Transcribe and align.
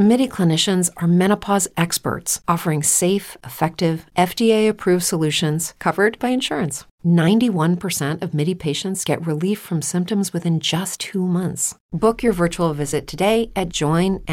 MIDI 0.00 0.26
clinicians 0.28 0.88
are 0.96 1.06
menopause 1.06 1.68
experts 1.76 2.40
offering 2.48 2.82
safe, 2.82 3.36
effective, 3.44 4.06
FDA 4.16 4.66
approved 4.66 5.04
solutions 5.04 5.74
covered 5.78 6.18
by 6.18 6.30
insurance. 6.30 6.86
91% 7.04 8.22
of 8.22 8.32
MIDI 8.32 8.54
patients 8.54 9.04
get 9.04 9.26
relief 9.26 9.60
from 9.60 9.82
symptoms 9.82 10.32
within 10.32 10.58
just 10.58 11.00
two 11.00 11.26
months. 11.26 11.74
Book 11.92 12.22
your 12.22 12.32
virtual 12.32 12.72
visit 12.72 13.06
today 13.06 13.52
at 13.54 13.68
joinmidi.com. 13.68 14.24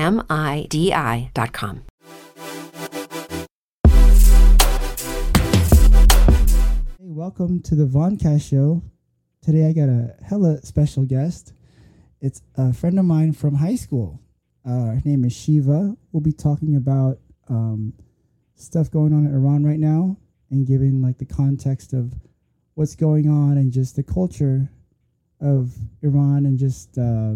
Hey, 6.97 7.10
welcome 7.10 7.61
to 7.63 7.75
the 7.75 7.88
Voncast 7.88 8.49
Show. 8.49 8.83
Today 9.41 9.68
I 9.68 9.74
got 9.74 9.89
a 9.89 10.15
hella 10.24 10.61
special 10.63 11.04
guest. 11.04 11.52
It's 12.21 12.41
a 12.55 12.71
friend 12.71 12.97
of 12.97 13.04
mine 13.04 13.33
from 13.33 13.55
high 13.55 13.75
school. 13.75 14.21
Uh, 14.67 14.95
her 14.95 15.01
name 15.05 15.23
is 15.23 15.33
Shiva. 15.33 15.95
We'll 16.11 16.21
be 16.21 16.33
talking 16.33 16.75
about 16.75 17.19
um, 17.47 17.93
stuff 18.55 18.91
going 18.91 19.13
on 19.13 19.25
in 19.25 19.33
Iran 19.33 19.63
right 19.65 19.79
now 19.79 20.17
and 20.51 20.67
giving 20.67 21.01
like 21.01 21.17
the 21.17 21.25
context 21.25 21.93
of 21.93 22.13
what's 22.73 22.95
going 22.95 23.29
on 23.29 23.57
and 23.57 23.71
just 23.71 23.95
the 23.95 24.03
culture 24.03 24.69
of 25.39 25.73
Iran 26.01 26.45
and 26.45 26.57
just 26.57 26.97
uh, 26.97 27.35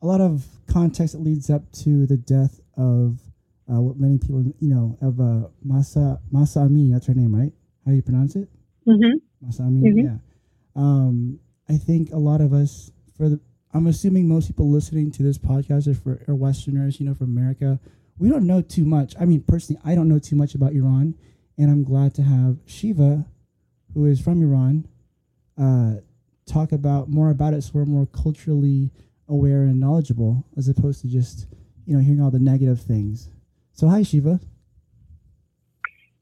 a 0.00 0.06
lot 0.06 0.20
of 0.22 0.46
context 0.66 1.12
that 1.14 1.20
leads 1.20 1.50
up 1.50 1.70
to 1.72 2.06
the 2.06 2.16
death 2.16 2.60
of 2.76 3.20
uh, 3.70 3.80
what 3.80 3.98
many 3.98 4.18
people 4.18 4.42
you 4.60 4.74
know 4.74 4.96
of 5.02 5.20
uh, 5.20 5.48
Mahsa 5.62 6.20
Mahsa 6.30 6.60
Amini. 6.60 6.92
That's 6.92 7.06
her 7.06 7.14
name, 7.14 7.34
right? 7.34 7.52
How 7.84 7.90
do 7.90 7.96
you 7.96 8.02
pronounce 8.02 8.36
it? 8.36 8.48
Mm-hmm. 8.86 9.18
Mahsa 9.44 9.62
Amini. 9.62 9.92
Mhm. 9.92 10.04
Yeah. 10.04 10.16
Um, 10.76 11.38
I 11.68 11.76
think 11.76 12.12
a 12.12 12.18
lot 12.18 12.40
of 12.40 12.52
us, 12.52 12.90
for 13.16 13.28
the, 13.30 13.40
I'm 13.74 13.88
assuming 13.88 14.28
most 14.28 14.46
people 14.46 14.70
listening 14.70 15.10
to 15.10 15.24
this 15.24 15.36
podcast 15.36 15.88
are 15.88 15.94
for 15.94 16.22
are 16.28 16.34
Westerners, 16.34 17.00
you 17.00 17.06
know, 17.06 17.14
from 17.14 17.36
America. 17.36 17.80
We 18.18 18.28
don't 18.28 18.46
know 18.46 18.62
too 18.62 18.84
much. 18.84 19.14
I 19.20 19.24
mean, 19.24 19.42
personally, 19.42 19.82
I 19.84 19.96
don't 19.96 20.08
know 20.08 20.20
too 20.20 20.36
much 20.36 20.54
about 20.54 20.74
Iran, 20.74 21.16
and 21.58 21.68
I'm 21.68 21.82
glad 21.82 22.14
to 22.14 22.22
have 22.22 22.58
Shiva, 22.66 23.26
who 23.92 24.04
is 24.06 24.20
from 24.20 24.40
Iran, 24.42 24.86
uh, 25.58 25.94
talk 26.46 26.70
about 26.70 27.08
more 27.08 27.30
about 27.30 27.52
it, 27.52 27.62
so 27.62 27.72
we're 27.74 27.84
more 27.84 28.06
culturally 28.06 28.92
aware 29.28 29.62
and 29.62 29.80
knowledgeable, 29.80 30.44
as 30.56 30.68
opposed 30.68 31.00
to 31.00 31.08
just 31.08 31.48
you 31.84 31.96
know 31.96 32.02
hearing 32.02 32.22
all 32.22 32.30
the 32.30 32.38
negative 32.38 32.80
things. 32.80 33.28
So, 33.72 33.88
hi, 33.88 34.04
Shiva. 34.04 34.38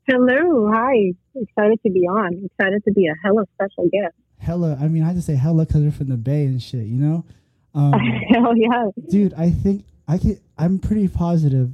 Hello, 0.08 0.70
hi. 0.72 1.12
Excited 1.34 1.80
to 1.84 1.92
be 1.92 2.00
on. 2.00 2.46
Excited 2.46 2.82
to 2.84 2.92
be 2.94 3.08
a 3.08 3.14
hella 3.22 3.44
special 3.54 3.90
guest. 3.92 4.14
Hella, 4.38 4.78
I 4.80 4.88
mean, 4.88 5.02
I 5.02 5.12
just 5.12 5.26
say 5.26 5.34
hella 5.34 5.66
because 5.66 5.82
we're 5.82 5.92
from 5.92 6.08
the 6.08 6.16
Bay 6.16 6.46
and 6.46 6.60
shit, 6.60 6.86
you 6.86 6.98
know. 6.98 7.26
Um, 7.74 7.92
Hell 8.28 8.54
yeah. 8.56 8.86
dude 9.08 9.32
i 9.34 9.48
think 9.50 9.84
i 10.06 10.18
can 10.18 10.38
i'm 10.58 10.78
pretty 10.78 11.08
positive 11.08 11.70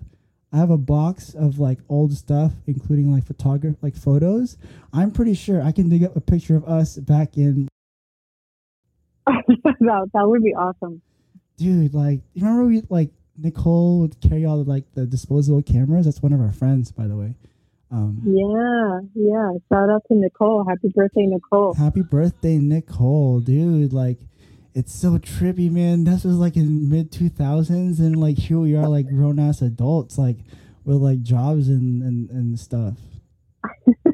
i 0.53 0.57
have 0.57 0.71
a 0.71 0.79
box 0.79 1.35
of 1.35 1.59
like 1.59 1.79
old 1.89 2.13
stuff 2.17 2.53
including 2.69 3.11
like 3.13 3.25
photograph 3.27 3.75
like 3.83 3.97
photos 3.97 4.57
i'm 4.93 5.11
pretty 5.11 5.35
sure 5.35 5.61
i 5.63 5.73
can 5.73 5.89
dig 5.89 6.05
up 6.05 6.15
a 6.15 6.21
picture 6.21 6.55
of 6.57 6.65
us 6.69 6.97
back 6.99 7.37
in 7.37 7.67
that, 9.27 10.11
that 10.15 10.29
would 10.29 10.43
be 10.43 10.55
awesome. 10.55 11.03
dude 11.57 11.93
like 11.95 12.21
you 12.35 12.45
remember 12.45 12.65
we 12.67 12.83
like 12.89 13.11
nicole 13.37 14.01
would 14.01 14.21
carry 14.21 14.45
all 14.45 14.63
the 14.63 14.69
like 14.71 14.85
the 14.95 15.05
disposable 15.07 15.63
cameras 15.63 16.05
that's 16.05 16.23
one 16.23 16.33
of 16.33 16.41
our 16.41 16.53
friends 16.53 16.91
by 16.93 17.07
the 17.07 17.17
way 17.17 17.35
um 17.91 18.21
Yeah, 18.25 19.01
yeah. 19.15 19.53
Shout 19.73 19.89
out 19.89 20.03
to 20.09 20.15
Nicole. 20.15 20.63
Happy 20.69 20.89
birthday, 20.95 21.25
Nicole. 21.27 21.73
happy 21.75 22.03
birthday 22.03 22.59
nicole 22.59 23.41
dude 23.41 23.93
like 23.95 24.19
it's 24.75 24.95
so 24.95 25.19
trippy 25.19 25.71
man 25.71 26.05
this 26.05 26.25
was 26.25 26.37
like 26.37 26.57
in 26.57 26.89
mid 26.89 27.11
2000s 27.11 27.99
and 27.99 28.17
like 28.17 28.39
here 28.39 28.59
we 28.59 28.77
are 28.77 28.89
like 28.89 29.09
grown 29.09 29.39
ass 29.39 29.63
adults 29.63 30.19
like 30.19 30.39
with 30.85 30.97
like 30.99 31.23
jobs 31.23 31.69
and 31.69 32.03
and, 32.03 32.31
and 32.31 32.59
stuff 32.59 32.95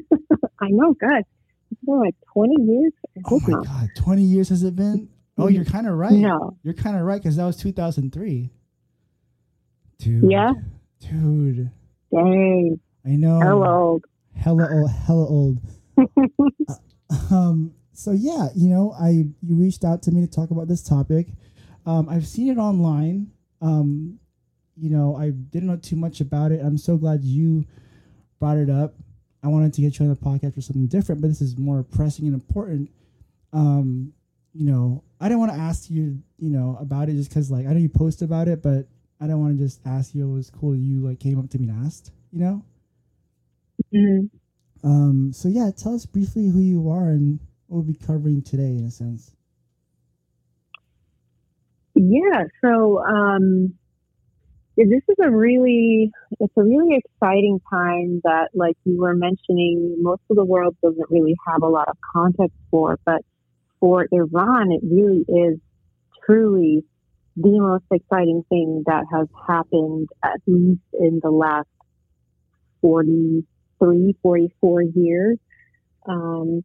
I 0.61 0.69
know, 0.69 0.93
God. 0.93 1.23
It's 1.71 1.81
been 1.81 1.99
like 1.99 2.15
20 2.33 2.55
years? 2.63 2.93
Oh 3.29 3.39
my 3.41 3.53
not. 3.53 3.65
god, 3.65 3.89
20 3.97 4.21
years 4.21 4.49
has 4.49 4.63
it 4.63 4.75
been? 4.75 5.09
Oh, 5.37 5.47
you're 5.47 5.65
kind 5.65 5.87
of 5.87 5.95
right. 5.95 6.13
No. 6.13 6.57
You're 6.63 6.73
kind 6.73 6.95
of 6.95 7.03
right 7.03 7.21
because 7.21 7.35
that 7.35 7.45
was 7.45 7.57
2003. 7.57 8.49
Dude. 9.99 10.31
Yeah? 10.31 10.53
Dude. 10.99 11.71
Dang. 12.11 12.79
I 13.05 13.09
know. 13.09 13.39
Hello. 13.39 13.99
Hella 14.35 14.67
old. 14.71 14.91
Hella 14.91 15.27
old. 15.27 15.59
Uh, 17.07 17.35
um. 17.35 17.71
So 17.95 18.11
yeah, 18.11 18.49
you 18.55 18.69
know, 18.69 18.93
I 18.99 19.09
you 19.41 19.55
reached 19.55 19.85
out 19.85 20.03
to 20.03 20.11
me 20.11 20.21
to 20.21 20.27
talk 20.31 20.51
about 20.51 20.67
this 20.67 20.83
topic. 20.83 21.27
Um, 21.85 22.09
I've 22.09 22.27
seen 22.27 22.49
it 22.49 22.57
online. 22.57 23.31
Um, 23.61 24.19
you 24.77 24.89
know, 24.89 25.15
I 25.17 25.31
didn't 25.31 25.69
know 25.69 25.77
too 25.77 25.95
much 25.97 26.21
about 26.21 26.51
it. 26.51 26.61
I'm 26.63 26.77
so 26.77 26.97
glad 26.97 27.23
you 27.23 27.65
brought 28.39 28.57
it 28.57 28.69
up. 28.69 28.95
I 29.43 29.49
wanted 29.49 29.73
to 29.75 29.81
get 29.81 29.99
you 29.99 30.05
on 30.05 30.09
the 30.11 30.17
podcast 30.19 30.55
for 30.55 30.61
something 30.61 30.87
different, 30.87 31.21
but 31.21 31.29
this 31.29 31.41
is 31.41 31.57
more 31.57 31.83
pressing 31.83 32.25
and 32.25 32.35
important. 32.35 32.91
Um, 33.53 34.13
you 34.53 34.65
know, 34.65 35.03
I 35.21 35.25
didn't 35.29 35.41
want 35.41 35.53
to 35.53 35.59
ask 35.59 35.89
you, 35.89 36.19
you 36.39 36.51
know, 36.51 36.77
about 36.81 37.09
it 37.09 37.13
just 37.13 37.29
because, 37.29 37.51
like, 37.51 37.67
I 37.67 37.73
know 37.73 37.79
you 37.79 37.89
post 37.89 38.23
about 38.23 38.49
it, 38.49 38.63
but 38.63 38.87
I 39.21 39.27
don't 39.27 39.41
want 39.41 39.57
to 39.57 39.63
just 39.63 39.81
ask 39.85 40.15
you. 40.15 40.29
It 40.29 40.33
was 40.35 40.51
cool 40.51 40.75
you 40.75 41.01
like 41.07 41.19
came 41.19 41.39
up 41.39 41.49
to 41.51 41.59
me 41.59 41.69
and 41.69 41.85
asked, 41.87 42.11
you 42.33 42.41
know. 42.41 42.63
Mhm. 43.93 44.29
Um, 44.83 45.33
so 45.33 45.49
yeah, 45.49 45.71
tell 45.71 45.95
us 45.95 46.05
briefly 46.05 46.49
who 46.49 46.59
you 46.61 46.89
are 46.89 47.09
and 47.11 47.39
we'll 47.67 47.83
be 47.83 47.95
covering 47.95 48.41
today, 48.41 48.77
in 48.77 48.85
a 48.85 48.91
sense. 48.91 49.35
Yeah, 51.95 52.43
so 52.63 53.03
um, 53.03 53.73
this 54.77 55.01
is 55.07 55.15
a 55.23 55.31
really, 55.31 56.11
it's 56.39 56.53
a 56.57 56.63
really 56.63 56.97
exciting 56.97 57.61
time 57.69 58.21
that, 58.23 58.49
like 58.53 58.75
you 58.83 58.99
were 58.99 59.15
mentioning, 59.15 59.97
most 59.99 60.21
of 60.29 60.35
the 60.35 60.45
world 60.45 60.75
doesn't 60.83 61.09
really 61.09 61.35
have 61.47 61.63
a 61.63 61.67
lot 61.67 61.87
of 61.87 61.97
context 62.13 62.57
for, 62.69 62.99
but 63.05 63.21
for 63.79 64.07
Iran, 64.11 64.71
it 64.71 64.81
really 64.83 65.25
is 65.27 65.59
truly 66.25 66.83
the 67.37 67.59
most 67.59 67.85
exciting 67.91 68.43
thing 68.49 68.83
that 68.85 69.05
has 69.11 69.27
happened 69.47 70.09
at 70.23 70.39
least 70.47 70.81
in 70.93 71.19
the 71.21 71.31
last 71.31 71.67
43, 72.81 74.15
44 74.21 74.81
years. 74.81 75.37
Um, 76.07 76.63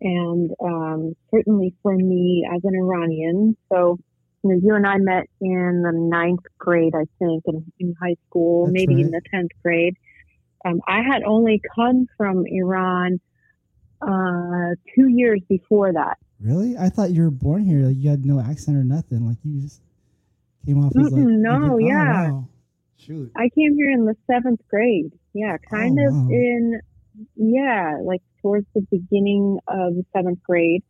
and 0.00 0.50
um, 0.62 1.14
certainly 1.30 1.74
for 1.82 1.94
me 1.94 2.48
as 2.54 2.60
an 2.64 2.74
Iranian, 2.74 3.56
so 3.70 3.98
you 4.42 4.50
know, 4.50 4.60
you 4.62 4.74
and 4.74 4.86
I 4.86 4.96
met 4.98 5.26
in 5.40 5.82
the 5.84 5.92
ninth 5.92 6.44
grade, 6.58 6.94
I 6.94 7.04
think, 7.18 7.44
in, 7.46 7.64
in 7.78 7.94
high 8.00 8.16
school, 8.26 8.64
That's 8.66 8.72
maybe 8.72 9.00
in 9.02 9.10
the 9.10 9.20
tenth 9.30 9.50
grade. 9.62 9.96
Um, 10.64 10.80
I 10.88 11.02
had 11.02 11.22
only 11.24 11.60
come 11.74 12.06
from 12.16 12.44
Iran 12.46 13.20
uh, 14.00 14.74
two 14.94 15.08
years 15.08 15.40
before 15.48 15.92
that. 15.92 16.16
Really? 16.40 16.76
I 16.78 16.88
thought 16.88 17.10
you 17.10 17.22
were 17.22 17.30
born 17.30 17.64
here. 17.64 17.86
Like 17.86 17.96
you 17.98 18.08
had 18.08 18.24
no 18.24 18.40
accent 18.40 18.76
or 18.78 18.84
nothing. 18.84 19.26
Like 19.26 19.36
you 19.44 19.60
just 19.60 19.82
came 20.64 20.82
off 20.82 20.92
as 20.96 21.12
like 21.12 21.22
no, 21.22 21.52
like, 21.52 21.70
oh, 21.72 21.78
yeah. 21.78 22.30
wow. 22.30 22.48
Shoot. 22.96 23.32
I 23.36 23.48
came 23.54 23.74
here 23.76 23.90
in 23.90 24.04
the 24.06 24.16
seventh 24.26 24.60
grade. 24.68 25.12
Yeah, 25.34 25.56
kind 25.70 25.98
Oh, 26.00 26.06
of 26.08 26.14
wow. 26.14 26.28
in, 26.30 26.80
yeah, 27.36 27.98
like 28.02 28.22
towards 28.42 28.66
the 28.74 28.86
beginning 28.90 29.58
of 29.68 29.94
seventh 30.12 30.42
grade. 30.42 30.82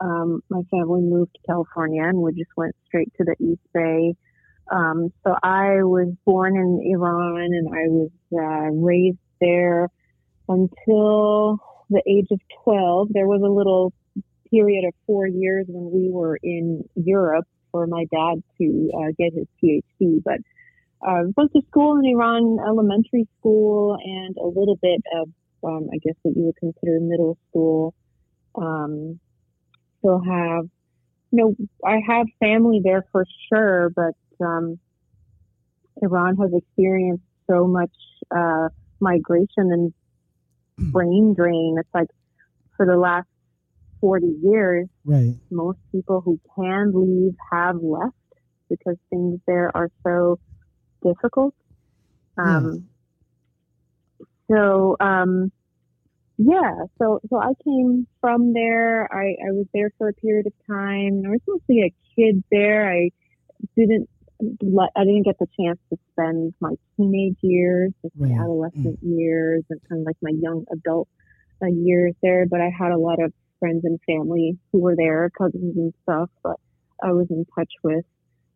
Um, 0.00 0.42
my 0.48 0.62
family 0.70 1.00
moved 1.00 1.34
to 1.34 1.40
California 1.46 2.02
and 2.04 2.18
we 2.18 2.32
just 2.32 2.50
went 2.56 2.74
straight 2.86 3.12
to 3.16 3.24
the 3.24 3.34
East 3.44 3.62
Bay. 3.74 4.14
Um, 4.70 5.12
so 5.24 5.34
I 5.42 5.82
was 5.82 6.12
born 6.24 6.56
in 6.56 6.80
Iran 6.92 7.50
and 7.52 7.68
I 7.68 7.88
was 7.88 8.10
uh, 8.32 8.70
raised 8.74 9.18
there 9.40 9.88
until 10.48 11.58
the 11.90 12.02
age 12.06 12.28
of 12.30 12.40
12. 12.64 13.08
There 13.12 13.26
was 13.26 13.42
a 13.42 13.50
little 13.50 13.92
period 14.50 14.84
of 14.86 14.94
four 15.06 15.26
years 15.26 15.66
when 15.68 15.90
we 15.90 16.10
were 16.10 16.38
in 16.42 16.84
Europe 16.94 17.46
for 17.70 17.86
my 17.86 18.04
dad 18.10 18.42
to 18.58 18.90
uh, 18.94 19.12
get 19.18 19.32
his 19.34 19.46
PhD, 19.62 20.22
but 20.24 20.38
uh, 21.06 21.24
went 21.36 21.52
to 21.52 21.62
school 21.70 21.98
in 21.98 22.06
Iran, 22.06 22.58
elementary 22.66 23.28
school, 23.38 23.96
and 24.02 24.36
a 24.36 24.46
little 24.46 24.76
bit 24.80 25.00
of, 25.14 25.28
um, 25.64 25.88
I 25.92 25.98
guess, 25.98 26.14
what 26.22 26.36
you 26.36 26.44
would 26.44 26.56
consider 26.56 27.00
middle 27.00 27.36
school. 27.48 27.94
Um, 28.54 29.20
still 29.98 30.20
have, 30.20 30.64
you 31.30 31.38
know, 31.38 31.54
I 31.84 32.00
have 32.06 32.26
family 32.40 32.80
there 32.82 33.04
for 33.12 33.24
sure, 33.52 33.90
but 33.94 34.14
um, 34.44 34.78
Iran 36.02 36.36
has 36.36 36.50
experienced 36.54 37.24
so 37.50 37.66
much 37.66 37.92
uh, 38.34 38.68
migration 39.00 39.72
and 39.72 39.94
brain 40.78 41.34
drain. 41.36 41.76
It's 41.78 41.88
like 41.94 42.08
for 42.76 42.86
the 42.86 42.96
last 42.96 43.26
40 44.00 44.26
years, 44.42 44.88
Right. 45.04 45.36
most 45.50 45.78
people 45.92 46.20
who 46.20 46.38
can 46.54 46.92
leave 46.94 47.34
have 47.50 47.76
left 47.76 48.14
because 48.68 48.96
things 49.10 49.40
there 49.46 49.74
are 49.74 49.88
so 50.06 50.38
difficult. 51.02 51.54
Um, 52.36 52.88
So, 54.50 54.96
um, 55.00 55.52
yeah, 56.38 56.84
so 56.98 57.20
so 57.28 57.38
I 57.38 57.52
came 57.64 58.06
from 58.20 58.52
there. 58.52 59.12
I, 59.12 59.34
I 59.46 59.50
was 59.50 59.66
there 59.74 59.90
for 59.98 60.08
a 60.08 60.12
period 60.14 60.46
of 60.46 60.52
time. 60.66 61.22
I 61.26 61.30
was 61.30 61.40
mostly 61.48 61.82
a 61.82 61.94
kid 62.14 62.44
there. 62.50 62.90
I 62.90 63.10
didn't 63.76 64.08
let 64.62 64.90
I 64.96 65.04
didn't 65.04 65.24
get 65.24 65.38
the 65.38 65.48
chance 65.58 65.78
to 65.90 65.98
spend 66.12 66.54
my 66.60 66.74
teenage 66.96 67.38
years, 67.40 67.92
like 68.04 68.12
my 68.16 68.30
adolescent 68.40 68.98
years, 69.02 69.64
and 69.68 69.80
kind 69.88 70.02
of 70.02 70.06
like 70.06 70.16
my 70.22 70.30
young 70.30 70.64
adult 70.72 71.08
uh, 71.62 71.66
years 71.66 72.14
there. 72.22 72.46
But 72.46 72.60
I 72.60 72.70
had 72.70 72.92
a 72.92 72.98
lot 72.98 73.20
of 73.20 73.32
friends 73.58 73.84
and 73.84 73.98
family 74.06 74.56
who 74.72 74.78
were 74.78 74.94
there, 74.96 75.30
cousins 75.36 75.76
and 75.76 75.92
stuff. 76.04 76.30
But 76.44 76.56
I 77.02 77.12
was 77.12 77.26
in 77.30 77.44
touch 77.56 77.72
with. 77.82 78.04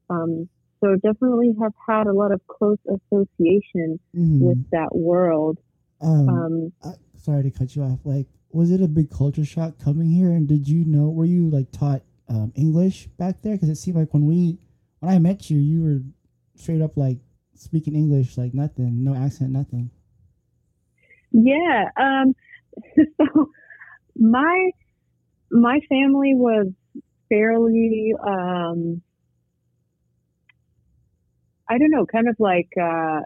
Um, 0.08 0.48
so 0.80 0.94
definitely 0.96 1.54
have 1.60 1.72
had 1.88 2.06
a 2.06 2.12
lot 2.12 2.32
of 2.32 2.40
close 2.46 2.78
association 2.86 3.98
Mhm. 4.14 4.40
with 4.40 4.70
that 4.70 4.94
world. 4.94 5.58
Um, 6.02 6.28
Um, 6.28 6.72
I, 6.84 6.94
sorry 7.16 7.44
to 7.44 7.50
cut 7.50 7.74
you 7.76 7.82
off. 7.82 8.00
Like, 8.04 8.26
was 8.50 8.70
it 8.70 8.82
a 8.82 8.88
big 8.88 9.10
culture 9.10 9.44
shock 9.44 9.78
coming 9.78 10.10
here? 10.10 10.30
And 10.32 10.46
did 10.46 10.68
you 10.68 10.84
know? 10.84 11.08
Were 11.08 11.24
you 11.24 11.48
like 11.48 11.70
taught 11.72 12.02
um, 12.28 12.52
English 12.54 13.06
back 13.18 13.42
there? 13.42 13.54
Because 13.54 13.68
it 13.68 13.76
seemed 13.76 13.96
like 13.96 14.12
when 14.12 14.26
we, 14.26 14.58
when 15.00 15.12
I 15.12 15.18
met 15.18 15.50
you, 15.50 15.58
you 15.58 15.82
were 15.82 16.00
straight 16.56 16.82
up 16.82 16.96
like 16.96 17.18
speaking 17.54 17.94
English 17.94 18.36
like 18.36 18.54
nothing, 18.54 19.04
no 19.04 19.14
accent, 19.14 19.50
nothing. 19.50 19.90
Yeah. 21.30 21.88
Um, 21.96 22.34
so 23.16 23.50
my 24.16 24.70
my 25.50 25.80
family 25.88 26.34
was 26.34 26.68
fairly 27.28 28.12
um, 28.26 29.02
I 31.68 31.78
don't 31.78 31.90
know, 31.90 32.04
kind 32.04 32.28
of 32.28 32.36
like 32.38 32.68
uh, 32.80 33.20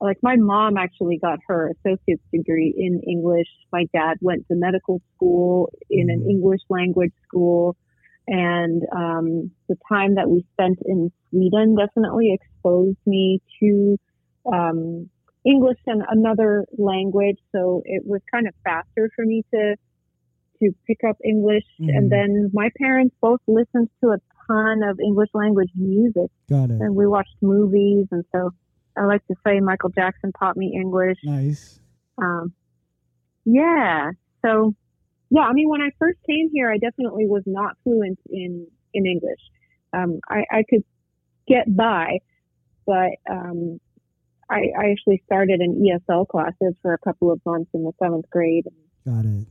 like 0.00 0.18
my 0.22 0.36
mom 0.36 0.76
actually 0.76 1.18
got 1.18 1.38
her 1.48 1.72
associate's 1.84 2.22
degree 2.32 2.72
in 2.76 3.00
English. 3.06 3.48
My 3.72 3.84
dad 3.92 4.16
went 4.20 4.46
to 4.48 4.54
medical 4.54 5.00
school 5.14 5.70
in 5.90 6.10
an 6.10 6.20
Mhm. 6.20 6.30
English 6.30 6.60
language 6.68 7.12
school. 7.26 7.76
And 8.28 8.82
um, 8.94 9.50
the 9.68 9.76
time 9.88 10.14
that 10.16 10.28
we 10.30 10.44
spent 10.52 10.78
in 10.84 11.10
Sweden 11.30 11.74
definitely 11.76 12.32
exposed 12.32 12.98
me 13.06 13.40
to 13.60 13.96
um, 14.52 15.08
English 15.44 15.78
and 15.86 16.02
another 16.08 16.66
language. 16.76 17.38
So 17.52 17.82
it 17.84 18.02
was 18.06 18.20
kind 18.30 18.46
of 18.46 18.54
faster 18.64 19.10
for 19.16 19.24
me 19.24 19.44
to 19.54 19.76
to 20.60 20.72
pick 20.88 21.04
up 21.08 21.16
English. 21.24 21.64
Mhm. 21.80 21.96
And 21.96 22.10
then 22.10 22.50
my 22.52 22.68
parents 22.78 23.14
both 23.20 23.40
listened 23.46 23.88
to 24.02 24.10
a 24.10 24.18
ton 24.46 24.82
of 24.82 24.98
English 25.00 25.30
language 25.32 25.70
music 25.76 26.30
Got 26.50 26.70
it. 26.70 26.80
and 26.80 26.96
we 26.96 27.06
watched 27.06 27.36
movies. 27.40 28.06
And 28.10 28.24
so 28.32 28.50
I 28.98 29.04
like 29.06 29.26
to 29.28 29.34
say 29.46 29.60
Michael 29.60 29.90
Jackson 29.90 30.32
taught 30.38 30.56
me 30.56 30.74
English. 30.74 31.18
Nice. 31.24 31.80
Um, 32.20 32.52
yeah. 33.44 34.10
So, 34.44 34.74
yeah, 35.30 35.42
I 35.42 35.52
mean, 35.52 35.68
when 35.68 35.80
I 35.80 35.90
first 35.98 36.18
came 36.28 36.50
here, 36.52 36.70
I 36.70 36.78
definitely 36.78 37.26
was 37.26 37.42
not 37.46 37.76
fluent 37.84 38.18
in, 38.28 38.66
in 38.94 39.06
English. 39.06 39.40
Um, 39.92 40.20
I, 40.28 40.44
I 40.50 40.64
could 40.68 40.84
get 41.46 41.74
by, 41.74 42.18
but 42.86 43.10
um, 43.30 43.80
I, 44.50 44.70
I 44.78 44.90
actually 44.90 45.22
started 45.26 45.60
in 45.60 45.82
ESL 45.82 46.26
classes 46.28 46.74
for 46.82 46.94
a 46.94 46.98
couple 46.98 47.30
of 47.30 47.40
months 47.44 47.70
in 47.74 47.84
the 47.84 47.92
seventh 48.02 48.28
grade. 48.30 48.66
Got 49.06 49.24
it. 49.24 49.46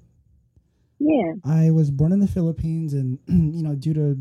Yeah. 0.99 1.33
I 1.45 1.71
was 1.71 1.91
born 1.91 2.11
in 2.11 2.19
the 2.19 2.27
Philippines, 2.27 2.93
and 2.93 3.19
you 3.27 3.63
know, 3.63 3.75
due 3.75 3.93
to 3.93 4.17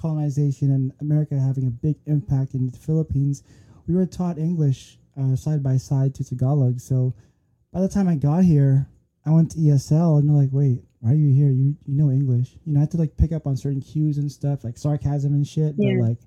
colonization 0.00 0.70
and 0.70 0.92
America 1.00 1.38
having 1.38 1.66
a 1.66 1.70
big 1.70 1.96
impact 2.06 2.54
in 2.54 2.66
the 2.66 2.76
Philippines, 2.76 3.42
we 3.90 3.96
were 3.96 4.06
taught 4.06 4.38
English 4.38 4.98
uh, 5.20 5.34
side 5.34 5.62
by 5.62 5.76
side 5.76 6.14
to 6.14 6.24
Tagalog. 6.24 6.78
So 6.80 7.12
by 7.72 7.80
the 7.80 7.88
time 7.88 8.06
I 8.06 8.14
got 8.14 8.44
here, 8.44 8.88
I 9.26 9.30
went 9.30 9.50
to 9.52 9.58
ESL, 9.58 10.18
and 10.18 10.28
they're 10.28 10.36
like, 10.36 10.52
"Wait, 10.52 10.84
why 11.00 11.10
are 11.10 11.14
you 11.14 11.34
here? 11.34 11.50
You 11.50 11.76
you 11.86 11.96
know 11.96 12.10
English? 12.10 12.56
You 12.64 12.72
know, 12.72 12.80
I 12.80 12.82
had 12.82 12.92
to 12.92 12.96
like 12.98 13.16
pick 13.16 13.32
up 13.32 13.46
on 13.46 13.56
certain 13.56 13.80
cues 13.80 14.18
and 14.18 14.30
stuff, 14.30 14.62
like 14.62 14.78
sarcasm 14.78 15.34
and 15.34 15.46
shit. 15.46 15.74
Yeah. 15.76 15.96
But 15.98 16.08
like, 16.08 16.18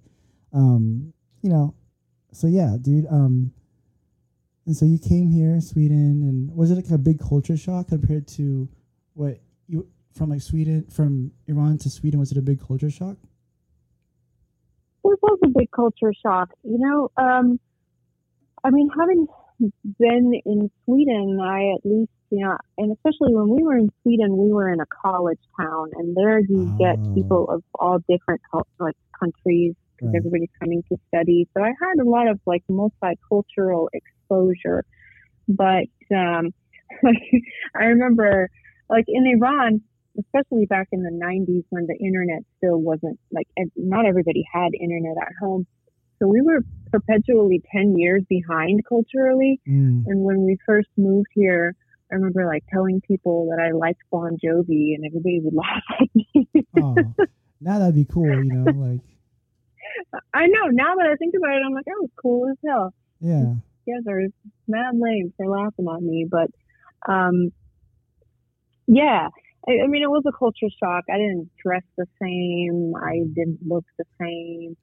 um, 0.51 1.13
you 1.41 1.49
know, 1.49 1.73
so 2.33 2.47
yeah, 2.47 2.75
dude. 2.79 3.07
Um, 3.09 3.53
and 4.65 4.75
so 4.75 4.85
you 4.85 4.99
came 4.99 5.29
here, 5.29 5.59
Sweden, 5.61 6.23
and 6.23 6.55
was 6.55 6.69
it 6.69 6.75
like 6.75 6.89
a 6.91 6.97
big 6.97 7.19
culture 7.19 7.57
shock 7.57 7.87
compared 7.87 8.27
to 8.29 8.67
what 9.13 9.39
you 9.67 9.87
from 10.13 10.29
like 10.29 10.41
Sweden 10.41 10.85
from 10.91 11.31
Iran 11.47 11.77
to 11.79 11.89
Sweden? 11.89 12.19
Was 12.19 12.31
it 12.31 12.37
a 12.37 12.41
big 12.41 12.65
culture 12.65 12.91
shock? 12.91 13.17
It 15.05 15.19
was 15.21 15.39
a 15.43 15.49
big 15.49 15.69
culture 15.71 16.13
shock. 16.25 16.49
You 16.63 16.77
know, 16.79 17.09
um, 17.17 17.59
I 18.63 18.69
mean, 18.71 18.89
having 18.97 19.27
been 19.99 20.33
in 20.45 20.69
Sweden, 20.85 21.39
I 21.41 21.73
at 21.75 21.81
least, 21.85 22.11
you 22.29 22.43
know, 22.45 22.57
and 22.77 22.91
especially 22.91 23.35
when 23.35 23.49
we 23.49 23.63
were 23.63 23.77
in 23.77 23.89
Sweden, 24.01 24.37
we 24.37 24.51
were 24.51 24.71
in 24.71 24.79
a 24.79 24.85
college 25.05 25.39
town, 25.59 25.91
and 25.95 26.15
there 26.15 26.39
you 26.39 26.73
get 26.79 26.99
Oh. 27.07 27.13
people 27.13 27.47
of 27.49 27.63
all 27.79 27.99
different 28.09 28.41
like 28.79 28.95
countries 29.19 29.75
because 29.97 30.09
Right. 30.09 30.17
everybody's 30.17 30.49
coming 30.59 30.83
to 30.91 30.97
study. 31.13 31.47
So 31.55 31.63
I 31.63 31.67
had 31.69 32.01
a 32.01 32.09
lot 32.09 32.27
of 32.27 32.39
like 32.45 32.63
multicultural 32.69 33.87
exposure, 33.93 34.83
but 35.47 35.85
um, 36.15 36.51
like 37.03 37.17
I 37.75 37.85
remember, 37.85 38.49
like 38.89 39.05
in 39.07 39.25
Iran, 39.27 39.81
especially 40.19 40.65
back 40.65 40.87
in 40.91 41.01
the 41.03 41.11
90s 41.11 41.63
when 41.69 41.87
the 41.87 41.95
internet 41.95 42.43
still 42.57 42.77
wasn't 42.77 43.19
like 43.31 43.47
not 43.75 44.05
everybody 44.05 44.43
had 44.51 44.69
internet 44.79 45.15
at 45.21 45.33
home. 45.41 45.65
So 46.19 46.27
we 46.27 46.41
were 46.41 46.61
perpetually 46.91 47.61
10 47.71 47.97
years 47.97 48.23
behind 48.29 48.81
culturally. 48.87 49.59
Mm. 49.67 50.03
and 50.05 50.23
when 50.23 50.45
we 50.45 50.57
first 50.65 50.89
moved 50.97 51.29
here 51.33 51.75
i 52.11 52.15
remember 52.15 52.45
like 52.45 52.63
telling 52.71 53.01
people 53.01 53.47
that 53.49 53.59
i 53.61 53.71
liked 53.71 54.01
bon 54.11 54.37
jovi 54.43 54.93
and 54.93 55.05
everybody 55.05 55.39
would 55.41 55.53
laugh 55.63 55.83
at 55.99 56.07
me. 56.13 56.47
Oh, 56.79 56.95
now 57.59 57.79
that'd 57.79 57.95
be 57.95 58.05
cool, 58.05 58.27
you 58.27 58.43
know, 58.43 58.71
like 58.71 59.01
i 60.33 60.45
know 60.45 60.67
now 60.71 60.95
that 60.95 61.07
i 61.11 61.15
think 61.15 61.33
about 61.35 61.55
it 61.55 61.63
i'm 61.65 61.73
like 61.73 61.85
that 61.85 61.97
was 61.99 62.11
cool 62.21 62.49
as 62.49 62.57
hell. 62.65 62.93
Yeah, 63.19 63.55
you 63.85 63.95
guys 63.95 64.05
are 64.07 64.21
mad 64.67 64.95
lame 64.95 65.33
for 65.37 65.47
laughing 65.47 65.87
at 65.93 66.01
me, 66.01 66.27
but 66.29 66.49
um, 67.11 67.51
yeah, 68.87 69.29
I, 69.67 69.83
I 69.83 69.87
mean, 69.87 70.03
it 70.03 70.09
was 70.09 70.23
a 70.27 70.31
culture 70.37 70.67
shock. 70.81 71.05
I 71.09 71.17
didn't 71.17 71.49
dress 71.63 71.83
the 71.97 72.05
same. 72.21 72.93
I 72.95 73.19
didn't 73.33 73.59
look 73.65 73.85
the 73.97 74.05
same. 74.19 74.75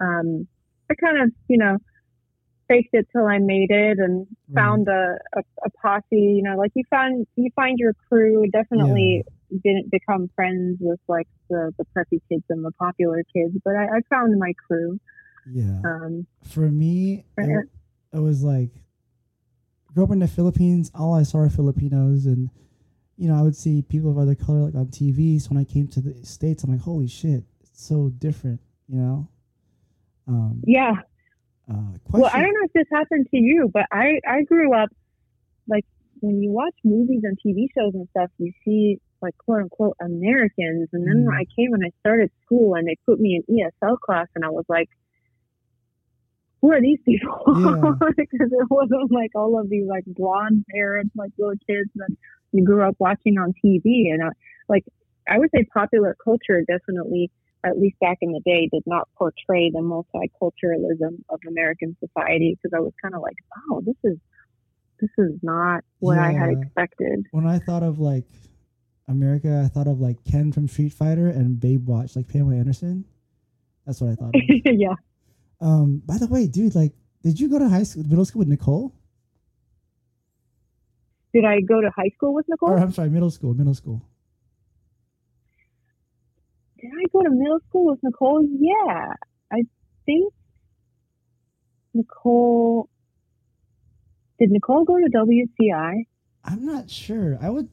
Um, 0.00 0.46
I 0.90 0.94
kind 0.94 1.22
of, 1.22 1.30
you 1.48 1.58
know, 1.58 1.78
faked 2.68 2.90
it 2.92 3.06
till 3.12 3.26
I 3.26 3.38
made 3.38 3.70
it 3.70 3.98
and 3.98 4.26
Right. 4.48 4.62
found 4.62 4.88
a, 4.88 5.16
a, 5.36 5.40
a 5.64 5.70
posse. 5.82 6.04
You 6.10 6.42
know, 6.42 6.56
like 6.56 6.72
you 6.74 6.84
find 6.90 7.26
you 7.36 7.50
find 7.56 7.78
your 7.78 7.94
crew. 8.08 8.44
Definitely 8.52 9.24
didn't 9.64 9.90
become 9.90 10.28
friends 10.36 10.78
with 10.80 11.00
like 11.08 11.28
the 11.48 11.72
the 11.78 11.84
preppy 11.96 12.20
kids 12.28 12.44
and 12.48 12.64
the 12.64 12.72
popular 12.72 13.22
kids, 13.34 13.56
but 13.64 13.74
I, 13.76 13.84
I 13.84 14.00
found 14.08 14.38
my 14.38 14.52
crew. 14.66 14.98
yeah. 15.52 15.80
Um, 15.84 16.26
For 16.44 16.70
me, 16.70 17.24
it, 17.36 17.68
it 18.12 18.18
was 18.20 18.42
like 18.42 18.70
grew 19.92 20.04
up 20.04 20.10
in 20.12 20.20
the 20.20 20.28
Philippines. 20.28 20.90
All 20.94 21.14
I 21.14 21.22
saw 21.24 21.38
were 21.38 21.50
Filipinos, 21.50 22.26
and 22.26 22.50
you 23.20 23.28
know, 23.28 23.38
I 23.38 23.42
would 23.42 23.54
see 23.54 23.82
people 23.82 24.10
of 24.10 24.16
other 24.16 24.34
color 24.34 24.60
like 24.60 24.74
on 24.74 24.86
TV. 24.86 25.40
So 25.40 25.50
when 25.50 25.58
I 25.58 25.64
came 25.64 25.86
to 25.88 26.00
the 26.00 26.14
states, 26.24 26.64
I'm 26.64 26.72
like, 26.72 26.80
holy 26.80 27.06
shit, 27.06 27.44
it's 27.60 27.86
so 27.86 28.08
different, 28.18 28.60
you 28.88 28.98
know. 28.98 29.28
Um, 30.26 30.62
yeah, 30.66 30.92
uh. 31.70 31.98
Well, 32.08 32.30
I 32.32 32.40
don't 32.40 32.54
know 32.54 32.64
if 32.64 32.72
this 32.72 32.86
happened 32.90 33.26
to 33.30 33.36
you, 33.36 33.70
but 33.72 33.84
I 33.92 34.20
I 34.26 34.42
grew 34.44 34.74
up 34.74 34.88
like 35.68 35.84
when 36.20 36.40
you 36.40 36.50
watch 36.50 36.74
movies 36.82 37.20
and 37.24 37.36
TV 37.44 37.66
shows 37.76 37.92
and 37.94 38.08
stuff, 38.08 38.30
you 38.38 38.52
see 38.64 39.00
like 39.20 39.36
quote 39.36 39.62
unquote 39.64 39.96
Americans, 40.00 40.88
and 40.94 41.06
then 41.06 41.26
Mm. 41.26 41.34
I 41.34 41.44
came 41.44 41.74
and 41.74 41.84
I 41.84 41.90
started 42.00 42.30
school 42.46 42.74
and 42.74 42.88
they 42.88 42.96
put 43.04 43.20
me 43.20 43.38
in 43.46 43.54
ESL 43.54 43.98
class, 43.98 44.28
and 44.34 44.46
I 44.46 44.48
was 44.48 44.64
like, 44.66 44.88
who 46.62 46.72
are 46.72 46.80
these 46.80 47.00
people? 47.04 47.44
Yeah. 47.48 47.92
because 48.16 48.50
it 48.50 48.70
wasn't 48.70 49.12
like 49.12 49.32
all 49.34 49.60
of 49.60 49.68
these 49.68 49.86
like 49.86 50.04
blonde 50.06 50.64
parents, 50.72 51.12
like 51.14 51.32
little 51.36 51.54
kids 51.66 51.90
you 51.94 52.06
grew 52.64 52.86
up 52.86 52.96
watching 52.98 53.38
on 53.38 53.54
TV, 53.64 54.12
and 54.12 54.22
I, 54.22 54.28
like 54.68 54.84
I 55.28 55.38
would 55.38 55.50
say 55.54 55.64
popular 55.72 56.16
culture 56.24 56.64
definitely 56.66 57.30
at 57.64 57.78
least 57.78 57.98
back 58.00 58.18
in 58.20 58.32
the 58.32 58.40
day, 58.40 58.68
did 58.72 58.82
not 58.86 59.08
portray 59.16 59.70
the 59.70 59.80
multiculturalism 59.80 61.22
of 61.28 61.40
American 61.46 61.96
society 62.00 62.56
because 62.56 62.74
I 62.76 62.80
was 62.80 62.92
kind 63.02 63.14
of 63.14 63.22
like, 63.22 63.36
oh, 63.70 63.82
this 63.84 63.96
is 64.04 64.18
this 65.00 65.10
is 65.18 65.38
not 65.42 65.82
what 65.98 66.18
I 66.18 66.32
had 66.32 66.50
expected. 66.50 67.24
when 67.30 67.46
I 67.46 67.58
thought 67.58 67.82
of 67.82 67.98
like 67.98 68.24
America, 69.08 69.62
I 69.64 69.68
thought 69.68 69.86
of 69.86 70.00
like 70.00 70.22
Ken 70.24 70.52
from 70.52 70.68
Street 70.68 70.92
Fighter 70.92 71.28
and 71.28 71.60
Baywatch, 71.60 72.16
like 72.16 72.28
Pamela 72.28 72.56
Anderson. 72.56 73.04
That's 73.86 74.00
what 74.00 74.10
I 74.10 74.14
thought. 74.14 74.34
Yeah. 74.64 74.94
um, 75.60 76.02
by 76.06 76.18
the 76.18 76.26
way, 76.26 76.46
dude, 76.46 76.74
like, 76.74 76.92
did 77.22 77.40
you 77.40 77.48
go 77.48 77.58
to 77.58 77.68
high 77.68 77.82
school, 77.82 78.04
middle 78.04 78.24
school 78.24 78.40
with 78.40 78.48
Nicole? 78.48 78.94
Did 81.32 81.44
I 81.44 81.60
go 81.60 81.80
to 81.80 81.90
high 81.94 82.10
school 82.16 82.34
with 82.34 82.46
Nicole? 82.48 82.70
Or 82.70 82.78
I'm 82.78 82.92
sorry, 82.92 83.10
middle 83.10 83.30
school, 83.30 83.54
middle 83.54 83.74
school. 83.74 84.02
Did 86.80 86.90
I 86.98 87.04
go 87.12 87.22
to 87.22 87.30
middle 87.30 87.60
school 87.68 87.86
with 87.86 88.00
Nicole? 88.02 88.46
Yeah. 88.58 89.12
I 89.52 89.62
think 90.06 90.32
Nicole 91.94 92.88
Did 94.38 94.50
Nicole 94.50 94.84
go 94.84 94.96
to 94.96 95.06
WCI? 95.06 96.06
I'm 96.44 96.64
not 96.64 96.88
sure. 96.90 97.38
I 97.40 97.50
would. 97.50 97.68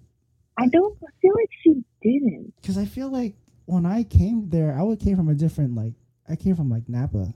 I 0.58 0.68
don't 0.68 0.98
feel 1.22 1.34
like 1.34 1.50
she 1.64 1.84
didn't. 2.02 2.54
Because 2.62 2.78
I 2.78 2.86
feel 2.86 3.10
like 3.10 3.36
when 3.66 3.86
I 3.86 4.04
came 4.04 4.50
there, 4.50 4.78
I 4.78 4.82
would 4.82 5.00
came 5.00 5.16
from 5.16 5.30
a 5.30 5.36
different 5.36 5.76
like 5.76 5.94
I 6.28 6.36
came 6.36 6.56
from 6.56 6.70
like 6.70 6.90
Napa, 6.90 7.34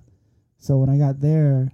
so 0.58 0.78
when 0.78 0.90
I 0.90 0.98
got 0.98 1.22
there, 1.22 1.72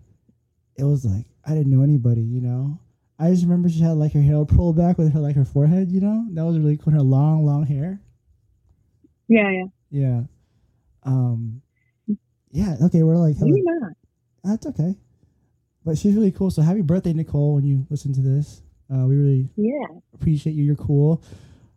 it 0.75 0.83
was 0.83 1.05
like 1.05 1.25
I 1.45 1.53
didn't 1.55 1.71
know 1.71 1.83
anybody. 1.83 2.21
You 2.21 2.41
know, 2.41 2.79
I 3.19 3.29
just 3.31 3.43
remember 3.43 3.67
she 3.69 3.79
had 3.81 3.93
like 3.97 4.13
her 4.13 4.21
hair 4.21 4.43
pulled 4.45 4.77
back 4.77 4.97
with 4.97 5.11
her 5.13 5.19
like 5.19 5.35
her 5.35 5.45
forehead. 5.45 5.91
You 5.91 6.01
know, 6.01 6.25
that 6.33 6.45
was 6.45 6.57
really 6.59 6.77
cool. 6.77 6.93
Her 6.93 7.01
long, 7.01 7.45
long 7.45 7.65
hair. 7.65 7.99
Yeah, 9.27 9.49
yeah. 9.51 9.63
Yeah. 9.89 10.21
Um. 11.03 11.61
Yeah. 12.51 12.75
Okay. 12.85 13.03
We're 13.03 13.15
like. 13.17 13.35
Maybe 13.39 13.61
not. 13.63 13.93
That's 14.43 14.65
okay. 14.67 14.95
But 15.83 15.97
she's 15.97 16.15
really 16.15 16.31
cool. 16.31 16.51
So 16.51 16.61
happy 16.61 16.81
birthday, 16.81 17.13
Nicole! 17.13 17.55
When 17.55 17.63
you 17.65 17.85
listen 17.89 18.13
to 18.13 18.21
this, 18.21 18.61
uh, 18.93 19.05
we 19.05 19.15
really 19.15 19.49
Yeah. 19.55 19.87
appreciate 20.13 20.53
you. 20.53 20.63
You're 20.63 20.75
cool. 20.75 21.23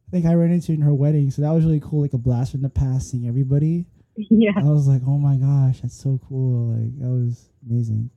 I 0.09 0.11
think 0.11 0.26
I 0.26 0.35
ran 0.35 0.50
into 0.50 0.73
in 0.73 0.80
her 0.80 0.92
wedding, 0.94 1.30
so 1.30 1.42
that 1.42 1.52
was 1.52 1.64
really 1.64 1.80
cool. 1.80 2.00
Like 2.02 2.12
a 2.12 2.18
blast 2.18 2.50
from 2.52 2.62
the 2.62 2.68
past, 2.68 3.11
seeing 3.11 3.26
everybody. 3.28 3.87
Yeah. 4.28 4.50
I 4.56 4.64
was 4.64 4.87
like, 4.87 5.00
oh 5.06 5.16
my 5.16 5.37
gosh, 5.37 5.80
that's 5.80 5.97
so 5.99 6.20
cool. 6.28 6.75
Like 6.75 6.99
that 6.99 7.09
was 7.09 7.49
amazing. 7.66 8.11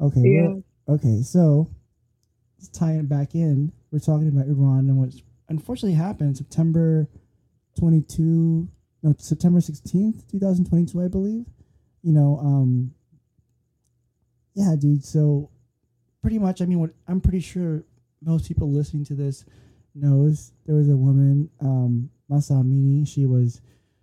Okay. 0.00 0.20
Yeah. 0.22 0.48
well- 0.48 0.62
okay. 0.96 1.22
So 1.22 1.68
tie 2.72 2.92
it 2.92 3.08
back 3.08 3.34
in. 3.34 3.72
We're 3.90 3.98
talking 3.98 4.28
about 4.28 4.46
Iran 4.46 4.88
and 4.88 4.96
what 4.96 5.14
unfortunately 5.48 5.94
happened 5.94 6.36
September 6.36 7.08
22, 7.78 8.68
no, 9.02 9.14
September 9.18 9.60
16th, 9.60 10.28
2022, 10.30 11.02
I 11.02 11.08
believe. 11.08 11.46
You 12.02 12.12
know, 12.12 12.38
um, 12.40 12.92
yeah, 14.54 14.74
dude. 14.78 15.04
So 15.04 15.50
pretty 16.22 16.38
much, 16.38 16.62
I 16.62 16.66
mean, 16.66 16.80
what 16.80 16.90
I'm 17.06 17.20
pretty 17.20 17.40
sure 17.40 17.84
most 18.22 18.48
people 18.48 18.70
listening 18.70 19.04
to 19.06 19.14
this 19.14 19.44
knows 19.94 20.52
there 20.66 20.76
was 20.76 20.88
a 20.88 20.96
woman, 20.96 21.50
um, 21.60 22.10
Mahsa 22.28 22.54
Amini. 22.54 23.06
She 23.06 23.26
was 23.26 23.60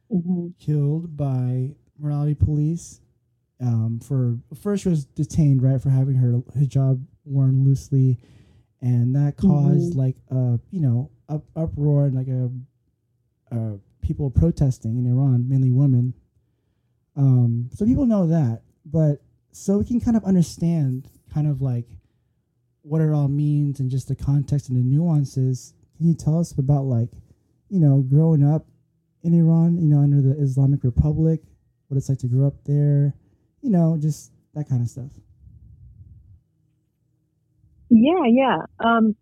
hmm 0.10 0.50
killed 0.60 1.18
by 1.18 1.72
morality 2.00 2.36
police. 2.36 3.02
Um, 3.60 4.00
for 4.04 4.38
first, 4.62 4.84
she 4.84 4.90
was 4.90 5.06
detained 5.06 5.62
right 5.64 5.82
for 5.82 5.90
having 5.90 6.16
her 6.16 6.42
hijab 6.58 7.04
worn 7.26 7.64
loosely, 7.64 8.20
and 8.84 9.16
that 9.16 9.38
caused 9.38 9.94
Mhm. 9.94 9.98
like 9.98 10.18
a 10.30 10.60
you 10.70 10.82
know 10.82 11.10
up, 11.30 11.44
uproar 11.56 12.06
and 12.06 12.16
like 12.16 12.28
a, 12.28 12.52
uh 13.52 13.78
people 14.02 14.30
protesting 14.30 14.98
in 14.98 15.06
Iran, 15.08 15.48
mainly 15.48 15.72
women. 15.72 16.14
Um, 17.16 17.70
so 17.74 17.86
people 17.86 18.06
know 18.06 18.28
that, 18.28 18.64
but 18.86 19.22
so 19.52 19.78
we 19.78 19.86
can 19.86 20.00
kind 20.02 20.18
of 20.18 20.24
understand 20.26 21.08
kind 21.34 21.48
of 21.48 21.62
like 21.62 21.88
what 22.82 23.00
it 23.02 23.10
all 23.12 23.30
means 23.30 23.80
and 23.80 23.90
just 23.90 24.10
the 24.10 24.16
context 24.16 24.68
and 24.70 24.78
the 24.78 24.84
nuances. 24.84 25.74
Can 25.96 26.08
you 26.08 26.16
tell 26.16 26.38
us 26.40 26.52
about 26.58 26.84
like, 26.86 27.12
you 27.70 27.80
know, 27.80 28.02
growing 28.02 28.44
up 28.44 28.66
in 29.22 29.34
Iran, 29.34 29.78
you 29.78 29.88
know, 29.88 30.00
under 30.00 30.22
the 30.22 30.38
Islamic 30.38 30.84
Republic, 30.84 31.42
what 31.88 31.96
it's 31.98 32.10
like 32.10 32.18
to 32.20 32.28
grow 32.28 32.48
up 32.48 32.62
there, 32.66 33.14
you 33.62 33.70
know, 33.70 33.96
just 33.98 34.32
that 34.54 34.68
kind 34.68 34.82
of 34.82 34.90
stuff. 34.90 35.12
Yeah, 37.94 38.26
yeah. 38.28 38.58
Um, 38.80 39.16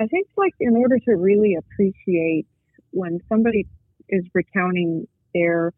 I 0.00 0.06
think 0.06 0.28
like 0.36 0.54
in 0.60 0.76
order 0.76 0.98
to 0.98 1.12
really 1.12 1.56
appreciate 1.56 2.46
when 2.90 3.20
somebody 3.28 3.66
is 4.08 4.24
recounting 4.34 5.06
their 5.34 5.72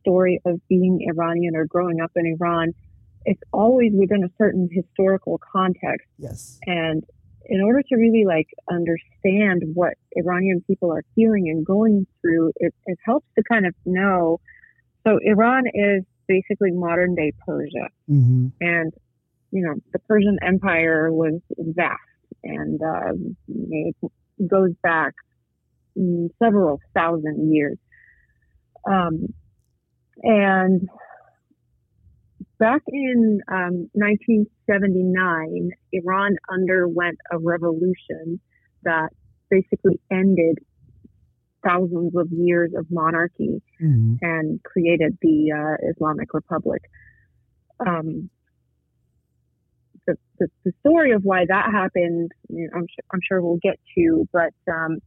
story 0.00 0.40
of 0.44 0.60
being 0.68 1.06
Iranian 1.08 1.54
or 1.56 1.64
growing 1.66 2.00
up 2.00 2.10
in 2.16 2.36
Iran, 2.38 2.72
it's 3.24 3.40
always 3.52 3.92
within 3.94 4.24
a 4.24 4.28
certain 4.36 4.68
historical 4.72 5.40
context. 5.52 6.08
Yes. 6.18 6.58
And 6.66 7.04
in 7.46 7.60
order 7.62 7.82
to 7.82 7.96
really 7.96 8.24
like 8.26 8.48
understand 8.70 9.62
what 9.74 9.94
Iranian 10.16 10.62
people 10.66 10.92
are 10.92 11.04
feeling 11.14 11.48
and 11.48 11.64
going 11.64 12.06
through, 12.20 12.52
it, 12.56 12.74
it 12.86 12.98
helps 13.04 13.26
to 13.36 13.42
kind 13.44 13.66
of 13.66 13.74
know. 13.84 14.40
So 15.06 15.18
Iran 15.22 15.64
is 15.72 16.04
basically 16.26 16.72
modern 16.72 17.14
day 17.14 17.32
Persia 17.46 17.88
Mm-hmm. 18.10 18.48
and 18.60 18.92
you 19.52 19.62
know 19.64 19.74
the 19.92 19.98
Persian 20.00 20.38
Empire 20.42 21.12
was 21.12 21.40
vast 21.58 22.00
and 22.42 22.80
um, 22.82 23.36
it 23.48 23.94
goes 24.48 24.70
back 24.82 25.14
several 26.42 26.80
thousand 26.94 27.52
years. 27.52 27.78
Um, 28.90 29.32
and 30.22 30.88
back 32.58 32.82
in 32.88 33.40
um, 33.48 33.88
1979, 33.92 35.70
Iran 35.92 36.36
underwent 36.50 37.18
a 37.30 37.38
revolution 37.38 38.40
that 38.84 39.10
basically 39.50 40.00
ended 40.10 40.58
thousands 41.64 42.16
of 42.16 42.28
years 42.32 42.72
of 42.76 42.86
monarchy 42.90 43.62
Mm-hmm. 43.82 44.14
and 44.20 44.62
created 44.62 45.18
the 45.22 45.50
uh, 45.50 45.90
Islamic 45.90 46.32
Republic. 46.34 46.82
Um, 47.84 48.30
the, 50.06 50.16
the, 50.38 50.48
the 50.64 50.72
story 50.80 51.12
of 51.12 51.22
why 51.22 51.44
that 51.46 51.70
happened, 51.72 52.32
I'm, 52.50 52.86
I'm 53.12 53.20
sure 53.26 53.40
we'll 53.40 53.60
get 53.62 53.78
to, 53.96 54.28
but 54.32 54.52
um, 54.70 54.98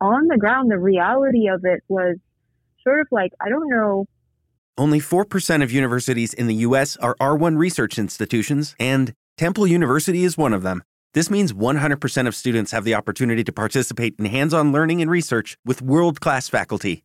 on 0.00 0.26
the 0.28 0.36
ground, 0.38 0.70
the 0.70 0.78
reality 0.78 1.48
of 1.48 1.64
it 1.64 1.82
was 1.88 2.16
sort 2.82 3.00
of 3.00 3.06
like, 3.10 3.32
I 3.40 3.48
don't 3.48 3.68
know, 3.70 4.06
Only 4.76 5.00
4% 5.00 5.62
of 5.62 5.70
universities 5.70 6.34
in 6.34 6.46
the 6.46 6.54
U.S. 6.66 6.96
are 6.98 7.14
R1 7.20 7.56
research 7.58 7.98
institutions, 7.98 8.74
and 8.78 9.14
Temple 9.36 9.66
University 9.66 10.24
is 10.24 10.36
one 10.36 10.52
of 10.52 10.62
them. 10.62 10.82
This 11.14 11.30
means 11.30 11.52
100% 11.52 12.26
of 12.26 12.34
students 12.34 12.72
have 12.72 12.82
the 12.82 12.94
opportunity 12.94 13.44
to 13.44 13.52
participate 13.52 14.16
in 14.18 14.24
hands 14.24 14.52
on 14.52 14.72
learning 14.72 15.00
and 15.00 15.10
research 15.10 15.56
with 15.64 15.80
world 15.80 16.20
class 16.20 16.48
faculty. 16.48 17.04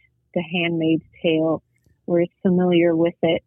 The 0.33 0.41
Handmaid's 0.41 1.05
Tale 1.21 1.63
We're 2.05 2.25
familiar 2.41 2.95
with 2.95 3.15
it, 3.21 3.43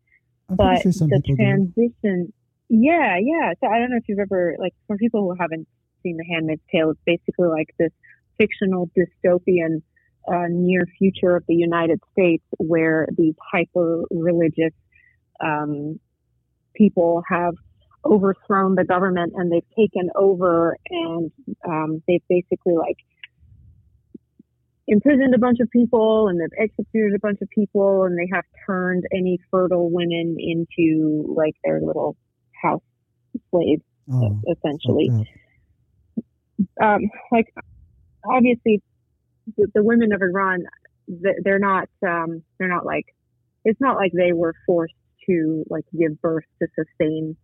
I'm 0.49 0.57
but 0.57 0.83
sure 0.83 0.93
the 0.93 1.21
people 1.25 1.37
do. 1.37 1.37
transition, 1.37 2.33
yeah, 2.69 3.17
yeah. 3.21 3.53
So 3.61 3.69
I 3.69 3.79
don't 3.79 3.91
know 3.91 3.97
if 3.97 4.05
you've 4.09 4.19
ever 4.19 4.57
like 4.59 4.75
for 4.87 4.97
people 4.97 5.23
who 5.23 5.37
haven't 5.38 5.69
seen 6.03 6.17
The 6.17 6.25
Handmaid's 6.33 6.62
Tale, 6.71 6.91
it's 6.91 7.00
basically 7.05 7.49
like 7.49 7.69
this 7.79 7.93
fictional 8.38 8.91
dystopian 8.97 9.83
uh, 10.26 10.47
near 10.49 10.87
future 10.99 11.37
of 11.37 11.45
the 11.47 11.55
United 11.55 12.00
States 12.12 12.45
where 12.59 13.07
these 13.17 13.35
hyper 13.53 14.05
religious 14.11 14.73
um, 15.41 16.00
people 16.75 17.23
have 17.29 17.55
overthrown 18.05 18.75
the 18.75 18.85
government 18.85 19.33
and 19.37 19.50
they've 19.50 19.69
taken 19.76 20.11
over 20.14 20.76
and 20.91 21.31
um, 21.67 22.03
they've 22.07 22.23
basically 22.29 22.75
like 22.75 22.97
imprisoned 24.87 25.35
a 25.35 25.38
bunch 25.38 25.59
of 25.61 25.71
people 25.71 26.29
and 26.29 26.41
they've 26.41 26.59
executed 26.69 27.14
a 27.14 27.19
bunch 27.19 27.38
of 27.41 27.49
people 27.50 28.05
and 28.05 28.19
they 28.19 28.29
have 28.33 28.45
turned 28.67 29.05
any 29.12 29.38
fertile 29.50 29.91
women 29.91 30.37
into 30.38 31.25
like 31.35 31.55
their 31.64 31.81
little 31.81 32.17
house 32.62 32.83
slaves 33.50 33.83
Oh, 34.12 34.38
essentially. 34.53 35.09
um, 36.83 37.00
like 37.33 37.47
obviously 38.31 38.83
the, 39.57 39.67
the 39.75 39.83
women 39.83 40.12
of 40.12 40.21
Iran, 40.21 40.64
they're 41.09 41.59
not, 41.59 41.88
um, 42.07 42.43
they're 42.59 42.69
not 42.69 42.85
like, 42.85 43.07
it's 43.64 43.81
not 43.81 43.97
like 43.97 44.12
they 44.12 44.33
were 44.35 44.55
forced 44.67 44.93
to 45.26 45.64
like 45.71 45.85
give 45.99 46.21
birth 46.21 46.45
to 46.61 46.69
sustain 46.75 47.35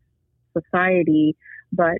society, 0.52 1.34
but 1.72 1.96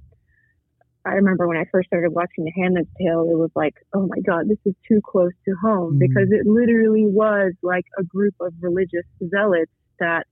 I 1.07 1.13
remember 1.13 1.49
when 1.49 1.57
I 1.57 1.65
first 1.73 1.87
started 1.89 2.11
watching 2.11 2.45
The 2.45 2.53
Handmaid's 2.61 2.89
Tale, 2.99 3.23
it 3.31 3.39
was 3.39 3.51
like, 3.55 3.75
oh 3.95 4.07
my 4.07 4.21
God, 4.27 4.49
this 4.49 4.59
is 4.67 4.75
too 4.87 5.01
close 5.03 5.33
to 5.47 5.55
home 5.63 5.95
Mhm. 5.95 5.99
because 6.01 6.29
it 6.31 6.47
literally 6.47 7.07
was 7.07 7.55
like 7.63 7.87
a 7.99 8.05
group 8.05 8.35
of 8.41 8.53
religious 8.61 9.07
zealots 9.29 9.73
that 9.99 10.27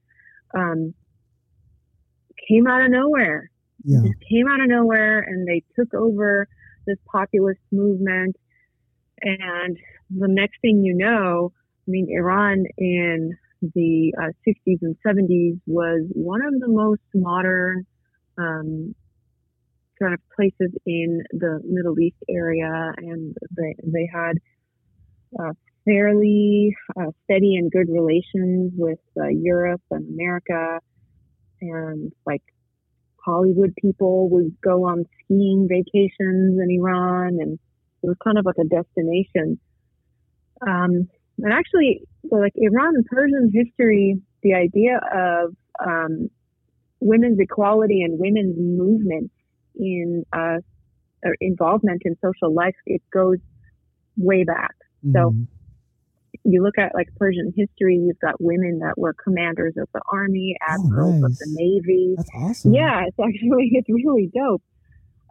um, 0.55 0.93
came 2.47 2.67
out 2.67 2.83
of 2.83 2.91
nowhere. 2.91 3.49
Yeah. 3.83 4.01
Just 4.01 4.19
came 4.29 4.47
out 4.47 4.61
of 4.61 4.67
nowhere 4.67 5.19
and 5.19 5.47
they 5.47 5.63
took 5.75 5.93
over 5.93 6.47
this 6.85 6.97
populist 7.11 7.61
movement. 7.71 8.35
And 9.21 9.77
the 10.09 10.27
next 10.27 10.59
thing 10.61 10.83
you 10.83 10.95
know, 10.95 11.51
I 11.87 11.91
mean, 11.91 12.07
Iran 12.09 12.65
in 12.77 13.37
the 13.61 14.13
uh, 14.21 14.31
60s 14.47 14.79
and 14.81 14.95
70s 15.05 15.59
was 15.65 16.07
one 16.13 16.41
of 16.43 16.59
the 16.59 16.67
most 16.67 17.01
modern 17.13 17.85
um, 18.37 18.95
kind 20.01 20.13
of 20.13 20.19
places 20.35 20.73
in 20.85 21.23
the 21.31 21.61
Middle 21.63 21.99
East 21.99 22.17
area, 22.29 22.93
and 22.97 23.35
they 23.55 23.75
they 23.83 24.09
had 24.11 24.37
uh, 25.39 25.53
fairly 25.85 26.75
uh, 26.99 27.11
steady 27.23 27.55
and 27.55 27.71
good 27.71 27.89
relations 27.89 28.73
with 28.75 28.99
uh, 29.19 29.27
Europe 29.27 29.81
and 29.91 30.07
America, 30.13 30.79
and 31.61 32.11
like 32.25 32.43
Hollywood 33.23 33.73
people 33.81 34.29
would 34.29 34.55
go 34.61 34.85
on 34.85 35.05
skiing 35.23 35.67
vacations 35.69 36.59
in 36.59 36.67
Iran, 36.79 37.37
and 37.39 37.59
it 38.03 38.07
was 38.07 38.17
kind 38.23 38.37
of 38.37 38.45
like 38.45 38.57
a 38.59 38.67
destination. 38.67 39.59
Um, 40.65 41.09
and 41.41 41.53
actually, 41.53 42.01
so 42.29 42.37
like 42.37 42.53
Iran 42.55 42.95
and 42.95 43.05
Persian 43.05 43.51
history, 43.53 44.21
the 44.43 44.53
idea 44.53 44.99
of 45.13 45.55
um, 45.85 46.29
women's 46.99 47.39
equality 47.39 48.01
and 48.01 48.19
women's 48.19 48.57
movement 48.57 49.31
in 49.75 50.23
uh, 50.33 50.57
involvement 51.41 52.01
in 52.05 52.15
social 52.23 52.53
life, 52.53 52.75
it 52.85 53.01
goes 53.13 53.37
way 54.17 54.43
back. 54.43 54.75
So 55.13 55.31
Mhm. 55.31 55.47
you 56.43 56.61
look 56.63 56.77
at 56.77 56.93
like 56.93 57.07
Persian 57.17 57.53
history, 57.55 57.95
you've 57.95 58.19
got 58.19 58.39
women 58.39 58.79
that 58.79 58.97
were 58.97 59.13
commanders 59.13 59.75
of 59.77 59.87
the 59.93 60.01
army, 60.11 60.55
admirals 60.67 61.23
of 61.23 61.35
the. 61.37 61.47
Navy. 61.49 62.15
That's 62.15 62.29
awesome. 62.35 62.73
Yeah, 62.73 63.05
it's 63.07 63.19
actually 63.19 63.69
it's 63.73 63.89
really 63.89 64.29
dope. 64.33 64.63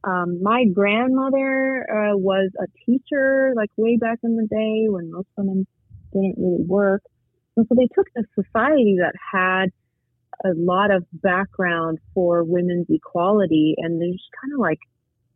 Um, 0.05 0.43
my 0.43 0.65
grandmother 0.73 1.85
uh, 1.91 2.17
was 2.17 2.51
a 2.61 2.67
teacher, 2.87 3.53
like 3.57 3.71
way 3.77 3.97
back 3.97 4.19
in 4.23 4.37
the 4.37 4.47
day 4.47 4.89
when 4.89 5.11
most 5.11 5.29
women 5.37 5.67
didn't 6.13 6.37
really 6.39 6.65
work, 6.65 7.03
and 7.57 7.67
so 7.69 7.75
they 7.75 7.89
took 7.95 8.07
this 8.15 8.27
society 8.35 8.97
that 9.01 9.15
had 9.33 9.71
a 10.45 10.51
lot 10.55 10.91
of 10.91 11.05
background 11.13 11.99
for 12.15 12.45
women's 12.45 12.87
equality, 12.89 13.75
and 13.79 14.01
they 14.01 14.13
just 14.13 14.31
kind 14.41 14.53
of 14.53 14.61
like 14.61 14.79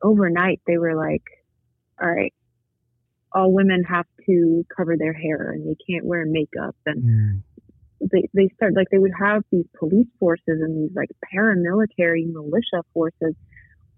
overnight 0.02 0.60
they 0.66 0.78
were 0.78 0.94
like, 0.94 1.22
all 2.00 2.10
right, 2.10 2.34
all 3.32 3.52
women 3.52 3.82
have 3.84 4.06
to 4.26 4.64
cover 4.76 4.96
their 4.96 5.12
hair 5.12 5.52
and 5.52 5.66
they 5.66 5.76
can't 5.88 6.04
wear 6.04 6.24
makeup 6.26 6.76
and 6.86 7.02
Mm. 7.02 7.42
they 8.10 8.28
they 8.34 8.48
start 8.56 8.74
like 8.74 8.88
they 8.90 8.98
would 8.98 9.12
have 9.18 9.42
these 9.50 9.64
police 9.78 10.08
forces 10.18 10.60
and 10.60 10.76
these 10.76 10.94
like 10.94 11.08
paramilitary 11.34 12.30
militia 12.30 12.82
forces. 12.92 13.34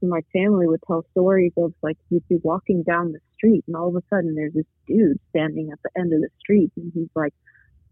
My 0.02 0.20
family 0.34 0.66
would 0.68 0.82
tell 0.86 1.04
stories 1.12 1.52
of 1.56 1.72
like 1.82 1.96
you'd 2.10 2.28
be 2.28 2.38
walking 2.42 2.82
down 2.82 3.12
the 3.12 3.20
street 3.34 3.64
and 3.66 3.74
all 3.74 3.88
of 3.88 3.96
a 3.96 4.02
sudden 4.10 4.34
there's 4.34 4.52
this 4.52 4.66
dude 4.86 5.18
standing 5.30 5.70
at 5.72 5.78
the 5.82 5.90
end 5.98 6.12
of 6.12 6.20
the 6.20 6.28
street 6.38 6.70
and 6.76 6.92
he's 6.94 7.08
like, 7.16 7.32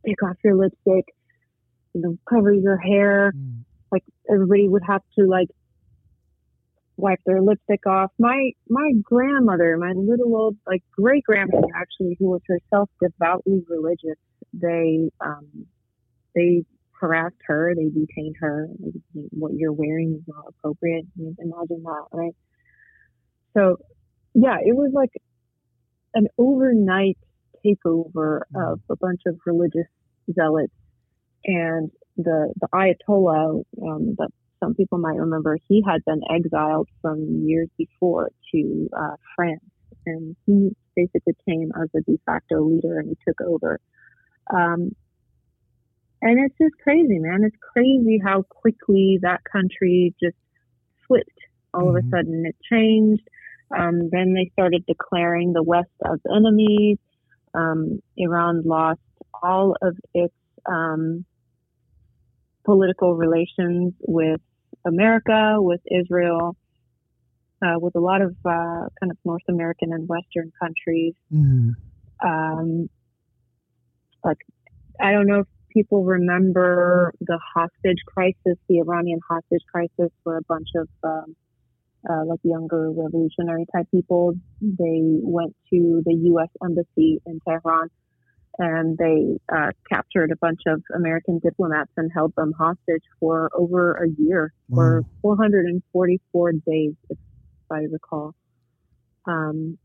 "Take 0.06 0.22
off 0.22 0.36
your 0.44 0.54
lipstick, 0.54 1.06
you 1.94 2.00
know, 2.02 2.16
cover 2.28 2.52
your 2.52 2.76
hair." 2.78 3.32
Mm. 3.36 3.64
Like 3.90 4.04
everybody 4.30 4.68
would 4.68 4.82
have 4.86 5.02
to 5.18 5.26
like 5.26 5.48
wipe 6.96 7.20
their 7.26 7.42
lipstick 7.42 7.86
off. 7.86 8.10
My 8.18 8.52
my 8.68 8.92
grandmother, 9.02 9.76
my 9.78 9.92
little 9.92 10.34
old 10.36 10.56
like 10.66 10.82
great 10.92 11.24
grandmother 11.24 11.68
actually, 11.76 12.16
who 12.18 12.30
was 12.30 12.40
herself 12.46 12.90
devoutly 13.00 13.64
religious, 13.68 14.18
they 14.52 15.10
um 15.20 15.66
they 16.34 16.64
harassed 17.00 17.36
her, 17.46 17.74
they 17.74 17.88
detained 17.88 18.36
her. 18.40 18.68
They- 18.78 19.28
What 19.30 19.52
you're 19.54 19.72
wearing 19.72 20.14
is 20.14 20.22
not 20.28 20.44
appropriate. 20.48 21.06
Imagine 21.18 21.82
that, 21.84 22.04
right? 22.12 22.34
So, 23.56 23.76
yeah, 24.34 24.58
it 24.64 24.74
was 24.74 24.92
like 24.94 25.10
an 26.14 26.28
overnight 26.38 27.18
takeover 27.64 28.42
of 28.54 28.80
a 28.90 28.96
bunch 28.96 29.22
of 29.26 29.38
religious 29.46 29.86
zealots, 30.32 30.72
and 31.44 31.90
the 32.16 32.52
the 32.60 32.68
Ayatollah 32.74 33.64
um, 33.82 34.14
that 34.18 34.30
some 34.60 34.74
people 34.74 34.98
might 34.98 35.16
remember, 35.16 35.58
he 35.68 35.82
had 35.86 36.04
been 36.04 36.22
exiled 36.30 36.88
from 37.00 37.44
years 37.46 37.68
before 37.76 38.30
to 38.52 38.88
uh, 38.96 39.16
France, 39.34 39.64
and 40.06 40.36
he 40.46 40.70
basically 40.94 41.34
came 41.48 41.72
as 41.82 41.88
a 41.96 42.00
de 42.02 42.18
facto 42.24 42.62
leader 42.62 42.98
and 42.98 43.08
he 43.08 43.16
took 43.26 43.40
over. 43.40 43.80
Um, 44.52 44.94
and 46.20 46.38
it's 46.38 46.56
just 46.60 46.74
crazy, 46.82 47.18
man. 47.18 47.42
It's 47.42 47.56
crazy 47.72 48.20
how 48.22 48.42
quickly 48.42 49.18
that 49.22 49.40
country 49.50 50.14
just 50.22 50.36
flipped. 51.08 51.28
All 51.74 51.88
of 51.88 51.96
Mhm. 51.96 52.06
a 52.06 52.10
sudden, 52.10 52.46
it 52.46 52.56
changed. 52.70 53.26
Um, 53.76 54.10
then 54.10 54.34
they 54.34 54.50
started 54.52 54.84
declaring 54.86 55.52
the 55.52 55.62
West 55.62 55.90
as 56.04 56.20
enemies. 56.32 56.98
Um, 57.54 58.00
Iran 58.16 58.62
lost 58.62 59.00
all 59.42 59.76
of 59.82 59.98
its 60.14 60.34
um, 60.66 61.24
political 62.64 63.14
relations 63.14 63.94
with 64.00 64.40
America, 64.84 65.56
with 65.58 65.80
Israel, 65.90 66.56
uh, 67.64 67.78
with 67.78 67.94
a 67.94 68.00
lot 68.00 68.20
of 68.22 68.34
uh, 68.44 68.88
kind 69.00 69.10
of 69.10 69.16
North 69.24 69.42
American 69.48 69.92
and 69.92 70.08
Western 70.08 70.52
countries 70.60 71.14
Mm. 71.32 71.74
um, 72.24 72.88
like 74.24 74.38
I 75.00 75.12
don't 75.12 75.26
know 75.26 75.40
if 75.40 75.46
people 75.70 76.04
remember 76.04 77.12
the 77.20 77.38
hostage 77.54 78.02
crisis, 78.06 78.58
the 78.68 78.78
Iranian 78.78 79.20
hostage 79.28 79.62
crisis, 79.72 80.12
where 80.22 80.36
a 80.36 80.42
bunch 80.48 80.68
of 80.76 80.88
um, 81.02 81.36
uh, 82.08 82.24
like 82.26 82.40
younger 82.42 82.90
revolutionary 82.90 83.64
type 83.74 83.86
people 83.90 84.34
they 84.60 85.00
went 85.22 85.54
to 85.70 86.02
the 86.04 86.14
U.S. 86.14 86.48
embassy 86.64 87.20
in 87.26 87.40
Tehran 87.48 87.88
and 88.58 88.98
they 88.98 89.38
uh, 89.54 89.70
captured 89.90 90.30
a 90.30 90.36
bunch 90.36 90.60
of 90.66 90.82
American 90.94 91.38
diplomats 91.38 91.90
and 91.96 92.10
held 92.14 92.34
them 92.36 92.52
hostage 92.58 93.02
for 93.18 93.50
over 93.54 93.94
a 93.94 94.08
year, 94.18 94.52
for 94.68 95.02
444 95.22 96.52
days, 96.66 96.92
if 97.08 97.18
I 97.70 97.80
recall. 97.90 98.34
Um, 99.26 99.78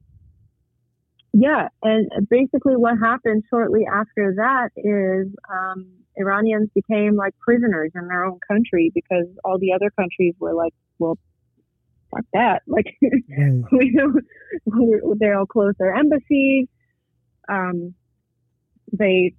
yeah, 1.34 1.70
and 1.84 2.10
basically 2.30 2.76
what 2.76 2.98
happened 2.98 3.44
shortly 3.50 3.86
after 3.86 4.34
that 4.38 4.70
is 4.76 5.28
um, 5.52 5.88
Iranians 6.16 6.70
became 6.74 7.16
like 7.16 7.34
prisoners 7.40 7.92
in 7.96 8.08
their 8.08 8.26
own 8.26 8.40
country 8.48 8.92
because 8.94 9.28
all 9.46 9.60
the 9.60 9.72
other 9.74 9.92
countries 9.92 10.34
were 10.40 10.54
like, 10.54 10.74
well, 11.00 11.18
fuck 12.12 12.26
that. 12.34 12.64
Like, 12.68 12.86
Right. 13.02 13.64
we 13.72 13.96
don't, 13.96 14.26
they 15.20 15.32
all 15.32 15.46
closed 15.46 15.78
their 15.80 15.94
embassies. 15.96 16.68
Um, 17.50 17.94
they 18.92 19.34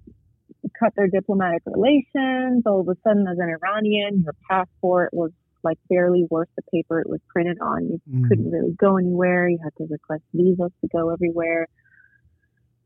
cut 0.79 0.93
their 0.95 1.07
diplomatic 1.07 1.61
relations. 1.65 2.63
All 2.65 2.81
of 2.81 2.87
a 2.89 2.95
sudden, 3.07 3.25
as 3.27 3.37
an 3.37 3.49
Iranian, 3.61 4.21
your 4.23 4.35
passport 4.49 5.09
was 5.13 5.31
like 5.63 5.77
barely 5.89 6.25
worth 6.29 6.47
the 6.55 6.61
paper 6.73 6.99
it 7.01 7.09
was 7.09 7.19
printed 7.29 7.57
on. 7.61 7.85
You 7.89 8.01
Mm. 8.09 8.27
couldn't 8.29 8.51
really 8.51 8.73
go 8.79 8.97
anywhere. 8.97 9.49
You 9.49 9.57
had 9.63 9.75
to 9.77 9.85
request 9.89 10.23
visas 10.33 10.71
to 10.81 10.87
go 10.95 11.09
everywhere. 11.09 11.67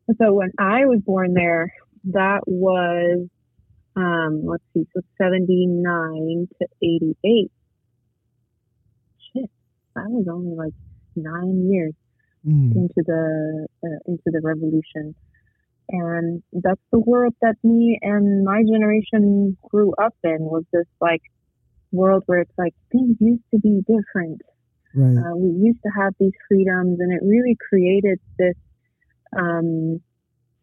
And 0.08 0.18
so 0.18 0.34
when 0.34 0.52
I 0.60 0.86
was 0.86 1.00
born 1.02 1.34
there, 1.34 1.72
that 2.06 2.42
was, 2.48 3.28
um, 3.96 4.42
let's 4.46 4.64
see, 4.74 4.86
so 4.94 5.02
79 5.22 6.48
to 6.60 6.68
88. 6.82 7.52
Shit, 9.34 9.50
that 9.96 10.10
was 10.10 10.26
only 10.32 10.56
like 10.56 10.74
nine 11.16 11.70
years 11.72 11.94
Mm. 12.46 12.76
into 12.76 13.02
the 13.06 13.68
uh, 13.86 14.00
into 14.12 14.24
the 14.26 14.42
revolution 14.44 15.16
and 15.90 16.42
that's 16.54 16.82
the 16.92 17.00
world 17.00 17.34
that 17.42 17.56
me 17.64 18.00
and 18.02 18.44
my 18.44 18.64
generation 18.64 19.58
grew 19.70 19.94
up 20.02 20.16
in 20.24 20.38
was 20.40 20.64
this 20.72 20.88
like 21.02 21.22
world 21.92 22.24
where 22.26 22.40
it's 22.42 22.58
like 22.58 22.74
things 22.92 23.18
used 23.20 23.44
to 23.54 23.60
be 23.60 23.82
different 23.88 24.42
Right. 24.96 25.18
uh, 25.18 25.36
we 25.36 25.50
used 25.66 25.80
to 25.84 25.90
have 26.00 26.14
these 26.20 26.34
freedoms 26.48 27.00
and 27.00 27.12
it 27.12 27.22
really 27.26 27.58
created 27.70 28.20
this 28.38 28.54
um, 29.36 30.00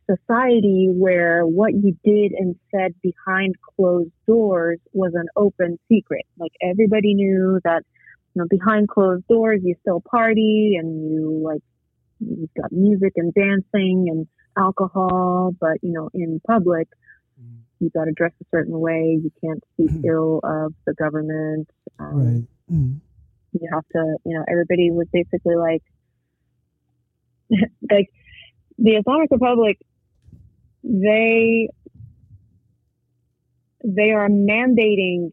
society 0.08 0.88
where 0.92 1.44
what 1.44 1.72
you 1.72 1.96
did 2.04 2.32
and 2.32 2.54
said 2.74 2.94
behind 3.02 3.54
closed 3.76 4.12
doors 4.26 4.78
was 4.92 5.12
an 5.14 5.26
open 5.36 5.78
secret 5.90 6.24
like 6.38 6.52
everybody 6.62 7.14
knew 7.14 7.60
that 7.64 7.82
you 8.34 8.42
know 8.42 8.46
behind 8.48 8.88
closed 8.88 9.26
doors 9.28 9.60
you 9.62 9.74
still 9.80 10.00
party 10.10 10.76
and 10.78 11.10
you 11.10 11.42
like 11.44 11.62
you've 12.20 12.50
got 12.60 12.70
music 12.72 13.12
and 13.16 13.32
dancing 13.34 14.06
and 14.08 14.26
alcohol 14.66 15.52
but 15.64 15.76
you 15.82 15.92
know 15.96 16.06
in 16.14 16.40
public 16.46 16.88
Mm. 17.40 17.60
you 17.80 17.88
got 17.96 18.04
to 18.04 18.12
dress 18.20 18.32
a 18.42 18.46
certain 18.54 18.78
way 18.86 19.18
you 19.24 19.30
can't 19.42 19.62
speak 19.72 19.92
ill 20.04 20.40
of 20.44 20.74
the 20.86 20.94
government 21.02 21.66
um, 21.98 22.14
Right. 22.20 22.44
Mm. 22.76 23.00
you 23.52 23.68
have 23.72 23.86
to, 23.94 24.02
you 24.26 24.34
know, 24.36 24.44
everybody 24.54 24.90
was 24.90 25.08
basically 25.12 25.56
like, 25.56 25.82
like 27.90 28.08
the 28.78 28.92
Islamic 29.00 29.28
Republic, 29.30 29.76
they 30.84 31.68
they 33.84 34.10
are 34.12 34.28
mandating 34.28 35.32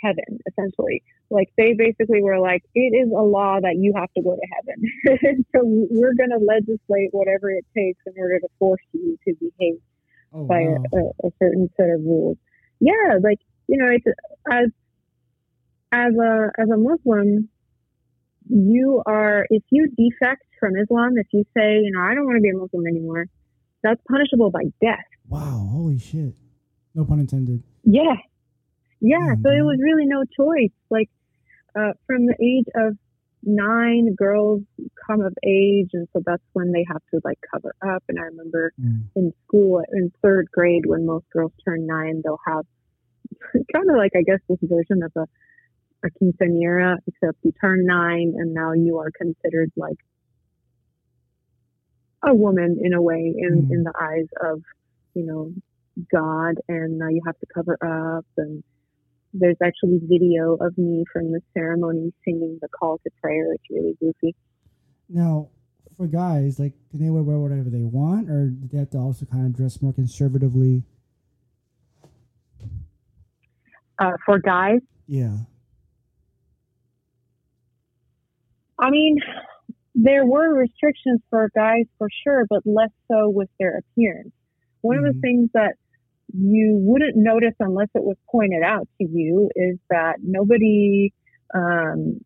heaven 0.00 0.38
essentially. 0.48 1.02
Like 1.32 1.48
they 1.56 1.72
basically 1.72 2.22
were 2.22 2.38
like, 2.38 2.62
it 2.74 2.92
is 2.94 3.10
a 3.10 3.22
law 3.22 3.58
that 3.60 3.76
you 3.78 3.92
have 3.96 4.12
to 4.12 4.22
go 4.22 4.36
to 4.36 4.46
heaven. 4.54 5.44
so 5.56 5.60
we're 5.64 6.14
going 6.14 6.30
to 6.30 6.44
legislate 6.44 7.08
whatever 7.12 7.50
it 7.50 7.64
takes 7.74 8.00
in 8.06 8.12
order 8.18 8.38
to 8.38 8.48
force 8.58 8.82
you 8.92 9.18
to 9.26 9.34
behave 9.40 9.80
oh, 10.34 10.44
by 10.44 10.60
wow. 10.60 10.84
a, 10.92 11.26
a, 11.26 11.30
certain 11.42 11.70
set 11.76 11.88
of 11.88 12.00
rules. 12.00 12.36
Yeah, 12.80 13.18
like 13.22 13.38
you 13.68 13.78
know, 13.78 13.88
it's 13.88 14.04
as 14.50 14.68
as 15.92 16.12
a 16.14 16.50
as 16.60 16.68
a 16.68 16.76
Muslim, 16.76 17.48
you 18.48 19.02
are 19.06 19.46
if 19.50 19.62
you 19.70 19.88
defect 19.88 20.44
from 20.60 20.76
Islam, 20.76 21.14
if 21.16 21.26
you 21.32 21.44
say, 21.56 21.80
you 21.82 21.92
know, 21.92 22.00
I 22.00 22.14
don't 22.14 22.26
want 22.26 22.36
to 22.36 22.42
be 22.42 22.50
a 22.50 22.58
Muslim 22.58 22.86
anymore, 22.86 23.26
that's 23.82 24.00
punishable 24.08 24.50
by 24.50 24.64
death. 24.80 25.04
Wow, 25.28 25.68
holy 25.72 25.98
shit. 25.98 26.34
No 26.94 27.04
pun 27.04 27.20
intended. 27.20 27.62
Yeah. 27.84 28.16
Yeah, 29.00 29.18
so 29.18 29.50
it 29.50 29.54
mm-hmm. 29.54 29.66
was 29.66 29.78
really 29.82 30.06
no 30.06 30.22
choice. 30.36 30.70
Like 30.88 31.10
uh, 31.76 31.92
from 32.06 32.26
the 32.26 32.36
age 32.40 32.66
of 32.74 32.96
nine, 33.42 34.14
girls 34.14 34.62
come 35.06 35.20
of 35.20 35.34
age, 35.44 35.90
and 35.92 36.08
so 36.12 36.22
that's 36.24 36.42
when 36.52 36.72
they 36.72 36.84
have 36.88 37.02
to 37.12 37.20
like 37.24 37.38
cover 37.52 37.74
up. 37.86 38.02
And 38.08 38.18
I 38.18 38.24
remember 38.24 38.72
mm. 38.80 39.02
in 39.16 39.32
school, 39.46 39.82
in 39.92 40.12
third 40.22 40.48
grade, 40.52 40.86
when 40.86 41.06
most 41.06 41.26
girls 41.32 41.52
turn 41.64 41.86
nine, 41.86 42.22
they'll 42.24 42.40
have 42.46 42.64
kind 43.74 43.90
of 43.90 43.96
like 43.96 44.12
I 44.16 44.22
guess 44.22 44.40
this 44.48 44.58
version 44.62 45.02
of 45.02 45.12
a 45.16 45.26
a 46.04 46.10
quinceañera, 46.10 46.96
except 47.06 47.38
you 47.42 47.52
turn 47.60 47.86
nine 47.86 48.34
and 48.36 48.54
now 48.54 48.72
you 48.72 48.98
are 48.98 49.10
considered 49.16 49.70
like 49.76 49.98
a 52.24 52.34
woman 52.34 52.78
in 52.82 52.92
a 52.92 53.02
way 53.02 53.34
in, 53.36 53.62
mm. 53.62 53.70
in 53.70 53.82
the 53.84 53.92
eyes 54.00 54.26
of, 54.42 54.62
you 55.14 55.24
know, 55.24 55.52
God. 56.10 56.56
And 56.68 56.98
now 56.98 57.08
you 57.08 57.20
have 57.26 57.38
to 57.38 57.46
cover 57.52 57.78
up. 57.82 58.26
And 58.36 58.62
there's 59.32 59.56
actually 59.62 60.00
video 60.02 60.54
of 60.60 60.76
me 60.76 61.04
from 61.12 61.32
the 61.32 61.40
ceremony 61.54 62.12
singing 62.24 62.58
the 62.60 62.68
call 62.68 62.98
to 62.98 63.10
prayer. 63.20 63.52
It's 63.54 63.64
really 63.70 63.96
goofy. 64.00 64.34
Now, 65.08 65.48
for 65.96 66.06
guys, 66.06 66.58
like, 66.58 66.72
can 66.90 67.02
they 67.02 67.10
wear 67.10 67.22
whatever 67.22 67.70
they 67.70 67.84
want, 67.84 68.30
or 68.30 68.48
do 68.48 68.68
they 68.70 68.78
have 68.78 68.90
to 68.90 68.98
also 68.98 69.26
kind 69.26 69.46
of 69.46 69.54
dress 69.54 69.80
more 69.80 69.92
conservatively? 69.92 70.82
Uh, 73.98 74.12
for 74.24 74.38
guys? 74.38 74.80
Yeah. 75.06 75.36
I 78.78 78.90
mean, 78.90 79.18
there 79.94 80.26
were 80.26 80.54
restrictions 80.54 81.20
for 81.30 81.50
guys 81.54 81.84
for 81.98 82.08
sure, 82.24 82.46
but 82.48 82.62
less 82.64 82.90
so 83.10 83.28
with 83.28 83.48
their 83.60 83.78
appearance. 83.78 84.32
One 84.80 84.96
mm-hmm. 84.96 85.06
of 85.06 85.12
the 85.12 85.18
mm-hmm. 85.18 85.20
things 85.20 85.50
that 85.54 85.74
you 86.32 86.78
wouldn't 86.80 87.16
notice 87.16 87.54
unless 87.60 87.88
it 87.94 88.02
was 88.02 88.16
pointed 88.30 88.62
out 88.62 88.88
to 89.00 89.06
you 89.08 89.50
is 89.54 89.78
that 89.90 90.16
nobody 90.22 91.12
um, 91.54 92.20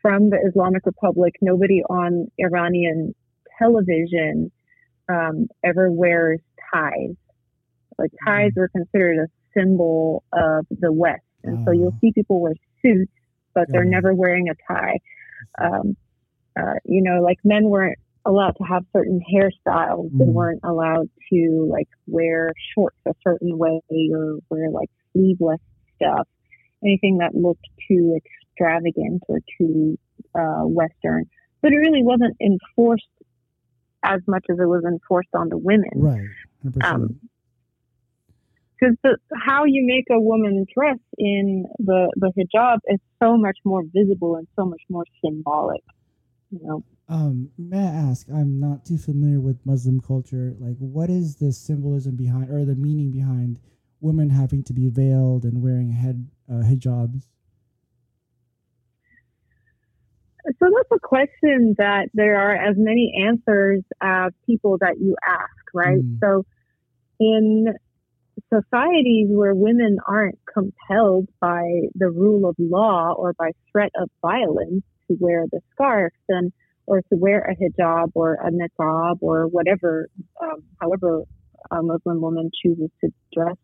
from 0.00 0.30
the 0.30 0.38
Islamic 0.48 0.84
Republic, 0.84 1.34
nobody 1.40 1.82
on 1.88 2.26
Iranian 2.38 3.14
television 3.58 4.50
um, 5.08 5.46
ever 5.64 5.90
wears 5.90 6.40
ties. 6.72 7.14
Like 7.98 8.10
ties 8.24 8.50
mm-hmm. 8.50 8.60
were 8.60 8.68
considered 8.68 9.18
a 9.18 9.58
symbol 9.58 10.24
of 10.32 10.66
the 10.70 10.92
West, 10.92 11.22
and 11.44 11.64
so 11.64 11.72
you'll 11.72 11.96
see 12.00 12.12
people 12.12 12.40
wear 12.40 12.54
suits, 12.80 13.12
but 13.54 13.66
they're 13.68 13.84
never 13.84 14.14
wearing 14.14 14.48
a 14.48 14.54
tie. 14.72 14.98
Um, 15.62 15.96
uh, 16.58 16.74
you 16.84 17.02
know, 17.02 17.22
like 17.22 17.38
men 17.44 17.64
weren't 17.64 17.98
allowed 18.24 18.52
to 18.52 18.64
have 18.64 18.84
certain 18.92 19.20
hairstyles. 19.20 20.10
Mm. 20.10 20.18
They 20.18 20.24
weren't 20.24 20.60
allowed 20.64 21.08
to 21.32 21.68
like 21.70 21.88
wear 22.06 22.52
shorts 22.74 22.98
a 23.06 23.14
certain 23.22 23.58
way 23.58 23.80
or 23.90 24.38
wear 24.50 24.70
like 24.70 24.90
sleeveless 25.12 25.60
stuff. 25.96 26.28
Anything 26.84 27.18
that 27.18 27.34
looked 27.34 27.66
too 27.88 28.16
extravagant 28.16 29.22
or 29.28 29.40
too 29.58 29.98
uh, 30.34 30.66
Western. 30.66 31.26
But 31.60 31.72
it 31.72 31.76
really 31.76 32.02
wasn't 32.02 32.36
enforced 32.40 33.04
as 34.02 34.20
much 34.26 34.44
as 34.50 34.58
it 34.58 34.66
was 34.66 34.82
enforced 34.84 35.28
on 35.34 35.48
the 35.48 35.56
women. 35.56 35.90
Right. 35.94 36.26
100%. 36.66 36.84
Um, 36.84 37.20
because 38.82 38.96
how 39.46 39.64
you 39.64 39.84
make 39.86 40.06
a 40.10 40.20
woman 40.20 40.66
dress 40.76 40.98
in 41.16 41.66
the 41.78 42.10
the 42.16 42.32
hijab 42.36 42.78
is 42.88 42.98
so 43.22 43.36
much 43.36 43.56
more 43.64 43.82
visible 43.94 44.36
and 44.36 44.48
so 44.56 44.64
much 44.64 44.80
more 44.88 45.04
symbolic. 45.24 45.82
You 46.52 46.60
know. 46.62 46.84
Um, 47.08 47.50
may 47.58 47.78
I 47.78 48.10
ask? 48.10 48.28
I'm 48.30 48.60
not 48.60 48.84
too 48.84 48.98
familiar 48.98 49.40
with 49.40 49.64
Muslim 49.64 50.00
culture. 50.00 50.54
Like, 50.60 50.76
what 50.78 51.10
is 51.10 51.36
the 51.36 51.50
symbolism 51.52 52.14
behind, 52.14 52.50
or 52.50 52.64
the 52.64 52.74
meaning 52.74 53.10
behind, 53.10 53.58
women 54.00 54.30
having 54.30 54.62
to 54.64 54.72
be 54.72 54.88
veiled 54.88 55.44
and 55.44 55.62
wearing 55.62 55.90
head 55.90 56.28
uh, 56.50 56.62
hijabs? 56.62 57.26
So 60.44 60.66
that's 60.74 60.90
a 60.92 61.00
question 61.00 61.74
that 61.78 62.08
there 62.14 62.36
are 62.36 62.54
as 62.54 62.76
many 62.76 63.12
answers 63.26 63.82
as 64.00 64.32
people 64.44 64.76
that 64.80 64.96
you 65.00 65.16
ask, 65.26 65.74
right? 65.74 66.02
Mm. 66.02 66.18
So 66.20 66.44
in 67.20 67.74
societies 68.52 69.28
where 69.30 69.54
women 69.54 69.98
aren't 70.06 70.38
compelled 70.52 71.28
by 71.40 71.62
the 71.94 72.10
rule 72.10 72.48
of 72.48 72.56
law 72.58 73.12
or 73.16 73.32
by 73.34 73.52
threat 73.70 73.92
of 73.96 74.10
violence 74.20 74.82
to 75.08 75.16
wear 75.18 75.46
the 75.50 75.60
scarf, 75.72 76.12
then 76.28 76.52
or 76.86 77.00
to 77.00 77.16
wear 77.16 77.40
a 77.40 77.54
hijab 77.54 78.10
or 78.14 78.34
a 78.34 78.50
niqab 78.50 79.18
or 79.20 79.46
whatever, 79.46 80.08
um, 80.42 80.62
however 80.80 81.22
a 81.70 81.82
Muslim 81.82 82.20
woman 82.20 82.50
chooses 82.62 82.90
to 83.00 83.10
dress, 83.32 83.56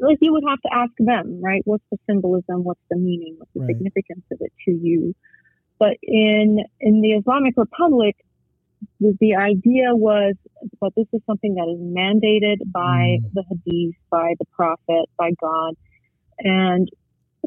like 0.00 0.18
you 0.20 0.32
would 0.32 0.44
have 0.48 0.60
to 0.60 0.68
ask 0.72 0.92
them, 0.98 1.40
right? 1.42 1.62
What's 1.64 1.84
the 1.90 1.98
symbolism? 2.08 2.64
What's 2.64 2.80
the 2.90 2.96
meaning? 2.96 3.36
What's 3.38 3.50
the 3.54 3.60
right. 3.60 3.68
significance 3.68 4.24
of 4.32 4.38
it 4.40 4.52
to 4.66 4.70
you? 4.72 5.14
But 5.78 5.96
in 6.02 6.58
in 6.80 7.00
the 7.00 7.12
Islamic 7.12 7.54
Republic, 7.56 8.16
the, 9.00 9.16
the 9.20 9.36
idea 9.36 9.94
was, 9.94 10.34
but 10.80 10.92
this 10.96 11.06
is 11.12 11.20
something 11.26 11.54
that 11.54 11.68
is 11.68 11.80
mandated 11.80 12.70
by 12.70 13.18
mm. 13.20 13.32
the 13.32 13.44
Hadith, 13.48 13.96
by 14.10 14.34
the 14.38 14.44
Prophet, 14.54 15.08
by 15.16 15.30
God. 15.40 15.74
And 16.38 16.88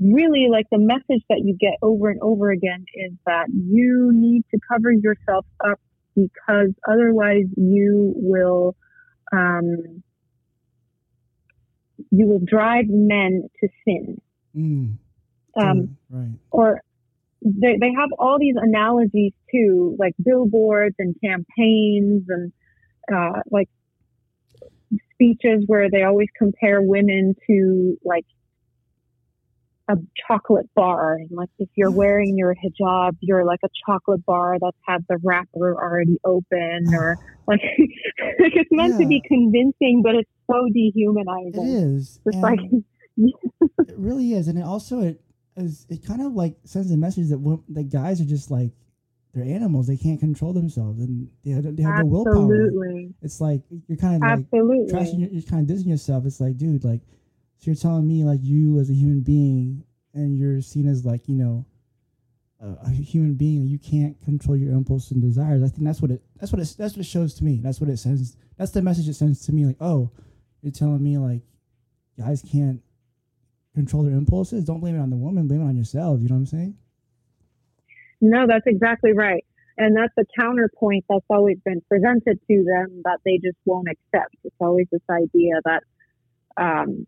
really, 0.01 0.47
like 0.49 0.65
the 0.71 0.77
message 0.77 1.23
that 1.29 1.41
you 1.43 1.57
get 1.59 1.73
over 1.81 2.09
and 2.09 2.19
over 2.21 2.51
again 2.51 2.85
is 2.93 3.13
that 3.25 3.47
you 3.49 4.11
need 4.13 4.43
to 4.51 4.59
cover 4.71 4.91
yourself 4.91 5.45
up 5.65 5.79
because 6.15 6.69
otherwise 6.87 7.45
you 7.55 8.13
will, 8.15 8.75
um, 9.31 10.03
you 12.11 12.27
will 12.27 12.41
drive 12.43 12.85
men 12.87 13.43
to 13.59 13.69
sin. 13.85 14.21
Mm. 14.55 14.97
Um, 15.59 15.97
right. 16.09 16.31
Or 16.51 16.81
they, 17.41 17.77
they 17.79 17.91
have 17.97 18.09
all 18.19 18.37
these 18.39 18.55
analogies 18.57 19.33
too, 19.51 19.95
like 19.99 20.13
billboards 20.23 20.95
and 20.99 21.15
campaigns 21.23 22.23
and 22.27 22.51
uh, 23.13 23.41
like 23.51 23.69
speeches 25.13 25.63
where 25.67 25.89
they 25.89 26.03
always 26.03 26.27
compare 26.37 26.81
women 26.81 27.35
to 27.47 27.97
like 28.03 28.25
a 29.89 29.95
chocolate 30.27 30.69
bar. 30.75 31.15
And 31.15 31.29
like 31.31 31.49
if 31.59 31.69
you're 31.75 31.91
mm. 31.91 31.95
wearing 31.95 32.37
your 32.37 32.55
hijab, 32.55 33.17
you're 33.21 33.45
like 33.45 33.59
a 33.63 33.69
chocolate 33.85 34.25
bar 34.25 34.57
that's 34.61 34.77
had 34.85 35.05
the 35.09 35.17
wrapper 35.23 35.75
already 35.75 36.17
open 36.25 36.93
or 36.93 37.17
like, 37.47 37.59
like 38.39 38.53
it's 38.55 38.69
meant 38.71 38.93
yeah. 38.93 38.99
to 38.99 39.07
be 39.07 39.21
convincing, 39.27 40.01
but 40.03 40.15
it's 40.15 40.29
so 40.49 40.67
dehumanizing. 40.73 41.53
It 41.55 41.83
is. 41.83 42.19
It's 42.25 42.37
like 42.37 42.59
it 43.17 43.95
really 43.97 44.33
is. 44.33 44.47
And 44.47 44.57
it 44.57 44.63
also 44.63 45.01
it 45.01 45.21
is 45.55 45.85
it 45.89 46.05
kind 46.05 46.21
of 46.21 46.33
like 46.33 46.55
sends 46.63 46.91
a 46.91 46.97
message 46.97 47.29
that 47.29 47.39
when, 47.39 47.63
the 47.69 47.83
guys 47.83 48.21
are 48.21 48.25
just 48.25 48.51
like 48.51 48.71
they're 49.33 49.55
animals. 49.55 49.87
They 49.87 49.97
can't 49.97 50.19
control 50.19 50.53
themselves, 50.53 50.99
and 50.99 51.29
they 51.43 51.51
have, 51.51 51.75
they 51.75 51.83
have 51.83 51.99
no 51.99 52.05
willpower. 52.05 52.33
Absolutely. 52.33 53.13
It's 53.21 53.39
like 53.39 53.61
you're 53.87 53.97
kind 53.97 54.15
of 54.15 54.21
like 54.21 54.39
Absolutely. 54.39 54.93
trashing. 54.93 55.29
You're 55.31 55.41
kind 55.43 55.69
of 55.69 55.75
dissing 55.75 55.87
yourself. 55.87 56.25
It's 56.25 56.39
like, 56.39 56.57
dude, 56.57 56.83
like, 56.83 57.01
so 57.59 57.71
you're 57.71 57.75
telling 57.75 58.07
me 58.07 58.23
like 58.23 58.39
you 58.43 58.79
as 58.79 58.89
a 58.89 58.93
human 58.93 59.21
being, 59.21 59.83
and 60.13 60.37
you're 60.37 60.61
seen 60.61 60.87
as 60.87 61.05
like 61.05 61.27
you 61.27 61.35
know, 61.35 61.65
a, 62.61 62.89
human 62.89 63.35
being. 63.35 63.67
You 63.67 63.79
can't 63.79 64.19
control 64.23 64.57
your 64.57 64.73
impulses 64.73 65.11
and 65.11 65.21
desires. 65.21 65.63
I 65.63 65.67
think 65.67 65.83
that's 65.83 66.01
what 66.01 66.11
it. 66.11 66.21
That's 66.39 66.51
what 66.51 66.61
it. 66.61 66.75
That's 66.77 66.95
what 66.95 67.05
it 67.05 67.09
shows 67.09 67.33
to 67.35 67.43
me. 67.43 67.59
That's 67.61 67.79
what 67.79 67.89
it 67.89 67.97
sends. 67.97 68.35
That's 68.57 68.71
the 68.71 68.81
message 68.81 69.07
it 69.07 69.13
sends 69.13 69.45
to 69.45 69.51
me. 69.51 69.65
Like, 69.65 69.77
oh, 69.79 70.11
you're 70.61 70.71
telling 70.71 71.03
me 71.03 71.17
like, 71.17 71.41
guys 72.19 72.43
can't 72.49 72.81
control 73.77 74.03
their 74.03 74.15
impulses, 74.15 74.65
don't 74.65 74.79
blame 74.79 74.95
it 74.95 74.99
on 74.99 75.11
the 75.11 75.15
woman, 75.15 75.47
blame 75.47 75.61
it 75.61 75.65
on 75.65 75.77
yourself. 75.77 76.19
You 76.19 76.29
know 76.29 76.35
what 76.35 76.39
I'm 76.39 76.45
saying? 76.47 76.75
No, 78.19 78.47
that's 78.47 78.65
exactly 78.65 79.13
right. 79.13 79.45
And 79.77 79.95
that's 79.95 80.13
a 80.17 80.25
counterpoint 80.41 81.05
that's 81.07 81.25
always 81.29 81.57
been 81.63 81.81
presented 81.87 82.39
to 82.47 82.63
them 82.63 83.03
that 83.05 83.19
they 83.23 83.37
just 83.37 83.57
won't 83.65 83.87
accept. 83.87 84.35
It's 84.43 84.55
always 84.59 84.87
this 84.91 85.03
idea 85.09 85.61
that 85.65 85.83
um, 86.57 87.05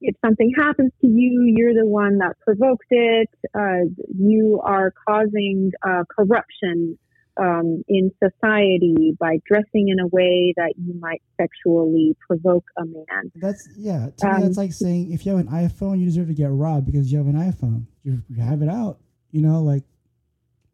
if 0.00 0.14
something 0.24 0.52
happens 0.56 0.92
to 1.00 1.06
you, 1.06 1.44
you're 1.56 1.74
the 1.74 1.86
one 1.86 2.18
that 2.18 2.38
provoked 2.40 2.86
it. 2.90 3.28
Uh, 3.54 3.88
you 4.16 4.60
are 4.62 4.92
causing 5.06 5.72
uh, 5.86 6.04
corruption 6.14 6.98
um, 7.38 7.82
in 7.88 8.10
society 8.22 9.14
by 9.18 9.38
dressing 9.46 9.88
in 9.88 10.00
a 10.00 10.06
way 10.06 10.54
that 10.56 10.74
you 10.78 10.98
might 10.98 11.22
sexually 11.40 12.16
provoke 12.26 12.64
a 12.78 12.84
man. 12.84 13.30
That's 13.34 13.68
yeah. 13.76 14.08
To 14.18 14.28
um, 14.28 14.36
me, 14.36 14.42
that's 14.44 14.56
like 14.56 14.72
saying 14.72 15.12
if 15.12 15.26
you 15.26 15.36
have 15.36 15.46
an 15.46 15.52
iPhone, 15.52 15.98
you 15.98 16.06
deserve 16.06 16.28
to 16.28 16.34
get 16.34 16.50
robbed 16.50 16.86
because 16.86 17.10
you 17.10 17.18
have 17.18 17.26
an 17.26 17.34
iPhone. 17.34 17.86
You, 18.02 18.22
have 18.42 18.62
it 18.62 18.68
out. 18.68 18.98
You 19.32 19.42
know, 19.42 19.62
like 19.62 19.82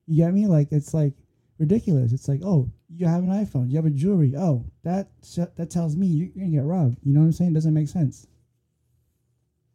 you 0.06 0.24
get 0.24 0.32
me. 0.32 0.46
Like 0.46 0.68
it's 0.70 0.94
like 0.94 1.14
ridiculous. 1.58 2.12
It's 2.12 2.28
like 2.28 2.40
oh, 2.44 2.70
you 2.96 3.06
have 3.06 3.22
an 3.22 3.30
iPhone, 3.30 3.70
you 3.70 3.76
have 3.76 3.87
a 3.87 3.90
jewelry. 3.90 4.35
Oh, 4.37 4.64
that 4.85 5.08
that 5.56 5.70
tells 5.70 5.96
me 5.96 6.06
you're 6.06 6.28
gonna 6.28 6.48
get 6.48 6.64
robbed. 6.64 6.98
You 7.02 7.12
know 7.12 7.20
what 7.20 7.26
I'm 7.26 7.32
saying? 7.32 7.50
It 7.52 7.54
doesn't 7.54 7.74
make 7.74 7.88
sense. 7.88 8.26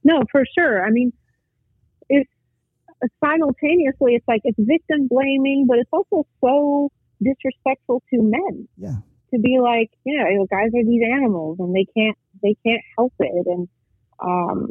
No, 0.08 0.24
for 0.32 0.44
sure. 0.58 0.86
I 0.86 0.90
mean, 0.90 1.12
it's 2.08 2.30
simultaneously 3.24 4.16
it's 4.16 4.28
like 4.28 4.42
it's 4.46 4.58
victim 4.58 5.08
blaming, 5.08 5.66
but 5.68 5.80
it's 5.80 5.90
also 5.92 6.26
so 6.40 6.90
disrespectful 7.22 8.02
to 8.10 8.22
men. 8.22 8.70
Yeah. 8.78 8.96
To 9.34 9.40
be 9.40 9.60
like, 9.62 9.92
you 10.06 10.18
know, 10.18 10.48
guys 10.50 10.70
are 10.74 10.86
these 10.86 11.04
animals 11.14 11.58
and 11.60 11.76
they 11.76 11.86
can't 11.96 12.18
they 12.42 12.56
can't 12.66 12.82
help 12.98 13.14
it 13.20 13.46
and 13.48 13.68
um 14.24 14.70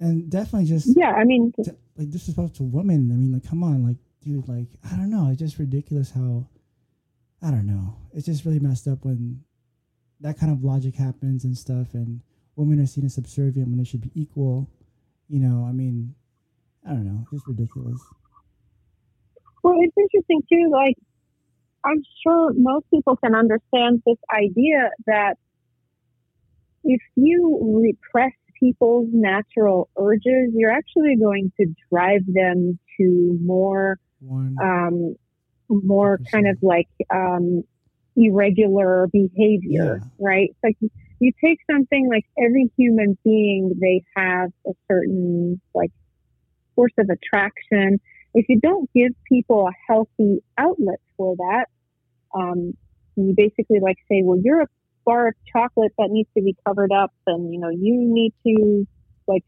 and 0.00 0.30
definitely 0.30 0.68
just 0.68 0.88
yeah 0.96 1.12
i 1.12 1.24
mean 1.24 1.52
t- 1.64 1.70
like 1.96 2.10
disrespectful 2.10 2.48
to 2.48 2.62
women 2.64 3.10
i 3.12 3.14
mean 3.14 3.32
like 3.32 3.48
come 3.48 3.62
on 3.62 3.84
like 3.86 3.96
dude 4.24 4.46
like 4.48 4.66
i 4.90 4.96
don't 4.96 5.10
know 5.10 5.28
it's 5.30 5.38
just 5.38 5.58
ridiculous 5.58 6.10
how 6.10 6.46
i 7.42 7.50
don't 7.50 7.66
know 7.66 7.96
it's 8.12 8.26
just 8.26 8.44
really 8.44 8.58
messed 8.58 8.88
up 8.88 9.04
when 9.04 9.42
that 10.20 10.38
kind 10.38 10.52
of 10.52 10.62
logic 10.64 10.94
happens 10.96 11.44
and 11.44 11.56
stuff 11.56 11.94
and 11.94 12.20
women 12.56 12.80
are 12.80 12.86
seen 12.86 13.04
as 13.04 13.14
subservient 13.14 13.68
when 13.68 13.78
they 13.78 13.84
should 13.84 14.00
be 14.00 14.10
equal 14.14 14.68
you 15.28 15.40
know 15.40 15.66
i 15.68 15.72
mean 15.72 16.14
I 16.86 16.90
don't 16.90 17.06
know, 17.06 17.24
just 17.32 17.46
ridiculous. 17.46 18.00
Well, 19.62 19.76
it's 19.80 19.94
interesting 19.96 20.42
too. 20.50 20.70
Like, 20.72 20.96
I'm 21.84 22.02
sure 22.22 22.52
most 22.54 22.86
people 22.90 23.16
can 23.16 23.34
understand 23.34 24.02
this 24.04 24.18
idea 24.34 24.90
that 25.06 25.34
if 26.84 27.00
you 27.14 27.80
repress 27.80 28.32
people's 28.58 29.08
natural 29.12 29.88
urges, 29.96 30.52
you're 30.54 30.72
actually 30.72 31.16
going 31.16 31.52
to 31.60 31.66
drive 31.90 32.22
them 32.26 32.78
to 32.98 33.38
more, 33.42 33.98
um, 34.60 35.14
more 35.68 36.18
kind 36.30 36.48
of 36.48 36.58
like 36.62 36.88
um, 37.14 37.62
irregular 38.16 39.08
behavior, 39.12 40.00
yeah. 40.02 40.08
right? 40.18 40.50
It's 40.50 40.58
like 40.80 40.92
you 41.22 41.30
take 41.42 41.58
something 41.70 42.08
like 42.08 42.24
every 42.36 42.68
human 42.76 43.16
being, 43.22 43.72
they 43.80 44.02
have 44.16 44.50
a 44.66 44.72
certain 44.90 45.60
like 45.72 45.92
force 46.74 46.92
of 46.98 47.08
attraction. 47.10 48.00
If 48.34 48.46
you 48.48 48.58
don't 48.60 48.90
give 48.92 49.12
people 49.28 49.68
a 49.68 49.72
healthy 49.88 50.42
outlet 50.58 50.98
for 51.16 51.36
that, 51.36 51.66
um, 52.34 52.76
you 53.14 53.34
basically 53.36 53.78
like 53.80 53.98
say, 54.10 54.22
well, 54.24 54.40
you're 54.42 54.62
a 54.62 54.66
bar 55.04 55.28
of 55.28 55.34
chocolate 55.52 55.92
that 55.96 56.08
needs 56.10 56.28
to 56.36 56.42
be 56.42 56.56
covered 56.66 56.90
up, 56.90 57.12
and 57.28 57.52
you 57.52 57.60
know 57.60 57.70
you 57.70 57.94
need 57.94 58.32
to 58.44 58.86
like. 59.28 59.44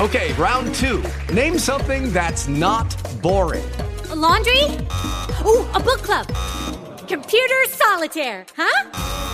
Okay, 0.00 0.32
round 0.34 0.72
two. 0.72 1.02
Name 1.32 1.58
something 1.58 2.12
that's 2.12 2.46
not 2.46 2.96
boring. 3.20 3.64
A 4.10 4.14
laundry. 4.14 4.62
Ooh, 5.46 5.66
a 5.74 5.80
book 5.80 6.02
club. 6.02 6.28
Computer 7.08 7.64
solitaire. 7.66 8.46
Huh? 8.56 9.33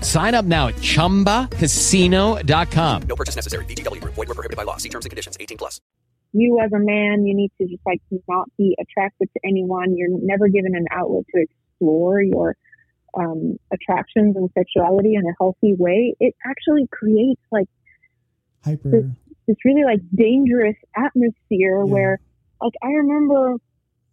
Sign 0.00 0.34
up 0.34 0.46
now 0.46 0.68
at 0.68 0.76
ChumbaCasino.com. 0.76 3.02
No 3.02 3.16
purchase 3.16 3.36
necessary. 3.36 3.66
VGW. 3.66 4.02
Void 4.04 4.16
were 4.16 4.26
prohibited 4.26 4.56
by 4.56 4.62
law. 4.62 4.78
See 4.78 4.88
terms 4.88 5.04
and 5.04 5.10
conditions. 5.10 5.36
18 5.38 5.58
plus. 5.58 5.82
You 6.32 6.58
as 6.64 6.72
a 6.72 6.78
man, 6.78 7.26
you 7.26 7.34
need 7.34 7.52
to 7.60 7.66
just 7.66 7.82
like 7.84 8.00
not 8.26 8.48
be 8.56 8.74
attracted 8.80 9.28
to 9.34 9.40
anyone. 9.44 9.94
You're 9.94 10.08
never 10.10 10.48
given 10.48 10.74
an 10.74 10.86
outlet 10.90 11.24
to 11.34 11.42
explore 11.42 12.22
your 12.22 12.56
um, 13.18 13.58
attractions 13.70 14.34
and 14.36 14.48
sexuality 14.56 15.14
in 15.14 15.26
a 15.26 15.32
healthy 15.38 15.74
way. 15.74 16.14
It 16.20 16.34
actually 16.46 16.88
creates 16.90 17.42
like 17.50 17.68
hyper 18.64 18.90
this, 18.90 19.04
this 19.46 19.56
really 19.64 19.84
like 19.84 20.00
dangerous 20.14 20.76
atmosphere 20.96 21.84
yeah. 21.84 21.92
where 21.92 22.20
like 22.62 22.72
I 22.82 22.88
remember 22.88 23.56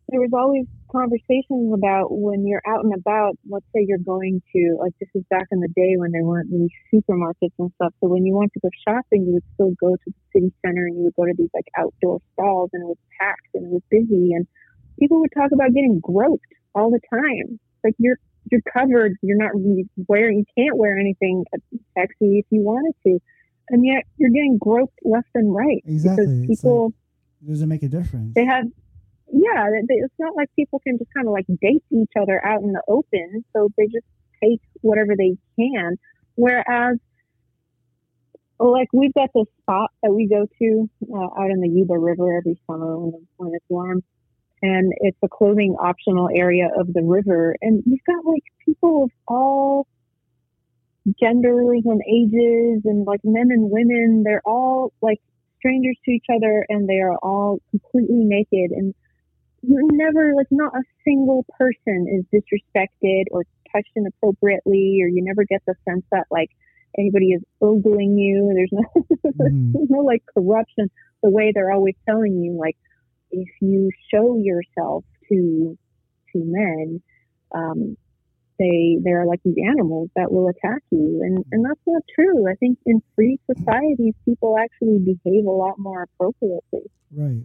there 0.09 0.19
was 0.19 0.31
always 0.33 0.65
conversations 0.91 1.73
about 1.73 2.11
when 2.11 2.45
you're 2.45 2.61
out 2.67 2.83
and 2.83 2.93
about. 2.93 3.37
Let's 3.49 3.65
say 3.73 3.85
you're 3.87 3.97
going 3.97 4.41
to 4.53 4.77
like 4.79 4.93
this 4.99 5.09
is 5.15 5.23
back 5.29 5.47
in 5.51 5.59
the 5.59 5.69
day 5.69 5.95
when 5.97 6.11
there 6.11 6.23
weren't 6.23 6.49
really 6.51 6.69
supermarkets 6.93 7.53
and 7.57 7.71
stuff. 7.75 7.93
So 8.01 8.07
when 8.07 8.25
you 8.25 8.33
want 8.33 8.51
to 8.53 8.59
go 8.59 8.69
shopping, 8.87 9.25
you 9.25 9.33
would 9.33 9.43
still 9.53 9.71
go 9.79 9.95
to 9.95 10.05
the 10.05 10.13
city 10.33 10.53
center 10.65 10.85
and 10.85 10.97
you 10.97 11.03
would 11.03 11.15
go 11.15 11.25
to 11.25 11.33
these 11.37 11.49
like 11.53 11.67
outdoor 11.77 12.19
stalls, 12.33 12.69
and 12.73 12.83
it 12.83 12.87
was 12.87 12.97
packed 13.19 13.53
and 13.53 13.65
it 13.65 13.71
was 13.71 13.83
busy, 13.89 14.33
and 14.33 14.47
people 14.99 15.19
would 15.21 15.31
talk 15.35 15.51
about 15.53 15.73
getting 15.73 15.99
groped 15.99 16.53
all 16.75 16.91
the 16.91 17.01
time. 17.09 17.59
Like 17.83 17.95
you're 17.97 18.17
you're 18.51 18.61
covered. 18.73 19.13
You're 19.21 19.37
not 19.37 19.51
wearing. 20.07 20.39
You 20.39 20.45
can't 20.57 20.77
wear 20.77 20.97
anything 20.97 21.45
sexy 21.97 22.39
if 22.39 22.45
you 22.49 22.61
wanted 22.61 22.95
to, 23.05 23.19
and 23.69 23.85
yet 23.85 24.03
you're 24.17 24.31
getting 24.31 24.57
groped 24.57 24.99
left 25.03 25.29
and 25.35 25.53
right 25.53 25.83
exactly. 25.85 26.25
because 26.25 26.47
people. 26.47 26.85
Like, 26.85 26.93
does 27.47 27.61
it 27.61 27.67
make 27.67 27.83
a 27.83 27.87
difference? 27.87 28.33
They 28.35 28.45
have 28.45 28.65
yeah, 29.31 29.65
it's 29.87 30.13
not 30.19 30.35
like 30.35 30.49
people 30.55 30.79
can 30.79 30.97
just 30.97 31.13
kind 31.13 31.27
of 31.27 31.33
like 31.33 31.45
date 31.61 31.83
each 31.91 32.11
other 32.19 32.43
out 32.45 32.61
in 32.61 32.71
the 32.71 32.81
open. 32.87 33.43
So 33.53 33.69
they 33.77 33.85
just 33.85 34.05
take 34.41 34.61
whatever 34.81 35.15
they 35.17 35.37
can. 35.57 35.97
Whereas, 36.35 36.97
like 38.59 38.87
we've 38.93 39.13
got 39.13 39.29
this 39.33 39.45
spot 39.61 39.91
that 40.03 40.11
we 40.11 40.27
go 40.27 40.45
to 40.59 40.89
uh, 41.13 41.41
out 41.41 41.51
in 41.51 41.61
the 41.61 41.69
Yuba 41.69 41.97
River 41.97 42.37
every 42.37 42.59
summer 42.67 42.97
when, 42.97 43.27
when 43.37 43.51
it's 43.53 43.65
warm, 43.69 44.03
and 44.61 44.93
it's 44.97 45.17
a 45.23 45.27
clothing 45.27 45.75
optional 45.79 46.29
area 46.33 46.69
of 46.77 46.91
the 46.93 47.01
river, 47.01 47.55
and 47.61 47.83
you've 47.85 48.03
got 48.05 48.25
like 48.25 48.43
people 48.65 49.05
of 49.05 49.11
all 49.27 49.87
genders 51.21 51.81
and 51.85 52.01
ages, 52.07 52.81
and 52.85 53.05
like 53.05 53.21
men 53.23 53.47
and 53.49 53.69
women. 53.69 54.23
They're 54.25 54.43
all 54.45 54.91
like 55.01 55.19
strangers 55.59 55.97
to 56.05 56.11
each 56.11 56.25
other, 56.33 56.65
and 56.67 56.87
they 56.89 56.99
are 56.99 57.17
all 57.17 57.59
completely 57.71 58.23
naked 58.25 58.71
and 58.71 58.93
you 59.61 59.87
never 59.91 60.33
like 60.35 60.47
not 60.51 60.73
a 60.75 60.83
single 61.03 61.45
person 61.57 62.07
is 62.07 62.25
disrespected 62.33 63.25
or 63.31 63.43
touched 63.71 63.91
inappropriately 63.95 64.99
or 65.03 65.07
you 65.07 65.23
never 65.23 65.43
get 65.45 65.61
the 65.65 65.75
sense 65.87 66.03
that 66.11 66.25
like 66.31 66.49
anybody 66.97 67.31
is 67.31 67.41
ogling 67.61 68.17
you. 68.17 68.51
There's 68.53 68.71
no 68.71 69.03
mm. 69.41 69.73
there's 69.73 69.87
no 69.89 69.99
like 69.99 70.23
corruption. 70.33 70.89
The 71.23 71.29
way 71.29 71.51
they're 71.53 71.71
always 71.71 71.95
telling 72.07 72.41
you 72.41 72.57
like 72.59 72.77
if 73.31 73.49
you 73.61 73.91
show 74.13 74.37
yourself 74.37 75.03
to 75.29 75.77
to 76.33 76.43
men 76.43 77.01
um 77.53 77.97
they 78.57 78.97
they're 79.03 79.25
like 79.25 79.41
these 79.43 79.55
animals 79.69 80.09
that 80.15 80.31
will 80.31 80.47
attack 80.47 80.81
you. 80.91 81.21
And 81.23 81.45
and 81.51 81.65
that's 81.65 81.81
not 81.85 82.03
true. 82.13 82.49
I 82.49 82.55
think 82.55 82.77
in 82.85 83.01
free 83.15 83.39
societies 83.53 84.13
people 84.25 84.57
actually 84.57 84.99
behave 84.99 85.45
a 85.45 85.51
lot 85.51 85.75
more 85.77 86.03
appropriately. 86.03 86.89
Right 87.11 87.43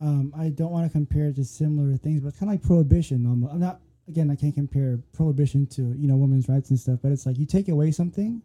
um, 0.00 0.32
I 0.36 0.50
don't 0.50 0.70
want 0.70 0.86
to 0.86 0.92
compare 0.92 1.26
it 1.26 1.36
to 1.36 1.44
similar 1.44 1.96
things, 1.96 2.20
but 2.20 2.36
kind 2.38 2.50
of 2.50 2.60
like 2.60 2.62
prohibition. 2.62 3.24
Um, 3.26 3.48
I'm 3.50 3.60
not 3.60 3.80
again. 4.08 4.30
I 4.30 4.36
can't 4.36 4.54
compare 4.54 4.98
prohibition 5.12 5.66
to 5.68 5.82
you 5.96 6.06
know 6.06 6.16
women's 6.16 6.48
rights 6.48 6.70
and 6.70 6.78
stuff, 6.78 7.00
but 7.02 7.12
it's 7.12 7.26
like 7.26 7.38
you 7.38 7.46
take 7.46 7.68
away 7.68 7.90
something, 7.90 8.42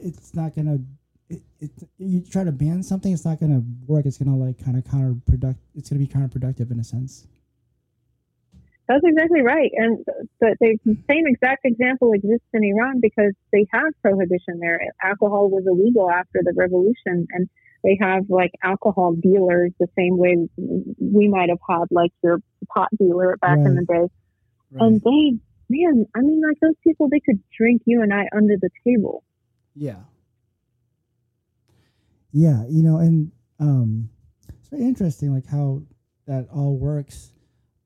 it's 0.00 0.34
not 0.34 0.54
gonna. 0.54 0.78
It, 1.30 1.42
it 1.60 1.70
you 1.98 2.20
try 2.20 2.42
to 2.42 2.52
ban 2.52 2.82
something, 2.82 3.12
it's 3.12 3.24
not 3.24 3.38
gonna 3.38 3.62
work. 3.86 4.06
It's 4.06 4.18
gonna 4.18 4.36
like 4.36 4.62
kind 4.62 4.76
of 4.76 4.84
counterproductive. 4.84 5.56
It's 5.74 5.90
gonna 5.90 6.00
be 6.00 6.06
counterproductive 6.06 6.70
in 6.70 6.80
a 6.80 6.84
sense. 6.84 7.26
That's 8.88 9.04
exactly 9.04 9.42
right. 9.42 9.70
And 9.76 10.02
the, 10.40 10.56
the 10.60 10.96
same 11.10 11.26
exact 11.26 11.66
example 11.66 12.12
exists 12.14 12.48
in 12.54 12.64
Iran 12.64 13.00
because 13.02 13.34
they 13.52 13.66
have 13.70 13.92
prohibition 14.00 14.58
there. 14.60 14.80
Alcohol 15.02 15.50
was 15.50 15.64
illegal 15.66 16.10
after 16.10 16.40
the 16.42 16.54
revolution, 16.56 17.26
and 17.30 17.48
they 17.88 17.98
have 18.00 18.24
like 18.28 18.50
alcohol 18.62 19.14
dealers 19.14 19.72
the 19.80 19.86
same 19.96 20.18
way 20.18 20.36
we 21.00 21.26
might 21.26 21.48
have 21.48 21.58
had 21.66 21.86
like 21.90 22.12
your 22.22 22.38
pot 22.68 22.88
dealer 22.98 23.36
back 23.40 23.56
right. 23.56 23.66
in 23.66 23.76
the 23.76 23.84
day. 23.84 24.08
Right. 24.70 24.86
And 24.86 25.00
they, 25.00 25.38
man, 25.70 26.06
I 26.14 26.20
mean, 26.20 26.42
like 26.46 26.58
those 26.60 26.74
people, 26.84 27.08
they 27.08 27.20
could 27.20 27.42
drink 27.56 27.82
you 27.86 28.02
and 28.02 28.12
I 28.12 28.26
under 28.36 28.56
the 28.60 28.68
table. 28.86 29.24
Yeah. 29.74 30.00
Yeah, 32.30 32.64
you 32.68 32.82
know, 32.82 32.98
and 32.98 33.32
um, 33.58 34.10
it's 34.58 34.68
very 34.68 34.82
interesting, 34.82 35.32
like 35.32 35.46
how 35.46 35.80
that 36.26 36.46
all 36.54 36.76
works. 36.76 37.32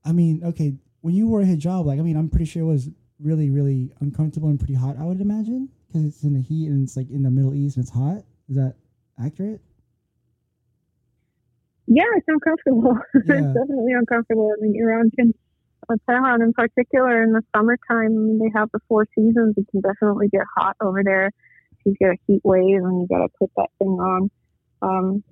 I 0.05 0.11
mean, 0.11 0.43
okay, 0.45 0.75
when 1.01 1.15
you 1.15 1.29
wore 1.29 1.43
a 1.43 1.45
hijab, 1.45 1.87
like 1.87 2.01
I 2.01 2.03
mean, 2.03 2.17
I'm 2.17 2.29
pretty 2.29 2.47
sure 2.47 2.63
it 2.63 2.67
was 2.67 2.89
really, 3.21 3.51
really 3.51 3.93
uncomfortable 4.01 4.49
and 4.49 4.59
pretty 4.59 4.75
hot. 4.75 4.97
I 4.99 5.05
would 5.05 5.21
imagine 5.21 5.69
because 5.87 6.05
it's 6.05 6.25
in 6.25 6.35
the 6.35 6.41
heat 6.41 6.67
and 6.67 6.83
it's 6.83 6.97
like 6.97 7.09
in 7.09 7.23
the 7.23 7.31
Middle 7.31 7.55
East 7.55 7.77
and 7.77 7.85
it's 7.85 7.95
hot. 7.95 8.25
Is 8.49 8.57
that 8.57 8.75
accurate? 9.25 9.61
Yeah, 11.95 12.05
it's 12.17 12.27
uncomfortable. 12.29 12.97
Yeah. 13.15 13.35
it's 13.37 13.55
definitely 13.55 13.93
uncomfortable. 13.93 14.51
I 14.57 14.63
mean, 14.63 14.81
Iran 14.81 15.11
can, 15.11 15.35
uh, 15.91 15.97
Tehran 16.09 16.41
in 16.41 16.53
particular, 16.55 17.23
in 17.23 17.33
the 17.33 17.43
summertime, 17.55 18.39
they 18.39 18.51
have 18.55 18.71
the 18.73 18.81
four 18.89 19.07
seasons. 19.15 19.55
It 19.59 19.67
can 19.71 19.81
definitely 19.81 20.29
get 20.29 20.43
hot 20.57 20.77
over 20.81 21.03
there. 21.05 21.31
You 21.85 21.95
get 22.01 22.11
a 22.11 22.17
heat 22.27 22.41
wave 22.45 22.83
and 22.83 23.03
you 23.03 23.07
got 23.09 23.27
to 23.27 23.29
put 23.39 23.51
that 23.57 23.69
thing 23.79 23.89
on. 23.89 24.31
Um, 24.81 25.25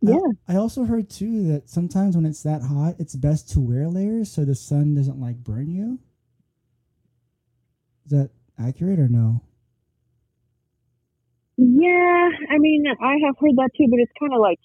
yeah. 0.00 0.18
I, 0.46 0.54
I, 0.54 0.56
also 0.56 0.84
heard 0.84 1.10
too 1.10 1.48
that 1.48 1.68
sometimes 1.68 2.14
when 2.14 2.26
it's 2.26 2.42
that 2.44 2.62
hot, 2.62 2.94
it's 2.98 3.16
best 3.16 3.50
to 3.50 3.60
wear 3.60 3.88
layers 3.88 4.30
so 4.30 4.44
the 4.44 4.54
sun 4.54 4.94
doesn't 4.94 5.20
like 5.20 5.36
burn 5.38 5.70
you. 5.70 5.98
Is 8.04 8.12
that 8.12 8.30
accurate 8.58 9.00
or 9.00 9.08
no? 9.08 9.42
Yeah, 11.56 12.28
I 12.50 12.58
mean, 12.58 12.84
I 12.86 13.16
have 13.26 13.34
heard 13.40 13.56
that 13.56 13.70
too, 13.76 13.86
but 13.90 13.98
it's 13.98 14.12
kind 14.20 14.32
of 14.32 14.40
like 14.40 14.60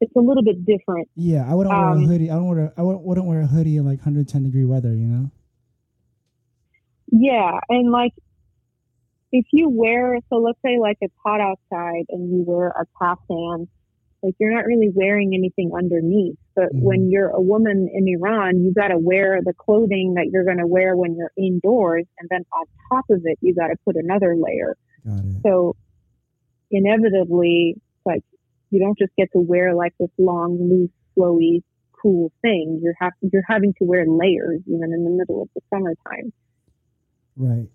it's 0.00 0.14
a 0.16 0.20
little 0.20 0.42
bit 0.42 0.64
different. 0.64 1.08
Yeah, 1.16 1.46
I 1.48 1.54
wouldn't 1.54 1.74
um, 1.74 1.80
wear 1.80 1.88
a 1.88 1.92
um, 1.92 2.06
hoodie. 2.06 2.30
I 2.30 2.34
don't 2.34 2.48
wear. 2.48 2.72
A, 2.76 2.80
I 2.80 2.82
wouldn't 2.82 3.26
wear 3.26 3.40
a 3.40 3.46
hoodie 3.46 3.76
in 3.76 3.84
like 3.84 3.98
110 3.98 4.44
degree 4.44 4.64
weather. 4.64 4.90
You 4.90 5.06
know. 5.06 5.30
Yeah, 7.08 7.60
and 7.68 7.90
like 7.90 8.12
if 9.32 9.46
you 9.52 9.68
wear, 9.68 10.18
so 10.28 10.36
let's 10.36 10.58
say 10.64 10.78
like 10.78 10.98
it's 11.00 11.14
hot 11.24 11.40
outside 11.40 12.04
and 12.08 12.30
you 12.30 12.44
wear 12.46 12.68
a 12.68 12.84
kaftan, 13.00 13.68
like 14.22 14.34
you're 14.38 14.54
not 14.54 14.64
really 14.64 14.90
wearing 14.92 15.32
anything 15.34 15.70
underneath. 15.76 16.36
But 16.54 16.66
mm-hmm. 16.66 16.80
when 16.80 17.10
you're 17.10 17.28
a 17.28 17.40
woman 17.40 17.88
in 17.92 18.08
Iran, 18.08 18.64
you 18.64 18.72
got 18.72 18.88
to 18.88 18.98
wear 18.98 19.40
the 19.44 19.52
clothing 19.52 20.14
that 20.16 20.30
you're 20.32 20.44
going 20.44 20.58
to 20.58 20.66
wear 20.66 20.96
when 20.96 21.16
you're 21.16 21.32
indoors, 21.36 22.06
and 22.18 22.28
then 22.30 22.44
on 22.52 22.66
top 22.90 23.04
of 23.10 23.22
it, 23.24 23.38
you 23.40 23.54
got 23.54 23.68
to 23.68 23.76
put 23.84 23.96
another 23.96 24.34
layer. 24.36 24.76
So 25.44 25.76
inevitably, 26.70 27.76
like 28.04 28.24
you 28.70 28.80
don't 28.80 28.98
just 28.98 29.12
get 29.16 29.28
to 29.32 29.38
wear 29.38 29.74
like 29.74 29.92
this 29.98 30.10
long, 30.18 30.58
loose, 30.58 30.90
flowy, 31.16 31.62
cool 32.00 32.32
thing. 32.42 32.80
You're 32.82 32.94
have 33.00 33.12
you're 33.20 33.44
having 33.48 33.74
to 33.78 33.84
wear 33.84 34.04
layers 34.06 34.60
even 34.66 34.92
in 34.92 35.04
the 35.04 35.10
middle 35.10 35.42
of 35.42 35.48
the 35.54 35.60
summertime. 35.72 36.32
Right. 37.36 37.68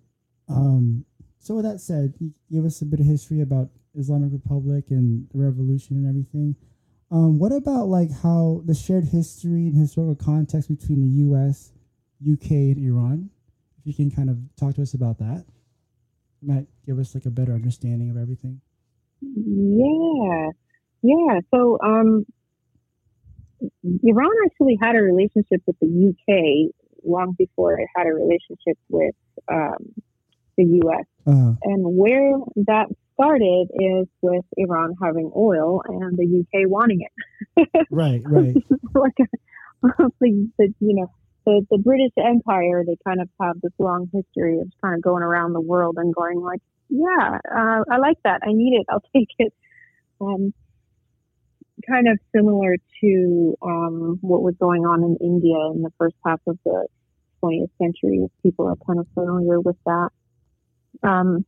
Um, 0.49 1.05
so 1.39 1.55
with 1.55 1.65
that 1.65 1.79
said, 1.79 2.13
you 2.19 2.33
give 2.51 2.65
us 2.65 2.81
a 2.81 2.85
bit 2.85 2.99
of 2.99 3.05
history 3.05 3.41
about 3.41 3.69
Islamic 3.95 4.31
Republic 4.31 4.85
and 4.89 5.27
the 5.33 5.39
revolution 5.39 5.97
and 5.97 6.07
everything. 6.07 6.55
Um, 7.11 7.39
what 7.39 7.51
about 7.51 7.85
like 7.85 8.09
how 8.23 8.61
the 8.65 8.73
shared 8.73 9.05
history 9.05 9.67
and 9.67 9.75
historical 9.75 10.15
context 10.15 10.69
between 10.69 11.01
the 11.01 11.17
U.S., 11.25 11.73
UK, 12.21 12.51
and 12.51 12.77
Iran? 12.77 13.29
If 13.79 13.87
you 13.87 13.93
can 13.93 14.11
kind 14.11 14.29
of 14.29 14.37
talk 14.55 14.75
to 14.75 14.81
us 14.81 14.93
about 14.93 15.17
that, 15.19 15.43
it 16.41 16.47
might 16.47 16.67
give 16.85 16.99
us 16.99 17.13
like 17.13 17.25
a 17.25 17.31
better 17.31 17.53
understanding 17.53 18.09
of 18.11 18.17
everything. 18.17 18.61
Yeah. 19.21 20.51
Yeah. 21.01 21.39
So, 21.53 21.79
um, 21.83 22.25
Iran 24.03 24.31
actually 24.45 24.77
had 24.81 24.95
a 24.95 25.01
relationship 25.01 25.61
with 25.67 25.77
the 25.79 26.09
UK 26.09 26.73
long 27.03 27.35
before 27.37 27.79
it 27.79 27.87
had 27.95 28.07
a 28.07 28.13
relationship 28.13 28.77
with 28.89 29.15
um, 29.51 29.93
the 30.57 30.81
US. 30.83 31.05
Uh-huh. 31.25 31.53
And 31.63 31.97
where 31.97 32.33
that 32.67 32.87
started 33.13 33.67
is 33.73 34.07
with 34.21 34.45
Iran 34.57 34.95
having 35.01 35.31
oil 35.35 35.81
and 35.85 36.17
the 36.17 36.41
UK 36.41 36.69
wanting 36.69 37.01
it. 37.01 37.69
right, 37.91 38.21
right. 38.25 38.55
like 38.95 39.17
the, 39.81 40.49
the, 40.57 40.73
you 40.79 40.95
know, 40.95 41.11
the, 41.45 41.65
the 41.71 41.77
British 41.77 42.11
Empire, 42.17 42.83
they 42.85 42.97
kind 43.05 43.21
of 43.21 43.29
have 43.41 43.59
this 43.61 43.71
long 43.79 44.09
history 44.13 44.59
of 44.59 44.71
kind 44.81 44.95
of 44.95 45.01
going 45.01 45.23
around 45.23 45.53
the 45.53 45.61
world 45.61 45.95
and 45.97 46.13
going 46.13 46.39
like, 46.39 46.61
yeah, 46.89 47.39
uh, 47.49 47.83
I 47.89 47.97
like 47.97 48.17
that. 48.23 48.41
I 48.43 48.51
need 48.53 48.79
it. 48.79 48.85
I'll 48.89 49.03
take 49.15 49.29
it. 49.39 49.53
Um, 50.19 50.53
kind 51.87 52.07
of 52.07 52.19
similar 52.35 52.77
to 53.01 53.57
um, 53.61 54.17
what 54.21 54.41
was 54.41 54.55
going 54.59 54.85
on 54.85 55.03
in 55.03 55.17
India 55.21 55.57
in 55.73 55.81
the 55.81 55.91
first 55.97 56.15
half 56.25 56.39
of 56.47 56.57
the 56.65 56.87
20th 57.43 57.69
century. 57.81 58.25
People 58.43 58.67
are 58.67 58.75
kind 58.85 58.99
of 58.99 59.07
familiar 59.13 59.59
with 59.59 59.77
that. 59.85 60.09
Um, 61.03 61.45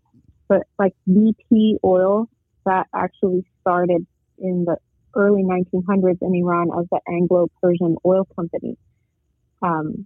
but 0.47 0.63
like 0.77 0.93
BP 1.09 1.77
oil, 1.83 2.29
that 2.65 2.87
actually 2.95 3.45
started 3.61 4.05
in 4.37 4.65
the 4.65 4.77
early 5.15 5.43
1900s 5.43 6.17
in 6.21 6.35
Iran 6.35 6.69
as 6.79 6.85
the 6.91 6.99
Anglo-Persian 7.07 7.97
Oil 8.05 8.25
Company. 8.35 8.77
Um, 9.61 10.05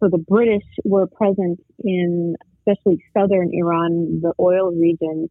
so 0.00 0.08
the 0.08 0.18
British 0.18 0.64
were 0.84 1.06
present 1.06 1.60
in 1.82 2.36
especially 2.68 3.02
southern 3.16 3.50
Iran, 3.52 4.20
the 4.20 4.32
oil 4.38 4.70
regions 4.70 5.30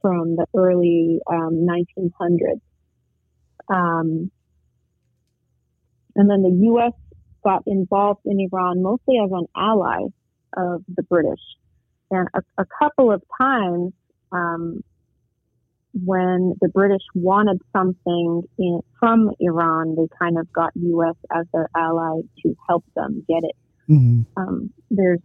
from 0.00 0.36
the 0.36 0.46
early 0.54 1.20
um, 1.30 1.66
1900s. 1.66 2.60
Um, 3.68 4.30
and 6.14 6.30
then 6.30 6.42
the 6.42 6.58
U.S. 6.64 6.92
got 7.44 7.62
involved 7.66 8.20
in 8.24 8.40
Iran 8.40 8.82
mostly 8.82 9.16
as 9.22 9.30
an 9.32 9.46
ally 9.56 10.06
of 10.56 10.82
the 10.94 11.02
British. 11.02 11.40
And 12.10 12.28
a, 12.34 12.42
a 12.58 12.64
couple 12.78 13.12
of 13.12 13.22
times, 13.40 13.92
um, 14.32 14.82
when 16.04 16.54
the 16.60 16.68
British 16.68 17.02
wanted 17.14 17.60
something 17.72 18.42
in, 18.58 18.80
from 19.00 19.30
Iran, 19.40 19.96
they 19.96 20.08
kind 20.18 20.38
of 20.38 20.52
got 20.52 20.70
U.S. 20.74 21.14
as 21.34 21.46
their 21.52 21.68
ally 21.74 22.20
to 22.42 22.54
help 22.68 22.84
them 22.94 23.24
get 23.26 23.42
it. 23.44 23.56
Mm-hmm. 23.88 24.22
Um, 24.36 24.70
there's 24.90 25.20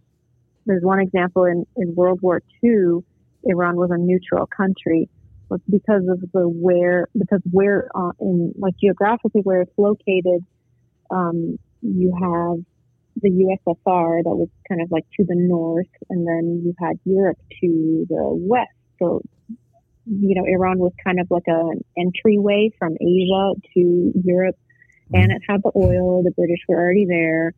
there's 0.64 0.82
one 0.82 1.00
example 1.00 1.44
in, 1.44 1.66
in 1.76 1.94
World 1.94 2.20
War 2.22 2.40
II, 2.62 3.02
Iran 3.44 3.76
was 3.76 3.90
a 3.90 3.98
neutral 3.98 4.46
country, 4.46 5.08
but 5.52 5.60
because 5.70 6.02
of 6.08 6.18
the 6.32 6.48
where 6.48 7.08
because 7.12 7.42
where 7.50 7.90
uh, 7.94 8.12
in 8.20 8.54
like 8.56 8.72
geographically 8.80 9.42
where 9.42 9.60
it's 9.60 9.72
located, 9.76 10.42
um, 11.10 11.58
you 11.82 12.10
have 12.14 12.64
the 13.20 13.28
USSR 13.28 14.22
that 14.24 14.34
was 14.34 14.48
kind 14.66 14.80
of 14.80 14.90
like 14.90 15.04
to 15.18 15.26
the 15.26 15.34
north, 15.36 15.92
and 16.08 16.26
then 16.26 16.62
you 16.64 16.74
had 16.80 16.98
Europe 17.04 17.36
to 17.60 18.06
the 18.08 18.28
west. 18.32 18.70
So, 18.98 19.20
you 20.06 20.34
know, 20.34 20.46
Iran 20.46 20.78
was 20.78 20.92
kind 21.04 21.20
of 21.20 21.30
like 21.30 21.46
an 21.46 21.84
entryway 21.98 22.70
from 22.78 22.94
Asia 22.94 23.52
to 23.74 24.12
Europe, 24.24 24.56
and 25.12 25.32
it 25.32 25.42
had 25.46 25.60
the 25.62 25.72
oil. 25.76 26.22
The 26.22 26.30
British 26.30 26.60
were 26.66 26.80
already 26.80 27.04
there, 27.04 27.52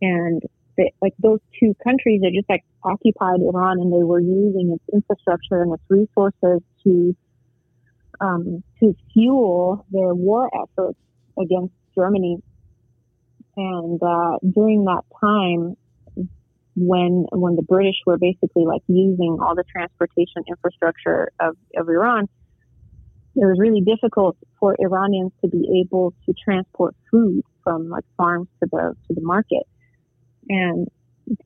and 0.00 0.40
they, 0.78 0.94
like 1.02 1.12
those 1.18 1.40
two 1.60 1.74
countries, 1.84 2.22
they 2.22 2.30
just 2.30 2.48
like 2.48 2.64
occupied 2.82 3.40
Iran, 3.40 3.78
and 3.78 3.92
they 3.92 4.04
were 4.04 4.20
using 4.20 4.72
its 4.72 4.84
infrastructure 4.90 5.60
and 5.60 5.74
its 5.74 5.82
resources 5.90 6.62
to 6.84 7.14
um, 8.20 8.62
to 8.80 8.94
fuel 9.12 9.86
their 9.90 10.14
war 10.14 10.50
efforts 10.54 10.98
against 11.38 11.74
Germany 11.94 12.42
and 13.56 14.00
uh, 14.02 14.38
during 14.54 14.84
that 14.84 15.02
time, 15.20 15.76
when 16.76 17.24
when 17.32 17.56
the 17.56 17.62
British 17.62 17.96
were 18.04 18.18
basically 18.18 18.66
like 18.66 18.82
using 18.86 19.38
all 19.40 19.54
the 19.54 19.64
transportation 19.64 20.44
infrastructure 20.46 21.30
of, 21.40 21.56
of 21.74 21.88
Iran, 21.88 22.28
it 23.34 23.46
was 23.46 23.56
really 23.58 23.80
difficult 23.80 24.36
for 24.60 24.76
Iranians 24.78 25.32
to 25.42 25.48
be 25.48 25.82
able 25.82 26.12
to 26.26 26.34
transport 26.44 26.94
food 27.10 27.42
from 27.64 27.88
like 27.88 28.04
farms 28.18 28.48
to 28.62 28.68
the 28.70 28.94
to 29.08 29.14
the 29.14 29.22
market. 29.22 29.62
And 30.50 30.88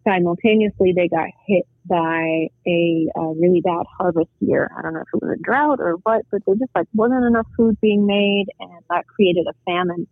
simultaneously, 0.04 0.92
they 0.94 1.08
got 1.08 1.28
hit 1.46 1.66
by 1.86 2.48
a, 2.66 3.08
a 3.16 3.32
really 3.40 3.60
bad 3.60 3.84
harvest 3.98 4.30
year. 4.40 4.70
I 4.76 4.82
don't 4.82 4.94
know 4.94 5.00
if 5.00 5.08
it 5.12 5.22
was 5.22 5.36
a 5.38 5.42
drought 5.42 5.80
or 5.80 5.94
what, 6.02 6.22
but 6.30 6.42
there 6.46 6.54
just 6.54 6.70
like 6.74 6.86
wasn't 6.94 7.24
enough 7.24 7.46
food 7.56 7.80
being 7.80 8.06
made, 8.06 8.46
and 8.60 8.84
that 8.90 9.06
created 9.06 9.46
a 9.48 9.54
famine. 9.64 10.06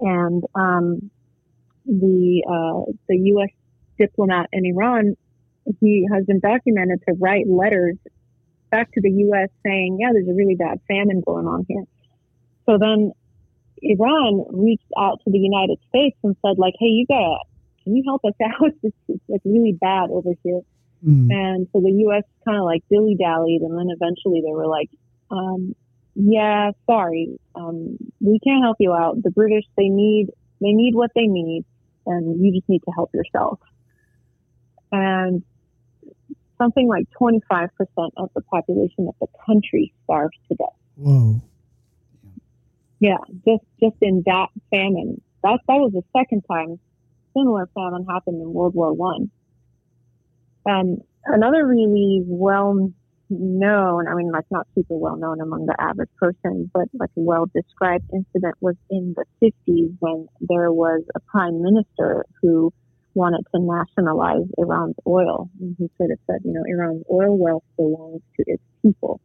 And 0.00 0.44
um, 0.54 1.10
the 1.86 2.42
uh, 2.46 2.92
the 3.08 3.16
U.S. 3.16 3.50
diplomat 3.98 4.48
in 4.52 4.66
Iran, 4.66 5.16
he 5.80 6.06
has 6.12 6.24
been 6.26 6.40
documented 6.40 7.02
to 7.08 7.14
write 7.14 7.46
letters 7.48 7.96
back 8.70 8.92
to 8.92 9.00
the 9.00 9.10
U.S. 9.10 9.48
saying, 9.64 9.98
"Yeah, 10.00 10.10
there's 10.12 10.28
a 10.28 10.34
really 10.34 10.56
bad 10.56 10.80
famine 10.88 11.22
going 11.24 11.46
on 11.46 11.64
here." 11.68 11.84
So 12.66 12.78
then 12.78 13.12
Iran 13.80 14.44
reached 14.50 14.90
out 14.98 15.20
to 15.24 15.30
the 15.30 15.38
United 15.38 15.78
States 15.88 16.16
and 16.22 16.36
said, 16.44 16.58
"Like, 16.58 16.74
hey, 16.78 16.86
you 16.86 17.06
got 17.06 17.46
can 17.84 17.96
you 17.96 18.02
help 18.06 18.24
us 18.24 18.34
out? 18.42 18.72
This 18.82 18.92
is 19.08 19.20
like 19.28 19.40
really 19.44 19.72
bad 19.72 20.10
over 20.10 20.30
here. 20.42 20.60
Mm. 21.06 21.32
And 21.32 21.68
so 21.72 21.80
the 21.80 21.92
U.S. 22.06 22.24
kind 22.44 22.58
of 22.58 22.64
like 22.64 22.82
dilly 22.90 23.16
dallied, 23.18 23.62
and 23.62 23.78
then 23.78 23.86
eventually 23.90 24.40
they 24.40 24.52
were 24.52 24.66
like, 24.66 24.90
um, 25.30 25.74
"Yeah, 26.14 26.72
sorry, 26.86 27.38
um, 27.54 27.96
we 28.20 28.40
can't 28.40 28.64
help 28.64 28.78
you 28.80 28.92
out. 28.92 29.22
The 29.22 29.30
British 29.30 29.64
they 29.76 29.88
need 29.88 30.30
they 30.60 30.72
need 30.72 30.94
what 30.94 31.12
they 31.14 31.26
need, 31.26 31.64
and 32.06 32.44
you 32.44 32.52
just 32.52 32.68
need 32.68 32.80
to 32.80 32.90
help 32.90 33.14
yourself." 33.14 33.60
And 34.90 35.44
something 36.58 36.88
like 36.88 37.06
25% 37.20 37.68
of 38.16 38.30
the 38.34 38.40
population 38.42 39.08
of 39.08 39.14
the 39.20 39.28
country 39.46 39.92
starved 40.04 40.36
to 40.48 40.56
death. 40.56 40.68
Whoa. 40.96 41.40
Yeah, 43.00 43.18
just 43.44 43.64
just 43.80 43.94
in 44.02 44.24
that 44.26 44.48
famine. 44.70 45.20
That 45.44 45.60
that 45.68 45.74
was 45.74 45.92
the 45.92 46.02
second 46.18 46.42
time 46.50 46.80
similar 47.38 47.68
famine 47.74 48.06
happened 48.08 48.40
in 48.40 48.52
World 48.52 48.74
War 48.74 48.92
One. 48.92 49.30
Um, 50.68 50.98
another 51.24 51.66
really 51.66 52.22
well 52.26 52.92
known, 53.30 54.08
I 54.08 54.14
mean, 54.14 54.30
like 54.32 54.46
not 54.50 54.66
super 54.74 54.96
well 54.96 55.16
known 55.16 55.40
among 55.40 55.66
the 55.66 55.76
average 55.78 56.10
person, 56.18 56.70
but 56.72 56.88
like 56.98 57.10
well 57.14 57.46
described 57.54 58.04
incident 58.12 58.56
was 58.60 58.76
in 58.90 59.14
the 59.16 59.24
50s 59.42 59.96
when 60.00 60.28
there 60.40 60.72
was 60.72 61.02
a 61.14 61.20
prime 61.20 61.62
minister 61.62 62.24
who 62.40 62.72
wanted 63.14 63.44
to 63.54 63.60
nationalize 63.60 64.46
Iran's 64.56 64.96
oil. 65.06 65.50
And 65.60 65.76
he 65.78 65.90
sort 65.98 66.10
of 66.10 66.18
said, 66.26 66.40
you 66.44 66.52
know, 66.52 66.62
Iran's 66.66 67.04
oil 67.10 67.36
wealth 67.36 67.64
belongs 67.76 68.22
to 68.36 68.44
its 68.46 68.62
people. 68.82 69.20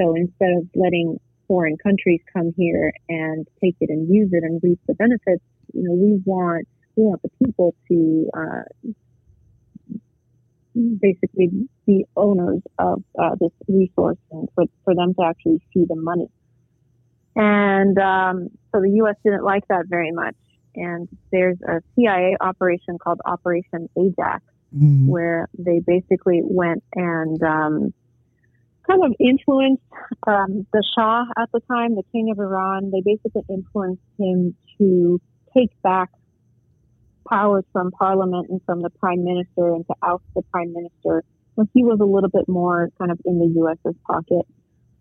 So 0.00 0.14
instead 0.14 0.50
of 0.56 0.68
letting 0.74 1.18
foreign 1.46 1.76
countries 1.78 2.20
come 2.32 2.52
here 2.56 2.92
and 3.08 3.46
take 3.62 3.76
it 3.80 3.90
and 3.90 4.08
use 4.08 4.30
it 4.32 4.44
and 4.44 4.60
reap 4.62 4.78
the 4.86 4.94
benefits, 4.94 5.42
you 5.72 5.82
know, 5.82 5.92
we 5.92 6.20
want 6.24 6.68
we 6.98 7.04
want 7.04 7.22
the 7.22 7.30
people 7.44 7.74
to 7.86 8.28
uh, 8.36 8.90
basically 11.00 11.48
be 11.86 12.04
owners 12.16 12.60
of 12.78 13.02
uh, 13.18 13.36
this 13.40 13.52
resource 13.68 14.18
and 14.32 14.48
for, 14.54 14.64
for 14.84 14.94
them 14.96 15.14
to 15.14 15.22
actually 15.24 15.62
see 15.72 15.84
the 15.88 15.94
money. 15.94 16.28
And 17.36 17.96
um, 17.98 18.48
so 18.72 18.80
the 18.80 18.90
U.S. 18.96 19.14
didn't 19.24 19.44
like 19.44 19.66
that 19.68 19.84
very 19.88 20.10
much. 20.10 20.34
And 20.74 21.08
there's 21.30 21.58
a 21.62 21.80
CIA 21.94 22.36
operation 22.40 22.98
called 22.98 23.20
Operation 23.24 23.88
Ajax, 23.96 24.42
mm-hmm. 24.74 25.06
where 25.06 25.48
they 25.56 25.80
basically 25.86 26.40
went 26.42 26.82
and 26.94 27.40
um, 27.42 27.94
kind 28.88 29.04
of 29.04 29.14
influenced 29.20 29.82
um, 30.26 30.66
the 30.72 30.82
Shah 30.96 31.26
at 31.36 31.50
the 31.52 31.60
time, 31.70 31.94
the 31.94 32.02
king 32.10 32.30
of 32.32 32.40
Iran. 32.40 32.90
They 32.90 33.02
basically 33.04 33.42
influenced 33.48 34.02
him 34.18 34.56
to 34.78 35.20
take 35.56 35.70
back 35.82 36.10
powers 37.28 37.64
from 37.72 37.90
parliament 37.90 38.48
and 38.50 38.60
from 38.64 38.82
the 38.82 38.90
prime 38.90 39.24
minister 39.24 39.74
and 39.74 39.86
to 39.86 39.94
oust 40.02 40.24
the 40.34 40.42
prime 40.50 40.72
minister 40.72 41.24
when 41.54 41.68
he 41.74 41.84
was 41.84 41.98
a 42.00 42.04
little 42.04 42.30
bit 42.30 42.48
more 42.48 42.90
kind 42.98 43.10
of 43.10 43.18
in 43.24 43.38
the 43.38 43.46
U.S.'s 43.56 43.94
pocket. 44.06 44.46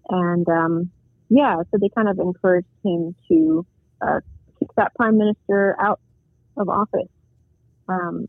And 0.09 0.47
um, 0.49 0.91
yeah, 1.29 1.57
so 1.71 1.77
they 1.79 1.89
kind 1.89 2.09
of 2.09 2.19
encouraged 2.19 2.67
him 2.83 3.15
to 3.27 3.65
uh, 4.01 4.19
kick 4.59 4.69
that 4.75 4.93
prime 4.95 5.17
minister 5.17 5.75
out 5.79 5.99
of 6.57 6.69
office 6.69 7.09
um, 7.87 8.27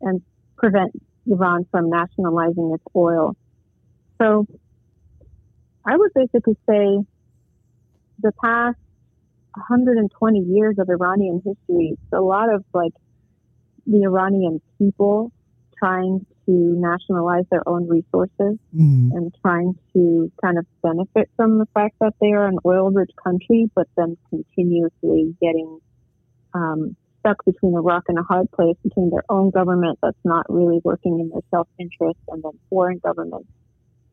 and 0.00 0.20
prevent 0.56 0.92
Iran 1.26 1.66
from 1.70 1.88
nationalizing 1.88 2.72
its 2.74 2.84
oil. 2.94 3.36
So 4.20 4.46
I 5.86 5.96
would 5.96 6.12
basically 6.14 6.56
say 6.68 6.98
the 8.20 8.32
past 8.42 8.78
120 9.54 10.38
years 10.40 10.76
of 10.78 10.88
Iranian 10.88 11.42
history, 11.44 11.96
a 12.12 12.20
lot 12.20 12.52
of 12.52 12.64
like 12.72 12.92
the 13.86 14.02
Iranian 14.04 14.60
people 14.78 15.32
trying 15.78 16.24
to 16.46 16.52
nationalize 16.52 17.44
their 17.50 17.66
own 17.68 17.88
resources 17.88 18.58
mm-hmm. 18.74 19.10
and 19.12 19.34
trying 19.42 19.74
to 19.92 20.30
kind 20.42 20.58
of 20.58 20.66
benefit 20.82 21.30
from 21.36 21.58
the 21.58 21.66
fact 21.74 21.96
that 22.00 22.14
they 22.20 22.32
are 22.32 22.46
an 22.46 22.58
oil 22.64 22.90
rich 22.90 23.10
country, 23.22 23.70
but 23.74 23.88
then 23.96 24.16
continuously 24.30 25.34
getting 25.40 25.78
um, 26.52 26.96
stuck 27.20 27.44
between 27.44 27.74
a 27.74 27.80
rock 27.80 28.04
and 28.08 28.18
a 28.18 28.22
hard 28.22 28.50
place 28.52 28.76
between 28.82 29.10
their 29.10 29.24
own 29.28 29.50
government 29.50 29.98
that's 30.02 30.16
not 30.24 30.44
really 30.48 30.80
working 30.84 31.18
in 31.20 31.30
their 31.30 31.42
self 31.50 31.68
interest 31.78 32.18
and 32.28 32.42
then 32.42 32.52
foreign 32.68 32.98
governments 32.98 33.48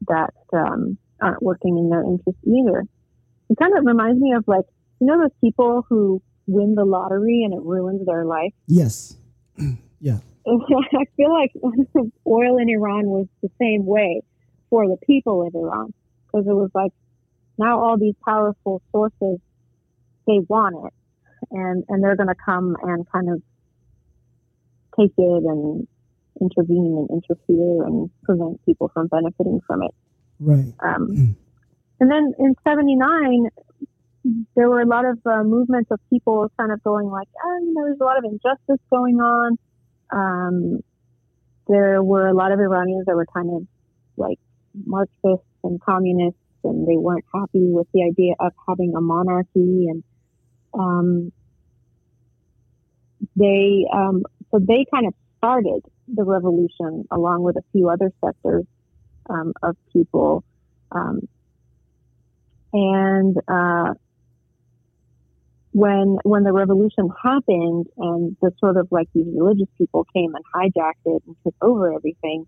that 0.07 0.33
um, 0.53 0.97
aren't 1.21 1.43
working 1.43 1.77
in 1.77 1.89
their 1.89 2.03
interest 2.03 2.37
either. 2.45 2.85
It 3.49 3.57
kind 3.59 3.77
of 3.77 3.85
reminds 3.85 4.19
me 4.21 4.33
of 4.33 4.45
like, 4.47 4.65
you 4.99 5.07
know, 5.07 5.19
those 5.19 5.35
people 5.41 5.85
who 5.89 6.21
win 6.47 6.75
the 6.75 6.85
lottery 6.85 7.43
and 7.43 7.53
it 7.53 7.61
ruins 7.61 8.05
their 8.05 8.25
life? 8.25 8.53
Yes. 8.67 9.15
yeah. 9.99 10.19
I 10.47 11.05
feel 11.17 11.31
like 11.31 11.51
oil 12.27 12.57
in 12.57 12.69
Iran 12.69 13.07
was 13.07 13.27
the 13.41 13.49
same 13.59 13.85
way 13.85 14.21
for 14.69 14.87
the 14.87 14.97
people 15.05 15.45
of 15.45 15.53
Iran 15.53 15.93
because 16.25 16.47
it 16.47 16.53
was 16.53 16.71
like 16.73 16.91
now 17.57 17.79
all 17.79 17.97
these 17.97 18.15
powerful 18.25 18.81
sources 18.91 19.39
they 20.27 20.39
want 20.47 20.75
it 20.87 20.93
and 21.51 21.83
and 21.89 22.03
they're 22.03 22.15
going 22.15 22.29
to 22.29 22.35
come 22.35 22.75
and 22.83 23.09
kind 23.11 23.29
of 23.29 23.41
take 24.99 25.13
it 25.17 25.43
and 25.43 25.87
intervene 26.39 27.07
and 27.09 27.09
interfere 27.09 27.83
and 27.83 28.09
prevent 28.23 28.63
people 28.65 28.89
from 28.93 29.07
benefiting 29.07 29.61
from 29.65 29.83
it. 29.83 29.91
Right. 30.39 30.73
Um, 30.83 31.07
mm. 31.09 31.35
and 31.99 32.11
then 32.11 32.33
in 32.39 32.55
'79, 32.65 33.49
there 34.55 34.69
were 34.69 34.81
a 34.81 34.85
lot 34.85 35.05
of 35.05 35.19
uh, 35.25 35.43
movements 35.43 35.89
of 35.91 35.99
people 36.09 36.51
kind 36.57 36.71
of 36.71 36.83
going 36.83 37.09
like, 37.09 37.27
oh, 37.43 37.59
you 37.61 37.73
know, 37.73 37.85
there's 37.85 37.99
a 37.99 38.03
lot 38.03 38.17
of 38.17 38.23
injustice 38.23 38.83
going 38.89 39.19
on. 39.19 39.57
Um, 40.11 40.79
there 41.67 42.03
were 42.03 42.27
a 42.27 42.33
lot 42.33 42.51
of 42.51 42.59
Iranians 42.59 43.05
that 43.05 43.15
were 43.15 43.25
kind 43.25 43.49
of 43.49 43.67
like 44.17 44.39
Marxists 44.85 45.45
and 45.63 45.81
communists, 45.81 46.39
and 46.63 46.87
they 46.87 46.97
weren't 46.97 47.25
happy 47.33 47.71
with 47.71 47.87
the 47.93 48.03
idea 48.03 48.33
of 48.39 48.51
having 48.67 48.93
a 48.95 49.01
monarchy. 49.01 49.87
And 49.89 50.03
um, 50.73 51.31
they, 53.35 53.85
um, 53.91 54.23
so 54.51 54.59
they 54.59 54.85
kind 54.93 55.07
of 55.07 55.13
started 55.37 55.81
the 56.07 56.23
revolution 56.23 57.05
along 57.09 57.41
with 57.41 57.55
a 57.55 57.63
few 57.71 57.89
other 57.89 58.11
sectors 58.23 58.65
um, 59.29 59.53
of 59.63 59.75
people. 59.91 60.43
Um, 60.91 61.27
and 62.73 63.37
uh, 63.47 63.93
when 65.73 66.17
when 66.23 66.43
the 66.43 66.51
revolution 66.51 67.09
happened 67.23 67.87
and 67.97 68.35
the 68.41 68.51
sort 68.59 68.77
of 68.77 68.87
like 68.91 69.07
these 69.13 69.27
religious 69.33 69.69
people 69.77 70.05
came 70.13 70.33
and 70.35 70.43
hijacked 70.53 71.05
it 71.05 71.23
and 71.25 71.35
took 71.43 71.55
over 71.61 71.93
everything, 71.93 72.45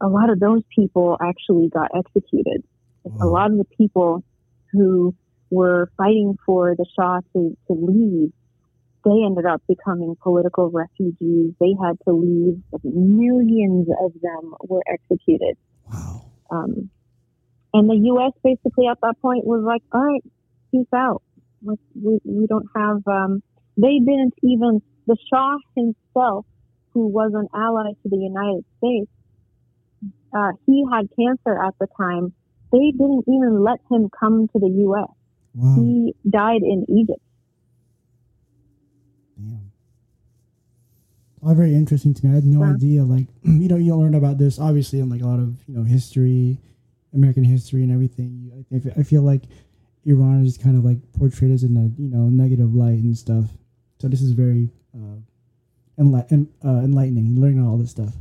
a 0.00 0.08
lot 0.08 0.30
of 0.30 0.38
those 0.40 0.62
people 0.74 1.16
actually 1.22 1.68
got 1.68 1.90
executed. 1.96 2.62
Wow. 3.04 3.26
A 3.26 3.28
lot 3.28 3.50
of 3.50 3.58
the 3.58 3.64
people 3.76 4.22
who 4.72 5.14
were 5.50 5.90
fighting 5.96 6.36
for 6.44 6.74
the 6.76 6.84
Shah 6.96 7.20
to, 7.32 7.56
to 7.68 7.72
leave, 7.72 8.32
they 9.04 9.24
ended 9.24 9.46
up 9.46 9.62
becoming 9.68 10.16
political 10.22 10.70
refugees. 10.70 11.52
They 11.60 11.74
had 11.82 11.96
to 12.06 12.12
leave. 12.12 12.60
Millions 12.82 13.88
of 14.02 14.12
them 14.20 14.54
were 14.60 14.82
executed. 14.86 15.56
Wow. 15.90 16.26
Um, 16.50 16.90
and 17.72 17.88
the 17.88 17.96
U.S. 17.96 18.32
basically 18.42 18.86
at 18.88 19.00
that 19.02 19.20
point 19.20 19.44
was 19.44 19.62
like, 19.64 19.82
all 19.92 20.04
right, 20.04 20.24
peace 20.70 20.86
out 20.94 21.22
we, 21.94 22.20
we 22.24 22.46
don't 22.46 22.68
have, 22.76 23.02
um, 23.06 23.42
they 23.76 23.98
didn't 23.98 24.34
even, 24.42 24.82
the 25.06 25.16
Shah 25.30 25.56
himself, 25.76 26.46
who 26.92 27.08
was 27.08 27.32
an 27.34 27.48
ally 27.54 27.90
to 28.02 28.08
the 28.08 28.16
United 28.16 28.64
States, 28.78 29.10
uh, 30.36 30.52
he 30.66 30.84
had 30.90 31.08
cancer 31.16 31.62
at 31.62 31.74
the 31.78 31.86
time. 31.96 32.32
They 32.72 32.90
didn't 32.90 33.24
even 33.28 33.62
let 33.62 33.78
him 33.90 34.10
come 34.18 34.48
to 34.48 34.58
the 34.58 34.68
U.S. 34.68 35.08
Wow. 35.54 35.76
He 35.76 36.14
died 36.28 36.62
in 36.62 36.86
Egypt. 36.88 37.20
Damn. 39.38 39.70
All 41.42 41.54
very 41.54 41.74
interesting 41.74 42.14
to 42.14 42.26
me. 42.26 42.32
I 42.32 42.34
had 42.36 42.44
no 42.44 42.64
yeah. 42.64 42.72
idea. 42.72 43.04
Like, 43.04 43.26
you 43.42 43.68
know, 43.68 43.76
you 43.76 43.94
learn 43.94 44.14
about 44.14 44.38
this 44.38 44.58
obviously 44.58 44.98
in 44.98 45.08
like 45.08 45.20
a 45.20 45.26
lot 45.26 45.38
of 45.38 45.56
you 45.68 45.76
know 45.76 45.84
history, 45.84 46.58
American 47.12 47.44
history, 47.44 47.82
and 47.82 47.92
everything. 47.92 48.64
I 48.96 49.02
feel 49.02 49.22
like 49.22 49.42
Iran 50.06 50.44
is 50.44 50.58
kind 50.58 50.76
of 50.76 50.84
like 50.84 50.98
portrayed 51.18 51.50
as 51.50 51.62
in 51.62 51.76
a 51.76 52.00
you 52.00 52.08
know 52.08 52.28
negative 52.28 52.74
light 52.74 52.98
and 52.98 53.16
stuff. 53.16 53.46
So 53.98 54.08
this 54.08 54.20
is 54.20 54.32
very 54.32 54.70
uh, 54.94 55.18
enli- 55.98 56.48
uh, 56.64 56.68
enlightening, 56.84 57.40
learning 57.40 57.66
all 57.66 57.78
this 57.78 57.90
stuff. 57.90 58.12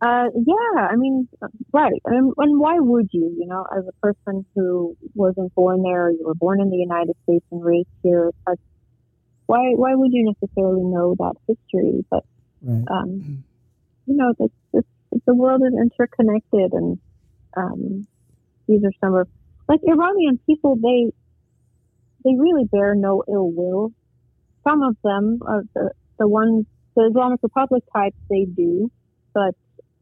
Uh, 0.00 0.26
yeah, 0.34 0.88
I 0.90 0.96
mean, 0.96 1.28
right. 1.72 2.02
And, 2.04 2.32
and 2.36 2.58
why 2.58 2.74
would 2.80 3.08
you? 3.12 3.36
You 3.38 3.46
know, 3.46 3.64
as 3.76 3.84
a 3.86 3.92
person 4.04 4.44
who 4.54 4.96
wasn't 5.14 5.54
born 5.54 5.82
there, 5.82 6.10
you 6.10 6.24
were 6.24 6.34
born 6.34 6.60
in 6.60 6.70
the 6.70 6.76
United 6.76 7.14
States 7.22 7.44
and 7.52 7.64
raised 7.64 7.88
here. 8.02 8.32
why 9.46 9.72
why 9.76 9.94
would 9.94 10.12
you 10.12 10.34
necessarily 10.34 10.82
know 10.82 11.14
that 11.18 11.34
history? 11.46 12.04
But 12.10 12.24
right. 12.62 12.84
um, 12.90 13.44
you 14.06 14.16
know, 14.16 14.34
the, 14.38 14.50
the, 14.72 14.82
the 15.24 15.34
world 15.34 15.62
is 15.64 15.72
interconnected, 15.72 16.72
and 16.72 16.98
um, 17.56 18.06
these 18.68 18.82
are 18.84 18.92
some 19.00 19.14
of 19.14 19.28
like 19.68 19.80
Iranian 19.86 20.38
people. 20.46 20.76
They 20.76 21.12
they 22.24 22.36
really 22.38 22.64
bear 22.64 22.94
no 22.94 23.22
ill 23.28 23.50
will 23.50 23.92
some 24.64 24.82
of 24.82 24.96
them, 25.02 25.40
uh, 25.46 25.60
the, 25.74 25.90
the 26.18 26.28
ones, 26.28 26.66
the 26.96 27.08
Islamic 27.10 27.40
Republic 27.42 27.82
types, 27.94 28.16
they 28.28 28.44
do, 28.44 28.90
but 29.34 29.54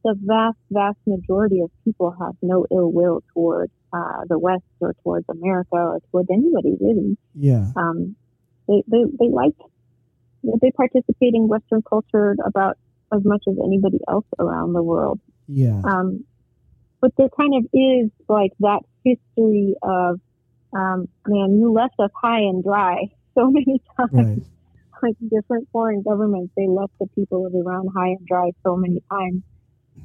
the 0.04 0.14
vast, 0.22 0.56
vast 0.70 0.98
majority 1.06 1.60
of 1.60 1.70
people 1.84 2.14
have 2.20 2.34
no 2.42 2.66
ill 2.70 2.90
will 2.90 3.22
towards 3.34 3.72
uh, 3.92 4.24
the 4.28 4.38
West 4.38 4.64
or 4.80 4.94
towards 5.02 5.26
America 5.28 5.76
or 5.76 6.00
towards 6.10 6.28
anybody 6.30 6.76
really. 6.80 7.16
Yeah. 7.34 7.66
Um, 7.76 8.16
they, 8.68 8.82
they, 8.86 9.04
they 9.18 9.28
like, 9.28 9.54
they 10.62 10.70
participate 10.70 11.34
in 11.34 11.48
Western 11.48 11.82
culture 11.82 12.36
about 12.44 12.78
as 13.12 13.24
much 13.24 13.44
as 13.48 13.56
anybody 13.62 13.98
else 14.08 14.24
around 14.38 14.72
the 14.72 14.82
world. 14.82 15.20
Yeah. 15.48 15.82
Um, 15.84 16.24
but 17.00 17.12
there 17.16 17.28
kind 17.28 17.54
of 17.54 17.64
is 17.72 18.10
like 18.28 18.52
that 18.60 18.80
history 19.04 19.74
of, 19.82 20.20
um, 20.72 21.08
man, 21.26 21.58
you 21.58 21.72
left 21.72 21.94
us 21.98 22.10
high 22.14 22.40
and 22.40 22.62
dry 22.62 23.10
so 23.34 23.50
many 23.50 23.82
times. 23.96 24.12
Right. 24.12 24.42
Like 25.02 25.16
different 25.30 25.66
foreign 25.72 26.02
governments, 26.02 26.52
they 26.58 26.66
left 26.68 26.92
the 27.00 27.06
people 27.14 27.46
of 27.46 27.54
Iran 27.54 27.86
high 27.86 28.08
and 28.08 28.26
dry 28.26 28.50
so 28.62 28.76
many 28.76 29.02
times. 29.10 29.42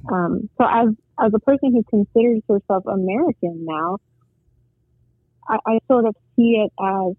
Um, 0.09 0.49
so 0.57 0.65
as 0.65 0.87
as 1.19 1.33
a 1.33 1.39
person 1.39 1.73
who 1.73 1.83
considers 1.83 2.41
herself 2.47 2.85
American 2.87 3.65
now, 3.65 3.97
I, 5.49 5.57
I 5.65 5.79
sort 5.89 6.05
of 6.05 6.15
see 6.37 6.63
it 6.65 6.71
as, 6.79 7.15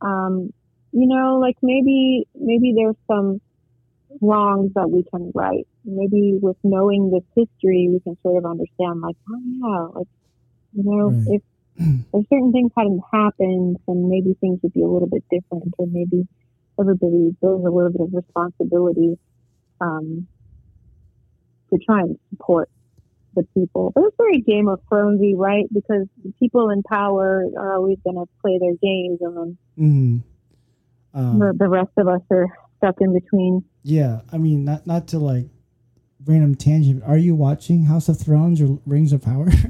um, 0.00 0.52
you 0.90 1.06
know, 1.06 1.38
like 1.38 1.56
maybe 1.62 2.26
maybe 2.34 2.74
there's 2.76 2.96
some 3.06 3.40
wrongs 4.20 4.72
that 4.74 4.90
we 4.90 5.04
can 5.10 5.30
right. 5.34 5.66
Maybe 5.84 6.38
with 6.40 6.56
knowing 6.64 7.10
this 7.10 7.24
history, 7.36 7.88
we 7.92 8.00
can 8.00 8.16
sort 8.22 8.38
of 8.42 8.50
understand, 8.50 9.00
like, 9.00 9.16
oh 9.30 9.40
yeah, 9.44 9.98
like 9.98 10.08
you 10.72 10.82
know, 10.84 11.10
Right. 11.10 11.40
if 11.40 11.42
if 12.14 12.26
certain 12.32 12.52
things 12.52 12.70
hadn't 12.76 13.02
happened, 13.12 13.76
then 13.86 14.08
maybe 14.08 14.34
things 14.40 14.60
would 14.62 14.72
be 14.72 14.82
a 14.82 14.88
little 14.88 15.08
bit 15.08 15.24
different, 15.30 15.72
or 15.78 15.86
maybe 15.86 16.26
everybody 16.80 17.36
bears 17.40 17.60
a 17.64 17.70
little 17.70 17.90
bit 17.92 18.00
of 18.00 18.12
responsibility 18.12 19.18
um, 19.80 20.26
to 21.72 21.78
try 21.84 22.00
and 22.00 22.16
support 22.30 22.68
the 23.34 23.44
people. 23.54 23.92
But 23.94 24.04
it's 24.04 24.16
very 24.16 24.40
Game 24.40 24.68
of 24.68 24.80
Thronesy, 24.90 25.34
right? 25.36 25.66
Because 25.72 26.06
the 26.24 26.32
people 26.40 26.70
in 26.70 26.82
power 26.82 27.44
are 27.56 27.74
always 27.74 27.98
going 28.04 28.16
to 28.16 28.26
play 28.40 28.58
their 28.58 28.74
games, 28.82 29.18
and 29.20 29.36
then 29.36 29.58
hmm 29.76 30.16
Um, 31.14 31.38
the, 31.38 31.54
the 31.58 31.68
rest 31.68 31.90
of 31.96 32.08
us 32.08 32.20
are 32.30 32.48
stuck 32.78 32.96
in 33.00 33.12
between. 33.12 33.64
yeah. 33.82 34.20
I 34.32 34.38
mean, 34.38 34.64
not 34.64 34.86
not 34.86 35.06
to 35.08 35.18
like 35.18 35.46
random 36.24 36.54
tangent. 36.54 37.02
Are 37.04 37.18
you 37.18 37.34
watching 37.34 37.84
House 37.84 38.08
of 38.08 38.18
Thrones 38.18 38.60
or 38.60 38.78
Rings 38.86 39.12
of 39.12 39.22
Power? 39.22 39.48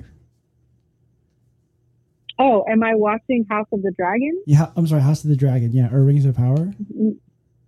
Oh, 2.41 2.65
am 2.71 2.85
I 2.85 2.95
watching 2.95 3.45
House 3.51 3.67
of 3.73 3.83
the 3.83 3.93
Dragon? 3.99 4.41
yeah. 4.47 4.71
I'm 4.77 4.87
sorry, 4.87 5.03
House 5.03 5.25
of 5.25 5.31
the 5.31 5.37
Dragon. 5.37 5.73
Yeah, 5.73 5.93
or 5.93 6.05
Rings 6.05 6.25
of 6.25 6.37
Power. 6.37 6.57
Mm-hmm. 6.59 7.11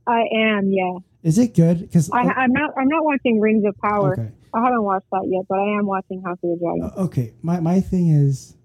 I 0.07 0.23
am, 0.33 0.71
yeah. 0.71 0.99
Is 1.25 1.39
it 1.39 1.55
good? 1.55 1.81
Because 1.81 2.09
I, 2.13 2.21
I'm 2.21 2.53
not. 2.53 2.71
I'm 2.79 2.89
not 2.89 3.05
watching 3.05 3.41
Rings 3.41 3.65
of 3.67 3.77
Power. 3.79 4.13
Okay. 4.13 4.31
I 4.55 4.61
haven't 4.65 4.83
watched 4.85 5.07
that 5.11 5.27
yet, 5.29 5.45
but 5.49 5.59
I 5.59 5.79
am 5.79 5.87
watching 5.87 6.23
House 6.23 6.39
of 6.43 6.51
the 6.51 6.57
Dragon. 6.61 6.91
okay. 7.05 7.35
My 7.43 7.59
my 7.61 7.81
thing 7.81 8.11
is, 8.11 8.57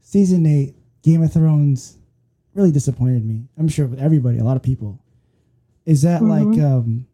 season 0.00 0.46
eight, 0.46 0.76
Game 1.02 1.22
of 1.22 1.32
Thrones, 1.32 1.98
really 2.54 2.70
disappointed 2.72 3.24
me. 3.24 3.48
I'm 3.58 3.68
sure 3.68 3.86
with 3.86 4.00
everybody, 4.00 4.38
a 4.38 4.44
lot 4.44 4.56
of 4.56 4.62
people. 4.62 5.00
Is 5.86 6.02
that 6.02 6.20
Mhm. 6.20 6.28
like 6.52 6.60
um, 6.64 7.06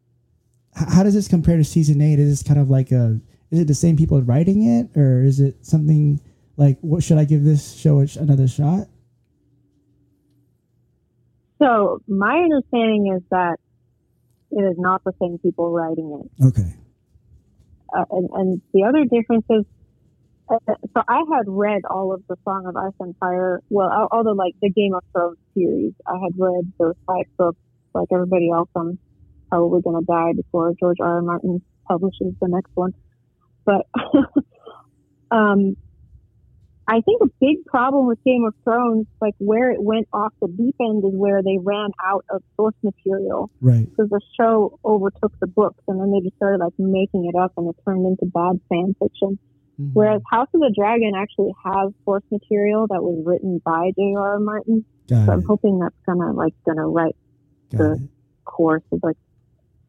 how 0.75 1.03
does 1.03 1.15
this 1.15 1.29
compare 1.29 1.57
to 1.59 1.65
season 1.65 2.01
eight? 2.01 2.19
Is 2.19 2.31
this 2.31 2.43
kind 2.43 2.59
of 2.59 2.69
like 2.71 2.91
a? 2.91 3.21
Is 3.51 3.61
it 3.61 3.67
the 3.69 3.75
same 3.75 3.97
people 3.97 4.21
writing 4.23 4.65
it, 4.65 4.97
or 4.97 5.23
is 5.23 5.39
it 5.41 5.65
something 5.65 6.21
like 6.57 6.79
what 6.81 7.03
should 7.03 7.19
I 7.19 7.25
give 7.25 7.45
this 7.45 7.73
show 7.73 7.99
another 8.19 8.49
shot? 8.49 8.89
So 11.61 12.01
my 12.09 12.39
understanding 12.39 13.13
is 13.17 13.23
that 13.31 13.59
it 14.51 14.61
is 14.63 14.77
not 14.79 15.05
the 15.05 15.13
same 15.21 15.39
people 15.39 15.71
writing 15.71 16.21
it. 16.25 16.45
Okay. 16.47 16.75
uh, 17.97 18.05
and, 18.11 18.29
and 18.33 18.63
the 18.73 18.83
other 18.85 19.05
difference 19.05 19.45
is, 19.51 19.65
uh, 20.51 20.57
so 20.95 21.03
I 21.09 21.23
had 21.33 21.45
read 21.47 21.83
all 21.89 22.13
of 22.13 22.23
the 22.29 22.37
Song 22.45 22.67
of 22.67 22.75
Ice 22.77 22.93
and 23.01 23.15
Fire, 23.19 23.61
well, 23.71 24.09
all 24.11 24.25
the 24.25 24.33
like 24.35 24.55
the 24.61 24.71
Game 24.71 24.95
of 24.95 25.03
Thrones 25.13 25.39
series. 25.55 25.93
I 26.07 26.15
had 26.15 26.33
read 26.37 26.73
those 26.79 26.95
five 27.07 27.27
books, 27.39 27.59
like 27.95 28.09
everybody 28.13 28.51
else. 28.51 28.69
I'm 28.77 28.99
probably 29.51 29.83
going 29.83 30.01
to 30.01 30.07
die 30.07 30.33
before 30.35 30.73
George 30.79 30.99
R. 31.01 31.17
R. 31.17 31.23
Martin 31.23 31.63
publishes 31.89 32.35
the 32.41 32.49
next 32.49 32.71
one. 32.75 32.93
But 33.65 33.87
um, 35.31 35.77
I 36.89 37.01
think 37.01 37.23
a 37.23 37.29
big 37.41 37.65
problem 37.67 38.07
with 38.07 38.19
Game 38.25 38.45
of 38.45 38.55
Thrones, 38.65 39.07
like 39.21 39.35
where 39.39 39.71
it 39.71 39.81
went 39.83 40.09
off 40.13 40.33
the 40.41 40.49
deep 40.49 40.75
end, 40.81 41.05
is 41.05 41.13
where 41.15 41.43
they 41.43 41.59
ran 41.61 41.91
out 42.05 42.25
of 42.31 42.43
source 42.57 42.75
material 42.83 43.51
Right. 43.61 43.89
because 43.89 44.11
the 44.11 44.21
show 44.39 44.79
overtook 44.85 45.33
the 45.41 45.47
books 45.47 45.83
and 45.87 46.01
then 46.01 46.11
they 46.11 46.21
just 46.21 46.37
started 46.37 46.59
like 46.59 46.73
making 46.79 47.31
it 47.33 47.39
up 47.39 47.53
and 47.57 47.69
it 47.69 47.77
turned 47.85 48.05
into 48.07 48.27
bad 48.27 48.61
fan 48.69 48.95
fiction. 48.99 49.39
Mhm. 49.81 49.91
Whereas 49.95 50.23
House 50.31 50.49
of 50.55 50.61
the 50.61 50.73
Dragon 50.77 51.13
actually 51.17 51.53
has 51.65 51.93
source 52.05 52.25
material 52.31 52.87
that 52.89 53.03
was 53.03 53.23
written 53.25 53.61
by 53.65 53.93
J.R.R. 53.97 54.41
Martin. 54.41 54.85
Got 55.09 55.27
So 55.27 55.33
I'm 55.33 55.45
hoping 55.45 55.79
that's 55.79 55.95
gonna 56.05 56.33
like 56.33 56.55
gonna 56.67 56.87
write 56.87 57.17
the 57.79 57.93
it. 57.95 58.01
course 58.45 58.83
is 58.93 59.01
like 59.03 59.17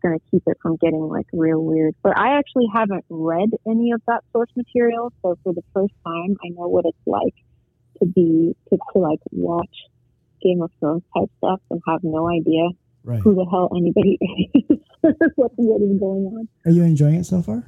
gonna 0.01 0.19
keep 0.31 0.43
it 0.47 0.57
from 0.61 0.75
getting 0.77 0.99
like 1.07 1.27
real 1.33 1.63
weird. 1.63 1.95
But 2.03 2.17
I 2.17 2.37
actually 2.37 2.67
haven't 2.73 3.05
read 3.09 3.49
any 3.67 3.91
of 3.91 4.01
that 4.07 4.23
source 4.33 4.49
material, 4.55 5.11
so 5.21 5.37
for 5.43 5.53
the 5.53 5.63
first 5.73 5.93
time 6.05 6.35
I 6.43 6.49
know 6.49 6.67
what 6.67 6.85
it's 6.85 6.97
like 7.05 7.35
to 7.99 8.05
be 8.05 8.55
to, 8.69 8.77
to 8.93 8.99
like 8.99 9.19
watch 9.31 9.75
Game 10.41 10.61
of 10.61 10.71
Thrones 10.79 11.03
type 11.17 11.29
stuff 11.37 11.61
and 11.71 11.81
have 11.87 12.01
no 12.03 12.29
idea 12.29 12.69
Right. 13.05 13.19
who 13.19 13.35
the 13.35 13.45
hell 13.51 13.69
anybody 13.75 14.17
is, 14.21 14.77
what, 15.35 15.51
what 15.57 15.81
is 15.81 15.99
going 15.99 16.25
on. 16.27 16.47
Are 16.65 16.71
you 16.71 16.83
enjoying 16.83 17.15
it 17.15 17.25
so 17.25 17.41
far? 17.41 17.65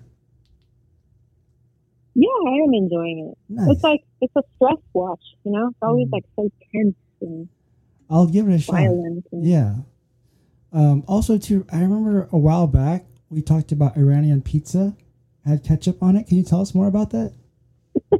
Yeah, 2.13 2.27
I 2.47 2.53
am 2.63 2.73
enjoying 2.73 3.31
it. 3.33 3.37
Nice. 3.53 3.71
It's 3.75 3.83
like 3.83 4.01
it's 4.21 4.33
a 4.37 4.41
stress 4.55 4.77
watch, 4.93 5.19
you 5.43 5.51
know. 5.51 5.67
It's 5.67 5.77
always 5.81 6.07
Mhm. 6.07 6.11
like 6.13 6.23
so 6.37 6.49
tense 6.71 6.95
and 7.21 7.49
I'll 8.09 8.27
give 8.27 8.47
it 8.47 8.53
a 8.53 8.59
shot. 8.59 8.81
Yeah. 9.33 9.75
Um, 10.75 11.05
also, 11.07 11.37
too, 11.37 11.65
I 11.71 11.79
remember 11.79 12.27
a 12.33 12.37
while 12.37 12.67
back 12.67 13.05
we 13.29 13.41
talked 13.41 13.71
about 13.71 13.97
Iranian 13.97 14.41
pizza 14.41 14.95
had 15.45 15.63
ketchup 15.63 16.03
on 16.03 16.17
it. 16.17 16.27
Can 16.27 16.37
you 16.37 16.43
tell 16.43 16.61
us 16.61 16.75
more 16.75 16.87
about 16.87 17.11
that? 17.11 17.33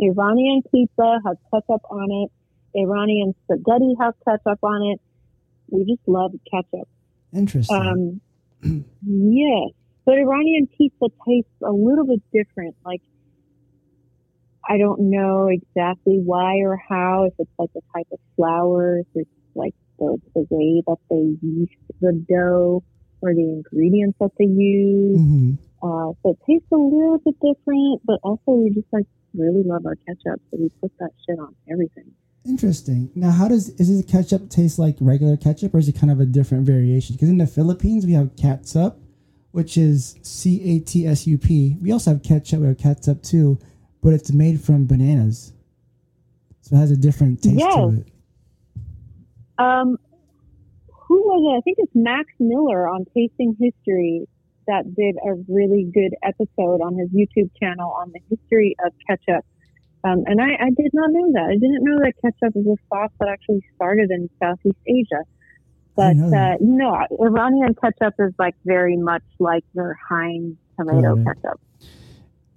Iranian 0.00 0.62
pizza 0.72 1.20
has 1.24 1.36
ketchup 1.52 1.82
on 1.90 2.10
it. 2.10 2.30
Iranian 2.76 3.34
spaghetti 3.44 3.94
has 4.00 4.12
ketchup 4.26 4.58
on 4.64 4.82
it. 4.92 5.00
We 5.70 5.84
just 5.84 6.06
love 6.08 6.32
ketchup. 6.50 6.88
Interesting. 7.32 8.20
Um, 8.62 8.84
yes, 9.06 9.70
but 10.04 10.18
Iranian 10.18 10.66
pizza 10.66 11.06
tastes 11.26 11.50
a 11.62 11.70
little 11.70 12.06
bit 12.06 12.22
different. 12.32 12.74
Like 12.84 13.02
I 14.68 14.78
don't 14.78 15.10
know 15.10 15.48
exactly 15.48 16.18
why 16.18 16.56
or 16.58 16.76
how. 16.76 17.24
If 17.24 17.34
it's 17.38 17.50
like 17.56 17.70
a 17.76 17.80
type 17.96 18.08
of 18.12 18.18
flour, 18.34 18.98
if 18.98 19.06
it's 19.14 19.30
like 19.54 19.74
the, 19.98 20.18
the 20.34 20.46
way 20.50 20.82
that 20.86 20.98
they 21.10 21.36
yeast 21.46 21.72
the 22.00 22.12
dough 22.28 22.82
or 23.20 23.34
the 23.34 23.40
ingredients 23.42 24.16
that 24.20 24.30
they 24.38 24.44
use. 24.46 25.18
hmm 25.18 25.52
Uh, 25.82 26.12
so 26.22 26.30
it 26.30 26.38
tastes 26.46 26.68
a 26.72 26.76
little 26.76 27.18
bit 27.24 27.34
different, 27.40 28.00
but 28.04 28.18
also 28.22 28.52
we 28.52 28.70
just 28.70 28.86
like 28.92 29.06
really 29.34 29.62
love 29.64 29.84
our 29.86 29.96
ketchup, 30.06 30.40
so 30.50 30.56
we 30.58 30.70
put 30.80 30.92
that 30.98 31.10
shit 31.26 31.38
on 31.38 31.54
everything. 31.70 32.10
Interesting. 32.46 33.10
Now, 33.14 33.30
how 33.30 33.48
does 33.48 33.68
is 33.80 33.88
this 33.88 34.04
ketchup 34.10 34.50
taste 34.50 34.78
like 34.78 34.96
regular 35.00 35.36
ketchup, 35.36 35.74
or 35.74 35.78
is 35.78 35.88
it 35.88 35.98
kind 35.98 36.10
of 36.10 36.20
a 36.20 36.26
different 36.26 36.66
variation? 36.66 37.16
Because 37.16 37.28
in 37.30 37.38
the 37.38 37.46
Philippines 37.46 38.04
we 38.06 38.12
have 38.12 38.36
catsup, 38.36 38.98
which 39.52 39.76
is 39.78 40.16
C 40.22 40.60
A 40.76 40.80
T 40.80 41.06
S 41.06 41.26
U 41.26 41.38
P. 41.38 41.76
We 41.80 41.90
also 41.92 42.12
have 42.12 42.22
ketchup. 42.22 42.60
We 42.60 42.66
have 42.66 42.76
catsup 42.76 43.22
too, 43.22 43.58
but 44.02 44.12
it's 44.12 44.32
made 44.32 44.60
from 44.60 44.86
bananas, 44.86 45.52
so 46.60 46.76
it 46.76 46.78
has 46.78 46.90
a 46.90 46.96
different 46.96 47.42
taste 47.42 47.56
Yes. 47.58 47.74
to 47.74 47.88
it. 48.00 48.08
Um, 49.58 49.96
who 51.08 51.16
was 51.16 51.54
it? 51.54 51.58
I 51.58 51.60
think 51.62 51.76
it's 51.80 51.92
Max 51.94 52.28
Miller 52.40 52.88
on 52.88 53.04
Tasting 53.14 53.56
History 53.60 54.26
that 54.66 54.94
did 54.94 55.16
a 55.16 55.34
really 55.48 55.84
good 55.92 56.14
episode 56.22 56.80
on 56.80 56.96
his 56.96 57.08
YouTube 57.10 57.50
channel 57.60 57.94
on 58.00 58.12
the 58.12 58.20
history 58.30 58.74
of 58.84 58.92
ketchup. 59.06 59.44
Um, 60.04 60.24
and 60.26 60.40
I, 60.40 60.54
I 60.60 60.70
did 60.70 60.90
not 60.92 61.10
know 61.10 61.32
that. 61.32 61.48
I 61.50 61.54
didn't 61.54 61.82
know 61.82 61.98
that 62.02 62.12
ketchup 62.20 62.56
is 62.56 62.66
a 62.66 62.76
sauce 62.88 63.10
that 63.20 63.28
actually 63.28 63.62
started 63.76 64.10
in 64.10 64.28
Southeast 64.40 64.76
Asia. 64.86 65.24
But 65.96 66.16
uh, 66.16 66.56
no, 66.60 67.06
Iranian 67.20 67.74
ketchup 67.74 68.14
is 68.18 68.32
like 68.38 68.54
very 68.64 68.96
much 68.96 69.22
like 69.38 69.64
your 69.74 69.96
Heinz 70.08 70.56
tomato 70.76 71.16
it. 71.16 71.24
ketchup. 71.24 71.60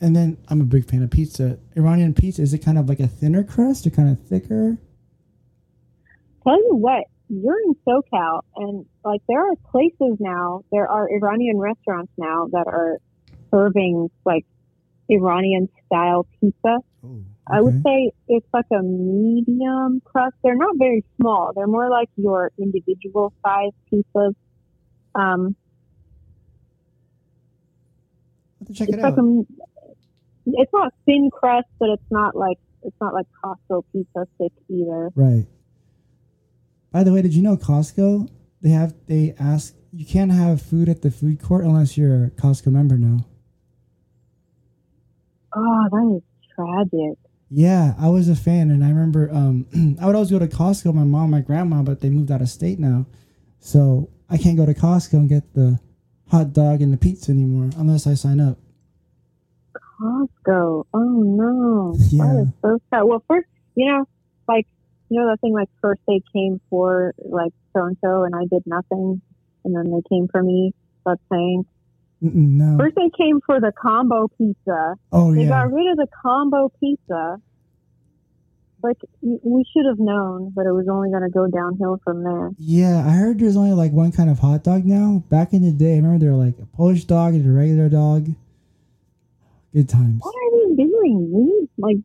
And 0.01 0.15
then 0.15 0.37
I'm 0.47 0.61
a 0.61 0.65
big 0.65 0.85
fan 0.85 1.03
of 1.03 1.11
pizza. 1.11 1.57
Iranian 1.75 2.13
pizza 2.13 2.41
is 2.41 2.53
it 2.53 2.59
kind 2.59 2.77
of 2.77 2.89
like 2.89 2.99
a 2.99 3.07
thinner 3.07 3.43
crust 3.43 3.85
or 3.85 3.91
kind 3.91 4.09
of 4.09 4.19
thicker? 4.19 4.77
Tell 6.47 6.57
you 6.57 6.75
what, 6.75 7.03
you're 7.27 7.59
in 7.65 7.75
SoCal, 7.85 8.41
and 8.55 8.85
like 9.03 9.21
there 9.27 9.51
are 9.51 9.55
places 9.69 10.17
now, 10.19 10.63
there 10.71 10.87
are 10.87 11.09
Iranian 11.11 11.57
restaurants 11.57 12.13
now 12.17 12.47
that 12.53 12.67
are 12.67 12.99
serving 13.51 14.09
like 14.25 14.45
Iranian 15.09 15.67
style 15.85 16.25
pizza. 16.39 16.77
Oh, 17.03 17.21
I 17.51 17.59
would 17.59 17.83
say 17.83 18.11
it's 18.29 18.47
like 18.53 18.65
a 18.71 18.81
medium 18.81 20.01
crust. 20.05 20.35
They're 20.41 20.55
not 20.55 20.75
very 20.77 21.03
small. 21.19 21.51
They're 21.53 21.67
more 21.67 21.89
like 21.89 22.09
your 22.15 22.51
individual 22.57 23.33
size 23.43 23.71
pizzas. 23.91 24.35
Um, 25.15 25.55
check 28.73 28.87
it's 28.87 28.97
it 28.97 29.01
like 29.01 29.13
out. 29.13 29.19
a, 29.19 29.45
it's 30.45 30.73
not 30.73 30.93
thin 31.05 31.29
crust, 31.29 31.67
but 31.77 31.89
it's 31.89 32.09
not 32.09 32.37
like 32.37 32.59
it's 32.83 32.95
not 33.01 33.13
like 33.13 33.25
Costco 33.43 33.83
pizza 33.91 34.27
thick 34.37 34.53
either. 34.69 35.09
Right. 35.13 35.45
By 36.91 37.03
the 37.03 37.13
way, 37.13 37.21
did 37.21 37.33
you 37.33 37.41
know 37.41 37.57
Costco? 37.57 38.29
They 38.61 38.69
have 38.69 38.93
they 39.07 39.35
ask 39.39 39.75
you 39.91 40.05
can't 40.05 40.31
have 40.31 40.61
food 40.61 40.89
at 40.89 41.01
the 41.01 41.11
food 41.11 41.41
court 41.41 41.63
unless 41.65 41.97
you're 41.97 42.25
a 42.25 42.29
Costco 42.31 42.67
member 42.67 42.97
now. 42.97 43.25
Oh, 45.55 45.88
that 45.91 46.15
is 46.17 46.23
tragic. 46.55 47.17
Yeah, 47.49 47.93
I 47.97 48.09
was 48.09 48.27
a 48.27 48.35
fan, 48.35 48.71
and 48.71 48.83
I 48.83 48.89
remember 48.89 49.29
um, 49.31 49.65
I 50.01 50.05
would 50.05 50.15
always 50.15 50.31
go 50.31 50.39
to 50.39 50.47
Costco. 50.47 50.93
My 50.93 51.03
mom, 51.03 51.31
my 51.31 51.41
grandma, 51.41 51.81
but 51.81 52.01
they 52.01 52.09
moved 52.09 52.31
out 52.31 52.41
of 52.41 52.49
state 52.49 52.79
now, 52.79 53.05
so 53.59 54.09
I 54.29 54.38
can't 54.38 54.57
go 54.57 54.65
to 54.65 54.73
Costco 54.73 55.13
and 55.13 55.29
get 55.29 55.53
the 55.53 55.79
hot 56.29 56.53
dog 56.53 56.81
and 56.81 56.91
the 56.91 56.97
pizza 56.97 57.31
anymore 57.31 57.69
unless 57.77 58.05
I 58.05 58.13
sign 58.15 58.39
up. 58.39 58.57
Costco. 59.99 60.85
Oh 60.93 61.23
no. 61.23 61.95
Yeah. 62.09 62.23
That 62.23 62.41
is 62.41 62.47
so 62.61 62.79
sad. 62.89 63.03
Well, 63.03 63.23
first, 63.27 63.47
you 63.75 63.88
know, 63.88 64.07
like, 64.47 64.67
you 65.10 65.20
know, 65.20 65.30
that 65.30 65.39
thing 65.41 65.53
like 65.53 65.70
first 65.82 66.01
they 66.08 66.22
came 66.34 66.60
for 66.70 67.14
like 67.18 67.53
so 67.74 67.86
and 67.86 67.97
so 68.03 68.24
and 68.24 68.36
I 68.36 68.45
did 68.49 68.64
nothing 68.66 69.22
and 69.64 69.76
then 69.76 69.91
they 69.91 70.01
came 70.10 70.28
for 70.28 70.41
me. 70.43 70.74
That 71.05 71.20
saying. 71.32 71.66
No. 72.20 72.78
First 72.80 72.95
they 72.95 73.10
came 73.18 73.39
for 73.45 73.60
the 73.60 73.72
combo 73.72 74.28
pizza. 74.38 74.95
Oh 75.12 75.34
They 75.34 75.43
yeah. 75.43 75.49
got 75.49 75.72
rid 75.72 75.91
of 75.91 75.97
the 75.97 76.08
combo 76.22 76.72
pizza. 76.80 77.39
Like, 78.84 78.97
we 79.22 79.66
should 79.74 79.86
have 79.88 79.97
known 79.99 80.53
that 80.55 80.68
it 80.68 80.72
was 80.72 80.88
only 80.88 81.10
going 81.10 81.24
to 81.24 81.30
go 81.30 81.47
downhill 81.47 81.99
from 82.03 82.24
there. 82.24 82.51
Yeah, 82.60 83.03
I 83.05 83.12
heard 83.12 83.39
there's 83.39 83.58
only 83.58 83.72
like 83.72 83.91
one 83.91 84.12
kind 84.12 84.30
of 84.30 84.38
hot 84.38 84.64
dog 84.64 84.86
now. 84.86 85.24
Back 85.30 85.53
in 85.53 85.64
the 85.64 85.72
day, 85.72 85.93
I 85.93 85.95
remember 85.97 86.20
there 86.20 86.32
were 86.32 86.45
like 86.45 86.60
a 86.62 86.66
Polish 86.78 87.05
dog 87.05 87.34
and 87.34 87.45
a 87.45 87.51
regular 87.51 87.89
dog. 87.89 88.28
Good 89.74 89.89
times. 89.89 90.22
What 90.22 90.36
are 90.36 90.68
we 90.68 90.76
doing? 90.76 91.68
Like, 91.78 91.97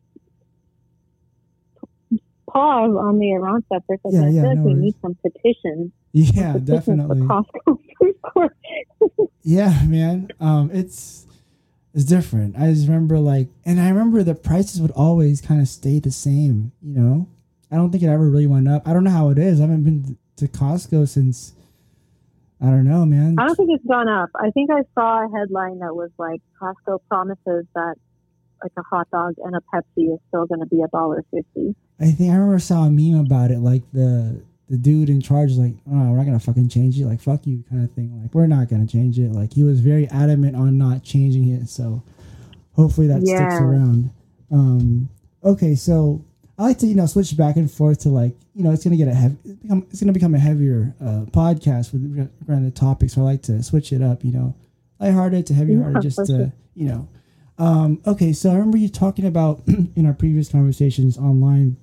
pause 2.53 2.95
on 2.95 3.17
the 3.19 3.31
Iran 3.31 3.63
stuff 3.65 3.83
second. 3.89 4.13
Yeah, 4.13 4.25
I 4.25 4.29
yeah, 4.29 4.41
feel 4.41 4.55
like 4.55 4.65
we 4.65 4.73
need 4.73 4.95
some 5.01 5.15
petitions. 5.15 5.91
Yeah, 6.13 6.53
petitions 6.53 6.65
definitely. 6.67 7.21
Costco 7.21 7.79
food 7.99 8.21
court. 8.21 8.55
Yeah, 9.41 9.83
man. 9.87 10.29
Um, 10.39 10.69
it's 10.71 11.25
it's 11.93 12.05
different. 12.05 12.55
I 12.57 12.71
just 12.71 12.87
remember 12.87 13.19
like, 13.19 13.49
and 13.65 13.79
I 13.79 13.89
remember 13.89 14.23
the 14.23 14.35
prices 14.35 14.81
would 14.81 14.91
always 14.91 15.41
kind 15.41 15.61
of 15.61 15.67
stay 15.67 15.99
the 15.99 16.11
same. 16.11 16.71
You 16.81 16.93
know, 16.93 17.27
I 17.71 17.75
don't 17.75 17.91
think 17.91 18.03
it 18.03 18.07
ever 18.07 18.29
really 18.29 18.47
went 18.47 18.67
up. 18.67 18.87
I 18.87 18.93
don't 18.93 19.03
know 19.03 19.11
how 19.11 19.29
it 19.29 19.37
is. 19.37 19.59
I 19.59 19.63
haven't 19.63 19.83
been 19.83 20.17
to 20.37 20.47
Costco 20.47 21.07
since. 21.07 21.53
I 22.61 22.67
don't 22.67 22.85
know, 22.85 23.05
man. 23.05 23.35
I 23.37 23.45
don't 23.45 23.55
think 23.55 23.71
it's 23.73 23.85
gone 23.85 24.07
up. 24.07 24.29
I 24.35 24.49
think 24.51 24.69
I 24.71 24.83
saw 24.95 25.25
a 25.25 25.37
headline 25.37 25.79
that 25.79 25.93
was 25.93 26.11
like 26.17 26.41
Costco 26.61 26.99
promises 27.09 27.65
that 27.75 27.95
like 28.63 28.71
a 28.77 28.81
hot 28.83 29.09
dog 29.11 29.35
and 29.43 29.55
a 29.55 29.59
Pepsi 29.73 30.13
is 30.13 30.19
still 30.29 30.45
going 30.45 30.61
to 30.61 30.65
be 30.65 30.81
a 30.81 30.87
dollar 30.87 31.23
fifty. 31.31 31.75
I 31.99 32.11
think 32.11 32.31
I 32.31 32.35
remember 32.35 32.59
saw 32.59 32.83
a 32.83 32.89
meme 32.89 33.19
about 33.19 33.51
it, 33.51 33.59
like 33.59 33.83
the 33.91 34.41
the 34.69 34.77
dude 34.77 35.09
in 35.09 35.21
charge 35.21 35.49
was 35.49 35.59
like, 35.59 35.75
"Oh, 35.87 36.09
we're 36.09 36.17
not 36.17 36.25
gonna 36.25 36.39
fucking 36.39 36.69
change 36.69 36.99
it," 36.99 37.05
like 37.05 37.21
"fuck 37.21 37.45
you" 37.45 37.63
kind 37.69 37.83
of 37.83 37.91
thing. 37.91 38.19
Like 38.21 38.33
we're 38.33 38.47
not 38.47 38.69
gonna 38.69 38.87
change 38.87 39.19
it. 39.19 39.31
Like 39.31 39.53
he 39.53 39.63
was 39.63 39.81
very 39.81 40.07
adamant 40.09 40.55
on 40.55 40.77
not 40.77 41.03
changing 41.03 41.49
it. 41.49 41.69
So 41.69 42.01
hopefully 42.71 43.07
that 43.07 43.21
sticks 43.21 43.61
around. 43.61 44.09
Um, 44.51 45.09
okay, 45.43 45.75
so 45.75 46.23
I 46.57 46.63
like 46.63 46.79
to 46.79 46.87
you 46.87 46.95
know 46.95 47.05
switch 47.05 47.35
back 47.35 47.57
and 47.57 47.69
forth 47.69 47.99
to 48.01 48.09
like 48.09 48.35
you 48.55 48.63
know 48.63 48.71
it's 48.71 48.83
gonna 48.83 48.97
get 48.97 49.07
a 49.07 49.13
heavy, 49.13 49.37
it's, 49.45 49.59
become, 49.61 49.85
it's 49.89 49.99
gonna 49.99 50.13
become 50.13 50.33
a 50.33 50.39
heavier 50.39 50.95
uh, 51.01 51.25
podcast 51.31 51.93
with 51.93 52.03
regarding 52.39 52.65
the 52.65 52.71
topics. 52.71 53.13
So 53.13 53.21
I 53.21 53.25
like 53.25 53.41
to 53.43 53.61
switch 53.61 53.91
it 53.91 54.01
up. 54.01 54.23
You 54.23 54.31
know, 54.31 54.55
lighthearted 54.99 55.45
to 55.47 55.53
heavy-hearted, 55.53 56.01
just 56.01 56.25
to 56.27 56.51
you 56.75 56.87
know. 56.87 57.07
Um, 57.57 58.01
okay, 58.07 58.33
so 58.33 58.49
I 58.49 58.53
remember 58.53 58.77
you 58.77 58.89
talking 58.89 59.25
about 59.25 59.63
in 59.67 60.05
our 60.05 60.13
previous 60.13 60.49
conversations 60.49 61.17
online 61.17 61.77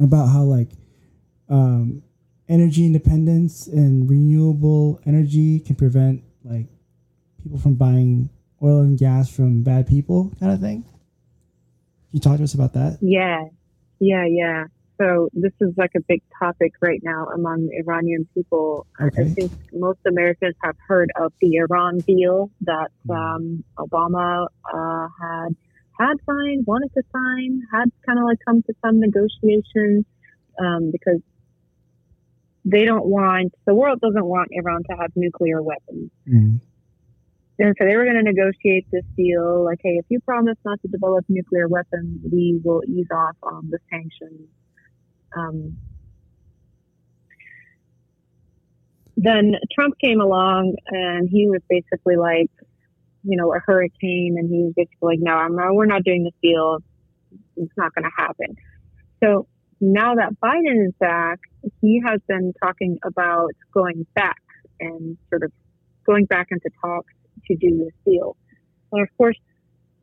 about 0.00 0.26
how 0.26 0.42
like 0.42 0.70
um, 1.48 2.02
energy 2.48 2.84
independence 2.84 3.66
and 3.66 4.08
renewable 4.08 5.00
energy 5.06 5.60
can 5.60 5.76
prevent 5.76 6.22
like 6.44 6.66
people 7.42 7.58
from 7.58 7.74
buying 7.74 8.28
oil 8.62 8.80
and 8.80 8.98
gas 8.98 9.30
from 9.30 9.62
bad 9.62 9.86
people, 9.86 10.32
kind 10.38 10.52
of 10.52 10.60
thing. 10.60 10.82
Can 10.82 10.92
you 12.12 12.20
talk 12.20 12.38
to 12.38 12.44
us 12.44 12.54
about 12.54 12.72
that? 12.74 12.98
Yeah, 13.00 13.44
yeah, 13.98 14.24
yeah. 14.26 14.64
So 14.98 15.28
this 15.34 15.52
is 15.60 15.74
like 15.76 15.92
a 15.94 16.00
big 16.00 16.22
topic 16.38 16.72
right 16.80 17.00
now 17.02 17.26
among 17.26 17.68
Iranian 17.72 18.26
people. 18.34 18.86
I 18.98 19.10
think 19.10 19.52
most 19.72 19.98
Americans 20.06 20.54
have 20.62 20.76
heard 20.88 21.10
of 21.20 21.32
the 21.40 21.56
Iran 21.56 21.98
deal 21.98 22.50
that 22.62 22.90
um, 23.10 23.62
Obama 23.78 24.46
uh, 24.72 25.08
had 25.20 25.56
had 25.98 26.14
signed, 26.26 26.66
wanted 26.66 26.92
to 26.94 27.02
sign, 27.12 27.62
had 27.72 27.90
kind 28.06 28.18
of 28.18 28.24
like 28.24 28.38
come 28.46 28.62
to 28.62 28.74
some 28.84 29.00
negotiations 29.00 30.04
um, 30.58 30.90
because 30.90 31.20
they 32.64 32.84
don't 32.84 33.06
want 33.06 33.52
the 33.66 33.74
world 33.74 34.00
doesn't 34.00 34.24
want 34.24 34.48
Iran 34.52 34.82
to 34.90 34.96
have 34.96 35.12
nuclear 35.14 35.62
weapons. 35.62 36.10
Mm. 36.28 36.60
And 37.58 37.74
so 37.78 37.86
they 37.86 37.96
were 37.96 38.04
going 38.04 38.16
to 38.16 38.22
negotiate 38.22 38.86
this 38.90 39.04
deal, 39.16 39.64
like, 39.64 39.78
hey, 39.82 39.96
if 39.98 40.04
you 40.10 40.20
promise 40.20 40.58
not 40.64 40.80
to 40.82 40.88
develop 40.88 41.24
nuclear 41.28 41.68
weapons, 41.68 42.20
we 42.30 42.60
will 42.62 42.82
ease 42.86 43.06
off 43.10 43.36
on 43.42 43.70
the 43.70 43.78
sanctions. 43.90 44.48
Um, 45.34 45.78
then 49.16 49.54
Trump 49.74 49.94
came 49.98 50.20
along, 50.20 50.76
and 50.88 51.28
he 51.30 51.48
was 51.48 51.60
basically 51.68 52.16
like, 52.16 52.50
you 53.24 53.36
know, 53.36 53.52
a 53.54 53.58
hurricane, 53.64 54.36
and 54.38 54.48
he 54.50 54.62
was 54.64 54.74
basically 54.76 55.16
like, 55.16 55.18
no, 55.20 55.32
I'm 55.32 55.56
not, 55.56 55.74
we're 55.74 55.86
not 55.86 56.04
doing 56.04 56.24
this 56.24 56.34
deal. 56.42 56.78
It's 57.56 57.72
not 57.76 57.94
going 57.94 58.04
to 58.04 58.10
happen. 58.16 58.56
So 59.24 59.48
now 59.80 60.14
that 60.14 60.38
Biden 60.42 60.86
is 60.86 60.92
back, 61.00 61.40
he 61.80 62.02
has 62.06 62.20
been 62.28 62.52
talking 62.62 62.98
about 63.04 63.50
going 63.72 64.06
back 64.14 64.40
and 64.80 65.16
sort 65.30 65.42
of 65.42 65.52
going 66.06 66.26
back 66.26 66.48
into 66.50 66.70
talks 66.80 67.12
to 67.46 67.56
do 67.56 67.78
this 67.78 67.94
deal. 68.04 68.36
And 68.92 69.02
of 69.02 69.08
course, 69.16 69.36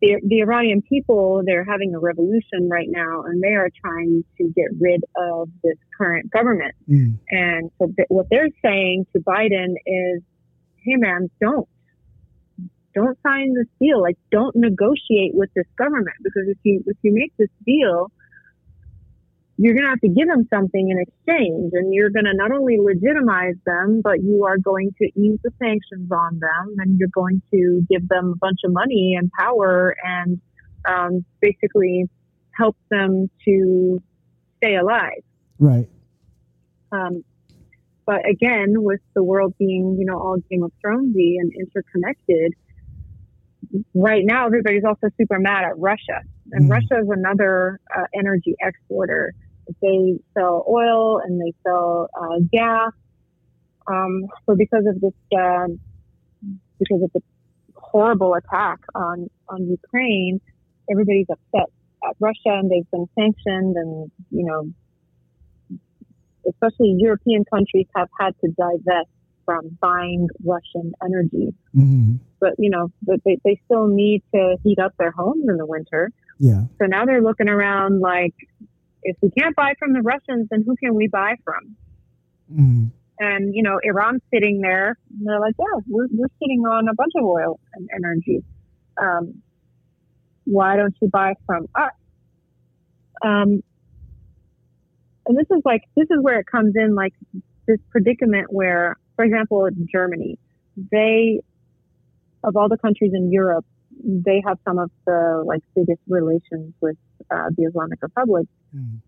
the, 0.04 0.20
the 0.28 0.42
Iranian 0.42 0.82
people, 0.82 1.44
they're 1.46 1.64
having 1.64 1.96
a 1.96 2.00
revolution 2.00 2.68
right 2.70 2.90
now, 2.90 3.24
and 3.24 3.42
they 3.42 3.54
are 3.54 3.70
trying 3.84 4.26
to 4.38 4.44
get 4.54 4.66
rid 4.78 5.02
of 5.16 5.48
this 5.64 5.78
current 5.98 6.30
government. 6.30 6.76
Mm. 6.90 7.20
And 7.30 7.72
so 7.80 7.88
th- 7.96 8.10
what 8.10 8.28
they're 8.30 8.50
saying 8.62 9.06
to 9.14 9.22
Biden 9.22 9.76
is, 9.86 10.22
hey 10.84 10.98
man, 10.98 11.30
don't. 11.40 11.70
Don't 12.94 13.18
sign 13.24 13.54
this 13.56 13.68
deal. 13.80 14.02
Like, 14.02 14.18
don't 14.30 14.56
negotiate 14.56 15.34
with 15.34 15.50
this 15.56 15.66
government 15.78 16.18
because 16.22 16.44
if 16.48 16.58
you 16.64 16.84
if 16.86 16.98
you 17.02 17.14
make 17.14 17.32
this 17.38 17.50
deal, 17.66 18.12
you're 19.58 19.76
going 19.76 19.84
to 19.84 19.90
have 19.90 20.02
to 20.02 20.10
give 20.10 20.28
them 20.28 20.48
something 20.52 20.90
in 20.90 20.98
exchange, 21.00 21.72
and 21.74 21.94
you're 21.94 22.10
going 22.10 22.26
to 22.26 22.34
not 22.34 22.52
only 22.52 22.78
legitimize 22.80 23.56
them, 23.66 24.02
but 24.04 24.24
you 24.24 24.46
are 24.46 24.58
going 24.58 24.92
to 25.00 25.06
ease 25.20 25.38
the 25.44 25.52
sanctions 25.60 26.10
on 26.12 26.40
them, 26.40 26.76
and 26.80 26.98
you're 26.98 27.14
going 27.14 27.42
to 27.52 27.86
give 27.90 28.08
them 28.08 28.34
a 28.34 28.38
bunch 28.38 28.60
of 28.66 28.74
money 28.74 29.16
and 29.18 29.32
power, 29.38 29.96
and 30.04 30.42
um, 30.90 31.24
basically 31.40 32.10
help 32.52 32.76
them 32.90 33.30
to 33.46 34.02
stay 34.58 34.76
alive. 34.76 35.22
Right. 35.60 35.88
Um, 36.92 37.24
but 38.06 38.28
again, 38.28 38.74
with 38.78 39.02
the 39.16 39.24
world 39.24 39.54
being, 39.60 39.98
you 40.00 40.06
know, 40.06 40.20
all 40.20 40.38
Game 40.50 40.64
of 40.64 40.72
Thronesy 40.84 41.36
and 41.40 41.52
interconnected, 41.54 42.54
right 43.94 44.24
now 44.26 44.46
everybody's 44.46 44.84
also 44.84 45.08
super 45.18 45.40
mad 45.40 45.64
at 45.64 45.78
Russia, 45.78 46.22
and 46.52 46.66
Mhm. 46.66 46.72
Russia 46.72 47.00
is 47.02 47.10
another 47.10 47.80
uh, 47.96 48.06
energy 48.16 48.56
exporter. 48.62 49.34
They 49.82 50.20
sell 50.34 50.66
oil 50.68 51.20
and 51.20 51.40
they 51.40 51.54
sell 51.66 52.10
uh, 52.20 52.40
gas. 52.52 52.92
Um, 53.88 54.28
so 54.46 54.56
because 54.56 54.86
of 54.88 55.02
this, 55.02 55.14
um 55.38 55.80
because 56.80 57.02
of 57.04 57.12
the 57.14 57.22
horrible 57.76 58.34
attack 58.34 58.80
on 58.96 59.30
on 59.50 59.68
Ukraine, 59.68 60.42
everybody's 60.90 61.28
upset 61.30 61.70
at 62.08 62.16
Russia, 62.20 62.54
and 62.60 62.70
they've 62.70 62.90
been 62.92 63.08
sanctioned, 63.16 63.76
and 63.76 64.12
you 64.32 64.46
know, 64.46 65.80
especially 66.50 66.96
European 66.98 67.46
countries 67.46 67.88
have 67.96 68.10
had 68.20 68.36
to 68.42 68.48
divest 68.50 69.10
from 69.46 69.78
buying 69.82 70.28
Russian 70.46 70.94
energy. 71.04 71.54
hmm 71.74 72.16
But 72.40 72.54
you 72.58 72.70
know, 72.70 72.92
but 73.04 73.20
they, 73.26 73.38
they 73.44 73.60
still 73.66 73.88
need 73.88 74.24
to 74.34 74.58
heat 74.64 74.80
up 74.80 74.94
their 74.98 75.12
homes 75.12 75.46
in 75.48 75.58
the 75.58 75.66
winter. 75.66 76.12
Yeah. 76.40 76.64
So 76.80 76.86
now 76.86 77.06
they're 77.06 77.22
looking 77.22 77.50
around 77.50 78.00
like, 78.00 78.34
if 79.04 79.18
we 79.22 79.30
can't 79.32 79.56
buy 79.56 79.74
from 79.80 79.94
the 79.94 80.02
Russians, 80.02 80.48
then 80.50 80.64
who 80.66 80.76
can 80.76 80.96
we 80.96 81.08
buy 81.08 81.36
from? 81.44 81.76
Mm. 82.52 82.92
And 83.20 83.56
you 83.56 83.64
know, 83.64 83.80
Iran's 83.84 84.22
sitting 84.34 84.62
there. 84.62 84.98
And 85.12 85.28
they're 85.28 85.40
like, 85.40 85.56
yeah, 85.60 85.82
we're 85.88 86.08
we're 86.12 86.32
sitting 86.42 86.62
on 86.62 86.88
a 86.88 86.94
bunch 86.94 87.14
of 87.16 87.24
oil 87.24 87.60
and 87.74 87.90
energy. 87.96 88.44
Um, 89.02 89.42
why 90.46 90.76
don't 90.76 90.96
you 91.02 91.10
buy 91.10 91.34
from 91.46 91.68
us? 91.76 91.92
Um, 93.24 93.64
and 95.26 95.38
this 95.38 95.48
is 95.52 95.62
like 95.64 95.84
this 95.96 96.08
is 96.10 96.18
where 96.22 96.40
it 96.40 96.48
comes 96.48 96.74
in, 96.76 96.96
like 96.96 97.14
this 97.68 97.80
predicament 97.92 98.52
where, 98.52 98.98
for 99.16 99.24
example, 99.24 99.68
Germany, 99.92 100.38
they 100.92 101.42
of 102.44 102.58
all 102.58 102.68
the 102.68 102.78
countries 102.78 103.12
in 103.14 103.32
Europe, 103.32 103.66
they 104.04 104.42
have 104.46 104.58
some 104.66 104.80
of 104.80 104.92
the 105.06 105.44
like 105.46 105.62
biggest 105.76 106.02
relations 106.08 106.74
with 106.82 106.98
uh, 107.32 107.50
the 107.56 107.64
Islamic 107.64 108.02
Republic. 108.02 108.48
Mm. 108.76 109.00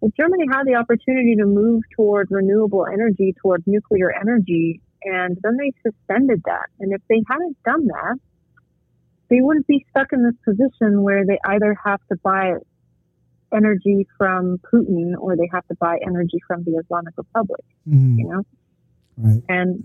Well, 0.00 0.12
Germany 0.16 0.46
had 0.50 0.64
the 0.66 0.76
opportunity 0.76 1.36
to 1.36 1.44
move 1.44 1.82
toward 1.94 2.28
renewable 2.30 2.86
energy, 2.86 3.34
toward 3.40 3.62
nuclear 3.66 4.10
energy, 4.12 4.80
and 5.04 5.36
then 5.42 5.56
they 5.56 5.72
suspended 5.82 6.42
that. 6.46 6.66
And 6.78 6.92
if 6.92 7.02
they 7.08 7.22
hadn't 7.28 7.62
done 7.64 7.86
that, 7.86 8.18
they 9.28 9.40
wouldn't 9.40 9.66
be 9.66 9.84
stuck 9.90 10.12
in 10.12 10.24
this 10.24 10.34
position 10.44 11.02
where 11.02 11.24
they 11.24 11.38
either 11.44 11.76
have 11.84 12.00
to 12.08 12.16
buy 12.16 12.54
energy 13.54 14.06
from 14.16 14.58
Putin 14.72 15.12
or 15.18 15.36
they 15.36 15.48
have 15.52 15.66
to 15.68 15.74
buy 15.76 15.98
energy 16.04 16.38
from 16.46 16.64
the 16.64 16.72
Islamic 16.72 17.14
Republic. 17.16 17.64
Mm. 17.88 18.18
You 18.18 18.28
know, 18.28 18.42
right? 19.18 19.42
And 19.48 19.84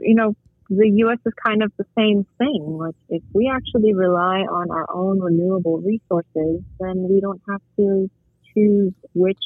you 0.00 0.14
know, 0.14 0.34
the 0.70 0.88
U.S. 0.96 1.18
is 1.24 1.32
kind 1.44 1.62
of 1.62 1.72
the 1.78 1.86
same 1.96 2.26
thing. 2.38 2.76
Like, 2.78 2.94
if 3.08 3.22
we 3.32 3.50
actually 3.52 3.94
rely 3.94 4.40
on 4.40 4.70
our 4.70 4.86
own 4.92 5.18
renewable 5.20 5.78
resources, 5.78 6.62
then 6.78 7.06
we 7.08 7.20
don't 7.20 7.40
have 7.48 7.62
to 7.76 8.10
choose 8.54 8.92
which, 9.14 9.38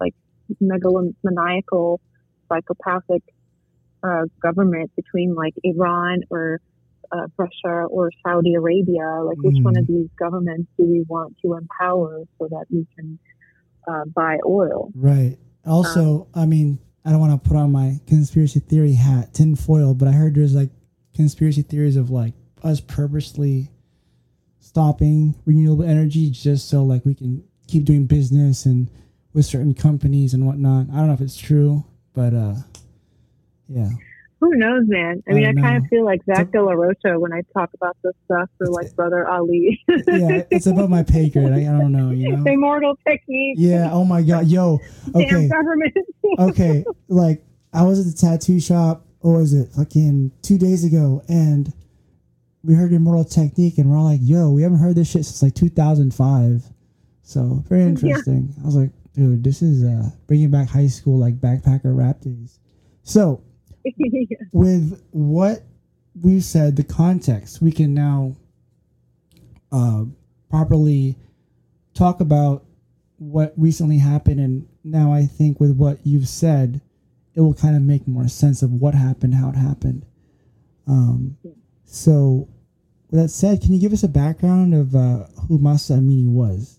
like, 0.00 0.14
megalomaniacal, 0.62 1.98
psychopathic 2.48 3.22
uh, 4.04 4.22
government 4.40 4.92
between, 4.94 5.34
like, 5.34 5.54
Iran 5.64 6.22
or 6.30 6.60
uh, 7.10 7.26
Russia 7.36 7.86
or 7.90 8.12
Saudi 8.24 8.54
Arabia. 8.54 9.22
Like, 9.24 9.38
which 9.38 9.56
mm. 9.56 9.64
one 9.64 9.76
of 9.76 9.84
mm-hmm. 9.84 10.02
these 10.02 10.10
governments 10.16 10.70
do 10.78 10.84
we 10.84 11.04
want 11.08 11.36
to 11.42 11.54
empower 11.54 12.22
so 12.38 12.46
that 12.50 12.66
we 12.70 12.86
can 12.96 13.18
uh, 13.88 14.04
buy 14.14 14.38
oil? 14.46 14.92
Right. 14.94 15.38
Also, 15.64 16.28
um, 16.34 16.42
I 16.42 16.46
mean, 16.46 16.78
I 17.06 17.10
don't 17.10 17.20
want 17.20 17.40
to 17.40 17.48
put 17.48 17.56
on 17.56 17.70
my 17.70 18.00
conspiracy 18.08 18.58
theory 18.58 18.94
hat, 18.94 19.32
tinfoil, 19.32 19.94
but 19.94 20.08
I 20.08 20.12
heard 20.12 20.34
there's 20.34 20.56
like 20.56 20.70
conspiracy 21.14 21.62
theories 21.62 21.96
of 21.96 22.10
like 22.10 22.34
us 22.64 22.80
purposely 22.80 23.70
stopping 24.58 25.36
renewable 25.44 25.84
energy 25.84 26.28
just 26.30 26.68
so 26.68 26.82
like 26.82 27.04
we 27.04 27.14
can 27.14 27.44
keep 27.68 27.84
doing 27.84 28.06
business 28.06 28.66
and 28.66 28.90
with 29.32 29.46
certain 29.46 29.72
companies 29.72 30.34
and 30.34 30.46
whatnot. 30.46 30.88
I 30.92 30.96
don't 30.96 31.06
know 31.06 31.12
if 31.12 31.20
it's 31.20 31.38
true, 31.38 31.84
but 32.12 32.34
uh, 32.34 32.54
yeah. 33.68 33.90
Who 34.40 34.54
knows, 34.54 34.84
man? 34.86 35.22
I 35.28 35.32
mean, 35.32 35.46
I, 35.46 35.50
I 35.50 35.54
kind 35.54 35.76
of 35.82 35.88
feel 35.88 36.04
like 36.04 36.22
Zach 36.26 36.52
De 36.52 36.62
La 36.62 36.72
Rocha 36.72 37.18
when 37.18 37.32
I 37.32 37.40
talk 37.54 37.70
about 37.72 37.96
this 38.04 38.12
stuff, 38.26 38.50
or 38.60 38.66
like 38.66 38.94
Brother 38.94 39.26
Ali. 39.26 39.80
yeah, 39.88 40.42
it's 40.50 40.66
about 40.66 40.90
my 40.90 41.02
pay 41.02 41.30
grade. 41.30 41.52
I, 41.52 41.60
I, 41.60 41.64
don't 41.64 41.92
know, 41.92 42.10
you 42.10 42.36
know. 42.36 42.44
Immortal 42.52 42.98
technique. 43.08 43.56
Yeah. 43.58 43.90
Oh 43.92 44.04
my 44.04 44.22
God. 44.22 44.46
Yo. 44.46 44.80
Okay. 45.14 45.24
Damn 45.30 45.48
government. 45.48 45.96
okay. 46.38 46.84
Like 47.08 47.42
I 47.72 47.82
was 47.84 48.00
at 48.00 48.12
the 48.12 48.18
tattoo 48.18 48.60
shop. 48.60 49.02
Or 49.20 49.38
was 49.38 49.54
it? 49.54 49.70
Fucking 49.72 50.30
two 50.42 50.56
days 50.56 50.84
ago, 50.84 51.22
and 51.26 51.72
we 52.62 52.74
heard 52.74 52.92
Immortal 52.92 53.24
Technique, 53.24 53.78
and 53.78 53.90
we're 53.90 53.96
all 53.96 54.04
like, 54.04 54.20
"Yo, 54.22 54.50
we 54.50 54.62
haven't 54.62 54.78
heard 54.78 54.94
this 54.94 55.10
shit 55.10 55.24
since 55.24 55.42
like 55.42 55.54
2005." 55.54 56.62
So 57.22 57.64
very 57.68 57.82
interesting. 57.82 58.52
Yeah. 58.54 58.62
I 58.62 58.66
was 58.66 58.76
like, 58.76 58.90
dude, 59.14 59.42
this 59.42 59.62
is 59.62 59.82
uh, 59.82 60.10
bringing 60.28 60.50
back 60.50 60.68
high 60.68 60.86
school 60.86 61.18
like 61.18 61.40
backpacker 61.40 61.96
rap 61.96 62.20
days. 62.20 62.60
So 63.02 63.42
with 64.52 65.02
what 65.10 65.62
we've 66.20 66.44
said, 66.44 66.76
the 66.76 66.84
context, 66.84 67.60
we 67.60 67.72
can 67.72 67.94
now 67.94 68.36
uh, 69.72 70.04
properly 70.50 71.16
talk 71.94 72.20
about 72.20 72.64
what 73.18 73.52
recently 73.56 73.98
happened. 73.98 74.40
And 74.40 74.68
now 74.84 75.12
I 75.12 75.26
think 75.26 75.60
with 75.60 75.76
what 75.76 75.98
you've 76.04 76.28
said, 76.28 76.80
it 77.34 77.40
will 77.40 77.54
kind 77.54 77.76
of 77.76 77.82
make 77.82 78.08
more 78.08 78.28
sense 78.28 78.62
of 78.62 78.72
what 78.72 78.94
happened, 78.94 79.34
how 79.34 79.50
it 79.50 79.56
happened. 79.56 80.06
Um, 80.86 81.36
so, 81.84 82.48
with 83.10 83.20
that 83.20 83.28
said, 83.28 83.60
can 83.60 83.72
you 83.72 83.80
give 83.80 83.92
us 83.92 84.02
a 84.02 84.08
background 84.08 84.74
of 84.74 84.94
uh, 84.94 85.24
who 85.46 85.58
Mahsa 85.58 85.94
Amini 85.94 86.28
was? 86.28 86.78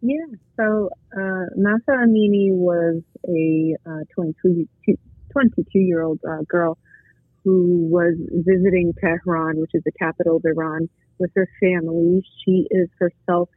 Yeah, 0.00 0.26
so 0.56 0.90
uh, 1.16 1.46
Mahsa 1.56 1.90
Amini 1.90 2.52
was 2.52 3.02
a 3.26 3.74
uh, 3.86 4.04
22, 4.14 4.68
22 5.34 5.78
year 5.78 6.02
old 6.02 6.20
uh, 6.26 6.42
girl 6.48 6.78
who 7.44 7.88
was 7.90 8.14
visiting 8.32 8.94
Tehran, 8.98 9.60
which 9.60 9.72
is 9.74 9.82
the 9.84 9.92
capital 9.92 10.36
of 10.36 10.44
Iran, 10.46 10.88
with 11.18 11.30
her 11.36 11.48
family. 11.60 12.22
She 12.44 12.66
is 12.70 12.88
herself 12.98 13.50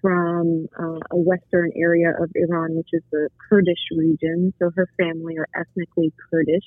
from 0.00 0.68
uh, 0.78 1.00
a 1.10 1.16
western 1.16 1.72
area 1.74 2.10
of 2.10 2.30
Iran, 2.34 2.76
which 2.76 2.90
is 2.92 3.02
the 3.10 3.28
Kurdish 3.48 3.88
region. 3.96 4.52
So 4.58 4.70
her 4.76 4.88
family 4.98 5.36
are 5.38 5.48
ethnically 5.58 6.12
Kurdish. 6.30 6.64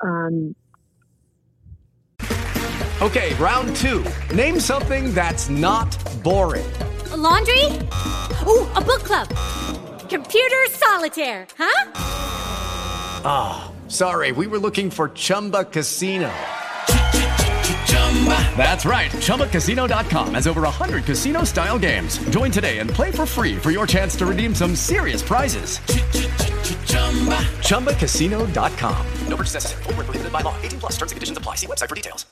Um, 0.00 0.54
okay, 3.00 3.34
round 3.34 3.74
two. 3.76 4.04
Name 4.34 4.60
something 4.60 5.12
that's 5.12 5.48
not 5.48 5.96
boring. 6.22 6.66
A 7.12 7.16
laundry? 7.16 7.64
Ooh, 8.46 8.68
a 8.76 8.82
book 8.84 9.02
club. 9.04 9.28
Computer 10.08 10.66
solitaire, 10.68 11.46
huh? 11.58 12.53
Ah, 13.26 13.64
oh, 13.64 13.88
sorry, 13.88 14.32
we 14.32 14.46
were 14.46 14.58
looking 14.58 14.90
for 14.90 15.08
Chumba 15.08 15.64
Casino. 15.64 16.32
That's 18.56 18.84
right. 18.86 19.10
ChumbaCasino.com 19.10 20.34
has 20.34 20.46
over 20.46 20.62
100 20.62 21.04
casino 21.04 21.44
style 21.44 21.78
games. 21.78 22.18
Join 22.30 22.50
today 22.50 22.78
and 22.78 22.88
play 22.88 23.10
for 23.10 23.26
free 23.26 23.56
for 23.56 23.70
your 23.70 23.86
chance 23.86 24.16
to 24.16 24.26
redeem 24.26 24.54
some 24.54 24.74
serious 24.74 25.22
prizes. 25.22 25.78
ChumbaCasino.com. 27.66 29.06
No 29.28 29.36
purchase 29.36 29.54
necessary. 29.54 29.82
Prohibited 29.82 30.32
by 30.32 30.40
law. 30.40 30.56
18 30.62 30.80
plus 30.80 30.92
terms 30.92 31.12
and 31.12 31.16
conditions 31.16 31.38
apply. 31.38 31.56
See 31.56 31.66
website 31.66 31.88
for 31.88 31.94
details. 31.94 32.24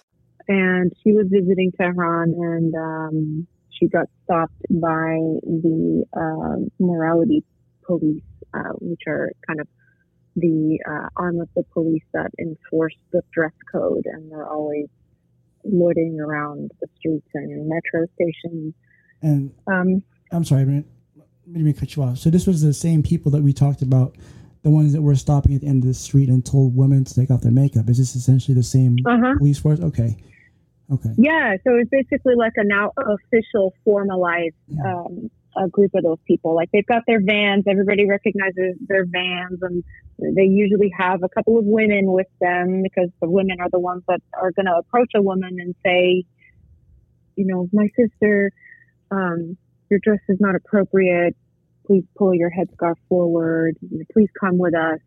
And 0.49 0.93
she 1.03 1.12
was 1.12 1.26
visiting 1.28 1.72
Tehran 1.72 2.34
and 2.34 2.74
um, 2.74 3.47
she 3.70 3.88
got 3.88 4.09
stopped 4.24 4.61
by 4.70 5.16
the 5.45 6.05
uh, 6.16 6.68
morality 6.78 7.45
police, 7.84 8.22
uh, 8.55 8.72
which 8.80 9.03
are 9.07 9.30
kind 9.47 9.61
of 9.61 9.68
the 10.36 10.78
uh, 10.88 11.08
arm 11.16 11.40
of 11.40 11.48
the 11.54 11.62
police 11.72 12.02
that 12.12 12.30
enforce 12.38 12.94
the 13.12 13.22
dress 13.32 13.52
code, 13.70 14.06
and 14.06 14.30
they're 14.30 14.48
always 14.48 14.88
loitering 15.64 16.20
around 16.20 16.70
the 16.80 16.88
streets 16.98 17.28
and 17.34 17.68
metro 17.68 18.06
stations. 18.14 18.74
And 19.20 19.54
um, 19.66 20.02
I'm 20.30 20.44
sorry, 20.44 20.64
let 20.64 20.84
me 21.46 21.72
cut 21.72 21.94
you 21.96 22.02
off. 22.02 22.18
So 22.18 22.30
this 22.30 22.46
was 22.46 22.62
the 22.62 22.72
same 22.72 23.02
people 23.02 23.30
that 23.32 23.42
we 23.42 23.52
talked 23.52 23.82
about, 23.82 24.16
the 24.62 24.70
ones 24.70 24.92
that 24.92 25.02
were 25.02 25.14
stopping 25.14 25.54
at 25.54 25.60
the 25.60 25.66
end 25.66 25.82
of 25.82 25.88
the 25.88 25.94
street 25.94 26.28
and 26.28 26.44
told 26.44 26.76
women 26.76 27.04
to 27.04 27.14
take 27.14 27.30
off 27.30 27.42
their 27.42 27.52
makeup. 27.52 27.88
Is 27.88 27.98
this 27.98 28.16
essentially 28.16 28.54
the 28.54 28.62
same 28.62 28.96
uh-huh. 29.06 29.34
police 29.38 29.58
force? 29.58 29.80
Okay. 29.80 30.16
Okay. 30.92 31.10
Yeah, 31.16 31.56
so 31.64 31.76
it's 31.76 31.88
basically 31.90 32.34
like 32.36 32.52
a 32.56 32.64
now 32.64 32.92
official 32.98 33.72
formalized 33.84 34.54
yeah. 34.68 34.82
um, 34.84 35.30
a 35.57 35.68
group 35.68 35.92
of 35.94 36.03
those 36.03 36.18
people. 36.26 36.55
Like 36.55 36.70
they've 36.72 36.86
got 36.86 37.03
their 37.07 37.20
vans, 37.20 37.64
everybody 37.68 38.07
recognizes 38.07 38.76
their 38.80 39.05
vans, 39.07 39.61
and 39.62 39.84
they 40.18 40.44
usually 40.44 40.90
have 40.96 41.22
a 41.22 41.28
couple 41.28 41.59
of 41.59 41.64
women 41.64 42.12
with 42.12 42.28
them 42.40 42.82
because 42.82 43.11
the 43.20 43.28
women 43.28 43.59
are 43.61 43.70
the 43.70 43.80
ones 43.80 44.03
that 44.09 44.20
are 44.34 44.53
going 44.53 44.66
to 44.66 44.76
approach 44.76 45.12
a 45.14 45.22
woman 45.22 45.59
and 45.59 45.74
say, 45.84 46.24
you 47.36 47.46
know, 47.46 47.68
my 47.72 47.88
sister, 47.96 48.50
um, 49.11 49.57
your 49.90 50.00
dress 50.03 50.20
is 50.28 50.38
not 50.40 50.55
appropriate. 50.55 51.36
Please 51.86 52.05
pull 52.16 52.34
your 52.34 52.50
headscarf 52.50 52.94
forward. 53.09 53.76
Please 54.12 54.28
come 54.38 54.59
with 54.59 54.74
us. 54.74 55.00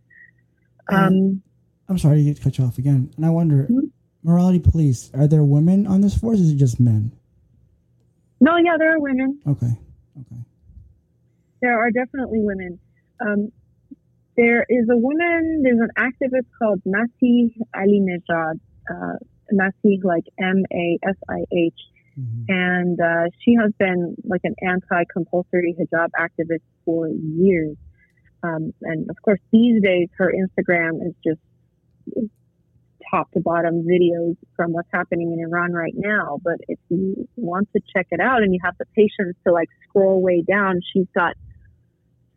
Um, 0.91 1.41
I'm 1.89 1.98
sorry 1.98 2.18
to 2.18 2.24
get 2.24 2.41
cut 2.41 2.58
you 2.58 2.66
off 2.66 2.78
again. 2.78 3.12
And 3.16 3.26
I 3.26 3.30
wonder, 3.30 3.64
mm-hmm. 3.64 3.88
morality 4.24 4.60
police, 4.60 5.10
are 5.14 5.28
there 5.28 5.43
women 5.43 5.88
on 5.88 6.02
this 6.02 6.18
force? 6.18 6.39
is 6.39 6.52
it 6.52 6.58
just 6.58 6.80
men? 6.80 7.12
No, 8.39 8.58
yeah, 8.58 8.76
there 8.78 8.96
are 8.96 9.00
women. 9.00 9.39
Okay. 9.48 9.78
Okay. 10.20 10.41
There 11.61 11.78
are 11.78 11.91
definitely 11.91 12.39
women. 12.41 12.80
Um, 13.20 13.51
there 14.38 14.66
is 14.68 14.88
a 14.91 14.97
woman, 14.97 15.61
there's 15.63 15.80
an 15.80 15.91
activist 15.97 16.47
called 16.59 16.82
Masih 16.86 17.55
Alinejad, 17.74 18.59
uh, 18.89 19.18
Masih 19.53 20.03
like 20.03 20.26
M 20.39 20.63
A 20.74 20.99
S 21.07 21.16
I 21.30 21.45
H. 21.51 21.74
Mm-hmm. 22.20 22.43
And 22.47 22.99
uh, 22.99 23.30
she 23.43 23.55
has 23.55 23.72
been 23.78 24.16
like 24.24 24.41
an 24.43 24.55
anti 24.61 25.03
compulsory 25.11 25.76
hijab 25.80 26.09
activist 26.18 26.63
for 26.84 27.09
years. 27.09 27.78
Um, 28.43 28.74
and 28.82 29.09
of 29.09 29.16
course, 29.22 29.39
these 29.51 29.82
days, 29.82 30.09
her 30.18 30.32
Instagram 30.32 31.05
is 31.05 31.13
just 31.26 31.39
top 33.10 33.32
to 33.32 33.39
bottom 33.39 33.84
videos 33.84 34.36
from 34.56 34.74
what's 34.74 34.89
happening 34.93 35.32
in 35.32 35.39
Iran 35.39 35.74
right 35.74 35.93
now. 35.95 36.39
But 36.43 36.60
if 36.68 36.80
you 36.89 37.28
want 37.36 37.70
to 37.74 37.82
check 37.93 38.08
it 38.12 38.20
out 38.20 38.43
and 38.43 38.53
you 38.53 38.60
have 38.64 38.76
the 38.78 38.86
patience 38.95 39.36
to 39.45 39.53
like 39.53 39.70
scroll 39.88 40.22
way 40.22 40.43
down, 40.47 40.82
she's 40.93 41.08
got 41.16 41.36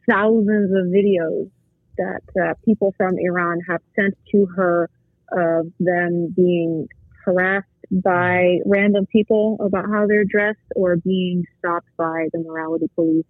thousands 0.09 0.71
of 0.73 0.87
videos 0.87 1.51
that 1.99 2.23
uh, 2.41 2.55
people 2.65 2.95
from 2.97 3.19
Iran 3.19 3.59
have 3.69 3.81
sent 3.97 4.17
to 4.33 4.47
her 4.57 4.89
of 5.31 5.67
them 5.79 6.33
being 6.35 6.89
harassed 7.25 7.67
by 7.91 8.59
random 8.65 9.07
people 9.07 9.57
about 9.61 9.85
how 9.93 10.07
they're 10.07 10.25
dressed 10.25 10.59
or 10.77 10.97
being 10.97 11.45
stopped 11.59 11.89
by 11.97 12.29
the 12.33 12.39
morality 12.39 12.89
police. 12.95 13.27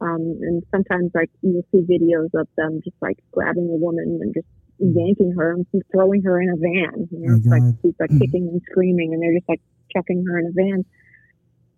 Um, 0.00 0.38
and 0.42 0.62
sometimes 0.70 1.10
like 1.14 1.30
you'll 1.42 1.66
see 1.72 1.78
videos 1.78 2.30
of 2.34 2.46
them 2.56 2.80
just 2.84 2.96
like 3.00 3.18
grabbing 3.32 3.68
a 3.70 3.76
woman 3.76 4.18
and 4.22 4.34
just 4.34 4.46
yanking 4.78 5.34
her 5.36 5.52
and 5.52 5.66
throwing 5.92 6.22
her 6.22 6.40
in 6.40 6.48
a 6.48 6.56
van. 6.56 7.08
You 7.10 7.18
know, 7.28 7.36
it's 7.36 7.46
like 7.46 7.62
she's 7.82 7.94
like 7.98 8.10
kicking 8.18 8.48
and 8.48 8.62
screaming 8.70 9.12
and 9.12 9.22
they're 9.22 9.34
just 9.34 9.48
like 9.48 9.60
chucking 9.94 10.24
her 10.28 10.38
in 10.38 10.46
a 10.46 10.52
van. 10.52 10.84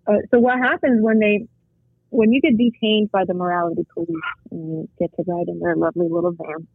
Uh, 0.06 0.20
so 0.30 0.38
what 0.38 0.58
happens 0.58 1.02
when 1.02 1.18
they 1.18 1.46
when 2.10 2.32
you 2.32 2.40
get 2.40 2.56
detained 2.58 3.10
by 3.12 3.24
the 3.24 3.34
morality 3.34 3.86
police 3.94 4.08
and 4.50 4.68
you 4.68 4.88
get 4.98 5.10
to 5.16 5.22
ride 5.26 5.48
in 5.48 5.60
their 5.60 5.76
lovely 5.76 6.08
little 6.10 6.32
van, 6.32 6.66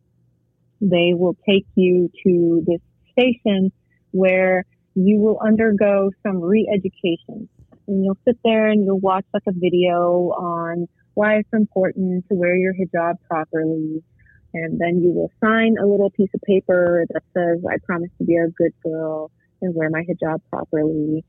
they 0.82 1.14
will 1.14 1.36
take 1.48 1.66
you 1.76 2.10
to 2.26 2.64
this 2.66 2.80
station 3.12 3.72
where 4.12 4.64
you 4.96 5.20
will 5.20 5.40
undergo 5.46 6.10
some 6.24 6.42
re-education. 6.42 7.50
And 7.88 8.04
you'll 8.04 8.18
sit 8.26 8.38
there 8.44 8.68
and 8.68 8.86
you'll 8.86 9.00
watch 9.00 9.26
like 9.34 9.44
a 9.48 9.52
video 9.52 10.32
on 10.32 10.88
why 11.14 11.36
it's 11.36 11.50
important 11.54 12.26
to 12.30 12.36
wear 12.36 12.56
your 12.56 12.74
hijab 12.74 13.16
properly. 13.30 14.04
And 14.56 14.80
then 14.80 15.02
you 15.02 15.12
will 15.12 15.32
sign 15.44 15.76
a 15.82 15.86
little 15.86 16.10
piece 16.10 16.30
of 16.34 16.42
paper 16.42 17.06
that 17.10 17.24
says, 17.34 17.62
I 17.70 17.76
promise 17.86 18.10
to 18.20 18.24
be 18.24 18.36
a 18.38 18.48
good 18.48 18.72
girl 18.82 19.30
and 19.62 19.76
wear 19.76 19.90
my 19.90 20.02
hijab 20.02 20.40
properly. 20.50 21.26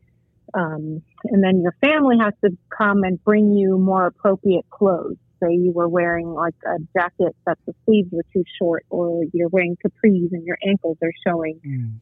Um, 0.54 1.02
and 1.24 1.42
then 1.42 1.60
your 1.60 1.74
family 1.84 2.16
has 2.20 2.34
to 2.44 2.56
come 2.76 3.02
and 3.02 3.22
bring 3.24 3.50
you 3.52 3.78
more 3.78 4.06
appropriate 4.06 4.64
clothes. 4.70 5.16
Say 5.42 5.54
you 5.54 5.72
were 5.72 5.88
wearing 5.88 6.28
like 6.28 6.54
a 6.64 6.78
jacket 6.96 7.34
that 7.46 7.58
the 7.66 7.74
sleeves 7.84 8.08
were 8.12 8.24
too 8.32 8.44
short, 8.60 8.86
or 8.90 9.24
you're 9.34 9.48
wearing 9.48 9.76
capris 9.84 10.32
and 10.32 10.44
your 10.46 10.56
ankles 10.64 10.96
are 11.02 11.12
showing. 11.26 11.60
Mm. 11.66 11.98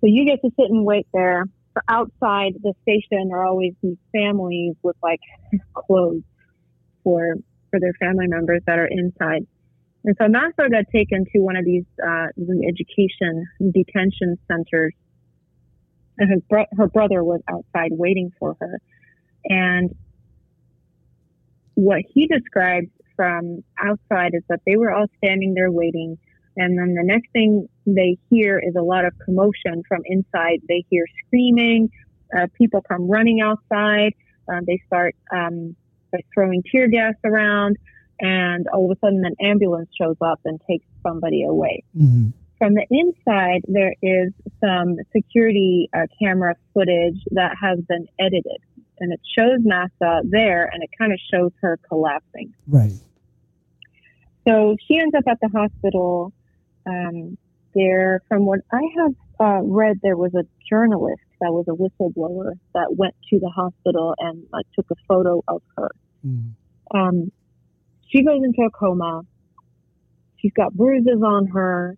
So 0.00 0.06
you 0.08 0.26
get 0.26 0.42
to 0.42 0.50
sit 0.58 0.70
and 0.70 0.84
wait 0.84 1.06
there. 1.14 1.44
So 1.74 1.80
outside 1.88 2.54
the 2.62 2.74
station 2.82 3.30
are 3.32 3.46
always 3.46 3.74
these 3.80 3.96
families 4.12 4.74
with 4.82 4.96
like 5.02 5.20
clothes 5.72 6.24
for 7.04 7.36
for 7.70 7.78
their 7.78 7.94
family 8.00 8.26
members 8.26 8.62
that 8.66 8.78
are 8.78 8.88
inside. 8.90 9.46
And 10.08 10.16
so 10.18 10.26
Mahsa 10.26 10.70
got 10.70 10.84
taken 10.90 11.26
to 11.32 11.38
one 11.40 11.56
of 11.56 11.66
these 11.66 11.84
uh, 12.02 12.28
education 12.66 13.44
detention 13.72 14.38
centers, 14.48 14.94
and 16.16 16.30
her, 16.30 16.36
bro- 16.48 16.76
her 16.78 16.88
brother 16.88 17.22
was 17.22 17.42
outside 17.46 17.90
waiting 17.92 18.32
for 18.38 18.56
her. 18.58 18.80
And 19.44 19.94
what 21.74 22.00
he 22.14 22.26
described 22.26 22.88
from 23.16 23.62
outside 23.78 24.32
is 24.32 24.42
that 24.48 24.60
they 24.64 24.76
were 24.76 24.92
all 24.92 25.06
standing 25.18 25.52
there 25.52 25.70
waiting 25.70 26.16
and 26.58 26.76
then 26.76 26.94
the 26.94 27.04
next 27.04 27.30
thing 27.32 27.68
they 27.86 28.18
hear 28.28 28.58
is 28.58 28.74
a 28.76 28.82
lot 28.82 29.04
of 29.04 29.12
commotion 29.24 29.82
from 29.86 30.02
inside. 30.04 30.60
They 30.68 30.84
hear 30.90 31.04
screaming. 31.24 31.88
Uh, 32.36 32.48
people 32.58 32.82
come 32.82 33.08
running 33.08 33.40
outside. 33.40 34.12
Uh, 34.52 34.60
they 34.66 34.82
start 34.86 35.14
um, 35.32 35.76
like 36.12 36.26
throwing 36.34 36.64
tear 36.70 36.88
gas 36.88 37.14
around. 37.24 37.76
And 38.20 38.66
all 38.72 38.90
of 38.90 38.96
a 38.96 39.00
sudden, 39.00 39.24
an 39.24 39.34
ambulance 39.40 39.90
shows 40.00 40.16
up 40.20 40.40
and 40.44 40.60
takes 40.68 40.84
somebody 41.06 41.44
away. 41.44 41.84
Mm-hmm. 41.96 42.28
From 42.58 42.74
the 42.74 42.86
inside, 42.90 43.62
there 43.68 43.94
is 44.02 44.32
some 44.60 44.96
security 45.14 45.88
uh, 45.94 46.06
camera 46.20 46.56
footage 46.74 47.22
that 47.30 47.54
has 47.62 47.78
been 47.88 48.08
edited. 48.18 48.58
And 48.98 49.12
it 49.12 49.20
shows 49.38 49.60
Mahsa 49.62 50.22
there, 50.24 50.64
and 50.64 50.82
it 50.82 50.90
kind 50.98 51.12
of 51.12 51.20
shows 51.32 51.52
her 51.60 51.78
collapsing. 51.88 52.52
Right. 52.66 52.92
So 54.46 54.76
she 54.86 54.98
ends 54.98 55.14
up 55.14 55.24
at 55.28 55.38
the 55.40 55.48
hospital 55.56 56.32
um, 56.84 57.38
there, 57.74 58.22
from 58.28 58.44
what 58.44 58.60
I 58.72 58.80
have 58.96 59.12
uh, 59.40 59.62
read, 59.62 59.98
there 60.02 60.16
was 60.16 60.34
a 60.34 60.44
journalist 60.68 61.22
that 61.40 61.52
was 61.52 61.66
a 61.68 61.72
whistleblower 61.72 62.54
that 62.74 62.96
went 62.96 63.14
to 63.30 63.38
the 63.38 63.48
hospital 63.48 64.14
and 64.18 64.44
like 64.52 64.66
took 64.74 64.86
a 64.90 64.96
photo 65.06 65.42
of 65.46 65.62
her. 65.76 65.90
Mm. 66.26 66.54
Um, 66.92 67.32
she 68.08 68.24
goes 68.24 68.40
into 68.42 68.62
a 68.62 68.70
coma. 68.70 69.22
She's 70.36 70.52
got 70.52 70.72
bruises 70.74 71.22
on 71.24 71.48
her, 71.48 71.96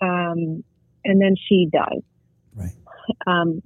um, 0.00 0.62
and 1.04 1.20
then 1.20 1.34
she 1.48 1.68
dies. 1.72 2.02
Right. 2.54 2.76
Um, 3.26 3.62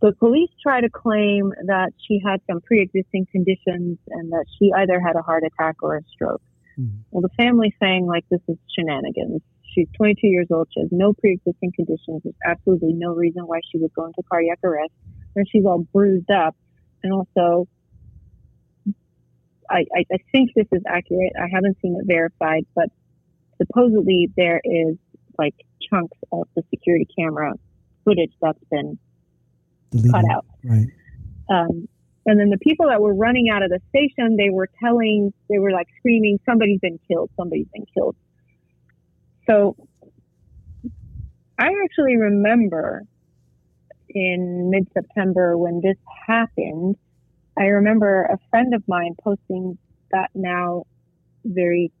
the 0.00 0.12
police 0.12 0.50
try 0.62 0.80
to 0.80 0.88
claim 0.88 1.52
that 1.66 1.92
she 2.06 2.20
had 2.24 2.40
some 2.50 2.60
pre-existing 2.62 3.26
conditions 3.30 3.98
and 4.08 4.32
that 4.32 4.46
she 4.58 4.72
either 4.76 4.98
had 4.98 5.14
a 5.16 5.22
heart 5.22 5.44
attack 5.44 5.76
or 5.82 5.96
a 5.96 6.02
stroke. 6.10 6.42
Mm. 6.78 7.00
Well, 7.10 7.22
the 7.22 7.28
family's 7.36 7.74
saying 7.80 8.06
like 8.06 8.24
this 8.30 8.40
is 8.48 8.56
shenanigans. 8.74 9.42
She's 9.74 9.88
22 9.96 10.26
years 10.26 10.46
old. 10.50 10.68
She 10.72 10.80
has 10.80 10.88
no 10.90 11.12
pre-existing 11.12 11.72
conditions. 11.76 12.22
There's 12.24 12.34
absolutely 12.44 12.94
no 12.94 13.14
reason 13.14 13.42
why 13.42 13.60
she 13.70 13.78
would 13.78 13.92
go 13.92 14.06
into 14.06 14.22
cardiac 14.28 14.58
arrest. 14.64 14.92
And 15.36 15.46
she's 15.48 15.64
all 15.64 15.86
bruised 15.92 16.30
up. 16.30 16.56
And 17.02 17.12
also, 17.12 17.68
I, 19.70 19.84
I, 19.94 20.04
I 20.12 20.16
think 20.32 20.50
this 20.54 20.66
is 20.72 20.82
accurate. 20.86 21.32
I 21.40 21.46
haven't 21.52 21.78
seen 21.80 21.96
it 21.98 22.06
verified, 22.06 22.66
but 22.74 22.88
supposedly 23.58 24.30
there 24.36 24.60
is 24.64 24.96
like 25.38 25.54
chunks 25.88 26.18
of 26.32 26.48
the 26.56 26.62
security 26.70 27.06
camera 27.16 27.52
footage 28.04 28.32
that's 28.42 28.62
been 28.70 28.98
Deleted. 29.90 30.12
cut 30.12 30.24
out. 30.30 30.46
Right. 30.64 30.86
Um, 31.48 31.88
and 32.26 32.38
then 32.38 32.50
the 32.50 32.58
people 32.58 32.86
that 32.88 33.00
were 33.00 33.14
running 33.14 33.48
out 33.50 33.62
of 33.62 33.70
the 33.70 33.80
station, 33.88 34.36
they 34.36 34.50
were 34.50 34.68
telling, 34.82 35.32
they 35.48 35.58
were 35.58 35.72
like 35.72 35.88
screaming, 35.98 36.38
somebody's 36.44 36.80
been 36.80 36.98
killed, 37.08 37.30
somebody's 37.36 37.68
been 37.72 37.86
killed. 37.94 38.16
So 39.48 39.76
I 41.58 41.68
actually 41.84 42.16
remember 42.16 43.04
in 44.08 44.70
mid 44.70 44.88
September 44.92 45.56
when 45.56 45.80
this 45.82 45.96
happened, 46.26 46.96
I 47.60 47.64
remember 47.64 48.22
a 48.24 48.38
friend 48.48 48.74
of 48.74 48.82
mine 48.88 49.14
posting 49.22 49.76
that 50.12 50.30
now 50.34 50.84
very 51.44 51.92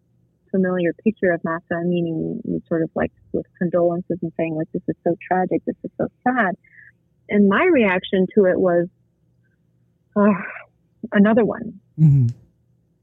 familiar 0.50 0.94
picture 1.04 1.32
of 1.32 1.44
Mahsa 1.44 1.74
Amini, 1.74 2.66
sort 2.66 2.82
of 2.82 2.90
like 2.94 3.12
with 3.32 3.44
condolences 3.58 4.18
and 4.22 4.32
saying 4.38 4.56
like, 4.56 4.68
this 4.72 4.82
is 4.88 4.96
so 5.04 5.14
tragic, 5.28 5.62
this 5.66 5.76
is 5.84 5.90
so 5.98 6.08
sad. 6.24 6.56
And 7.28 7.46
my 7.46 7.64
reaction 7.64 8.26
to 8.34 8.46
it 8.46 8.58
was, 8.58 8.88
oh, 10.16 10.34
another 11.12 11.44
one. 11.44 11.78
Mm-hmm. 11.98 12.28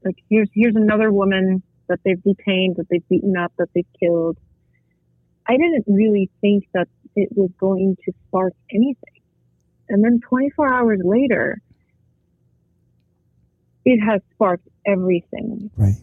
Like 0.04 0.16
here's, 0.28 0.48
here's 0.52 0.76
another 0.76 1.12
woman 1.12 1.62
that 1.88 2.00
they've 2.04 2.22
detained, 2.22 2.76
that 2.76 2.86
they've 2.90 3.08
beaten 3.08 3.36
up, 3.36 3.52
that 3.58 3.68
they've 3.72 3.86
killed. 4.00 4.36
I 5.46 5.52
didn't 5.52 5.84
really 5.86 6.28
think 6.40 6.64
that 6.74 6.88
it 7.14 7.30
was 7.36 7.50
going 7.58 7.96
to 8.04 8.12
spark 8.26 8.52
anything. 8.70 9.22
And 9.88 10.04
then 10.04 10.20
24 10.28 10.74
hours 10.74 11.00
later, 11.04 11.62
it 13.88 14.00
has 14.00 14.20
sparked 14.34 14.68
everything. 14.86 15.70
Right. 15.76 15.96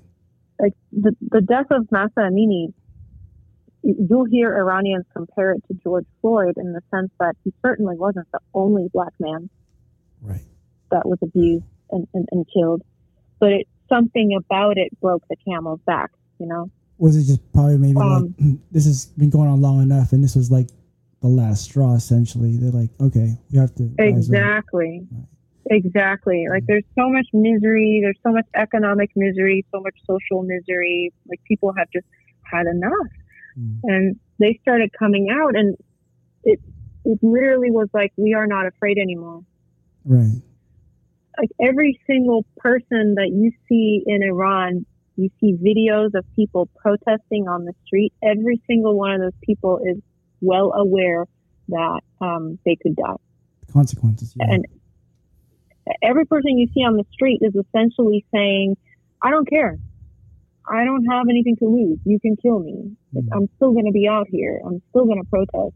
Like 0.60 0.74
the, 0.92 1.16
the 1.22 1.42
death 1.42 1.68
of 1.70 1.92
Mahsa 1.92 2.14
Amini, 2.18 2.74
you'll 3.84 4.26
hear 4.26 4.58
Iranians 4.58 5.06
compare 5.16 5.52
it 5.52 5.64
to 5.68 5.76
George 5.84 6.08
Floyd 6.22 6.56
in 6.58 6.74
the 6.74 6.82
sense 6.90 7.12
that 7.20 7.36
he 7.44 7.54
certainly 7.64 7.96
wasn't 7.96 8.28
the 8.32 8.40
only 8.56 8.88
black 8.92 9.14
man 9.20 9.50
right. 10.22 10.42
that 10.90 11.06
was 11.06 11.20
abused 11.22 11.66
and, 11.92 12.08
and, 12.16 12.28
and 12.32 12.46
killed. 12.52 12.82
But 13.40 13.52
it 13.52 13.68
something 13.88 14.36
about 14.36 14.80
it 14.80 15.00
broke 15.00 15.22
the 15.30 15.36
camel's 15.48 15.82
back, 15.86 16.10
you 16.40 16.48
know? 16.48 16.72
Was 16.98 17.16
it 17.18 17.26
just 17.26 17.54
probably 17.54 17.78
maybe 17.78 18.00
um, 18.00 18.34
like, 18.40 18.60
this 18.72 18.86
has 18.86 19.06
been 19.06 19.30
going 19.30 19.48
on 19.48 19.62
long 19.62 19.84
enough 19.84 20.12
and 20.12 20.24
this 20.24 20.36
was 20.36 20.50
like 20.50 20.70
the 21.22 21.28
last 21.28 21.66
straw 21.66 21.94
essentially? 21.94 22.58
They're 22.58 22.72
like, 22.72 22.90
okay, 23.00 23.38
we 23.52 23.60
have 23.60 23.76
to. 23.76 23.92
Exactly. 24.00 25.06
Right. 25.12 25.28
Exactly. 25.70 26.46
Like 26.50 26.64
there's 26.68 26.86
so 26.96 27.10
much 27.10 27.28
misery, 27.34 28.02
there's 28.04 28.20
so 28.24 28.32
much 28.32 28.46
economic 28.56 29.12
misery, 29.16 29.66
so 29.74 29.82
much 29.82 29.96
social 30.06 30.44
misery. 30.44 31.12
Like 31.28 31.40
people 31.48 31.74
have 31.78 31.88
just 31.92 32.06
had 32.44 32.68
enough. 32.68 32.92
Mm. 33.60 33.80
And 33.84 34.20
they 34.40 34.60
started 34.62 34.92
coming 34.98 35.28
out 35.32 35.56
and 35.56 35.76
it 36.44 36.60
it 37.04 37.20
literally 37.22 37.72
was 37.72 37.88
like 37.94 38.12
we 38.18 38.34
are 38.34 38.48
not 38.48 38.68
afraid 38.68 38.98
anymore. 38.98 39.42
Right 40.04 40.42
like 41.38 41.50
every 41.62 42.00
single 42.08 42.46
person 42.58 43.16
that 43.16 43.30
you 43.34 43.52
see 43.68 44.04
in 44.06 44.24
Iran, 44.24 44.86
you 45.16 45.30
see 45.40 45.54
videos 45.54 46.14
of 46.16 46.26
people 46.36 46.70
protesting 46.78 47.48
on 47.48 47.66
the 47.66 47.74
street. 47.86 48.14
Every 48.24 48.62
single 48.68 48.98
one 48.98 49.12
of 49.12 49.22
those 49.22 49.40
people 49.44 49.80
is 49.84 49.98
well 50.42 50.74
aware 50.74 51.26
that 51.70 52.02
um, 52.22 52.60
they 52.66 52.76
could 52.76 52.96
die. 52.96 53.16
Consequences. 53.72 54.34
Yeah. 54.36 54.46
And 54.50 54.66
every 56.02 56.26
person 56.26 56.58
you 56.58 56.68
see 56.74 56.82
on 56.82 56.98
the 56.98 57.06
street 57.12 57.40
is 57.42 57.54
essentially 57.56 58.26
saying, 58.34 58.76
I 59.22 59.32
don't 59.32 59.50
care. 59.50 59.78
I 60.68 60.84
don't 60.84 61.06
have 61.06 61.26
anything 61.30 61.56
to 61.58 61.66
lose. 61.66 62.00
You 62.06 62.20
can 62.20 62.36
kill 62.38 62.60
me. 62.60 62.96
Mm. 63.16 63.28
I'm 63.34 63.50
still 63.56 63.72
going 63.72 63.86
to 63.86 63.92
be 63.92 64.08
out 64.08 64.28
here. 64.30 64.60
I'm 64.66 64.82
still 64.90 65.06
going 65.06 65.22
to 65.22 65.30
protest. 65.30 65.76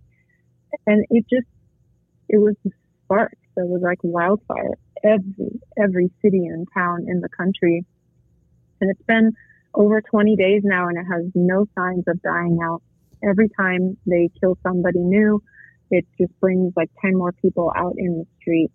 And 0.88 1.06
it 1.10 1.26
just, 1.30 1.48
it 2.28 2.38
was 2.38 2.56
a 2.66 2.70
spark. 3.06 3.38
It 3.58 3.68
was 3.68 3.82
like 3.84 4.00
wildfire 4.04 4.76
every 5.04 5.60
every 5.78 6.12
city 6.22 6.46
and 6.46 6.68
town 6.74 7.06
in 7.08 7.22
the 7.22 7.30
country. 7.30 7.86
And 8.82 8.90
it's 8.90 9.02
been 9.04 9.34
over 9.74 10.02
20 10.02 10.36
days 10.36 10.62
now, 10.64 10.88
and 10.88 10.98
it 10.98 11.06
has 11.12 11.26
no 11.36 11.66
signs 11.78 12.06
of 12.08 12.22
dying 12.22 12.60
out. 12.64 12.82
Every 13.24 13.50
time 13.50 13.98
they 14.06 14.30
kill 14.40 14.58
somebody 14.64 15.00
new, 15.00 15.44
it 15.92 16.06
just 16.20 16.38
brings 16.40 16.74
like 16.76 16.90
10 17.02 17.16
more 17.16 17.34
people 17.34 17.72
out 17.76 17.96
in 17.98 18.20
the 18.20 18.26
street. 18.40 18.72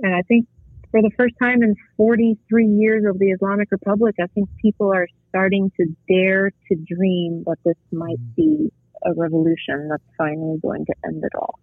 And 0.00 0.14
I 0.14 0.22
think 0.22 0.46
for 0.90 1.02
the 1.02 1.10
first 1.18 1.34
time 1.42 1.62
in 1.62 1.74
43 1.96 2.66
years 2.66 3.04
of 3.04 3.18
the 3.18 3.30
Islamic 3.30 3.70
Republic, 3.72 4.14
I 4.20 4.26
think 4.28 4.48
people 4.62 4.92
are 4.92 5.08
starting 5.28 5.70
to 5.76 5.86
dare 6.08 6.50
to 6.50 6.76
dream 6.76 7.42
that 7.46 7.56
this 7.64 7.74
might 7.90 8.20
mm. 8.20 8.34
be 8.36 8.72
a 9.04 9.12
revolution 9.12 9.88
that's 9.88 10.04
finally 10.16 10.58
going 10.62 10.86
to 10.86 10.94
end 11.04 11.22
it 11.24 11.32
all. 11.34 11.58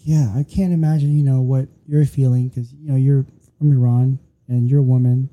Yeah, 0.00 0.32
I 0.36 0.42
can't 0.44 0.72
imagine, 0.72 1.16
you 1.16 1.24
know, 1.24 1.40
what 1.40 1.68
you're 1.86 2.04
feeling 2.04 2.48
because, 2.48 2.72
you 2.72 2.90
know, 2.90 2.96
you're 2.96 3.26
from 3.58 3.72
Iran 3.72 4.18
and 4.46 4.68
you're 4.68 4.80
a 4.80 4.82
woman. 4.82 5.30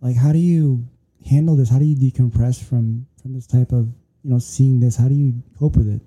Like, 0.00 0.16
how 0.16 0.32
do 0.32 0.38
you 0.38 0.86
handle 1.28 1.56
this? 1.56 1.68
How 1.68 1.78
do 1.78 1.84
you 1.84 1.96
decompress 1.96 2.62
from 2.62 3.06
from 3.22 3.34
this 3.34 3.46
type 3.46 3.72
of, 3.72 3.88
you 4.22 4.30
know, 4.30 4.38
seeing 4.38 4.80
this? 4.80 4.96
How 4.96 5.08
do 5.08 5.14
you 5.14 5.42
cope 5.58 5.76
with 5.76 5.88
it? 5.88 6.00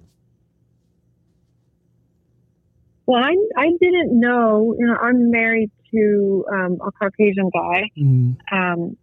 Well, 3.10 3.24
I, 3.24 3.36
I 3.58 3.72
didn't 3.82 4.20
know, 4.20 4.76
you 4.78 4.86
know, 4.86 4.94
I'm 4.94 5.32
married 5.32 5.72
to 5.92 6.46
um, 6.54 6.78
a 6.86 6.92
Caucasian 6.92 7.50
guy. 7.50 7.90
Mm, 7.98 8.38
Um, 8.52 8.98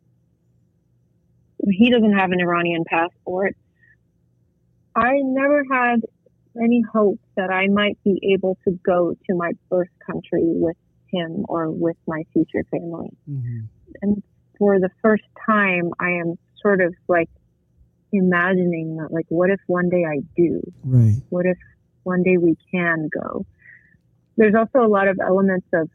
he 1.69 1.91
doesn't 1.91 2.13
have 2.13 2.31
an 2.31 2.41
Iranian 2.41 2.85
passport. 2.87 3.57
I 4.95 5.15
never 5.25 5.65
had 5.73 6.03
any 6.63 6.83
hope 6.83 7.19
that 7.37 7.51
I 7.51 7.67
might 7.67 7.99
be 8.05 8.21
able 8.33 8.57
to 8.65 8.79
go 8.87 9.17
to 9.27 9.35
my 9.35 9.51
birth 9.69 9.89
country 10.07 10.45
with 10.45 10.77
him 11.13 11.45
or 11.49 11.73
with 11.73 11.97
my 12.07 12.23
future 12.33 12.63
family. 12.71 13.11
mhm. 13.29 13.65
And 14.03 14.23
for 14.57 14.79
the 14.79 14.91
first 15.03 15.25
time, 15.45 15.91
I 15.99 16.11
am 16.11 16.39
sort 16.63 16.81
of 16.81 16.95
like 17.09 17.29
imagining 18.13 18.99
that, 18.99 19.11
like, 19.11 19.27
what 19.31 19.51
if 19.51 19.59
one 19.67 19.89
day 19.89 20.05
I 20.05 20.21
do? 20.37 20.61
Right. 20.85 21.21
What 21.31 21.45
if 21.45 21.59
one 22.05 22.23
day 22.23 22.37
we 22.37 22.57
can 22.71 23.09
go? 23.09 23.45
There's 24.37 24.55
also 24.55 24.85
a 24.87 24.89
lot 24.89 25.09
of 25.09 25.19
elements 25.25 25.67
of 25.73 25.89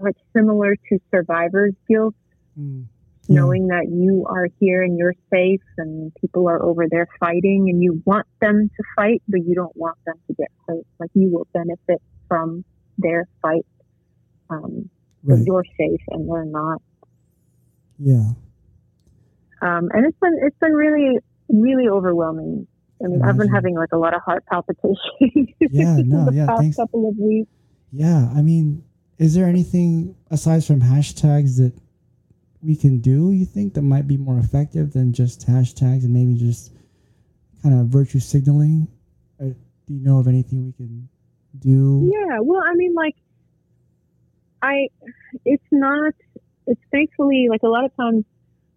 like 0.00 0.16
similar 0.36 0.76
to 0.88 0.98
survivor's 1.10 1.74
guilt, 1.88 2.14
Mm. 2.58 2.86
Yeah. 3.26 3.40
knowing 3.40 3.66
that 3.68 3.88
you 3.90 4.24
are 4.28 4.48
here 4.58 4.82
and 4.82 4.96
you're 4.98 5.14
safe 5.30 5.60
and 5.76 6.12
people 6.20 6.48
are 6.48 6.62
over 6.62 6.86
there 6.90 7.06
fighting 7.20 7.68
and 7.68 7.82
you 7.82 8.00
want 8.06 8.26
them 8.40 8.70
to 8.74 8.82
fight, 8.96 9.22
but 9.28 9.44
you 9.44 9.54
don't 9.54 9.76
want 9.76 9.98
them 10.06 10.14
to 10.28 10.34
get 10.34 10.48
hurt. 10.66 10.86
Like 10.98 11.10
you 11.14 11.28
will 11.30 11.46
benefit 11.52 12.00
from 12.28 12.64
their 12.96 13.28
fight. 13.42 13.66
Um, 14.50 14.88
Right. 15.24 15.42
you're 15.44 15.64
safe 15.76 16.00
and 16.08 16.28
they're 16.30 16.44
not. 16.46 16.80
Yeah. 17.98 18.30
Um, 19.60 19.88
and 19.92 20.06
it's 20.06 20.18
been, 20.20 20.38
it's 20.42 20.58
been 20.58 20.72
really, 20.74 21.18
really 21.48 21.88
overwhelming. 21.88 22.66
I 23.02 23.08
mean, 23.08 23.22
I've 23.22 23.36
been 23.36 23.48
having 23.48 23.74
like 23.74 23.92
a 23.92 23.96
lot 23.96 24.14
of 24.14 24.22
heart 24.22 24.44
palpitations. 24.46 24.98
Yeah, 25.70 25.96
no, 26.04 26.24
the 26.26 26.32
yeah, 26.34 26.46
past 26.46 26.60
thanks. 26.60 26.76
couple 26.76 27.08
of 27.08 27.16
weeks. 27.16 27.50
Yeah. 27.92 28.28
I 28.34 28.42
mean, 28.42 28.84
is 29.18 29.34
there 29.34 29.46
anything 29.46 30.14
aside 30.30 30.64
from 30.64 30.80
hashtags 30.80 31.58
that 31.58 31.72
we 32.62 32.74
can 32.74 32.98
do, 33.00 33.32
you 33.32 33.44
think, 33.44 33.74
that 33.74 33.82
might 33.82 34.06
be 34.08 34.16
more 34.16 34.38
effective 34.38 34.92
than 34.92 35.12
just 35.12 35.46
hashtags 35.46 36.04
and 36.04 36.12
maybe 36.12 36.34
just 36.34 36.72
kind 37.62 37.78
of 37.78 37.86
virtue 37.86 38.18
signaling? 38.18 38.88
Or 39.38 39.50
do 39.50 39.94
you 39.94 40.00
know 40.00 40.18
of 40.18 40.26
anything 40.26 40.66
we 40.66 40.72
can 40.72 41.08
do? 41.58 42.10
Yeah, 42.12 42.38
well, 42.40 42.62
I 42.64 42.74
mean, 42.74 42.94
like, 42.94 43.16
I, 44.62 44.88
it's 45.44 45.62
not, 45.70 46.14
it's 46.66 46.80
thankfully, 46.90 47.46
like, 47.50 47.62
a 47.62 47.68
lot 47.68 47.84
of 47.84 47.94
times, 47.96 48.24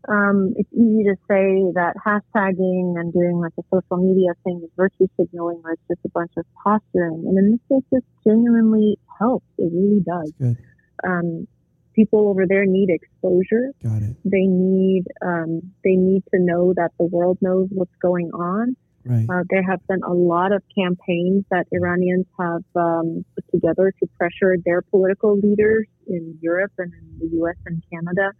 um, 0.07 0.53
it's 0.57 0.71
easy 0.73 1.03
to 1.03 1.15
say 1.27 1.71
that 1.75 1.93
hashtagging 2.05 2.99
and 2.99 3.13
doing, 3.13 3.39
like, 3.39 3.53
a 3.59 3.63
social 3.73 3.97
media 3.97 4.33
thing 4.43 4.61
is 4.63 4.69
virtue 4.75 5.07
signaling 5.17 5.61
or 5.63 5.73
it's 5.73 5.81
just 5.87 5.99
a 6.05 6.09
bunch 6.09 6.31
of 6.37 6.45
posturing. 6.63 7.23
And 7.27 7.37
in 7.37 7.51
this 7.51 7.59
case, 7.69 7.85
this 7.91 8.03
genuinely 8.25 8.97
helps. 9.19 9.45
It 9.57 9.71
really 9.73 10.01
does. 10.01 10.57
Um, 11.03 11.47
people 11.93 12.29
over 12.29 12.45
there 12.47 12.65
need 12.65 12.89
exposure. 12.89 13.71
Got 13.83 14.01
it. 14.01 14.15
They 14.25 14.45
need, 14.45 15.05
um, 15.21 15.61
they 15.83 15.95
need 15.95 16.23
to 16.33 16.39
know 16.39 16.73
that 16.75 16.91
the 16.97 17.05
world 17.05 17.37
knows 17.41 17.67
what's 17.71 17.95
going 18.01 18.31
on. 18.31 18.75
Right. 19.03 19.25
Uh, 19.29 19.43
there 19.49 19.63
have 19.63 19.85
been 19.87 20.03
a 20.03 20.13
lot 20.13 20.51
of 20.51 20.61
campaigns 20.77 21.43
that 21.49 21.65
Iranians 21.71 22.27
have 22.39 22.63
um, 22.75 23.25
put 23.33 23.45
together 23.51 23.93
to 23.99 24.07
pressure 24.17 24.57
their 24.63 24.83
political 24.83 25.37
leaders 25.37 25.87
in 26.07 26.37
Europe 26.41 26.71
and 26.77 26.93
in 26.93 27.19
the 27.19 27.35
U.S. 27.37 27.55
and 27.65 27.83
Canada 27.91 28.31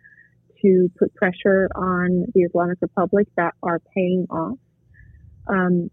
to 0.64 0.90
put 1.00 1.14
pressure 1.16 1.70
on 1.76 2.26
the 2.34 2.42
Islamic 2.42 2.78
Republic 2.82 3.28
that 3.38 3.54
are 3.64 3.80
paying 3.96 4.26
off. 4.30 4.58
Um, 5.48 5.90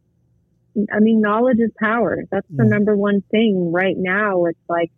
I 0.92 1.00
mean, 1.00 1.20
knowledge 1.20 1.58
is 1.58 1.72
power. 1.80 2.18
That's 2.30 2.46
the 2.56 2.64
Yeah. 2.64 2.70
number 2.70 2.96
one 2.96 3.22
thing 3.30 3.72
right 3.72 3.96
now. 3.96 4.44
It's 4.46 4.58
like 4.68 4.90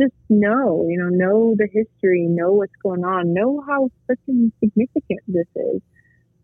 just 0.00 0.14
know, 0.28 0.86
you 0.88 0.98
know, 0.98 1.08
know 1.10 1.54
the 1.56 1.68
history, 1.72 2.26
know 2.28 2.52
what's 2.54 2.72
going 2.82 3.04
on, 3.04 3.34
know 3.34 3.62
how 3.66 3.90
freaking 4.10 4.50
significant 4.62 5.20
this 5.28 5.46
is. 5.56 5.82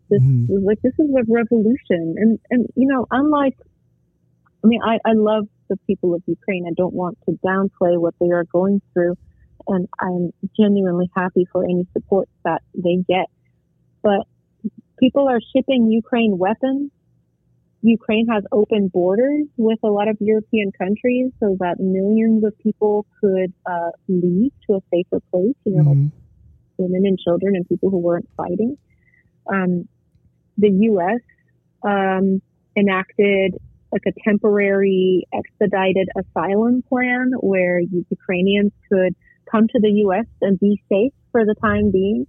This 0.09 0.21
Mhm. 0.21 0.49
is 0.49 0.63
like 0.63 0.79
this 0.83 0.93
is 0.99 1.09
a 1.09 1.23
revolution, 1.27 2.15
and 2.17 2.39
and 2.49 2.67
you 2.75 2.87
know, 2.87 3.05
unlike, 3.11 3.55
I 4.63 4.67
mean, 4.67 4.81
I 4.83 4.99
I 5.05 5.13
love 5.13 5.47
the 5.69 5.77
people 5.87 6.13
of 6.13 6.23
Ukraine. 6.27 6.65
I 6.67 6.73
don't 6.77 6.93
want 6.93 7.17
to 7.27 7.37
downplay 7.45 7.99
what 7.99 8.13
they 8.21 8.29
are 8.29 8.45
going 8.53 8.81
through, 8.93 9.15
and 9.67 9.87
I'm 9.99 10.31
genuinely 10.57 11.09
happy 11.15 11.45
for 11.51 11.63
any 11.63 11.87
support 11.93 12.29
that 12.43 12.61
they 12.73 12.97
get. 13.07 13.27
But 14.01 14.27
people 14.99 15.27
are 15.27 15.39
shipping 15.55 15.91
Ukraine 15.91 16.37
weapons. 16.37 16.91
Ukraine 17.81 18.27
has 18.27 18.43
open 18.51 18.87
borders 18.87 19.45
with 19.57 19.79
a 19.83 19.87
lot 19.87 20.07
of 20.07 20.17
European 20.19 20.71
countries 20.71 21.31
so 21.39 21.55
that 21.59 21.79
millions 21.79 22.43
of 22.43 22.57
people 22.59 23.05
could 23.21 23.53
uh, 23.65 23.91
leave 24.07 24.51
to 24.67 24.75
a 24.75 24.81
safer 24.91 25.21
place, 25.31 25.55
you 25.63 25.75
know, 25.75 25.89
like 25.89 25.97
Mhm. 25.97 26.11
women 26.77 27.05
and 27.05 27.19
children 27.19 27.55
and 27.55 27.67
people 27.67 27.89
who 27.89 27.97
weren't 27.97 28.27
fighting. 28.35 28.77
Um, 29.47 29.87
the 30.57 30.71
U.S. 30.91 31.21
Um, 31.83 32.41
enacted 32.75 33.57
like 33.91 34.03
a 34.05 34.11
temporary 34.23 35.25
expedited 35.33 36.09
asylum 36.15 36.83
plan 36.89 37.31
where 37.39 37.79
Ukrainians 37.79 38.71
could 38.91 39.15
come 39.49 39.67
to 39.67 39.79
the 39.79 39.91
U.S. 40.05 40.25
and 40.41 40.59
be 40.59 40.81
safe 40.89 41.13
for 41.31 41.45
the 41.45 41.55
time 41.55 41.91
being. 41.91 42.27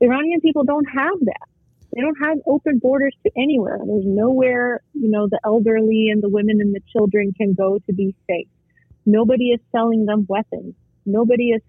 Iranian 0.00 0.40
people 0.40 0.64
don't 0.64 0.86
have 0.86 1.18
that. 1.20 1.48
They 1.94 2.02
don't 2.02 2.18
have 2.22 2.38
open 2.46 2.78
borders 2.78 3.14
to 3.24 3.32
anywhere. 3.36 3.78
There's 3.84 4.04
nowhere, 4.06 4.82
you 4.92 5.10
know, 5.10 5.26
the 5.28 5.40
elderly 5.44 6.08
and 6.12 6.22
the 6.22 6.28
women 6.28 6.60
and 6.60 6.74
the 6.74 6.80
children 6.92 7.32
can 7.36 7.54
go 7.54 7.78
to 7.86 7.92
be 7.92 8.14
safe. 8.28 8.48
Nobody 9.06 9.50
is 9.50 9.60
selling 9.72 10.04
them 10.04 10.26
weapons. 10.28 10.74
Nobody 11.06 11.50
is 11.50 11.62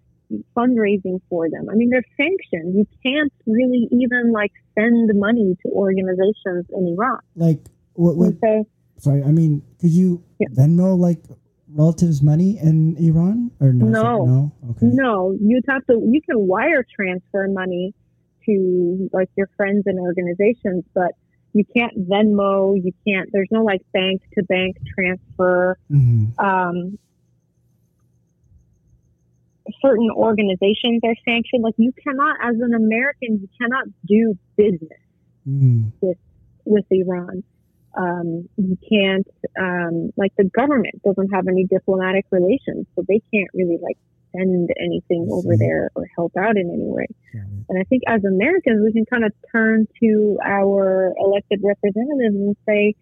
fundraising 0.56 1.22
for 1.30 1.50
them. 1.50 1.70
I 1.72 1.76
mean, 1.76 1.90
they're 1.90 2.04
sanctioned. 2.18 2.76
You 2.76 2.88
can't 3.04 3.32
really 3.48 3.88
even 3.92 4.32
like 4.32 4.52
send 4.78 5.10
money 5.18 5.58
to 5.64 5.72
organizations 5.72 6.66
in 6.70 6.96
Iran. 6.98 7.20
Like, 7.36 7.60
what, 7.94 8.16
what, 8.18 8.34
so, 8.44 8.68
sorry, 8.98 9.24
I 9.24 9.32
mean, 9.32 9.64
could 9.80 9.92
you 9.92 10.24
Yeah. 10.40 10.48
Venmo 10.54 10.98
like 10.98 11.24
relatives' 11.74 12.22
money 12.22 12.58
in 12.58 12.96
Iran 12.98 13.52
or 13.60 13.74
no? 13.74 13.86
No. 13.86 14.26
No. 14.26 14.52
Okay. 14.72 14.88
no, 14.88 15.38
you'd 15.40 15.66
have 15.68 15.86
to, 15.88 15.94
you 15.94 16.22
can 16.22 16.40
wire 16.48 16.86
transfer 16.96 17.48
money 17.48 17.94
to 18.46 19.10
like 19.14 19.30
your 19.36 19.50
friends 19.58 19.84
and 19.86 20.00
organizations, 20.00 20.84
but 20.94 21.12
you 21.54 21.64
can't 21.76 22.08
Venmo, 22.08 22.76
you 22.84 22.92
can't, 23.08 23.30
there's 23.32 23.50
no 23.52 23.64
like 23.64 23.82
bank 23.94 24.22
to 24.36 24.44
bank 24.44 24.78
transfer. 24.96 25.78
hmm 25.90 26.26
um, 26.40 26.98
certain 29.84 30.10
organizations 30.12 31.02
are 31.04 31.16
sanctioned. 31.24 31.64
Like 31.64 31.76
you 31.78 31.94
cannot, 32.04 32.38
as 32.42 32.56
an 32.60 32.74
American, 32.74 33.40
you 33.42 33.50
cannot 33.60 33.86
do 34.08 34.38
business 34.58 35.00
mm 35.48 35.92
with 36.66 36.86
Iran. 36.92 37.44
Um, 37.98 38.48
you 38.58 38.78
can't, 38.88 39.28
um, 39.60 40.12
like 40.16 40.32
the 40.38 40.46
government 40.46 41.02
doesn't 41.04 41.30
have 41.34 41.48
any 41.48 41.66
diplomatic 41.66 42.26
relations, 42.32 42.86
so 42.96 43.04
they 43.08 43.22
can't 43.34 43.50
really 43.54 43.80
like 43.82 43.98
send 44.36 44.70
anything 44.80 45.28
over 45.32 45.58
there 45.58 45.90
or 45.96 46.06
help 46.16 46.38
out 46.38 46.56
in 46.56 46.70
any 46.70 46.88
way. 46.88 47.08
And 47.68 47.80
I 47.80 47.84
think 47.84 48.04
as 48.08 48.24
Americans, 48.24 48.82
we 48.84 48.94
can 48.94 49.06
kind 49.06 49.26
of 49.26 49.34
turn 49.52 49.88
to 50.02 50.38
our 50.46 51.14
elected 51.18 51.62
representatives 51.64 52.36
and 52.36 52.56
say, 52.68 52.96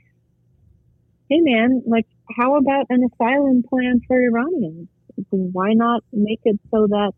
hey, 1.30 1.40
man, 1.42 1.84
like, 1.86 2.08
how 2.38 2.56
about 2.56 2.86
an 2.90 3.04
asylum 3.12 3.64
plan 3.64 4.02
for 4.08 4.18
Iranians? 4.22 4.88
Why 5.30 5.74
not 5.74 6.04
make 6.14 6.40
it 6.46 6.60
so 6.72 6.88
that, 6.88 7.12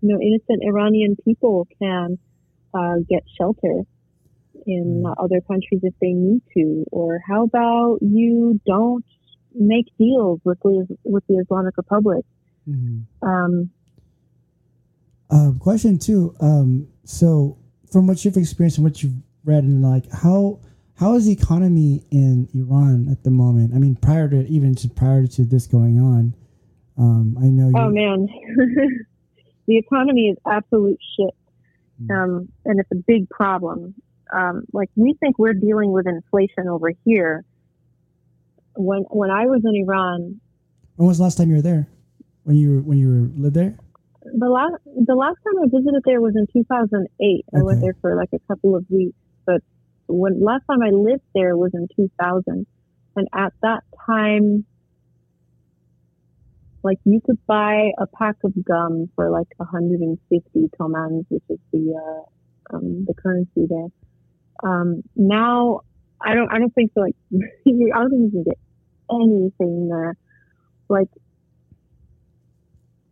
you 0.00 0.14
know, 0.14 0.20
innocent 0.20 0.62
Iranian 0.62 1.16
people 1.24 1.66
can 1.78 2.18
uh, 2.72 2.96
get 3.08 3.24
shelter 3.36 3.82
in 4.66 5.02
Mm. 5.04 5.14
other 5.18 5.40
countries 5.42 5.80
if 5.82 5.94
they 6.00 6.12
need 6.12 6.42
to? 6.56 6.84
Or 6.92 7.20
how 7.26 7.44
about 7.44 7.98
you 8.02 8.60
don't 8.66 9.04
make 9.54 9.86
deals 9.98 10.40
with 10.44 10.58
the, 10.60 10.86
with 11.04 11.24
the 11.28 11.36
Islamic 11.36 11.76
Republic? 11.76 12.24
Mhm. 12.68 13.02
Um, 13.22 13.70
Um, 15.30 15.58
question 15.58 15.98
two. 15.98 16.34
Um, 16.40 16.86
so 17.04 17.56
from 17.90 18.06
what 18.06 18.24
you've 18.24 18.36
experienced 18.36 18.78
and 18.78 18.84
what 18.84 19.02
you've 19.02 19.14
read, 19.44 19.64
and 19.64 19.82
like 19.82 20.10
how 20.12 20.60
how 20.94 21.14
is 21.14 21.26
the 21.26 21.32
economy 21.32 22.04
in 22.10 22.48
Iran 22.54 23.08
at 23.10 23.22
the 23.24 23.30
moment? 23.30 23.74
I 23.74 23.78
mean, 23.78 23.96
prior 23.96 24.28
to 24.28 24.46
even 24.46 24.74
to 24.76 24.88
prior 24.88 25.26
to 25.26 25.44
this 25.44 25.66
going 25.66 25.98
on, 25.98 26.32
um, 26.96 27.36
I 27.40 27.48
know. 27.48 27.68
You 27.68 27.74
Oh 27.76 27.90
man, 27.90 28.28
the 29.66 29.76
economy 29.78 30.28
is 30.28 30.38
absolute 30.48 30.98
shit, 31.18 31.34
Hmm. 32.06 32.10
um, 32.12 32.48
and 32.64 32.78
it's 32.80 32.90
a 32.92 33.02
big 33.06 33.28
problem. 33.28 33.94
Um, 34.32 34.64
like 34.72 34.90
we 34.96 35.14
think 35.14 35.38
we're 35.38 35.54
dealing 35.54 35.92
with 35.92 36.06
inflation 36.06 36.68
over 36.68 36.90
here. 37.04 37.44
When 38.74 39.02
when 39.10 39.30
I 39.30 39.46
was 39.46 39.62
in 39.64 39.74
Iran, 39.74 40.40
When 40.96 41.08
was 41.08 41.18
the 41.18 41.24
last 41.24 41.38
time 41.38 41.48
you 41.48 41.56
were 41.56 41.62
there? 41.62 41.86
When 42.44 42.56
you 42.56 42.76
were 42.76 42.82
when 42.82 42.98
you 42.98 43.08
were 43.08 43.40
lived 43.40 43.56
there? 43.56 43.76
the 44.34 44.48
last 44.48 44.74
the 44.84 45.14
last 45.14 45.36
time 45.44 45.62
I 45.62 45.66
visited 45.66 46.02
there 46.04 46.20
was 46.20 46.34
in 46.36 46.46
2008. 46.52 47.44
I 47.54 47.62
went 47.62 47.80
there 47.80 47.96
for 48.00 48.16
like 48.16 48.30
a 48.32 48.38
couple 48.48 48.74
of 48.74 48.84
weeks, 48.90 49.16
but 49.44 49.62
when 50.08 50.42
last 50.42 50.64
time 50.68 50.82
I 50.82 50.90
lived 50.90 51.22
there 51.34 51.56
was 51.56 51.72
in 51.74 51.88
2000, 51.94 52.66
and 53.16 53.28
at 53.34 53.52
that 53.62 53.82
time, 54.06 54.64
like 56.82 56.98
you 57.04 57.20
could 57.20 57.44
buy 57.46 57.90
a 57.98 58.06
pack 58.06 58.36
of 58.44 58.52
gum 58.64 59.08
for 59.14 59.30
like 59.30 59.48
150 59.56 60.70
tomans, 60.76 61.24
which 61.28 61.44
is 61.48 61.58
the 61.72 61.94
uh, 61.94 62.76
um, 62.76 63.04
the 63.06 63.14
currency 63.14 63.66
there. 63.68 63.88
Um, 64.62 65.02
now 65.14 65.80
I 66.24 66.34
don't 66.34 66.50
I 66.52 66.58
don't 66.58 66.74
think 66.74 66.92
so. 66.94 67.00
Like 67.02 67.14
I 67.32 67.40
don't 67.98 68.10
think 68.10 68.22
you 68.22 68.30
can 68.32 68.44
get 68.44 68.58
anything 69.10 69.88
there. 69.88 70.14
Like 70.88 71.08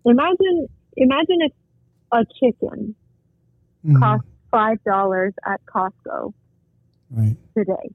imagine 0.04 0.68
imagine 0.96 1.38
if 1.40 1.52
a 2.12 2.24
chicken 2.40 2.96
Mhm. 3.84 4.00
costs 4.00 4.28
five 4.50 4.78
dollars 4.86 5.34
at 5.46 5.60
Costco 5.72 6.32
Right. 7.10 7.36
today. 7.56 7.94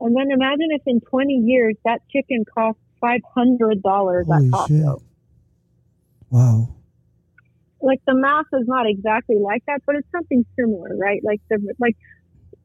And 0.00 0.14
then 0.14 0.30
imagine 0.30 0.68
if 0.70 0.82
in 0.86 1.00
20 1.00 1.32
years 1.32 1.76
that 1.84 2.00
chicken 2.10 2.44
costs 2.52 2.80
$500 3.02 4.28
at 4.28 4.42
Costco. 4.52 4.66
shit! 4.68 5.02
Wow. 6.30 6.68
Like 7.84 8.00
the 8.06 8.14
math 8.14 8.46
is 8.52 8.66
not 8.66 8.86
exactly 8.88 9.36
like 9.38 9.62
that, 9.66 9.82
but 9.86 9.96
it's 9.96 10.10
something 10.10 10.44
similar, 10.58 10.96
right? 10.96 11.22
Like 11.22 11.40
the, 11.50 11.74
like 11.78 11.96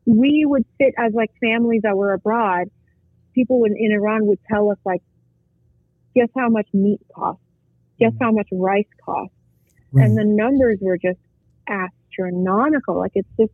we 0.05 0.45
would 0.45 0.65
sit 0.79 0.93
as 0.97 1.13
like 1.13 1.31
families 1.41 1.81
that 1.83 1.97
were 1.97 2.13
abroad. 2.13 2.69
People 3.35 3.65
in, 3.65 3.75
in 3.77 3.91
Iran 3.91 4.25
would 4.27 4.39
tell 4.49 4.71
us 4.71 4.77
like, 4.85 5.01
guess 6.15 6.29
how 6.35 6.49
much 6.49 6.67
meat 6.73 7.01
costs? 7.13 7.43
Guess 7.99 8.13
mm-hmm. 8.13 8.23
how 8.23 8.31
much 8.31 8.47
rice 8.51 8.85
costs? 9.05 9.33
Right. 9.91 10.05
and 10.05 10.17
the 10.17 10.23
numbers 10.23 10.77
were 10.81 10.97
just 10.97 11.19
astronomical. 11.67 12.99
Like 12.99 13.13
it's 13.15 13.29
just 13.39 13.51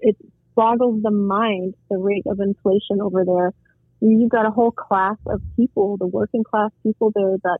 it 0.00 0.16
boggles 0.54 1.02
the 1.02 1.10
mind 1.10 1.74
the 1.90 1.98
rate 1.98 2.24
of 2.26 2.40
inflation 2.40 3.00
over 3.00 3.24
there. 3.24 3.52
You've 4.00 4.30
got 4.30 4.46
a 4.46 4.50
whole 4.50 4.70
class 4.70 5.16
of 5.26 5.42
people, 5.56 5.96
the 5.96 6.06
working 6.06 6.44
class 6.44 6.70
people 6.82 7.12
there 7.14 7.36
that 7.42 7.58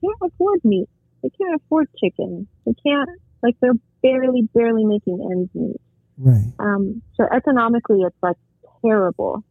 can't 0.00 0.32
afford 0.32 0.60
meat. 0.64 0.88
They 1.24 1.30
can't 1.30 1.54
afford 1.54 1.88
chicken. 1.98 2.46
They 2.66 2.74
can't 2.86 3.08
like 3.42 3.56
they're 3.62 3.72
barely, 4.02 4.42
barely 4.54 4.84
making 4.84 5.26
ends 5.32 5.50
meet. 5.54 5.80
right. 6.18 6.52
Um, 6.58 7.00
so 7.14 7.24
economically, 7.34 8.02
it's 8.02 8.22
like 8.22 8.36
terrible. 8.84 9.42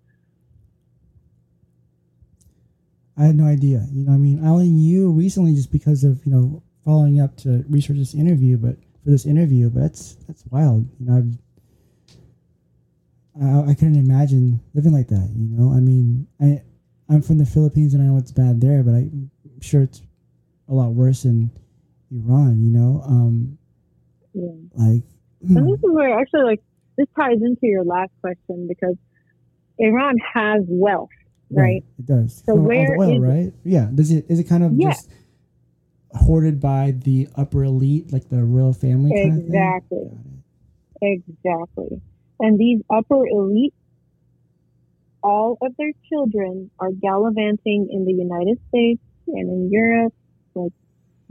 I 3.17 3.25
had 3.25 3.35
no 3.35 3.45
idea. 3.45 3.87
You 3.91 4.05
know, 4.05 4.13
I 4.13 4.17
mean, 4.17 4.45
I 4.45 4.49
only 4.49 4.69
knew 4.69 5.11
recently 5.11 5.55
just 5.55 5.71
because 5.71 6.03
of 6.03 6.23
you 6.27 6.31
know 6.31 6.61
following 6.85 7.19
up 7.19 7.35
to 7.37 7.65
research 7.67 7.97
this 7.97 8.13
interview, 8.13 8.57
but 8.57 8.75
for 9.03 9.09
this 9.09 9.25
interview, 9.25 9.71
but 9.71 9.81
that's 9.81 10.13
that's 10.27 10.43
wild. 10.51 10.87
You 10.99 11.07
know, 11.07 11.17
I've, 11.17 11.35
I 13.43 13.71
I 13.71 13.73
couldn't 13.73 13.97
imagine 13.97 14.59
living 14.75 14.93
like 14.93 15.07
that. 15.07 15.27
You 15.35 15.57
know, 15.57 15.73
I 15.73 15.79
mean, 15.79 16.27
I 16.39 16.61
I'm 17.09 17.23
from 17.23 17.39
the 17.39 17.47
Philippines 17.47 17.95
and 17.95 18.03
I 18.03 18.05
know 18.05 18.17
it's 18.17 18.31
bad 18.31 18.61
there, 18.61 18.83
but 18.83 18.91
I'm 18.91 19.31
sure 19.59 19.81
it's 19.81 20.03
a 20.69 20.73
lot 20.75 20.91
worse 20.91 21.25
in 21.25 21.49
Iran. 22.13 22.63
You 22.63 22.69
know, 22.71 23.01
um, 23.05 23.57
Yeah. 24.33 24.51
like 24.75 25.03
And 25.41 25.67
this 25.67 25.79
is 25.79 25.91
where 25.91 26.19
actually 26.19 26.43
like 26.43 26.61
this 26.97 27.07
ties 27.19 27.41
into 27.41 27.59
your 27.67 27.83
last 27.83 28.11
question 28.21 28.67
because 28.67 28.95
Iran 29.79 30.15
has 30.33 30.63
wealth, 30.67 31.09
right? 31.49 31.83
It 31.99 32.05
does. 32.05 32.43
So 32.45 32.53
all 32.53 32.59
where 32.59 32.97
oil, 32.99 33.17
is 33.17 33.23
it? 33.23 33.27
right? 33.27 33.53
Yeah. 33.63 33.89
Does 33.93 34.11
it 34.11 34.25
is 34.29 34.39
it 34.39 34.45
kind 34.45 34.63
of 34.63 34.73
Yeah. 34.73 34.89
just 34.89 35.09
hoarded 36.11 36.59
by 36.59 36.91
the 36.91 37.27
upper 37.35 37.63
elite, 37.63 38.13
like 38.13 38.29
the 38.29 38.43
royal 38.43 38.73
family 38.73 39.11
kind 39.11 39.31
of 39.33 39.45
Exactly. 39.45 40.11
Exactly. 41.01 42.01
And 42.39 42.57
these 42.59 42.81
upper 42.89 43.27
elite, 43.27 43.73
all 45.23 45.57
of 45.61 45.75
their 45.77 45.91
children 46.09 46.69
are 46.79 46.91
gallivanting 46.91 47.87
in 47.91 48.05
the 48.05 48.13
United 48.13 48.59
States 48.69 49.01
and 49.27 49.49
in 49.49 49.69
Europe. 49.71 50.13
Like 50.55 50.71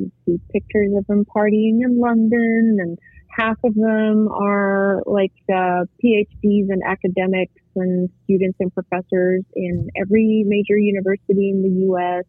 you 0.03 0.13
see 0.27 0.41
pictures 0.53 0.93
of 0.97 1.07
them 1.07 1.25
partying 1.25 1.81
in 1.85 1.99
London, 1.99 2.79
and 2.81 2.99
half 3.29 3.57
of 3.65 3.75
them 3.75 4.29
are 4.29 5.03
like 5.07 5.33
uh, 5.49 5.85
PhDs 6.03 6.69
and 6.71 6.83
academics 6.87 7.55
and 7.77 8.11
students 8.25 8.59
and 8.61 8.73
professors 8.73 9.43
in 9.55 9.89
every 10.01 10.45
major 10.47 10.77
university 10.77 11.51
in 11.51 11.63
the 11.63 11.81
U.S. 11.87 12.25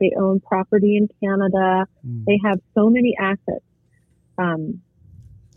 They 0.00 0.12
own 0.18 0.40
property 0.40 0.96
in 0.96 1.08
Canada. 1.22 1.86
Mm. 2.06 2.24
They 2.26 2.38
have 2.44 2.60
so 2.74 2.90
many 2.90 3.14
assets. 3.18 3.64
Um, 4.38 4.80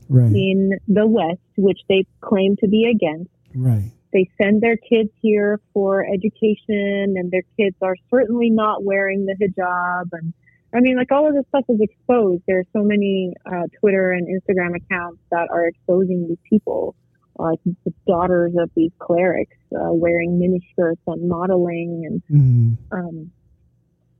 Right. 0.10 0.32
in 0.34 0.72
the 0.88 1.06
West, 1.06 1.42
which 1.58 1.80
they 1.90 2.06
claim 2.22 2.56
to 2.62 2.68
be 2.68 2.86
against. 2.86 3.30
Right. 3.54 3.92
They 4.14 4.30
send 4.42 4.62
their 4.62 4.78
kids 4.78 5.10
here 5.22 5.60
for 5.74 6.06
education, 6.06 7.16
and 7.18 7.30
their 7.30 7.44
kids 7.58 7.76
are 7.82 7.96
certainly 8.10 8.50
not 8.50 8.84
wearing 8.84 9.26
the 9.26 9.36
hijab. 9.36 10.10
And 10.14 10.34
I 10.74 10.80
mean, 10.82 10.98
like 10.98 11.12
all 11.12 11.28
of 11.28 11.34
this 11.34 11.46
stuff 11.50 11.66
is 11.70 11.80
exposed. 11.80 12.44
There 12.48 12.60
are 12.60 12.70
so 12.74 12.84
many 12.84 13.34
uh, 13.46 13.64
Twitter 13.80 14.12
and 14.12 14.28
Instagram 14.28 14.76
accounts 14.76 15.22
that 15.32 15.48
are 15.50 15.68
exposing 15.68 16.28
these 16.28 16.38
people, 16.50 16.96
like 17.38 17.60
the 17.86 17.94
daughters 18.06 18.54
of 18.60 18.70
these 18.76 18.92
clerics 19.00 19.56
uh, 19.74 19.94
wearing 19.94 20.40
miniskirts 20.40 21.00
and 21.08 21.30
modeling 21.30 22.04
and 22.06 22.24
Mm. 22.30 22.78
um, 22.92 23.32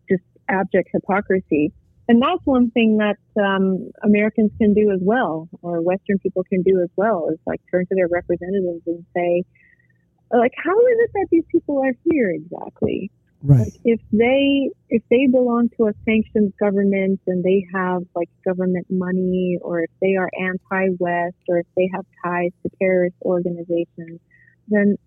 just 0.10 0.24
abject 0.48 0.90
hypocrisy. 0.94 1.74
And 2.10 2.22
that's 2.22 2.40
one 2.46 2.72
thing 2.72 2.98
that 2.98 3.18
um, 3.42 3.92
Americans 4.02 4.52
can 4.58 4.74
do 4.74 4.92
as 4.92 5.00
well, 5.02 5.50
or 5.62 5.82
Western 5.82 6.18
people 6.20 6.44
can 6.46 6.62
do 6.62 6.82
as 6.82 6.90
well, 6.96 7.28
is 7.34 7.40
like 7.46 7.60
turn 7.70 7.86
to 7.88 7.96
their 7.96 8.08
representatives 8.08 8.82
and 8.88 9.06
say, 9.14 9.44
like, 10.32 10.54
how 10.56 10.72
is 10.80 10.98
it 11.00 11.10
that 11.14 11.28
these 11.32 11.44
people 11.52 11.84
are 11.84 11.94
here 12.10 12.32
exactly? 12.32 13.12
Right. 13.44 13.60
Like, 13.60 13.74
if 13.86 14.00
they 14.12 14.72
if 14.90 15.04
they 15.10 15.28
belong 15.28 15.70
to 15.78 15.88
a 15.88 15.94
sanctioned 16.06 16.54
government 16.60 17.22
and 17.28 17.44
they 17.44 17.66
have 17.74 18.04
like 18.16 18.30
government 18.44 18.88
money, 18.90 19.60
or 19.62 19.82
if 19.82 19.92
they 20.02 20.16
are 20.16 20.30
anti-West, 20.40 21.36
or 21.48 21.60
if 21.60 21.68
they 21.76 21.90
have 21.94 22.06
ties 22.24 22.52
to 22.64 22.70
terrorist 22.80 23.16
organizations, 23.22 24.20
then 24.68 24.98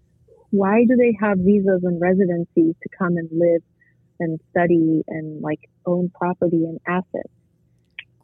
why 0.50 0.84
do 0.88 0.96
they 0.96 1.16
have 1.20 1.38
visas 1.38 1.82
and 1.82 2.00
residencies 2.00 2.74
to 2.82 2.88
come 2.96 3.16
and 3.16 3.28
live 3.32 3.62
and 4.20 4.38
study 4.50 5.02
and 5.08 5.40
like 5.42 5.68
own 5.86 6.10
property 6.14 6.64
and 6.64 6.78
assets? 6.86 7.32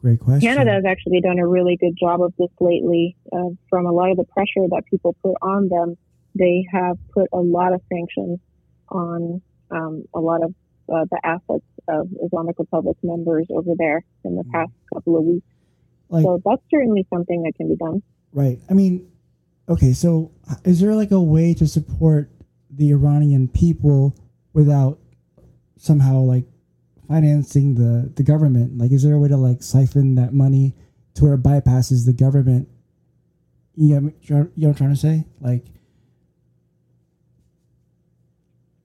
Great 0.01 0.19
question. 0.19 0.47
Canada 0.47 0.71
has 0.71 0.85
actually 0.85 1.21
done 1.21 1.39
a 1.39 1.47
really 1.47 1.75
good 1.75 1.97
job 1.99 2.21
of 2.21 2.33
this 2.37 2.51
lately. 2.59 3.17
Uh, 3.33 3.49
from 3.69 3.85
a 3.85 3.91
lot 3.91 4.11
of 4.11 4.17
the 4.17 4.25
pressure 4.25 4.67
that 4.69 4.83
people 4.89 5.15
put 5.23 5.33
on 5.41 5.69
them, 5.69 5.97
they 6.37 6.65
have 6.71 6.97
put 7.13 7.27
a 7.33 7.39
lot 7.39 7.73
of 7.73 7.81
sanctions 7.89 8.39
on 8.89 9.41
um, 9.71 10.03
a 10.13 10.19
lot 10.19 10.43
of 10.43 10.53
uh, 10.93 11.05
the 11.11 11.19
assets 11.23 11.65
of 11.87 12.07
Islamic 12.23 12.57
Republic 12.59 12.97
members 13.03 13.47
over 13.49 13.71
there 13.77 14.03
in 14.23 14.35
the 14.35 14.43
past 14.51 14.71
couple 14.93 15.17
of 15.17 15.23
weeks. 15.23 15.45
Like 16.09 16.23
so 16.23 16.41
that's 16.45 16.61
certainly 16.71 17.05
something 17.13 17.43
that 17.43 17.53
can 17.55 17.67
be 17.69 17.75
done. 17.75 18.01
right. 18.31 18.59
I 18.69 18.73
mean, 18.73 19.09
okay. 19.67 19.93
So 19.93 20.31
is 20.63 20.79
there 20.79 20.95
like 20.95 21.11
a 21.11 21.21
way 21.21 21.53
to 21.55 21.67
support 21.67 22.29
the 22.69 22.91
Iranian 22.91 23.47
people 23.47 24.15
without 24.53 24.99
somehow 25.77 26.19
like 26.19 26.45
financing 27.07 27.75
the 27.75 28.11
the 28.15 28.23
government? 28.23 28.77
Like, 28.77 28.91
is 28.91 29.03
there 29.03 29.15
a 29.15 29.19
way 29.19 29.27
to 29.29 29.37
like 29.37 29.63
siphon 29.63 30.15
that 30.15 30.33
money 30.33 30.75
to 31.15 31.25
where 31.25 31.33
it 31.33 31.43
bypasses 31.43 32.05
the 32.05 32.13
government? 32.13 32.69
You 33.75 33.99
know, 33.99 34.11
you 34.21 34.35
know 34.35 34.49
what 34.55 34.67
I'm 34.67 34.75
trying 34.75 34.89
to 34.91 34.95
say? 34.95 35.25
Like, 35.39 35.65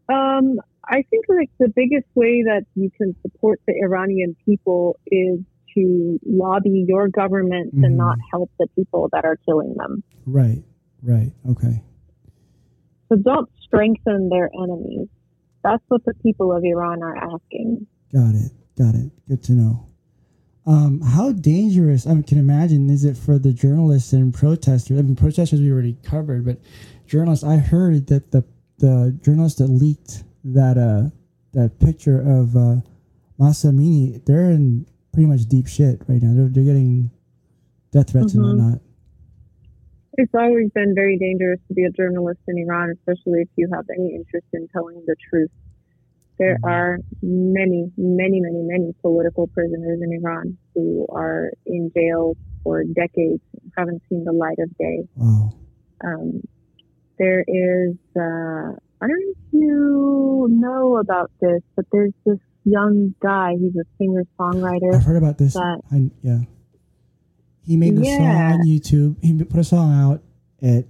Um, 0.08 0.60
I 0.88 1.02
think 1.10 1.26
like 1.28 1.50
the 1.58 1.68
biggest 1.68 2.06
way 2.14 2.42
that 2.42 2.64
you 2.74 2.90
can 2.96 3.14
support 3.22 3.60
the 3.66 3.74
Iranian 3.82 4.36
people 4.44 4.98
is 5.06 5.40
to 5.74 6.18
lobby 6.26 6.84
your 6.88 7.08
government 7.08 7.72
to 7.80 7.86
Mhm. 7.86 7.96
not 7.96 8.18
help 8.30 8.50
the 8.58 8.66
people 8.76 9.08
that 9.12 9.24
are 9.24 9.36
killing 9.36 9.74
them. 9.74 10.02
right, 10.26 10.62
right, 11.02 11.32
okay, 11.48 11.82
So 13.08 13.16
don't 13.16 13.48
strengthen 13.60 14.28
their 14.28 14.50
enemies. 14.62 15.08
That's 15.62 15.82
what 15.88 16.04
the 16.04 16.14
people 16.22 16.52
of 16.52 16.64
Iran 16.64 17.02
are 17.02 17.16
asking. 17.16 17.86
got 18.12 18.34
it, 18.34 18.52
got 18.76 18.94
it. 18.94 19.10
Good 19.28 19.42
to 19.44 19.52
know. 19.52 19.86
Um, 20.66 21.00
how 21.00 21.32
dangerous 21.32 22.06
I 22.06 22.20
can 22.22 22.38
imagine 22.38 22.88
is 22.90 23.04
it 23.04 23.16
for 23.16 23.38
the 23.38 23.52
journalists 23.52 24.12
and 24.12 24.32
protesters? 24.32 24.98
I 24.98 25.02
mean, 25.02 25.16
protesters 25.16 25.60
we 25.60 25.70
already 25.72 25.96
covered, 26.02 26.44
but 26.44 26.58
journalists. 27.06 27.44
I 27.44 27.56
heard 27.56 28.06
that 28.08 28.30
the 28.30 28.44
the 28.78 29.16
journalist 29.22 29.58
that 29.58 29.68
leaked 29.68 30.24
that 30.44 30.76
uh 30.78 31.10
that 31.52 31.78
picture 31.78 32.20
of 32.20 32.56
uh 32.56 32.76
Mahsa 33.38 33.68
Amini, 33.68 34.24
they're 34.24 34.50
in 34.50 34.86
pretty 35.12 35.26
much 35.26 35.46
deep 35.46 35.66
shit 35.66 36.00
right 36.08 36.22
now. 36.22 36.32
They're 36.34 36.48
they're 36.48 36.64
getting 36.64 37.10
death 37.90 38.10
threats 38.10 38.32
Mhm. 38.32 38.36
and 38.36 38.44
whatnot. 38.60 38.80
It's 40.18 40.34
always 40.34 40.70
been 40.72 40.94
very 40.94 41.16
dangerous 41.18 41.58
to 41.68 41.74
be 41.74 41.84
a 41.84 41.90
journalist 41.90 42.40
in 42.46 42.58
Iran, 42.58 42.90
especially 42.90 43.40
if 43.42 43.48
you 43.56 43.68
have 43.72 43.84
any 43.96 44.14
interest 44.14 44.46
in 44.52 44.68
telling 44.68 45.02
the 45.06 45.16
truth. 45.30 45.50
There 46.38 46.58
Mhm. 46.62 46.70
are 46.70 46.98
many, 47.22 47.90
many, 47.96 48.40
many, 48.40 48.62
many 48.62 48.92
political 49.00 49.46
prisoners 49.48 50.00
in 50.02 50.12
Iran 50.12 50.56
who 50.74 51.06
are 51.08 51.50
in 51.66 51.90
jail 51.96 52.36
for 52.62 52.84
decades, 52.84 53.42
haven't 53.76 54.02
seen 54.08 54.24
the 54.24 54.32
light 54.32 54.58
of 54.58 54.76
day. 54.76 55.08
Wow. 55.16 55.52
Um, 56.04 56.42
there 57.18 57.44
is, 57.46 57.96
uh, 58.16 58.76
I 59.02 59.06
don't 59.08 59.20
know 59.20 59.30
if 59.32 59.52
you 59.52 60.46
know 60.50 60.96
about 60.98 61.30
this, 61.40 61.60
but 61.74 61.84
there's 61.90 62.12
this 62.24 62.38
young 62.64 63.14
guy. 63.20 63.54
He's 63.58 63.74
a 63.74 63.84
singer 63.98 64.24
songwriter. 64.38 64.94
I've 64.94 65.02
heard 65.02 65.16
about 65.16 65.38
this. 65.38 65.54
That- 65.54 65.80
I, 65.90 66.10
yeah. 66.22 66.38
He 67.64 67.76
made 67.76 67.98
a 67.98 68.02
Yeah. 68.04 68.16
song 68.50 68.60
on 68.60 68.66
YouTube. 68.66 69.16
He 69.22 69.42
put 69.44 69.60
a 69.60 69.64
song 69.64 69.92
out 69.92 70.22
at 70.62 70.86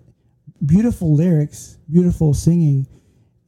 beautiful 0.65 1.15
lyrics, 1.15 1.79
beautiful 1.91 2.35
singing, 2.35 2.87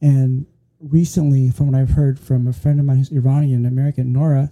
and 0.01 0.45
recently, 0.79 1.49
from 1.49 1.67
what 1.71 1.75
I've 1.75 1.91
heard 1.91 2.19
from 2.19 2.47
a 2.47 2.53
friend 2.53 2.79
of 2.79 2.85
mine 2.85 2.97
who's 2.97 3.11
Iranian 3.11 3.65
American, 3.65 4.11
Nora, 4.13 4.51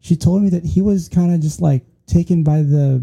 she 0.00 0.14
told 0.16 0.42
me 0.42 0.50
that 0.50 0.64
he 0.64 0.82
was 0.82 1.08
kind 1.08 1.32
of 1.34 1.40
just 1.40 1.60
like 1.60 1.84
taken 2.06 2.42
by 2.44 2.62
the 2.62 3.02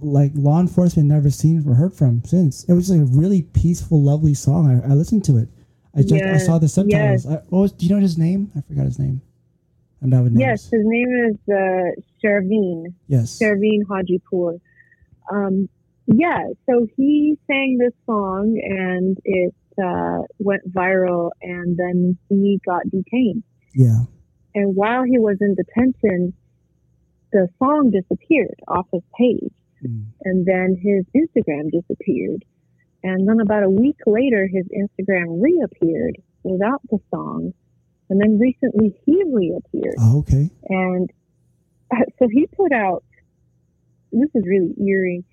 like 0.00 0.32
law 0.34 0.60
enforcement 0.60 1.08
never 1.08 1.30
seen 1.30 1.66
or 1.68 1.74
heard 1.74 1.94
from 1.94 2.22
since. 2.24 2.64
It 2.64 2.72
was 2.72 2.90
like 2.90 3.00
a 3.00 3.04
really 3.04 3.42
peaceful, 3.42 4.02
lovely 4.02 4.34
song. 4.34 4.68
I, 4.68 4.90
I 4.90 4.94
listened 4.94 5.24
to 5.26 5.38
it. 5.38 5.48
I 5.94 6.02
just 6.02 6.22
I 6.22 6.38
saw 6.38 6.58
the 6.58 6.68
subtitles. 6.68 7.24
yes. 7.24 7.26
I, 7.26 7.42
was, 7.54 7.72
do 7.72 7.86
you 7.86 7.94
know 7.94 8.00
his 8.00 8.16
name? 8.16 8.52
I 8.56 8.60
forgot 8.60 8.84
his 8.84 8.98
name. 8.98 9.22
I'm 10.02 10.10
with 10.10 10.32
names. 10.32 10.40
Yes, 10.40 10.62
his 10.70 10.82
name 10.84 11.08
is 11.28 11.36
uh. 11.52 12.00
Yes. 13.08 13.38
Shervin 13.38 13.82
Hajipour. 13.88 14.60
Um, 15.30 15.68
yeah, 16.06 16.48
so 16.68 16.86
he 16.96 17.38
sang 17.46 17.78
this 17.78 17.92
song 18.06 18.60
and 18.62 19.18
it 19.24 19.54
uh, 19.82 20.22
went 20.38 20.72
viral, 20.72 21.30
and 21.42 21.76
then 21.76 22.18
he 22.28 22.60
got 22.66 22.82
detained. 22.90 23.42
Yeah. 23.74 24.04
And 24.54 24.74
while 24.74 25.04
he 25.04 25.18
was 25.18 25.36
in 25.40 25.54
detention, 25.54 26.34
the 27.32 27.48
song 27.58 27.90
disappeared 27.90 28.60
off 28.66 28.86
his 28.92 29.02
page, 29.16 29.52
Mm. 29.84 30.06
and 30.24 30.46
then 30.46 30.76
his 30.76 31.04
Instagram 31.14 31.70
disappeared. 31.70 32.44
And 33.02 33.26
then 33.26 33.40
about 33.40 33.62
a 33.62 33.70
week 33.70 33.96
later, 34.06 34.46
his 34.46 34.66
Instagram 34.66 35.40
reappeared 35.40 36.18
without 36.42 36.82
the 36.90 36.98
song. 37.10 37.54
And 38.10 38.20
then 38.20 38.38
recently, 38.38 38.94
he 39.06 39.22
reappeared. 39.24 39.94
Oh, 39.98 40.18
okay. 40.18 40.50
And 40.68 41.10
uh, 41.90 42.04
so 42.18 42.28
he 42.30 42.46
put 42.46 42.72
out, 42.72 43.04
this 44.12 44.28
is 44.34 44.44
really 44.46 44.74
eerie. 44.86 45.24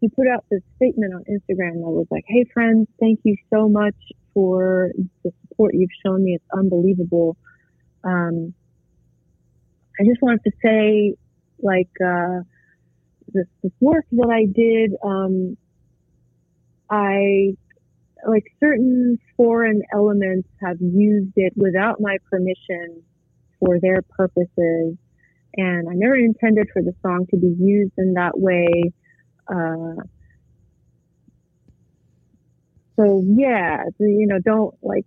He 0.00 0.08
put 0.08 0.28
out 0.28 0.44
this 0.50 0.62
statement 0.76 1.14
on 1.14 1.24
Instagram 1.24 1.74
that 1.74 1.90
was 1.90 2.06
like, 2.10 2.24
Hey 2.28 2.44
friends, 2.52 2.86
thank 3.00 3.20
you 3.24 3.36
so 3.52 3.68
much 3.68 3.96
for 4.34 4.92
the 5.24 5.32
support 5.48 5.74
you've 5.74 5.90
shown 6.04 6.22
me. 6.22 6.34
It's 6.34 6.44
unbelievable. 6.52 7.36
Um, 8.04 8.54
I 9.98 10.04
just 10.04 10.20
wanted 10.20 10.44
to 10.44 10.52
say, 10.62 11.14
like, 11.60 11.88
uh, 12.04 12.40
this, 13.32 13.46
this 13.62 13.72
work 13.80 14.04
that 14.12 14.30
I 14.30 14.46
did, 14.46 14.94
um, 15.04 15.56
I, 16.90 17.56
like, 18.26 18.44
certain 18.60 19.18
foreign 19.36 19.82
elements 19.92 20.48
have 20.60 20.76
used 20.80 21.32
it 21.36 21.52
without 21.56 22.00
my 22.00 22.16
permission 22.30 23.02
for 23.60 23.78
their 23.80 24.02
purposes. 24.02 24.96
And 25.56 25.88
I 25.88 25.94
never 25.94 26.16
intended 26.16 26.68
for 26.72 26.82
the 26.82 26.94
song 27.02 27.26
to 27.30 27.36
be 27.36 27.54
used 27.58 27.92
in 27.96 28.14
that 28.14 28.38
way. 28.38 28.92
Uh, 29.48 30.02
so 32.96 33.22
yeah, 33.26 33.84
you 33.98 34.26
know, 34.26 34.38
don't 34.38 34.74
like 34.82 35.06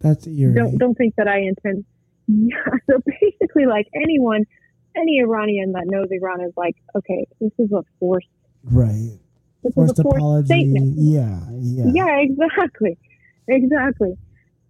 That's 0.00 0.26
eerie. 0.26 0.54
don't 0.54 0.76
don't 0.76 0.94
think 0.94 1.14
that 1.16 1.28
I 1.28 1.38
intend. 1.40 1.84
Yeah, 2.30 2.58
so 2.90 2.98
basically, 3.06 3.64
like 3.64 3.86
anyone, 3.94 4.44
any 4.98 5.20
Iranian 5.20 5.72
that 5.72 5.84
knows 5.86 6.08
Iran 6.10 6.40
is 6.40 6.52
like, 6.56 6.76
okay, 6.96 7.26
this 7.40 7.52
is 7.58 7.70
a 7.72 7.82
forced, 8.00 8.26
right. 8.64 9.12
this 9.62 9.74
Forced 9.74 9.92
is 9.92 9.98
a 9.98 10.02
forced 10.02 10.16
apology. 10.18 10.46
statement. 10.46 10.94
Yeah. 10.98 11.38
Yeah. 11.60 11.90
Yeah, 11.94 12.18
exactly. 12.20 12.98
Exactly. 13.48 14.14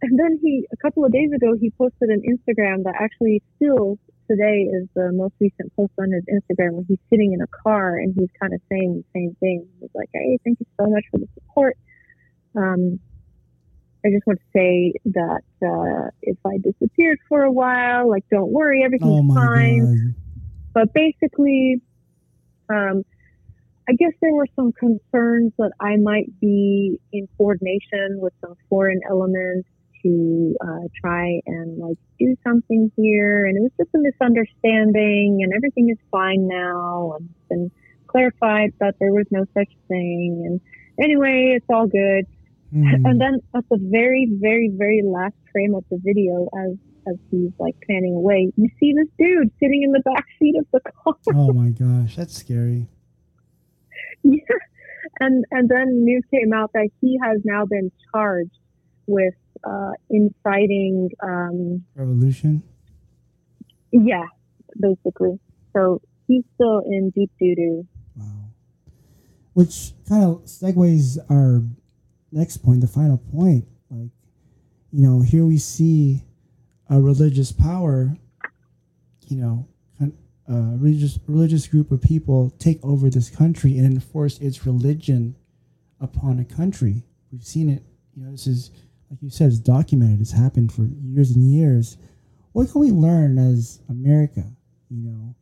And 0.03 0.19
then 0.19 0.39
he, 0.41 0.67
a 0.73 0.77
couple 0.77 1.05
of 1.05 1.11
days 1.13 1.33
ago, 1.33 1.55
he 1.61 1.71
posted 1.71 2.11
an 2.11 2.23
Instagram 2.23 2.85
that 2.85 2.95
actually 3.01 3.43
still 3.57 3.99
today 4.31 4.69
is 4.71 4.87
the 4.95 5.11
most 5.13 5.35
recent 5.41 5.75
post 5.75 5.93
on 5.99 6.13
his 6.13 6.23
Instagram 6.31 6.73
where 6.75 6.85
he's 6.87 6.99
sitting 7.11 7.33
in 7.33 7.41
a 7.41 7.47
car 7.65 7.97
and 7.97 8.15
he's 8.17 8.29
kind 8.41 8.53
of 8.55 8.61
saying 8.69 9.03
the 9.03 9.19
same 9.19 9.35
thing. 9.41 9.67
He's 9.81 9.91
like, 9.95 10.11
hey, 10.13 10.39
thank 10.45 10.61
you 10.61 10.67
so 10.79 10.87
much 10.87 11.05
for 11.11 11.19
the 11.19 11.27
support. 11.35 11.77
Um, 12.55 13.01
I 14.05 14.11
just 14.11 14.27
want 14.27 14.39
to 14.39 14.47
say 14.59 14.93
that 15.07 15.43
uh, 15.63 16.11
if 16.23 16.39
I 16.47 16.59
disappeared 16.59 17.19
for 17.29 17.43
a 17.43 17.51
while, 17.51 18.09
like, 18.09 18.25
don't 18.31 18.53
worry, 18.53 18.85
everything's 18.85 19.31
Oh 19.31 19.35
fine 19.35 20.15
god. 20.15 20.15
but 20.73 20.95
basically, 20.95 21.81
um, 22.71 23.05
I 23.89 23.93
guess 23.95 24.13
there 24.21 24.33
were 24.33 24.47
some 24.55 24.73
concerns 24.73 25.53
that 25.59 25.73
I 25.81 25.97
might 25.97 26.39
be 26.41 27.01
in 27.13 27.27
coordination 27.39 28.19
with 28.21 28.35
some 28.41 28.55
foreign 28.69 29.01
elements 29.09 29.67
to 30.03 30.55
uh, 30.61 30.87
try 31.01 31.41
and 31.47 31.79
like 31.79 31.97
do 32.21 32.37
something 32.47 32.93
here, 32.97 33.47
and 33.47 33.57
it 33.57 33.61
was 33.61 33.73
just 33.79 33.91
a 33.95 33.99
misunderstanding, 33.99 35.41
and 35.43 35.53
everything 35.55 35.89
is 35.91 35.99
fine 36.11 36.47
now, 36.47 37.15
and 37.19 37.29
it's 37.31 37.49
been 37.49 37.71
clarified 38.07 38.73
that 38.79 38.95
there 39.01 39.13
was 39.13 39.27
no 39.31 39.45
such 39.55 39.71
thing, 39.89 40.45
and 40.47 40.61
anyway, 41.03 41.55
it's 41.57 41.67
all 41.69 41.87
good. 41.87 42.27
Hmm. 42.73 43.07
And 43.07 43.21
then 43.21 43.41
at 43.55 43.65
the 43.71 43.79
very, 43.81 44.29
very, 44.31 44.71
very 44.75 45.03
last 45.05 45.35
frame 45.53 45.75
of 45.75 45.85
the 45.91 45.99
video, 46.03 46.49
as 46.67 46.77
as 47.09 47.17
he's 47.31 47.51
like 47.59 47.75
panning 47.89 48.15
away, 48.15 48.53
you 48.57 48.69
see 48.79 48.93
this 48.93 49.09
dude 49.19 49.51
sitting 49.59 49.83
in 49.83 49.93
the 49.93 50.01
back 50.05 50.27
seat 50.39 50.55
of 50.59 50.67
the 50.73 50.81
car. 50.81 51.15
oh 51.35 51.53
my 51.53 51.71
gosh, 52.03 52.17
that's 52.17 52.35
scary. 52.37 52.87
yeah. 54.23 54.39
And 55.21 55.45
and 55.51 55.69
then 55.69 56.05
news 56.05 56.25
came 56.31 56.53
out 56.53 56.73
that 56.75 56.89
he 57.01 57.19
has 57.23 57.41
now 57.45 57.65
been 57.65 57.91
charged 58.13 58.59
with 59.07 59.35
uh, 59.67 59.93
inciting. 60.11 61.11
Um, 61.23 61.85
Revolution. 61.95 62.63
yeah, 63.91 64.27
basically. 64.79 65.41
So 65.73 66.03
he's 66.27 66.45
still 66.55 66.81
in 66.81 67.11
deep 67.11 67.31
doo 67.41 67.55
doo. 67.55 67.87
Wow. 68.17 68.27
Which 69.55 69.93
kind 70.09 70.25
of 70.25 70.45
segues 70.45 71.19
our 71.31 71.63
next 72.33 72.59
point, 72.59 72.81
the 72.81 72.89
final 72.89 73.19
point. 73.19 73.67
Like, 73.91 74.11
you 74.93 75.07
know, 75.07 75.21
here 75.21 75.45
we 75.45 75.59
see 75.59 76.25
a 76.91 77.01
religious 77.01 77.53
power, 77.53 78.17
you 79.27 79.37
know, 79.37 79.69
a 80.49 80.77
religious 80.79 81.19
religious 81.27 81.67
group 81.67 81.93
of 81.93 82.01
people 82.01 82.51
take 82.59 82.83
over 82.83 83.11
this 83.11 83.29
country 83.29 83.77
and 83.77 83.87
enforce 83.87 84.39
its 84.39 84.65
religion 84.65 85.37
upon 86.01 86.39
a 86.39 86.45
country. 86.45 87.05
We've 87.31 87.45
seen 87.45 87.69
it. 87.69 87.83
You 88.17 88.25
know, 88.25 88.31
this 88.31 88.47
is 88.47 88.71
like 89.11 89.23
you 89.23 89.31
said, 89.31 89.49
it's 89.49 89.59
documented. 89.59 90.21
It's 90.21 90.33
happened 90.33 90.73
for 90.73 90.87
years 91.03 91.31
and 91.33 91.51
years. 91.51 91.99
What 92.53 92.71
can 92.71 92.81
we 92.81 92.91
learn 92.91 93.39
as 93.39 93.81
America? 93.91 94.45
You 94.91 95.03
know, 95.03 95.35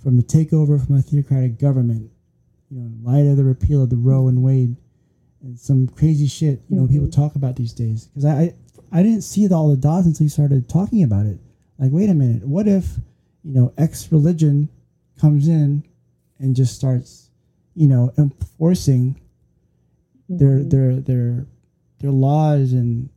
from 0.00 0.16
the 0.16 0.22
takeover 0.22 0.84
from 0.84 0.96
a 0.96 1.02
theocratic 1.02 1.58
government 1.58 2.10
you 2.70 2.80
know, 2.80 2.86
in 2.86 3.02
light 3.02 3.28
of 3.28 3.36
the 3.36 3.44
repeal 3.44 3.82
of 3.82 3.90
the 3.90 3.96
Roe 3.96 4.28
and 4.28 4.42
Wade 4.42 4.76
and 5.46 5.58
some 5.58 5.86
crazy 5.86 6.26
shit, 6.26 6.60
you 6.68 6.76
know, 6.76 6.86
people 6.86 7.06
mm-hmm. 7.06 7.22
talk 7.22 7.36
about 7.36 7.56
these 7.56 7.72
days. 7.72 8.06
Because 8.06 8.24
I, 8.24 8.32
I, 8.32 8.54
I 8.92 9.02
didn't 9.02 9.22
see 9.22 9.48
all 9.52 9.70
the 9.70 9.76
dots 9.76 10.06
until 10.06 10.24
you 10.24 10.30
started 10.30 10.68
talking 10.68 11.02
about 11.02 11.26
it. 11.26 11.38
Like, 11.78 11.92
wait 11.92 12.10
a 12.10 12.14
minute, 12.14 12.44
what 12.44 12.66
if, 12.66 12.86
you 13.44 13.54
know, 13.54 13.72
X 13.78 14.10
religion 14.10 14.68
comes 15.20 15.46
in 15.48 15.84
and 16.38 16.56
just 16.56 16.74
starts, 16.74 17.30
you 17.74 17.86
know, 17.86 18.12
enforcing 18.18 19.20
their 20.28 20.58
mm-hmm. 20.58 20.68
their 20.68 21.00
their 21.00 21.46
their 22.00 22.10
laws 22.10 22.72
and 22.72 23.08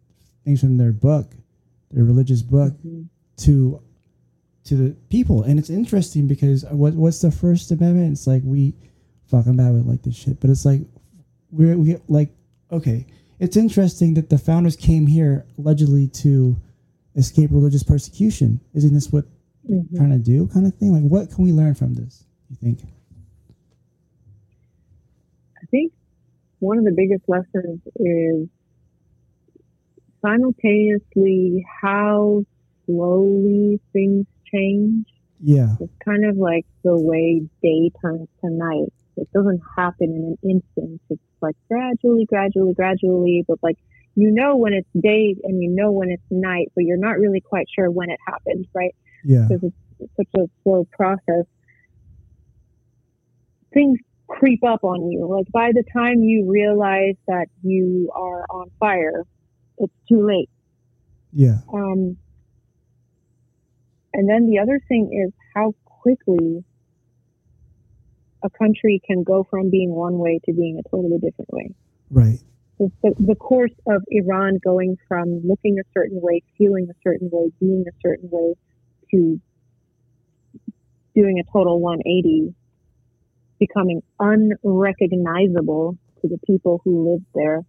things 0.45 0.59
from 0.59 0.77
their 0.77 0.91
book, 0.91 1.31
their 1.91 2.03
religious 2.03 2.41
book, 2.41 2.73
mm-hmm. 2.73 3.03
to 3.37 3.81
to 4.65 4.75
the 4.75 4.95
people. 5.09 5.43
And 5.43 5.57
it's 5.57 5.69
interesting 5.69 6.27
because 6.27 6.63
what 6.65 6.93
what's 6.93 7.21
the 7.21 7.31
First 7.31 7.71
Amendment? 7.71 8.11
It's 8.11 8.27
like 8.27 8.43
we 8.45 8.75
fuck. 9.25 9.47
I'm 9.47 9.57
bad 9.57 9.73
with 9.73 9.87
like 9.87 10.03
this 10.03 10.15
shit, 10.15 10.39
but 10.39 10.49
it's 10.49 10.65
like 10.65 10.81
we're 11.51 11.77
we 11.77 11.97
like 12.07 12.29
okay. 12.71 13.05
It's 13.39 13.55
interesting 13.55 14.15
that 14.15 14.29
the 14.29 14.37
founders 14.37 14.75
came 14.75 15.07
here 15.07 15.45
allegedly 15.57 16.07
to 16.09 16.57
escape 17.15 17.51
religious 17.51 17.83
persecution. 17.83 18.59
Isn't 18.73 18.93
this 18.93 19.11
what 19.11 19.25
Mhm. 19.69 19.97
kind 19.97 20.13
of 20.13 20.23
do 20.23 20.47
kind 20.47 20.65
of 20.65 20.73
thing? 20.75 20.91
Like, 20.91 21.09
what 21.09 21.29
can 21.31 21.43
we 21.43 21.51
learn 21.53 21.73
from 21.73 21.93
this? 21.93 22.25
You 22.49 22.55
think? 22.57 22.79
I 25.61 25.65
think 25.71 25.93
one 26.59 26.77
of 26.77 26.83
the 26.85 26.91
biggest 26.91 27.23
lessons 27.27 27.79
is 27.95 28.49
simultaneously 30.21 31.65
how 31.81 32.43
slowly 32.85 33.79
things 33.93 34.25
change. 34.51 35.05
Yeah. 35.41 35.75
It's 35.79 35.93
kind 36.03 36.25
of 36.25 36.37
like 36.37 36.65
the 36.83 36.99
way 36.99 37.47
day 37.61 37.91
turns 38.01 38.27
to 38.43 38.49
night. 38.49 38.91
It 39.19 39.31
doesn't 39.33 39.61
happen 39.77 40.09
in 40.09 40.37
an 40.43 40.49
instant. 40.49 41.01
It's 41.09 41.21
like 41.41 41.55
gradually, 41.69 42.25
gradually, 42.25 42.73
gradually, 42.73 43.45
but 43.47 43.59
like 43.61 43.77
you 44.15 44.31
know 44.31 44.55
when 44.55 44.73
it's 44.73 44.87
day 44.99 45.35
and 45.43 45.61
you 45.61 45.69
know 45.69 45.91
when 45.91 46.09
it's 46.09 46.23
night, 46.29 46.71
but 46.75 46.83
you're 46.83 46.97
not 46.97 47.19
really 47.19 47.41
quite 47.41 47.67
sure 47.73 47.89
when 47.89 48.09
it 48.09 48.19
happened, 48.25 48.67
right? 48.73 48.95
Yeah. 49.23 49.47
Because 49.47 49.71
it's 49.99 50.11
such 50.17 50.41
a 50.41 50.49
slow 50.63 50.87
process. 50.91 51.45
Things 53.73 53.99
creep 54.27 54.63
up 54.63 54.83
on 54.83 55.11
you. 55.11 55.27
Like 55.27 55.51
by 55.51 55.71
the 55.73 55.83
time 55.93 56.21
you 56.21 56.49
realize 56.49 57.15
that 57.27 57.47
you 57.63 58.11
are 58.15 58.45
on 58.49 58.71
fire, 58.79 59.25
it's 59.77 59.93
too 60.07 60.25
late. 60.25 60.49
Yeah. 61.33 61.57
Um, 61.73 62.17
and 64.13 64.27
then 64.27 64.47
the 64.49 64.59
other 64.59 64.79
thing 64.87 65.11
is 65.25 65.33
how 65.53 65.75
quickly 65.85 66.63
a 68.43 68.49
country 68.49 69.01
can 69.05 69.23
go 69.23 69.45
from 69.49 69.69
being 69.69 69.91
one 69.91 70.17
way 70.17 70.39
to 70.45 70.53
being 70.53 70.79
a 70.79 70.89
totally 70.89 71.17
different 71.17 71.51
way. 71.51 71.73
Right. 72.09 72.39
The, 72.79 72.91
the, 73.03 73.15
the 73.19 73.35
course 73.35 73.73
of 73.87 74.03
Iran 74.09 74.59
going 74.63 74.97
from 75.07 75.41
looking 75.45 75.79
a 75.79 75.83
certain 75.93 76.21
way, 76.21 76.41
feeling 76.57 76.87
a 76.89 76.93
certain 77.03 77.29
way, 77.31 77.51
being 77.59 77.85
a 77.87 77.91
certain 78.01 78.29
way, 78.31 78.55
to 79.11 79.39
doing 81.13 81.39
a 81.39 81.51
total 81.51 81.79
180, 81.79 82.53
becoming 83.59 84.01
unrecognizable 84.19 85.97
to 86.21 86.27
the 86.27 86.37
people 86.47 86.79
who 86.85 87.11
lived 87.11 87.25
there, 87.35 87.65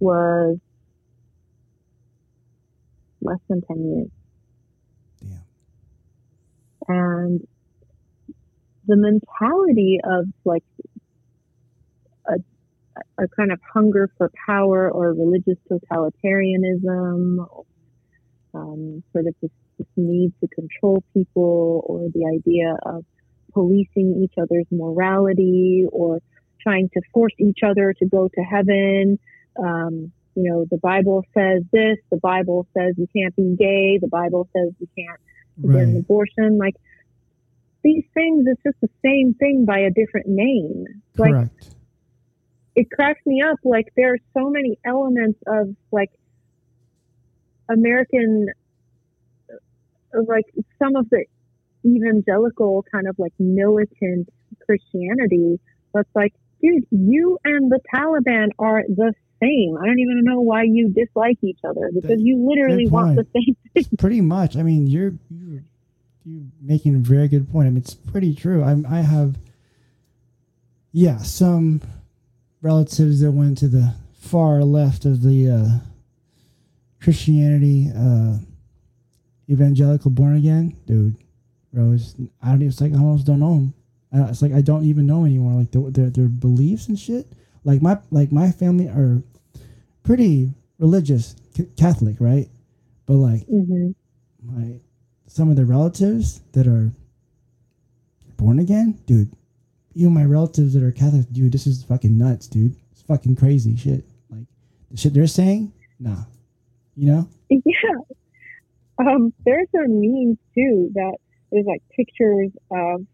was 0.00 0.58
less 3.20 3.40
than 3.48 3.60
10 3.60 3.84
years. 3.84 4.10
Yeah. 5.20 5.36
And 6.88 7.46
the 8.86 8.96
mentality 8.96 9.98
of 10.04 10.26
like 10.44 10.64
a, 12.28 12.34
a 13.18 13.28
kind 13.28 13.52
of 13.52 13.60
hunger 13.72 14.10
for 14.16 14.30
power 14.46 14.90
or 14.90 15.12
religious 15.12 15.58
totalitarianism, 15.70 17.46
um, 18.54 19.02
sort 19.12 19.26
of 19.26 19.34
this, 19.42 19.50
this 19.78 19.86
need 19.96 20.32
to 20.40 20.48
control 20.48 21.02
people, 21.12 21.82
or 21.86 22.08
the 22.14 22.24
idea 22.34 22.76
of 22.84 23.04
policing 23.52 24.22
each 24.22 24.34
other's 24.40 24.66
morality 24.70 25.84
or 25.90 26.20
trying 26.62 26.88
to 26.90 27.00
force 27.12 27.32
each 27.38 27.60
other 27.64 27.94
to 27.98 28.06
go 28.06 28.28
to 28.28 28.40
heaven. 28.42 29.18
Um, 29.58 30.12
you 30.34 30.50
know, 30.50 30.66
the 30.70 30.78
Bible 30.78 31.24
says 31.32 31.62
this, 31.72 31.96
the 32.10 32.18
Bible 32.18 32.66
says 32.76 32.94
you 32.98 33.08
can't 33.16 33.34
be 33.34 33.56
gay, 33.58 33.98
the 33.98 34.08
Bible 34.08 34.48
says 34.54 34.72
you 34.78 34.88
can't 34.96 35.20
get 35.72 35.82
an 35.82 35.96
abortion. 35.96 36.58
Like 36.58 36.76
these 37.86 38.04
things, 38.14 38.44
it's 38.48 38.60
just 38.64 38.80
the 38.80 38.90
same 39.04 39.34
thing 39.34 39.64
by 39.64 39.78
a 39.78 39.90
different 39.90 40.26
name. 40.26 40.86
Like 41.16 41.30
Correct. 41.30 41.70
it 42.74 42.90
cracks 42.90 43.24
me 43.24 43.42
up. 43.42 43.58
Like 43.62 43.92
there 43.96 44.14
are 44.14 44.18
so 44.36 44.50
many 44.50 44.76
elements 44.84 45.38
of 45.46 45.76
like 45.92 46.10
American, 47.70 48.48
uh, 49.48 50.22
like 50.26 50.46
some 50.80 50.96
of 50.96 51.08
the 51.10 51.26
evangelical 51.84 52.84
kind 52.90 53.06
of 53.06 53.16
like 53.20 53.32
militant 53.38 54.30
Christianity. 54.64 55.60
That's 55.94 56.08
like, 56.16 56.34
dude, 56.60 56.86
you 56.90 57.38
and 57.44 57.70
the 57.70 57.78
Taliban 57.94 58.48
are 58.58 58.82
the 58.88 59.14
same. 59.40 59.76
I 59.80 59.86
don't 59.86 60.00
even 60.00 60.24
know 60.24 60.40
why 60.40 60.64
you 60.64 60.88
dislike 60.88 61.38
each 61.42 61.60
other 61.62 61.90
because 61.94 62.20
you 62.20 62.48
literally 62.48 62.88
want 62.88 63.14
the 63.14 63.26
same 63.32 63.56
thing. 63.74 63.96
Pretty 63.96 64.20
much. 64.20 64.56
I 64.56 64.64
mean, 64.64 64.88
you're 64.88 65.12
you're 65.30 65.62
you 66.26 66.50
making 66.60 66.96
a 66.96 67.00
very 67.00 67.28
good 67.28 67.50
point. 67.50 67.68
I 67.68 67.70
mean, 67.70 67.78
it's 67.78 67.94
pretty 67.94 68.34
true. 68.34 68.64
I'm 68.64 68.86
I 68.86 69.02
have 69.02 69.36
yeah 70.92 71.18
some 71.18 71.80
relatives 72.62 73.20
that 73.20 73.32
went 73.32 73.58
to 73.58 73.68
the 73.68 73.94
far 74.14 74.64
left 74.64 75.04
of 75.06 75.22
the 75.22 75.50
uh, 75.50 75.68
Christianity 77.00 77.90
uh, 77.96 78.38
evangelical 79.50 80.10
born 80.10 80.36
again, 80.36 80.76
dude. 80.86 81.16
Bro, 81.72 81.92
it's, 81.92 82.14
I 82.42 82.48
don't. 82.50 82.56
Even, 82.56 82.68
it's 82.68 82.80
like 82.80 82.92
I 82.92 82.98
almost 82.98 83.26
don't 83.26 83.40
know 83.40 83.54
them. 83.54 83.74
Uh, 84.14 84.28
it's 84.30 84.42
like 84.42 84.52
I 84.52 84.62
don't 84.62 84.84
even 84.84 85.06
know 85.06 85.24
anymore. 85.24 85.54
Like 85.60 85.72
their, 85.72 85.90
their 85.90 86.10
their 86.10 86.28
beliefs 86.28 86.88
and 86.88 86.98
shit. 86.98 87.28
Like 87.64 87.82
my 87.82 87.98
like 88.10 88.32
my 88.32 88.50
family 88.52 88.88
are 88.88 89.22
pretty 90.04 90.52
religious, 90.78 91.36
c- 91.56 91.68
Catholic, 91.78 92.16
right? 92.20 92.48
But 93.06 93.14
like 93.14 93.46
hmm 93.48 93.90
my 94.42 94.80
some 95.26 95.50
of 95.50 95.56
the 95.56 95.64
relatives 95.64 96.40
that 96.52 96.66
are 96.66 96.90
born 98.36 98.58
again, 98.58 98.98
dude. 99.06 99.32
Even 99.94 100.12
my 100.12 100.24
relatives 100.24 100.74
that 100.74 100.82
are 100.82 100.92
Catholic, 100.92 101.26
dude, 101.32 101.52
this 101.52 101.66
is 101.66 101.82
fucking 101.82 102.16
nuts, 102.16 102.46
dude. 102.46 102.76
It's 102.92 103.02
fucking 103.02 103.36
crazy 103.36 103.76
shit. 103.76 104.04
Like 104.30 104.44
the 104.90 104.96
shit 104.96 105.14
they're 105.14 105.26
saying, 105.26 105.72
nah. 105.98 106.24
You 106.96 107.12
know? 107.12 107.28
Yeah. 107.64 108.16
Um, 108.98 109.34
there's 109.44 109.68
a 109.74 109.86
meme 109.86 110.38
too 110.54 110.90
that 110.94 111.16
there's 111.52 111.66
like 111.66 111.82
pictures 111.94 112.50
of, 112.70 113.06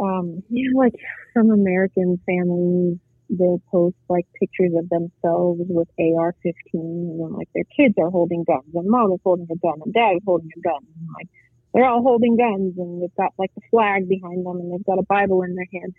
um, 0.00 0.42
you 0.50 0.70
know, 0.72 0.78
like 0.80 0.94
some 1.32 1.50
American 1.50 2.18
families, 2.26 2.98
they'll 3.38 3.62
post 3.70 3.96
like 4.08 4.26
pictures 4.38 4.72
of 4.76 4.88
themselves 4.88 5.60
with 5.68 5.88
AR-15 5.98 6.54
and 6.74 7.20
then 7.20 7.32
like 7.32 7.48
their 7.54 7.64
kids 7.76 7.94
are 7.98 8.10
holding 8.10 8.44
guns 8.44 8.68
and 8.74 8.88
mom 8.88 9.12
is 9.12 9.20
holding 9.24 9.48
a 9.50 9.56
gun 9.56 9.80
and 9.84 9.94
dad 9.94 10.16
is 10.16 10.22
holding 10.24 10.50
a 10.56 10.60
gun. 10.60 10.80
And, 10.98 11.08
like 11.14 11.28
they're 11.72 11.88
all 11.88 12.02
holding 12.02 12.36
guns 12.36 12.74
and 12.76 13.02
they've 13.02 13.16
got 13.16 13.32
like 13.38 13.54
the 13.54 13.62
flag 13.70 14.08
behind 14.08 14.44
them 14.44 14.60
and 14.60 14.72
they've 14.72 14.84
got 14.84 14.98
a 14.98 15.06
Bible 15.08 15.42
in 15.42 15.54
their 15.54 15.68
hand. 15.72 15.94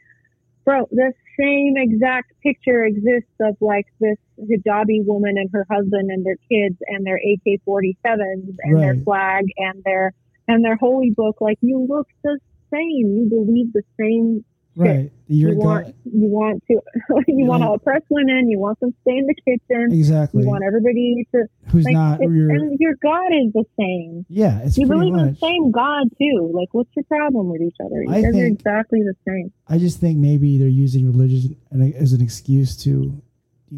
Bro, 0.66 0.88
the 0.92 1.12
same 1.38 1.74
exact 1.76 2.32
picture 2.42 2.86
exists 2.86 3.36
of 3.42 3.58
like 3.60 3.88
this 4.00 4.18
hijabi 4.40 5.04
woman 5.06 5.38
and 5.38 5.50
her 5.52 5.66
husband 5.70 6.10
and 6.10 6.26
their 6.26 6.38
kids 6.50 6.78
and 6.88 7.06
their 7.06 7.18
AK-47s 7.18 8.56
and 8.64 8.80
their 8.80 8.96
flag 9.04 9.46
and 9.58 9.84
their 9.84 10.14
and 10.48 10.64
their 10.64 10.78
holy 10.78 11.10
book. 11.10 11.42
Like 11.42 11.58
you 11.62 11.86
look 11.90 12.08
the 12.24 12.40
same. 12.72 13.18
You 13.18 13.28
believe 13.30 13.74
the 13.74 13.84
same. 14.00 14.46
Right. 14.76 15.12
You're 15.28 15.52
you 15.52 15.58
want 15.58 15.86
God. 15.86 15.94
you 16.06 16.28
want 16.30 16.64
to 16.68 16.74
you 17.28 17.46
want 17.46 17.64
to 17.64 17.70
oppress 17.72 18.02
women. 18.10 18.50
You 18.50 18.60
want 18.60 18.80
them 18.80 18.92
to 18.92 18.98
stay 19.02 19.18
in 19.18 19.28
the 19.28 19.36
kitchen. 19.36 19.94
Exactly. 19.94 20.44
You 20.44 20.50
want 20.50 20.64
everybody 20.66 21.28
to 21.34 21.44
Who's 21.68 21.86
like, 21.86 21.94
not 21.94 22.20
your 22.22 22.50
and 22.50 22.80
your 22.80 22.96
God 23.02 23.28
is 23.28 23.54
the 23.54 23.66
same. 23.80 24.26
Yeah, 24.30 24.62
it's 24.64 24.78
you 24.78 24.88
believe 24.88 25.14
in 25.14 25.34
the 25.34 25.38
same 25.38 25.72
God 25.72 26.10
too. 26.18 26.52
Like, 26.54 26.70
what's 26.72 26.90
your 26.96 27.06
problem 27.06 27.50
with 27.50 27.62
each 27.62 27.78
other? 27.84 28.04
You 28.04 28.12
I 28.12 28.22
guys 28.22 28.36
are 28.36 28.46
exactly 28.46 29.02
the 29.02 29.16
same. 29.28 29.52
I 29.68 29.78
just 29.78 30.00
think 30.00 30.18
maybe 30.18 30.58
they're 30.58 30.68
using 30.68 31.06
religion 31.06 31.56
uh, 31.74 31.98
as 31.98 32.14
an 32.14 32.22
excuse 32.22 32.76
to, 32.84 32.90
you 32.90 33.22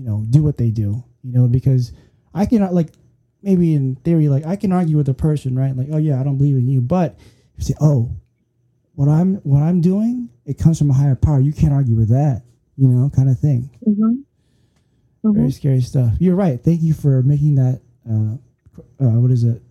know, 0.03 0.25
do 0.29 0.43
what 0.43 0.57
they 0.57 0.71
do. 0.71 1.03
You 1.23 1.31
know, 1.31 1.47
because 1.47 1.91
I 2.33 2.45
cannot 2.45 2.71
uh, 2.71 2.73
like 2.73 2.89
maybe 3.41 3.75
in 3.75 3.95
theory, 3.97 4.29
like 4.29 4.45
I 4.45 4.55
can 4.55 4.71
argue 4.71 4.97
with 4.97 5.09
a 5.09 5.13
person, 5.13 5.55
right? 5.55 5.75
Like, 5.75 5.87
oh 5.91 5.97
yeah, 5.97 6.19
I 6.19 6.23
don't 6.23 6.37
believe 6.37 6.55
in 6.55 6.67
you, 6.67 6.81
but 6.81 7.17
you 7.57 7.63
say, 7.63 7.75
oh, 7.79 8.11
what 8.95 9.07
I'm 9.07 9.35
what 9.37 9.61
I'm 9.61 9.81
doing, 9.81 10.29
it 10.45 10.57
comes 10.57 10.79
from 10.79 10.89
a 10.89 10.93
higher 10.93 11.15
power. 11.15 11.39
You 11.39 11.53
can't 11.53 11.73
argue 11.73 11.95
with 11.95 12.09
that, 12.09 12.43
you 12.77 12.87
know, 12.87 13.09
kind 13.09 13.29
of 13.29 13.39
thing. 13.39 13.69
Mm-hmm. 13.87 14.21
Very 15.33 15.51
scary 15.51 15.81
stuff. 15.81 16.13
You're 16.19 16.35
right. 16.35 16.61
Thank 16.61 16.81
you 16.81 16.93
for 16.93 17.23
making 17.23 17.55
that. 17.55 17.81
Uh, 18.07 18.37
uh, 19.03 19.19
what 19.19 19.31
is 19.31 19.43
it? 19.43 19.61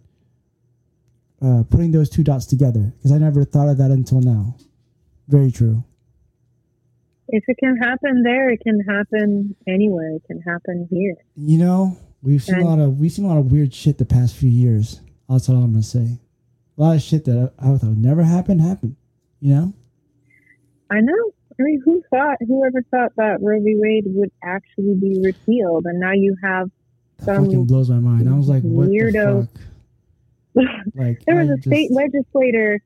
Uh, 1.40 1.62
putting 1.70 1.92
those 1.92 2.08
two 2.08 2.24
dots 2.24 2.46
together 2.46 2.92
because 2.96 3.12
I 3.12 3.18
never 3.18 3.44
thought 3.44 3.68
of 3.68 3.78
that 3.78 3.90
until 3.90 4.20
now. 4.20 4.56
Very 5.28 5.52
true. 5.52 5.84
If 7.28 7.44
it 7.46 7.56
can 7.58 7.76
happen 7.76 8.22
there, 8.22 8.50
it 8.50 8.60
can 8.60 8.80
happen 8.80 9.54
anywhere. 9.66 10.16
It 10.16 10.24
can 10.26 10.40
happen 10.42 10.88
here. 10.90 11.16
You 11.36 11.58
know, 11.58 11.98
we've 12.22 12.42
seen 12.42 12.58
a 12.58 12.64
lot 12.64 12.78
of 12.78 12.98
we've 12.98 13.12
seen 13.12 13.24
a 13.24 13.28
lot 13.28 13.38
of 13.38 13.52
weird 13.52 13.72
shit 13.72 13.98
the 13.98 14.04
past 14.04 14.36
few 14.36 14.50
years. 14.50 15.00
That's 15.28 15.48
all 15.48 15.56
I'm 15.56 15.72
gonna 15.72 15.82
say. 15.82 16.18
A 16.76 16.82
lot 16.82 16.96
of 16.96 17.02
shit 17.02 17.24
that 17.26 17.52
I, 17.58 17.68
I 17.68 17.78
thought 17.78 17.90
would 17.90 17.98
never 17.98 18.24
happen 18.24 18.58
happened. 18.58 18.96
You 19.44 19.54
know? 19.54 19.74
I 20.90 21.00
know. 21.00 21.32
I 21.60 21.62
mean, 21.62 21.82
who 21.84 22.02
thought? 22.08 22.38
Whoever 22.48 22.80
thought 22.90 23.12
that 23.16 23.42
Roe 23.42 23.60
v. 23.60 23.74
Wade 23.76 24.04
would 24.06 24.32
actually 24.42 24.94
be 24.94 25.20
repealed, 25.22 25.84
and 25.84 26.00
now 26.00 26.12
you 26.12 26.34
have 26.42 26.70
That 27.18 27.40
fucking 27.40 27.66
blows 27.66 27.90
my 27.90 27.98
mind. 27.98 28.26
I 28.26 28.32
was 28.32 28.48
like, 28.48 28.62
what 28.62 28.88
weirdo. 28.88 29.46
the? 30.54 30.62
Like, 30.94 31.22
there 31.26 31.36
was 31.36 31.50
I 31.50 31.54
a 31.54 31.62
state 31.62 31.90
legislator. 31.90 32.80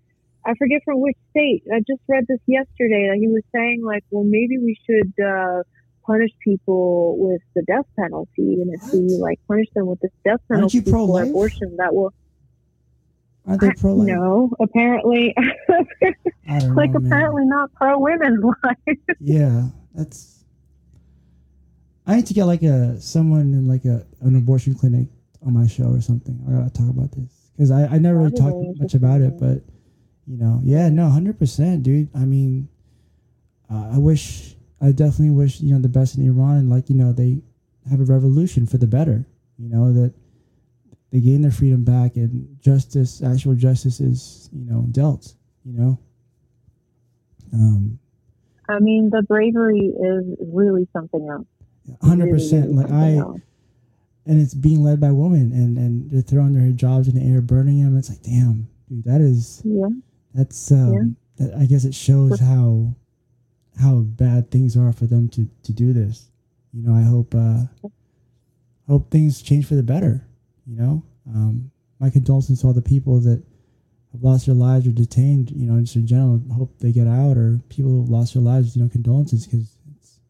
I 0.45 0.55
forget 0.59 0.81
from 0.85 1.01
which 1.01 1.17
state. 1.31 1.63
I 1.73 1.79
just 1.87 2.01
read 2.09 2.25
this 2.27 2.41
yesterday. 2.47 3.09
That 3.09 3.19
he 3.21 3.29
was 3.29 3.43
saying 3.55 3.85
like, 3.85 4.03
well, 4.11 4.25
maybe 4.25 4.59
we 4.59 4.77
should 4.85 5.13
uh, 5.25 5.63
punish 6.05 6.31
people 6.43 7.19
with 7.19 7.43
the 7.55 7.63
death 7.69 7.87
penalty, 7.97 8.59
and 8.61 8.75
if 8.75 8.93
we 8.93 9.17
like 9.21 9.39
punish 9.47 9.69
them 9.77 9.87
with 9.87 10.01
the 10.01 10.09
death 10.25 10.41
penalty 10.51 10.81
for 10.81 11.23
abortion, 11.23 11.77
that 11.77 11.95
will. 11.95 12.13
Aren't 13.49 13.61
they 13.61 13.73
pro 13.73 13.95
life? 13.95 14.09
No, 14.09 14.51
apparently, 14.61 15.35
like 16.49 16.93
man. 16.93 16.97
apparently 16.97 17.45
not 17.47 17.73
pro 17.75 17.99
women's 17.99 18.45
life. 18.45 18.99
Yeah, 19.20 19.69
that's 19.95 20.45
I 22.07 22.16
need 22.16 22.27
to 22.27 22.35
get 22.35 22.45
like 22.45 22.62
a 22.62 23.01
someone 23.01 23.53
in 23.53 23.66
like 23.66 23.85
a 23.85 24.07
an 24.20 24.37
abortion 24.37 24.75
clinic 24.75 25.09
on 25.45 25.55
my 25.55 25.66
show 25.66 25.87
or 25.91 26.01
something. 26.01 26.39
I 26.49 26.53
gotta 26.53 26.70
talk 26.70 26.89
about 26.89 27.12
this 27.12 27.51
because 27.57 27.70
I, 27.70 27.87
I 27.87 27.99
never 27.99 28.19
really 28.19 28.33
talked 28.33 28.79
much 28.79 28.95
about 28.95 29.20
it, 29.20 29.39
but 29.39 29.62
you 30.27 30.37
know, 30.37 30.61
yeah, 30.62 30.89
no, 30.91 31.09
hundred 31.09 31.39
percent, 31.39 31.83
dude. 31.83 32.09
I 32.15 32.25
mean, 32.25 32.69
uh, 33.70 33.91
I 33.95 33.99
wish, 33.99 34.57
I 34.81 34.93
definitely 34.93 35.31
wish 35.31 35.61
you 35.61 35.75
know 35.75 35.81
the 35.81 35.89
best 35.89 36.16
in 36.16 36.27
Iran, 36.27 36.57
and 36.59 36.70
like 36.70 36.89
you 36.89 36.97
know 36.97 37.12
they 37.12 37.43
have 37.91 38.01
a 38.01 38.05
revolution 38.05 38.66
for 38.66 38.79
the 38.79 38.87
better. 38.87 39.27
You 39.59 39.69
know 39.69 39.93
that 39.93 40.15
they 41.11 41.21
gain 41.21 41.41
their 41.43 41.51
freedom 41.51 41.85
back, 41.85 42.17
and 42.17 42.59
justice, 42.61 43.23
actual 43.23 43.55
justice, 43.55 44.01
is 44.01 44.51
you 44.53 44.65
know 44.71 44.85
dealt. 44.91 45.35
You 45.65 45.73
know. 45.79 45.99
Um, 47.53 47.99
I 48.69 48.79
mean, 48.81 49.09
the 49.11 49.23
bravery 49.23 49.79
is 49.87 50.25
really 50.53 50.87
something 50.93 51.27
else. 51.31 51.47
100% 52.03 52.53
really 52.53 52.75
Like 52.75 52.91
I, 52.91 53.15
else. 53.17 53.41
and 54.27 54.41
it's 54.41 54.53
being 54.53 54.83
led 54.85 55.01
by 55.01 55.11
women, 55.11 55.53
and 55.53 55.79
and 55.79 56.11
they're 56.11 56.21
throwing 56.21 56.53
their 56.53 56.71
hijabs 56.71 57.09
in 57.09 57.15
the 57.15 57.23
air, 57.33 57.41
burning 57.41 57.83
them. 57.83 57.97
It's 57.97 58.11
like, 58.11 58.23
damn, 58.23 58.69
dude, 58.89 59.05
that 59.05 59.23
is 59.23 59.63
Yeah. 59.65 59.89
that's 60.35 60.71
um, 60.71 61.17
that, 61.37 61.55
I 61.55 61.65
guess 61.65 61.85
it 61.85 61.95
shows 61.95 62.39
how 62.39 62.95
how 63.81 64.01
bad 64.01 64.51
things 64.51 64.77
are 64.77 64.93
for 64.93 65.07
them 65.07 65.29
to 65.31 65.49
to 65.63 65.73
do 65.73 65.95
this. 65.95 66.29
You 66.75 66.83
know, 66.83 66.95
I 66.95 67.03
hope 67.03 67.35
uh, 67.35 67.63
hope 68.87 69.11
things 69.11 69.41
change 69.41 69.65
for 69.65 69.75
the 69.75 69.83
better. 69.83 70.27
You 70.69 70.77
know, 70.77 71.03
um, 71.28 71.70
my 71.99 72.11
condolences 72.11 72.61
to 72.61 72.66
all 72.66 72.73
the 72.74 72.82
people 72.82 73.20
that 73.20 73.43
have 74.12 74.23
lost 74.23 74.47
their 74.47 74.55
lives 74.55 74.86
or 74.86 74.93
detained. 74.93 75.51
You 75.51 75.66
know, 75.66 75.81
just 75.81 75.97
in 75.97 76.07
general, 76.07 76.40
hope 76.55 76.78
they 76.78 76.93
get 76.93 77.07
out, 77.07 77.36
or 77.36 77.59
people 77.70 77.90
who 77.90 78.05
lost 78.05 78.35
their 78.35 78.43
lives. 78.43 78.77
You 78.77 78.82
know, 78.82 78.89
condolences 78.89 79.47
because 79.47 79.77
it's 79.97 80.20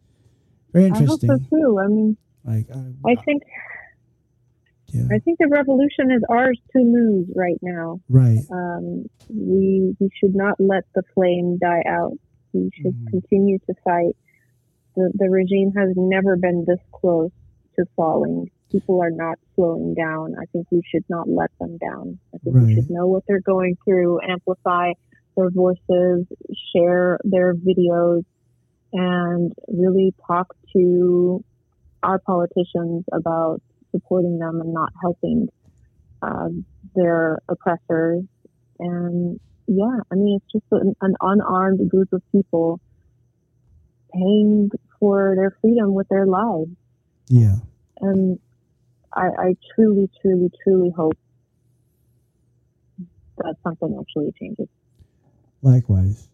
very 0.73 0.86
interesting. 0.86 1.31
I 1.31 1.35
hope 1.35 1.43
so 1.43 1.56
too. 1.56 1.78
I 1.81 1.86
mean, 1.89 2.16
Like, 2.44 2.66
I, 2.70 3.10
I 3.10 3.15
think 3.24 3.43
yeah, 4.93 5.09
I 5.10 5.19
think 5.19 5.39
the 5.39 5.48
revolution 5.48 6.10
is 6.12 6.23
ours 6.31 6.59
to 6.73 6.78
lose 6.82 7.27
right 7.35 7.59
now. 7.60 8.01
right. 8.09 8.39
Um, 8.51 9.05
we 9.28 9.94
we 9.98 10.09
should 10.19 10.35
not 10.35 10.55
let 10.60 10.85
the 10.94 11.02
flame 11.15 11.59
die 11.60 11.82
out. 11.86 12.12
We 12.52 12.70
should 12.81 12.94
Mhm. 12.94 13.10
continue 13.10 13.59
to 13.59 13.74
fight. 13.85 14.16
The 14.97 15.10
the 15.15 15.28
regime 15.28 15.73
has 15.77 15.90
never 15.97 16.36
been 16.36 16.65
this 16.66 16.81
close 16.93 17.32
to 17.77 17.85
falling. 17.97 18.51
People 18.70 19.03
are 19.03 19.11
not 19.11 19.39
slowing 19.55 19.95
down. 19.95 20.35
I 20.40 20.45
think 20.53 20.66
we 20.70 20.82
should 20.90 21.05
not 21.09 21.28
let 21.28 21.51
them 21.59 21.78
down. 21.78 22.19
I 22.35 22.39
think 22.39 22.57
we 22.57 22.74
should 22.74 22.90
know 22.90 23.07
what 23.07 23.24
they're 23.27 23.40
going 23.40 23.77
through, 23.85 24.20
amplify 24.20 24.93
their 25.36 25.51
voices, 25.51 26.27
share 26.74 27.19
their 27.24 27.55
videos, 27.55 28.24
and 28.93 29.53
really 29.69 30.15
talk 30.27 30.55
to 30.74 31.45
our 32.03 32.19
politicians 32.19 33.05
about 33.12 33.61
supporting 33.90 34.39
them 34.39 34.61
and 34.61 34.73
not 34.73 34.93
helping 35.01 35.49
um, 36.23 36.65
their 36.95 37.39
oppressors. 37.49 38.24
And 38.78 39.40
yeah, 39.66 40.01
I 40.11 40.15
mean, 40.15 40.40
it's 40.40 40.53
just 40.53 40.65
an, 40.73 40.95
an 41.01 41.15
unarmed 41.20 41.89
group 41.90 42.12
of 42.12 42.23
people 42.32 42.81
paying 44.12 44.70
for 44.99 45.35
their 45.36 45.57
freedom 45.61 45.95
with 45.95 46.09
their 46.09 46.27
lives. 46.27 46.70
Yeah. 47.28 47.57
And 48.01 48.39
I, 49.19 49.27
I 49.49 49.57
truly, 49.74 50.09
truly, 50.23 50.51
truly 50.62 50.90
hope 50.97 51.19
that 53.39 53.57
something 53.65 53.97
actually 54.01 54.32
changes. 54.39 54.69
Likewise. 55.62 56.28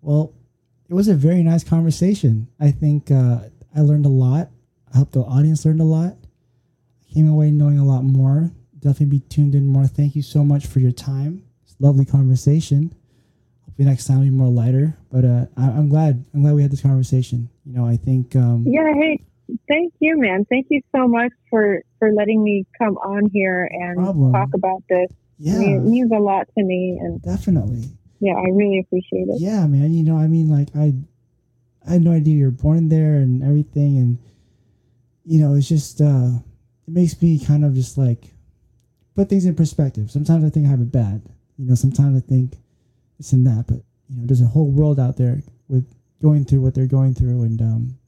Well, 0.00 0.32
it 0.88 0.94
was 0.94 1.08
a 1.08 1.14
very 1.14 1.42
nice 1.42 1.64
conversation. 1.64 2.46
I 2.60 2.70
think 2.70 3.10
uh, 3.10 3.38
I 3.74 3.80
learned 3.80 4.06
a 4.06 4.10
lot. 4.10 4.50
I 4.92 4.98
hope 4.98 5.10
the 5.10 5.20
audience 5.22 5.64
learned 5.64 5.80
a 5.80 5.84
lot. 5.84 6.14
I 7.02 7.12
came 7.12 7.28
away 7.28 7.50
knowing 7.50 7.78
a 7.78 7.84
lot 7.84 8.04
more. 8.04 8.52
Definitely 8.78 9.18
be 9.18 9.20
tuned 9.28 9.54
in 9.56 9.66
more. 9.66 9.86
Thank 9.86 10.14
you 10.14 10.22
so 10.22 10.44
much 10.44 10.66
for 10.66 10.78
your 10.78 10.92
time. 10.92 11.42
It's 11.64 11.74
a 11.80 11.82
lovely 11.84 12.04
conversation. 12.04 12.94
Hopefully 13.64 13.88
next 13.88 14.06
time 14.06 14.18
will 14.18 14.24
be 14.24 14.30
more 14.30 14.50
lighter. 14.52 14.96
But 15.10 15.24
uh, 15.24 15.46
I, 15.56 15.70
I'm 15.70 15.88
glad. 15.88 16.24
I'm 16.32 16.42
glad 16.42 16.54
we 16.54 16.62
had 16.62 16.70
this 16.70 16.82
conversation. 16.82 17.48
You 17.64 17.72
know, 17.72 17.86
I 17.86 17.96
think. 17.96 18.36
Um, 18.36 18.64
Yeah, 18.68 18.92
hey, 18.94 19.20
thank 19.68 19.92
you, 20.00 20.18
man. 20.18 20.44
Thank 20.48 20.66
you 20.70 20.80
so 20.94 21.06
much 21.08 21.32
for 21.50 21.82
for 21.98 22.12
letting 22.12 22.42
me 22.42 22.64
come 22.78 22.96
on 22.98 23.30
here 23.32 23.68
and 23.70 23.96
problem. 23.96 24.32
talk 24.32 24.48
about 24.54 24.82
this. 24.88 25.08
I 25.10 25.16
Yeah, 25.38 25.58
mean, 25.58 25.76
it 25.76 25.84
means 25.84 26.10
a 26.12 26.18
lot 26.20 26.46
to 26.56 26.64
me, 26.64 26.98
and 27.00 27.20
definitely. 27.22 27.84
yeah, 28.20 28.34
I 28.34 28.48
really 28.52 28.78
appreciate 28.80 29.28
it. 29.28 29.40
Yeah, 29.40 29.66
man. 29.66 29.92
You 29.92 30.02
know, 30.04 30.16
I 30.16 30.26
mean, 30.26 30.48
like 30.48 30.68
I, 30.76 30.94
I 31.86 31.92
had 31.94 32.02
no 32.02 32.12
idea 32.12 32.34
you 32.36 32.44
were 32.46 32.50
born 32.50 32.88
there 32.88 33.16
and 33.16 33.42
everything, 33.42 33.98
and 33.98 34.18
you 35.24 35.40
know, 35.40 35.54
it's 35.54 35.68
just 35.68 36.00
uh, 36.00 36.30
it 36.86 36.92
makes 36.92 37.20
me 37.20 37.38
kind 37.44 37.64
of 37.64 37.74
just 37.74 37.98
like 37.98 38.30
put 39.14 39.28
things 39.28 39.44
in 39.44 39.54
perspective. 39.54 40.10
Sometimes 40.10 40.44
I 40.44 40.50
think 40.50 40.66
I 40.66 40.70
have 40.70 40.80
it 40.80 40.92
bad. 40.92 41.22
You 41.58 41.66
know, 41.66 41.74
sometimes 41.74 42.16
I 42.22 42.26
think 42.26 42.56
this 43.18 43.32
and 43.32 43.46
that, 43.46 43.66
but 43.68 43.78
you 44.08 44.16
know, 44.20 44.26
there's 44.26 44.40
a 44.42 44.46
whole 44.46 44.70
world 44.70 44.98
out 44.98 45.16
there 45.16 45.42
with 45.68 45.86
going 46.22 46.44
through 46.44 46.60
what 46.60 46.74
they're 46.74 46.86
going 46.86 47.14
through, 47.14 47.42
and 47.42 47.60
um, 47.60 47.98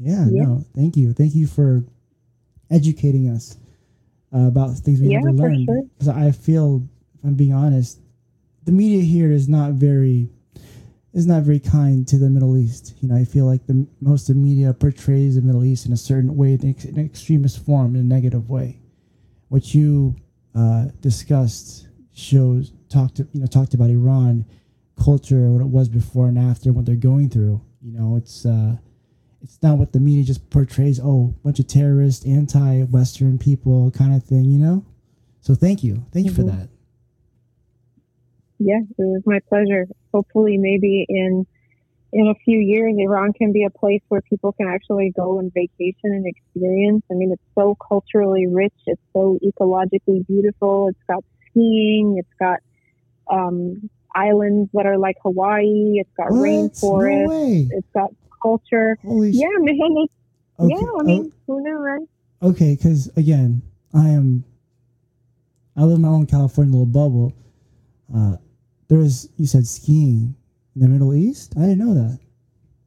yeah, 0.00 0.26
Yeah. 0.28 0.42
no, 0.44 0.64
thank 0.74 0.96
you, 0.96 1.12
thank 1.12 1.34
you 1.34 1.46
for 1.46 1.84
educating 2.70 3.28
us 3.28 3.56
uh, 4.34 4.46
about 4.48 4.76
things 4.78 5.00
we 5.00 5.08
Yeah, 5.08 5.18
never 5.18 5.32
learned. 5.32 5.66
sure. 5.66 5.82
Because 5.98 6.08
I 6.08 6.30
feel, 6.32 6.82
if 7.14 7.24
I'm 7.24 7.34
being 7.34 7.52
honest, 7.52 8.00
the 8.64 8.72
media 8.72 9.02
here 9.02 9.30
is 9.30 9.48
not 9.48 9.72
very 9.74 10.28
is 11.12 11.26
not 11.26 11.42
very 11.42 11.58
kind 11.58 12.06
to 12.06 12.18
the 12.18 12.30
Middle 12.30 12.56
East. 12.56 12.94
You 13.00 13.08
know, 13.08 13.16
I 13.16 13.24
feel 13.24 13.44
like 13.44 13.66
the 13.66 13.84
most 14.00 14.30
of 14.30 14.36
media 14.36 14.72
portrays 14.72 15.34
the 15.34 15.42
Middle 15.42 15.64
East 15.64 15.86
in 15.86 15.92
a 15.92 15.96
certain 15.96 16.36
way, 16.36 16.52
in 16.52 16.60
in 16.84 16.98
an 16.98 17.04
extremist 17.04 17.64
form, 17.66 17.94
in 17.96 18.02
a 18.02 18.04
negative 18.04 18.48
way. 18.48 18.78
What 19.48 19.74
you 19.74 20.14
uh, 20.54 20.86
discussed 21.00 21.88
shows 22.12 22.72
talked 22.88 23.16
to, 23.16 23.26
you 23.32 23.40
know 23.40 23.46
talked 23.46 23.74
about 23.74 23.90
Iran 23.90 24.44
culture, 25.02 25.48
what 25.50 25.62
it 25.62 25.66
was 25.68 25.88
before 25.88 26.28
and 26.28 26.38
after, 26.38 26.72
what 26.72 26.86
they're 26.86 26.94
going 26.94 27.28
through. 27.30 27.60
You 27.82 27.92
know, 27.98 28.14
it's 28.16 28.46
uh, 28.46 28.76
it's 29.42 29.62
not 29.62 29.78
what 29.78 29.92
the 29.92 30.00
media 30.00 30.22
just 30.24 30.48
portrays. 30.50 31.00
Oh, 31.02 31.34
bunch 31.44 31.58
of 31.60 31.66
terrorists, 31.66 32.24
anti-Western 32.26 33.38
people, 33.38 33.90
kind 33.92 34.14
of 34.14 34.22
thing. 34.24 34.44
You 34.44 34.58
know. 34.58 34.84
So 35.40 35.54
thank 35.54 35.82
you, 35.82 36.04
thank 36.12 36.26
you 36.26 36.32
for 36.32 36.42
Mhm. 36.42 36.50
that. 36.56 36.68
Yeah, 38.58 38.80
it 38.80 38.94
was 38.98 39.22
my 39.24 39.40
pleasure. 39.48 39.86
Hopefully, 40.12 40.58
maybe 40.58 41.06
in 41.08 41.46
in 42.12 42.26
a 42.26 42.34
few 42.44 42.58
years, 42.58 42.92
Iran 42.98 43.32
can 43.32 43.52
be 43.52 43.62
a 43.64 43.70
place 43.70 44.02
where 44.08 44.20
people 44.20 44.50
can 44.52 44.66
actually 44.66 45.12
go 45.16 45.38
and 45.38 45.52
vacation 45.54 46.10
and 46.12 46.26
experience. 46.26 47.04
I 47.08 47.14
mean, 47.14 47.30
it's 47.30 47.42
so 47.54 47.76
culturally 47.76 48.48
rich. 48.48 48.74
It's 48.86 49.00
so 49.12 49.38
ecologically 49.44 50.26
beautiful. 50.26 50.88
It's 50.88 50.98
got 51.08 51.22
skiing. 51.48 52.16
It's 52.18 52.34
got 52.40 52.58
um, 53.30 53.88
islands 54.12 54.68
that 54.74 54.86
are 54.86 54.98
like 54.98 55.16
Hawaii. 55.22 56.00
It's 56.00 56.10
got 56.16 56.32
What? 56.32 56.40
rainforest. 56.40 57.22
No 57.22 57.28
way. 57.28 57.68
It's 57.70 57.88
got 57.94 58.10
culture. 58.42 58.98
Holy 59.02 59.30
Yeah, 59.30 59.48
man. 59.58 59.76
It's, 59.78 60.12
Okay, 60.60 60.74
Yeah, 60.74 60.76
I 60.76 61.18
oh, 61.18 61.32
who 61.46 61.62
knew, 61.62 61.78
right? 61.78 62.06
Okay, 62.42 62.76
because 62.76 63.10
again, 63.16 63.62
I 63.94 64.08
am. 64.08 64.44
I 65.76 65.84
live 65.84 65.96
in 65.96 66.02
my 66.02 66.08
own 66.08 66.26
California 66.26 66.72
little 66.72 66.86
bubble. 66.86 67.32
Uh, 68.14 68.36
there 68.88 68.98
was 68.98 69.30
you 69.36 69.46
said 69.46 69.66
skiing 69.66 70.34
in 70.74 70.82
the 70.82 70.88
Middle 70.88 71.14
East. 71.14 71.54
I 71.56 71.60
didn't 71.60 71.78
know 71.78 71.94
that. 71.94 72.18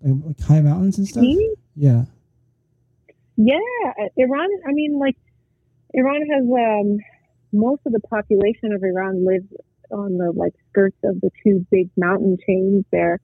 Like, 0.02 0.24
like 0.26 0.42
high 0.42 0.62
mountains 0.62 1.00
and 1.00 1.08
stuff. 1.08 1.24
Skiing? 1.24 1.56
Yeah. 1.76 2.06
Yeah, 3.38 3.58
Iran. 4.18 4.50
I 4.68 4.72
mean, 4.72 5.00
like 5.00 5.18
Iran 5.96 6.22
has 6.28 6.44
um, 6.44 7.00
most 7.52 7.82
of 7.88 7.94
the 7.94 8.02
population 8.02 8.72
of 8.74 8.84
Iran 8.84 9.26
lives 9.26 9.48
on 9.90 10.18
the 10.18 10.32
like 10.32 10.54
skirts 10.70 10.98
of 11.04 11.22
the 11.22 11.32
two 11.44 11.66
big 11.72 11.90
mountain 11.98 12.38
chains 12.46 12.86
there. 12.92 13.20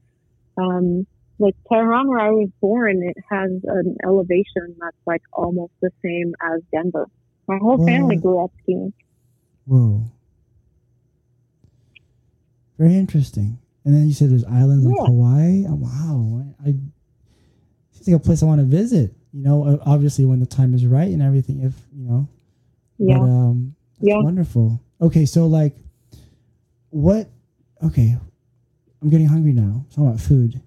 Um, 0.57 1.05
like 1.39 1.55
Tehran, 1.71 2.07
where 2.07 2.19
I 2.19 2.31
was 2.31 2.49
born, 2.61 3.01
it 3.03 3.17
has 3.29 3.51
an 3.63 3.95
elevation 4.05 4.75
that's 4.79 4.97
like 5.07 5.21
almost 5.33 5.71
the 5.81 5.89
same 6.03 6.33
as 6.53 6.61
Denver. 6.71 7.07
My 7.47 7.57
whole 7.61 7.83
family 7.85 8.15
Wow. 8.17 8.21
grew 8.21 8.43
up 8.43 8.51
skiing. 8.61 8.93
Whoa. 9.65 10.03
Very 12.77 12.95
interesting. 12.95 13.57
And 13.85 13.95
then 13.95 14.07
you 14.07 14.13
said 14.13 14.29
there's 14.29 14.45
islands 14.45 14.85
like 14.85 14.95
Hawaii. 15.05 15.65
Oh, 15.67 15.75
wow. 15.75 16.45
I 16.63 16.75
seems 17.91 18.07
like 18.07 18.15
a 18.15 18.19
place 18.19 18.43
I 18.43 18.45
want 18.45 18.59
to 18.59 18.65
visit. 18.65 19.13
You 19.33 19.43
know, 19.43 19.79
obviously 19.85 20.25
when 20.25 20.39
the 20.39 20.45
time 20.45 20.73
is 20.73 20.85
right 20.85 21.09
and 21.09 21.21
everything. 21.21 21.61
If 21.63 21.73
you 21.95 22.03
know. 22.07 22.27
Yeah. 22.97 23.19
But 23.19 23.25
um, 23.25 23.75
Yeah. 23.99 24.21
wonderful. 24.21 24.79
Okay, 25.01 25.25
so 25.25 25.47
like, 25.47 25.75
what? 26.89 27.29
Okay, 27.83 28.17
I'm 29.01 29.09
getting 29.09 29.27
hungry 29.27 29.53
now. 29.53 29.85
Talking 29.91 30.07
about 30.07 30.19
food, 30.19 30.61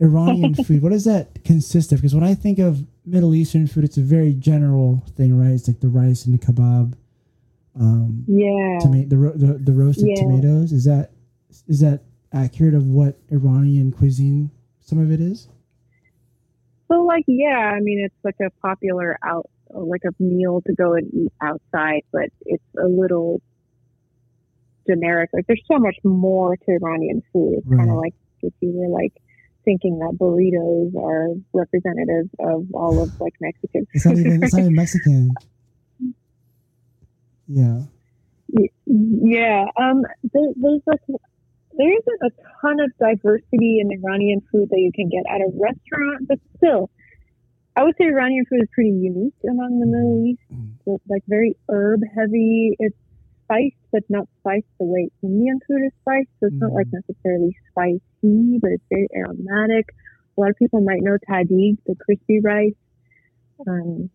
Iranian 0.00 0.54
food. 0.64 0.82
What 0.82 0.92
does 0.92 1.04
that 1.04 1.44
consist 1.44 1.92
of? 1.92 1.98
Because 1.98 2.14
when 2.14 2.24
I 2.24 2.34
think 2.34 2.58
of 2.58 2.84
Middle 3.06 3.34
Eastern 3.34 3.66
food, 3.66 3.84
it's 3.84 3.96
a 3.96 4.02
very 4.02 4.32
general 4.34 5.04
thing, 5.16 5.36
right? 5.38 5.52
It's 5.52 5.68
like 5.68 5.80
the 5.80 5.88
rice 5.88 6.24
and 6.26 6.38
the 6.38 6.44
kebab, 6.44 6.94
um, 7.78 8.24
Yeah. 8.26 8.78
tomato, 8.80 9.08
the, 9.08 9.16
ro- 9.18 9.32
the 9.36 9.52
the 9.58 9.72
roasted 9.72 10.08
Yeah. 10.08 10.22
tomatoes. 10.22 10.72
Is 10.72 10.84
that 10.84 11.10
is 11.68 11.80
that 11.80 12.02
accurate 12.32 12.74
of 12.74 12.86
what 12.86 13.18
Iranian 13.30 13.92
cuisine? 13.92 14.50
Some 14.80 14.98
of 14.98 15.10
it 15.12 15.20
is. 15.20 15.48
So 16.90 17.02
like, 17.04 17.24
yeah, 17.26 17.72
I 17.74 17.80
mean, 17.80 18.04
it's 18.04 18.14
like 18.24 18.36
a 18.44 18.50
popular 18.60 19.18
out, 19.24 19.48
like 19.70 20.02
a 20.04 20.22
meal 20.22 20.60
to 20.66 20.74
go 20.74 20.94
and 20.94 21.12
eat 21.14 21.32
outside, 21.40 22.02
but 22.12 22.28
it's 22.44 22.62
a 22.82 22.86
little 22.86 23.40
generic. 24.86 25.30
Like, 25.32 25.46
there's 25.46 25.62
so 25.70 25.78
much 25.78 25.96
more 26.04 26.56
to 26.56 26.70
Iranian 26.82 27.22
food. 27.32 27.54
It's 27.58 27.68
kind 27.68 27.90
of 27.90 27.96
like 27.96 28.14
if 28.42 28.52
you 28.60 28.72
were 28.74 28.88
like 28.88 29.12
thinking 29.64 29.98
that 29.98 30.16
burritos 30.18 30.94
are 30.96 31.34
representative 31.52 32.30
of 32.40 32.66
all 32.74 33.02
of 33.02 33.12
like 33.20 33.34
Mexican 33.40 33.86
It's 33.92 34.04
not 34.04 34.16
even. 34.16 34.42
It's 34.42 34.52
not 34.52 34.60
even 34.60 34.74
Mexican. 34.76 35.30
Yeah. 37.48 37.82
Yeah, 38.86 39.64
um, 39.76 40.02
there, 40.32 40.48
there's 40.56 40.82
like 40.86 41.00
there 41.76 41.90
isn't 41.90 42.20
a 42.22 42.30
ton 42.60 42.78
of 42.80 42.92
diversity 42.98 43.80
in 43.80 43.90
Iranian 43.90 44.40
food 44.52 44.68
that 44.70 44.78
you 44.78 44.92
can 44.94 45.08
get 45.08 45.24
at 45.28 45.40
a 45.40 45.50
restaurant, 45.58 46.28
but 46.28 46.38
still, 46.56 46.90
I 47.76 47.82
would 47.82 47.96
say 47.98 48.04
Iranian 48.04 48.44
food 48.48 48.62
is 48.62 48.68
pretty 48.72 48.90
unique 48.90 49.34
among 49.48 49.80
the 49.80 49.86
Middle 49.86 50.24
East. 50.26 50.40
It's 50.86 51.04
like 51.08 51.22
very 51.26 51.56
herb 51.68 52.00
heavy. 52.14 52.76
It's 52.78 52.96
spiced, 53.44 53.76
but 53.92 54.02
not 54.08 54.26
spiced 54.40 54.66
the 54.78 54.86
way 54.86 55.08
Indian 55.22 55.60
food 55.66 55.86
is 55.86 55.92
spiced. 56.02 56.28
So 56.40 56.46
it's 56.46 56.56
not 56.60 56.72
like 56.72 56.86
necessarily 56.92 57.56
spicy, 57.70 58.58
but 58.60 58.70
it's 58.72 58.84
very 58.90 59.08
aromatic. 59.16 59.94
A 60.36 60.40
lot 60.40 60.50
of 60.50 60.56
people 60.56 60.80
might 60.80 61.02
know 61.02 61.16
tahdig, 61.28 61.78
the 61.86 61.94
crispy 62.04 62.40
rice. 62.40 62.74
Um, 63.68 64.10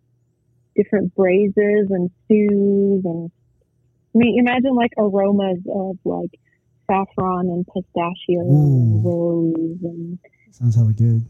different 0.76 1.14
braises 1.14 1.88
and 1.90 2.10
stews 2.24 3.02
and 3.04 3.30
I 4.14 4.18
mean, 4.18 4.38
imagine 4.38 4.74
like 4.74 4.90
aromas 4.98 5.58
of 5.72 5.98
like 6.04 6.38
saffron 6.86 7.46
and 7.48 7.64
pistachio 7.66 8.40
and 8.40 9.04
rose, 9.04 9.78
and 9.82 10.18
Sounds 10.50 10.74
hella 10.74 10.92
good. 10.92 11.24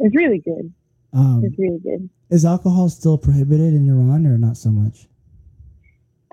it's 0.00 0.14
really 0.16 0.40
good. 0.40 0.72
Um, 1.12 1.42
It's 1.44 1.58
really 1.58 1.78
good. 1.78 2.10
is 2.28 2.44
alcohol 2.44 2.88
still 2.88 3.16
prohibited 3.18 3.72
in 3.74 3.88
Iran 3.88 4.26
or 4.26 4.36
not 4.36 4.56
so 4.56 4.70
much? 4.70 5.06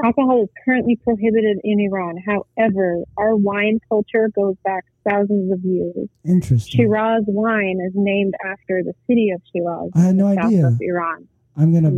Alcohol 0.04 0.44
is 0.44 0.50
currently 0.64 0.96
prohibited 1.04 1.58
in 1.64 1.80
Iran. 1.80 2.18
However, 2.24 3.04
our 3.18 3.36
wine 3.36 3.80
culture 3.90 4.30
goes 4.36 4.56
back 4.64 4.86
thousands 5.10 5.52
of 5.52 5.60
years. 5.64 6.08
Interesting. 6.24 6.78
Shiraz 6.80 7.24
wine 7.26 7.80
is 7.86 7.94
named 7.96 8.36
after 8.46 8.84
the 8.84 8.94
city 9.08 9.32
of 9.34 9.42
Shiraz. 9.52 9.90
I 9.96 10.02
had 10.02 10.16
no 10.16 10.34
south 10.36 10.46
idea. 10.46 10.68
Of 10.68 10.78
Iran. 10.82 11.28
I'm 11.56 11.74
gonna 11.74 11.92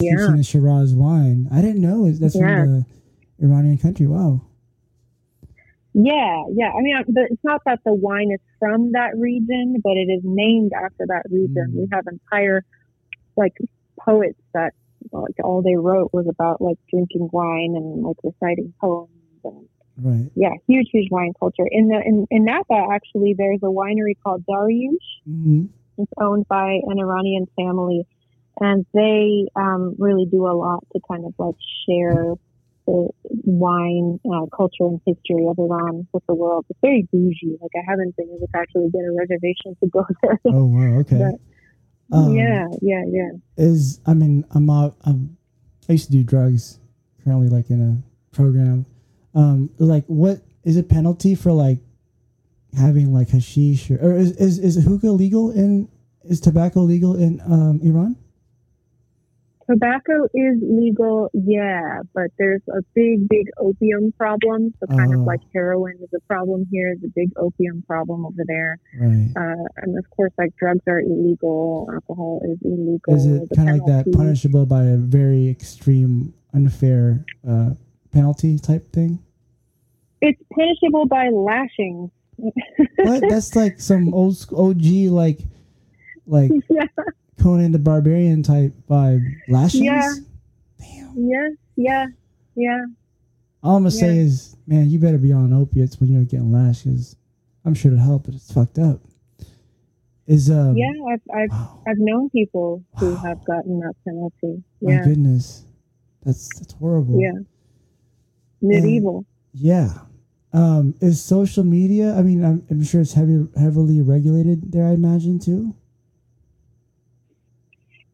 Yeah. 0.00 0.34
a 0.38 0.42
Shiraz 0.42 0.94
wine. 0.94 1.48
I 1.50 1.60
didn't 1.60 1.82
know 1.82 2.10
that's 2.10 2.36
Yeah. 2.36 2.64
from 2.64 2.72
the 2.72 2.86
Iranian 3.46 3.78
country. 3.78 4.06
Wow. 4.06 4.42
Yeah, 5.92 6.44
yeah. 6.52 6.70
I 6.70 6.80
mean, 6.80 6.96
it's 7.08 7.44
not 7.44 7.62
that 7.66 7.80
the 7.84 7.92
wine 7.92 8.30
is 8.30 8.40
from 8.60 8.92
that 8.92 9.16
region, 9.16 9.80
but 9.82 9.96
it 9.96 10.08
is 10.08 10.22
named 10.22 10.72
after 10.72 11.04
that 11.08 11.22
region. 11.30 11.70
Hmm. 11.72 11.78
We 11.80 11.88
have 11.90 12.06
entire 12.06 12.62
like 13.36 13.56
poets 13.98 14.40
that 14.54 14.72
like 15.12 15.34
all 15.42 15.62
they 15.62 15.76
wrote 15.76 16.10
was 16.12 16.26
about 16.28 16.60
like 16.60 16.78
drinking 16.90 17.28
wine 17.32 17.74
and 17.76 18.02
like 18.02 18.16
reciting 18.22 18.72
poems 18.80 19.10
and 19.44 19.68
Right. 20.02 20.30
yeah, 20.34 20.54
huge, 20.66 20.88
huge 20.92 21.08
wine 21.10 21.32
culture. 21.38 21.66
In 21.70 21.88
the 21.88 22.00
in, 22.04 22.26
in 22.30 22.44
Napa, 22.44 22.86
actually, 22.90 23.34
there's 23.36 23.60
a 23.62 23.66
winery 23.66 24.14
called 24.24 24.44
Darioush. 24.48 24.96
hmm 25.26 25.64
It's 25.98 26.12
owned 26.18 26.48
by 26.48 26.80
an 26.86 26.98
Iranian 26.98 27.46
family, 27.56 28.06
and 28.60 28.86
they 28.94 29.46
um, 29.56 29.94
really 29.98 30.26
do 30.26 30.46
a 30.46 30.56
lot 30.56 30.84
to 30.92 31.00
kind 31.10 31.26
of 31.26 31.34
like 31.38 31.56
share 31.86 32.34
the 32.86 33.08
wine 33.44 34.18
uh, 34.24 34.46
culture 34.56 34.86
and 34.86 35.00
history 35.04 35.46
of 35.46 35.58
Iran 35.58 36.08
with 36.12 36.24
the 36.26 36.34
world. 36.34 36.64
It's 36.70 36.78
very 36.80 37.06
bougie. 37.12 37.58
Like 37.60 37.72
I 37.76 37.84
haven't 37.86 38.16
been 38.16 38.28
able 38.28 38.46
to 38.46 38.56
actually 38.56 38.90
get 38.90 39.00
a 39.00 39.12
reservation 39.12 39.76
to 39.82 39.88
go 39.88 40.06
there. 40.22 40.38
Oh 40.46 40.64
wow. 40.64 40.98
Okay. 41.00 41.18
But, 41.18 41.40
Um, 42.12 42.34
yeah, 42.34 42.66
yeah, 42.82 43.02
yeah. 43.06 43.30
Is 43.56 44.00
I 44.06 44.14
mean 44.14 44.44
I'm 44.52 44.68
out, 44.70 44.96
um, 45.04 45.36
I 45.88 45.92
used 45.92 46.06
to 46.06 46.12
do 46.12 46.24
drugs. 46.24 46.78
Currently, 47.24 47.48
like 47.48 47.68
in 47.68 47.82
a 47.82 48.34
program. 48.34 48.86
Um, 49.34 49.70
like 49.78 50.04
what 50.06 50.40
is 50.64 50.76
a 50.76 50.82
penalty 50.82 51.34
for 51.34 51.52
like 51.52 51.78
having 52.76 53.12
like 53.12 53.28
hashish 53.28 53.90
or, 53.90 53.96
or 53.96 54.16
is, 54.16 54.32
is 54.32 54.58
is 54.58 54.84
hookah 54.84 55.10
legal 55.10 55.50
in 55.50 55.88
is 56.24 56.40
tobacco 56.40 56.80
legal 56.80 57.14
in 57.14 57.40
um 57.42 57.80
Iran? 57.82 58.16
Tobacco 59.70 60.24
is 60.34 60.58
legal, 60.62 61.30
yeah, 61.32 62.00
but 62.12 62.30
there's 62.38 62.62
a 62.70 62.82
big, 62.94 63.28
big 63.28 63.46
opium 63.58 64.12
problem. 64.18 64.74
So 64.80 64.86
kind 64.86 65.14
Oh. 65.14 65.20
of 65.20 65.26
like 65.26 65.40
heroin 65.54 65.94
is 66.02 66.08
a 66.14 66.20
problem 66.26 66.66
here, 66.72 66.92
is 66.92 67.04
a 67.04 67.08
big 67.14 67.30
opium 67.36 67.82
problem 67.86 68.26
over 68.26 68.42
there. 68.46 68.78
Right. 68.98 69.30
Uh, 69.36 69.64
and 69.82 69.96
of 69.96 70.10
course, 70.10 70.32
like 70.38 70.56
drugs 70.56 70.80
are 70.88 70.98
illegal, 71.00 71.88
alcohol 71.92 72.40
is 72.44 72.58
illegal. 72.64 73.14
Is 73.14 73.26
it 73.26 73.48
kind 73.54 73.70
of 73.70 73.76
like 73.86 73.86
that 74.04 74.12
punishable 74.12 74.66
by 74.66 74.84
a 74.84 74.96
very 74.96 75.48
extreme, 75.48 76.34
unfair 76.52 77.24
uh, 77.46 77.70
penalty 78.12 78.58
type 78.58 78.90
thing? 78.92 79.20
It's 80.20 80.40
punishable 80.52 81.06
by 81.06 81.28
lashing. 81.28 82.10
What? 82.36 83.22
That's 83.28 83.54
like 83.54 83.80
some 83.80 84.12
old 84.14 84.34
OG 84.52 84.82
like 85.10 85.38
like 86.26 86.50
yeah, 86.70 86.86
Conan 87.40 87.72
the 87.72 87.78
Barbarian 87.78 88.42
type 88.42 88.72
vibe. 88.88 89.24
Lashings. 89.48 89.84
yeah, 89.84 90.12
yes, 91.16 91.52
yeah, 91.76 92.06
yeah. 92.54 92.84
All 93.62 93.76
I'm 93.76 93.82
gonna 93.82 93.90
say 93.90 94.18
is, 94.18 94.56
man, 94.66 94.90
you 94.90 94.98
better 94.98 95.18
be 95.18 95.32
on 95.32 95.52
opiates 95.52 96.00
when 96.00 96.10
you're 96.12 96.24
getting 96.24 96.52
lashed, 96.52 96.84
because 96.84 97.16
I'm 97.64 97.74
sure 97.74 97.92
it'll 97.92 98.04
help, 98.04 98.24
but 98.24 98.34
it's 98.34 98.52
fucked 98.52 98.78
up. 98.78 99.00
Is 100.26 100.50
um, 100.50 100.76
yeah, 100.76 100.92
I've 101.12 101.20
I've, 101.34 101.58
I've 101.88 101.98
known 101.98 102.30
people 102.30 102.84
who 102.98 103.16
have 103.16 103.44
gotten 103.44 103.80
that 103.80 103.94
penalty. 104.04 104.62
my 104.80 104.98
goodness, 104.98 105.64
that's 106.24 106.48
that's 106.58 106.72
horrible. 106.74 107.20
yeah. 107.20 107.32
Medieval. 108.62 109.24
Yeah. 109.52 109.92
Um, 110.52 110.94
is 111.00 111.22
social 111.22 111.64
media? 111.64 112.14
I 112.14 112.22
mean, 112.22 112.44
I'm, 112.44 112.66
I'm 112.70 112.82
sure 112.82 113.00
it's 113.00 113.14
heavy, 113.14 113.46
heavily 113.56 114.00
regulated 114.02 114.72
there. 114.72 114.86
I 114.86 114.92
imagine 114.92 115.38
too. 115.38 115.74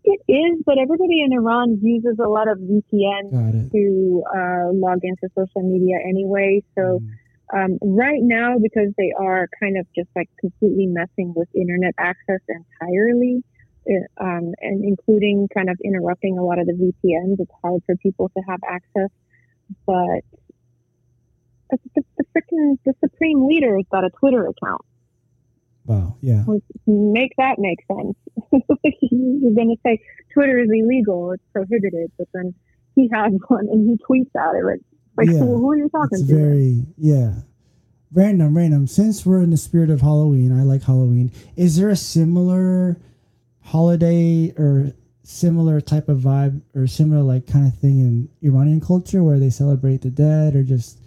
It 0.08 0.20
is, 0.30 0.62
but 0.64 0.78
everybody 0.78 1.20
in 1.20 1.32
Iran 1.32 1.80
uses 1.82 2.16
a 2.24 2.28
lot 2.28 2.46
of 2.46 2.58
VPN 2.58 3.32
to 3.72 4.22
uh, 4.24 4.70
log 4.72 5.00
into 5.02 5.28
social 5.34 5.62
media 5.68 5.96
anyway. 6.08 6.62
So 6.78 7.00
um, 7.52 7.78
right 7.82 8.22
now, 8.22 8.54
because 8.62 8.94
they 8.96 9.12
are 9.18 9.48
kind 9.60 9.76
of 9.76 9.86
just 9.96 10.08
like 10.14 10.30
completely 10.38 10.86
messing 10.86 11.34
with 11.34 11.48
internet 11.56 11.94
access 11.98 12.38
entirely, 12.48 13.42
um, 14.20 14.54
and 14.60 14.84
including 14.84 15.48
kind 15.52 15.68
of 15.68 15.76
interrupting 15.84 16.38
a 16.38 16.44
lot 16.44 16.60
of 16.60 16.66
the 16.66 16.72
VPNs, 16.74 17.40
it's 17.40 17.50
hard 17.60 17.82
for 17.84 17.96
people 17.96 18.30
to 18.36 18.42
have 18.48 18.60
access. 18.68 19.10
But 19.86 20.22
the, 21.70 21.78
the, 21.96 22.02
the 22.18 22.24
freaking 22.30 22.78
the 22.84 22.94
supreme 23.00 23.48
leader 23.48 23.74
has 23.76 23.86
got 23.90 24.04
a 24.04 24.10
Twitter 24.10 24.46
account. 24.46 24.82
Wow. 25.86 26.16
Yeah. 26.20 26.42
Like, 26.46 26.62
make 26.86 27.32
that 27.38 27.58
make 27.58 27.78
sense. 27.86 28.16
You're 28.82 29.54
going 29.54 29.74
to 29.74 29.76
say 29.86 30.00
Twitter 30.34 30.58
is 30.58 30.68
illegal, 30.72 31.32
it's 31.32 31.42
prohibited, 31.52 32.10
but 32.18 32.28
then 32.34 32.54
he 32.94 33.08
has 33.12 33.32
one 33.48 33.68
and 33.70 33.88
he 33.88 33.96
tweets 34.04 34.30
at 34.36 34.54
it. 34.56 34.64
Like, 34.64 34.80
like 35.16 35.28
Yeah. 35.28 35.40
who, 35.44 35.58
who 35.58 35.70
are 35.70 35.76
you 35.76 35.88
talking 35.88 36.18
It's 36.18 36.28
to? 36.28 36.34
very 36.34 36.84
yeah. 36.98 37.34
Random, 38.12 38.56
random. 38.56 38.86
Since 38.86 39.26
we're 39.26 39.42
in 39.42 39.50
the 39.50 39.56
spirit 39.56 39.90
of 39.90 40.00
Halloween, 40.00 40.52
I 40.58 40.62
like 40.62 40.82
Halloween. 40.84 41.32
Is 41.56 41.76
there 41.76 41.88
a 41.90 41.96
similar 41.96 42.96
holiday 43.62 44.52
or 44.56 44.92
similar 45.22 45.80
type 45.80 46.08
of 46.08 46.18
vibe 46.18 46.62
or 46.74 46.86
similar 46.86 47.22
like 47.22 47.46
kind 47.46 47.66
of 47.66 47.76
thing 47.78 47.98
in 47.98 48.28
Iranian 48.48 48.80
culture 48.80 49.24
where 49.24 49.38
they 49.40 49.50
celebrate 49.50 50.02
the 50.02 50.10
dead 50.10 50.54
or 50.54 50.62
just 50.62 51.00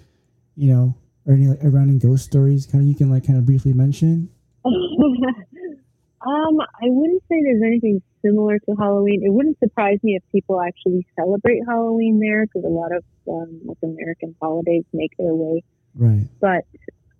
you 0.55 0.69
know 0.71 0.93
or 1.25 1.33
any 1.35 1.47
like 1.47 1.63
Iranian 1.63 1.99
ghost 1.99 2.25
stories? 2.25 2.65
Kind 2.65 2.83
of 2.83 2.87
you 2.87 2.95
can 2.95 3.09
like 3.09 3.25
kind 3.25 3.39
of 3.39 3.45
briefly 3.45 3.73
mention. 3.73 4.29
um, 4.65 6.59
I 6.59 6.85
wouldn't 6.85 7.23
say 7.29 7.35
there's 7.43 7.63
anything 7.65 8.01
similar 8.21 8.59
to 8.59 8.75
Halloween. 8.77 9.21
It 9.23 9.31
wouldn't 9.31 9.59
surprise 9.59 9.99
me 10.03 10.15
if 10.15 10.23
people 10.31 10.61
actually 10.61 11.05
celebrate 11.15 11.61
Halloween 11.67 12.19
there 12.19 12.45
because 12.45 12.63
a 12.65 12.69
lot 12.69 12.91
of 12.95 13.03
um, 13.27 13.61
like 13.65 13.77
American 13.83 14.35
holidays 14.41 14.83
make 14.93 15.15
their 15.17 15.33
way 15.33 15.63
Right. 15.95 16.27
but 16.39 16.65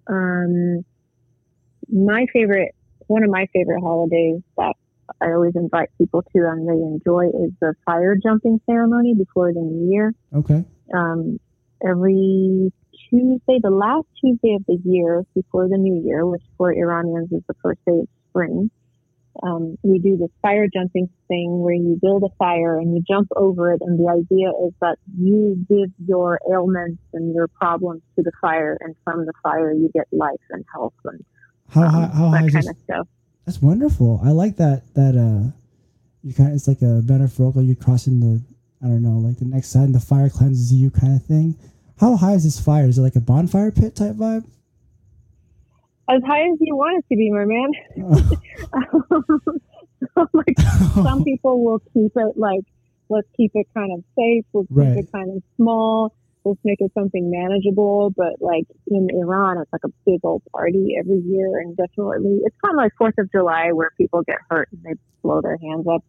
um, 0.08 0.86
my 1.92 2.26
favorite, 2.32 2.76
one 3.08 3.24
of 3.24 3.30
my 3.30 3.48
favorite 3.54 3.82
holidays 3.82 4.42
that 4.58 4.76
I 5.22 5.32
always 5.32 5.56
invite 5.56 5.90
people 5.98 6.22
to 6.22 6.40
and 6.48 6.68
they 6.68 6.74
enjoy 6.74 7.28
is 7.28 7.52
the 7.60 7.74
fire 7.86 8.16
jumping 8.16 8.62
ceremony 8.66 9.16
before 9.16 9.52
the 9.54 9.60
new 9.60 9.92
year. 9.92 10.14
Okay. 10.34 10.64
Um, 10.94 11.40
every 11.86 12.72
Tuesday, 13.10 13.60
the 13.62 13.70
last 13.70 14.06
Tuesday 14.22 14.56
of 14.56 14.66
the 14.68 14.80
year 14.86 15.26
before 15.34 15.68
the 15.68 15.78
new 15.78 16.02
year, 16.06 16.26
which 16.26 16.44
for 16.58 16.74
Iranians 16.74 17.32
is 17.32 17.42
the 17.48 17.56
first 17.62 17.80
day 17.86 18.00
of 18.00 18.08
spring, 18.30 18.70
um, 19.44 19.78
we 19.84 20.00
do 20.00 20.18
this 20.18 20.30
fire 20.42 20.68
jumping 20.72 21.10
thing 21.28 21.62
where 21.62 21.74
you 21.74 21.98
build 22.02 22.24
a 22.24 22.36
fire 22.38 22.78
and 22.78 22.94
you 22.96 23.04
jump 23.08 23.30
over 23.36 23.72
it. 23.72 23.82
And 23.82 23.98
the 23.98 24.10
idea 24.10 24.50
is 24.68 24.74
that 24.82 24.98
you 25.18 25.66
give 25.70 25.92
your 26.06 26.40
ailments 26.52 27.02
and 27.14 27.34
your 27.34 27.48
problems 27.48 28.02
to 28.16 28.24
the 28.24 28.32
fire. 28.42 28.78
And 28.82 28.96
from 29.04 29.26
the 29.26 29.34
fire, 29.42 29.72
you 29.72 29.90
get 29.94 30.08
life 30.12 30.42
and 30.50 30.66
health 30.74 30.94
and 31.06 31.24
How 31.70 31.84
um, 31.84 31.90
high? 31.90 32.08
How 32.14 32.32
that 32.32 32.40
kind 32.40 32.54
this? 32.54 32.70
of 32.70 32.78
stuff. 32.84 33.08
That's 33.46 33.62
wonderful. 33.62 34.20
I 34.24 34.32
like 34.32 34.58
that. 34.58 34.84
That 34.96 35.16
uh, 35.16 35.52
you 36.24 36.34
kind 36.34 36.50
of 36.50 36.56
it's 36.56 36.68
like 36.68 36.82
a 36.82 37.02
metaphorical. 37.04 37.64
You're 37.64 37.76
crossing 37.76 38.20
the 38.20 38.42
I 38.84 38.88
don't 38.88 39.04
know, 39.04 39.20
like 39.20 39.40
the 39.40 39.46
next 39.46 39.70
side, 39.70 39.84
and 39.84 39.96
the 39.96 40.00
fire 40.00 40.30
cleanses 40.30 40.74
you, 40.74 40.90
kind 40.90 41.16
of 41.16 41.26
thing. 41.26 41.56
How 42.00 42.16
high 42.16 42.34
is 42.34 42.44
this 42.44 42.60
fire? 42.60 42.86
Is 42.88 42.98
it 42.98 43.02
like 43.02 43.16
a 43.16 43.20
bonfire 43.22 43.72
pit 43.72 43.96
type 43.96 44.16
vibe? 44.16 44.46
As 46.10 46.22
high 46.26 46.42
as 46.50 46.58
you 46.60 46.76
want 46.76 47.04
it 47.04 47.14
to 47.14 47.18
be, 47.18 47.32
my 47.32 47.46
man. 47.46 47.72
Um, 50.16 50.28
like 50.34 50.58
some 50.94 51.24
people 51.26 51.64
will 51.64 51.80
keep 51.94 52.12
it 52.16 52.38
like 52.38 52.62
let's 53.10 53.28
keep 53.36 53.52
it 53.54 53.68
kind 53.74 53.92
of 53.92 54.04
safe 54.18 54.46
we'll 54.54 54.64
keep 54.64 54.78
Right. 54.78 54.98
it 54.98 55.12
kind 55.12 55.30
of 55.36 55.44
small 55.58 56.14
let's 56.46 56.60
make 56.64 56.80
it 56.80 56.92
something 56.94 57.30
manageable 57.30 58.12
but 58.16 58.34
like 58.40 58.64
in 58.88 59.10
iran 59.14 59.58
it's 59.58 59.72
like 59.74 59.82
a 59.86 59.90
big 60.06 60.20
old 60.24 60.42
party 60.54 60.96
every 60.98 61.20
year 61.20 61.60
and 61.60 61.76
definitely 61.76 62.40
it's 62.46 62.56
kind 62.64 62.76
of 62.76 62.78
like 62.78 62.94
fourth 62.98 63.16
of 63.18 63.30
july 63.32 63.72
where 63.74 63.92
people 63.98 64.24
get 64.24 64.38
hurt 64.50 64.70
and 64.72 64.82
they 64.84 64.94
blow 65.22 65.42
their 65.42 65.58
hands 65.62 65.86
up 65.94 66.04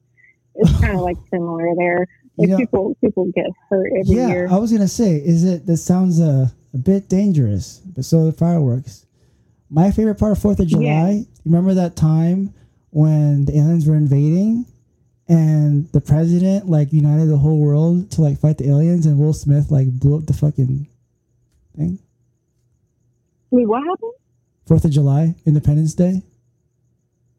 it's 0.55 0.81
kind 0.81 0.95
of 0.95 1.01
like 1.01 1.17
similar 1.31 1.67
there 1.77 2.07
like 2.37 2.49
know- 2.49 2.57
people 2.59 2.97
people 3.03 3.27
get 3.35 3.47
hurt 3.69 3.91
every 4.01 4.17
yeah, 4.17 4.29
year 4.29 4.49
I 4.51 4.57
was 4.59 4.73
gonna 4.73 4.89
say, 4.89 5.17
is 5.17 5.45
it? 5.45 5.67
this 5.67 5.85
sounds 5.85 6.21
uh, 6.21 6.49
a 6.75 6.79
bit 6.79 7.09
dangerous, 7.09 7.81
but 7.95 8.05
so 8.05 8.25
the 8.27 8.33
fireworks. 8.33 9.07
My 9.73 9.91
favorite 9.93 10.17
part 10.19 10.33
of 10.33 10.39
Fourth 10.39 10.59
of 10.59 10.67
July. 10.67 11.11
Yeah. 11.11 11.23
Remember 11.45 11.75
that 11.75 11.95
time 11.97 12.53
when 12.91 13.45
the 13.45 13.57
aliens 13.57 13.87
were 13.87 13.95
invading, 13.97 14.67
and 15.29 15.87
the 15.93 16.01
president 16.01 16.69
like 16.69 16.93
united 16.93 17.27
the 17.27 17.37
whole 17.39 17.59
world 17.59 18.11
to 18.13 18.21
like 18.23 18.39
fight 18.41 18.59
the 18.59 18.69
aliens, 18.69 19.07
and 19.07 19.19
Will 19.19 19.33
Smith 19.33 19.71
like 19.71 19.89
blew 19.91 20.17
up 20.19 20.27
the 20.27 20.33
fucking 20.33 20.89
thing. 21.77 21.99
wait 23.51 23.69
what 23.69 23.83
happened 23.85 24.13
Fourth 24.67 24.85
of 24.85 24.91
July, 24.93 25.35
Independence 25.47 25.95
Day. 25.95 26.23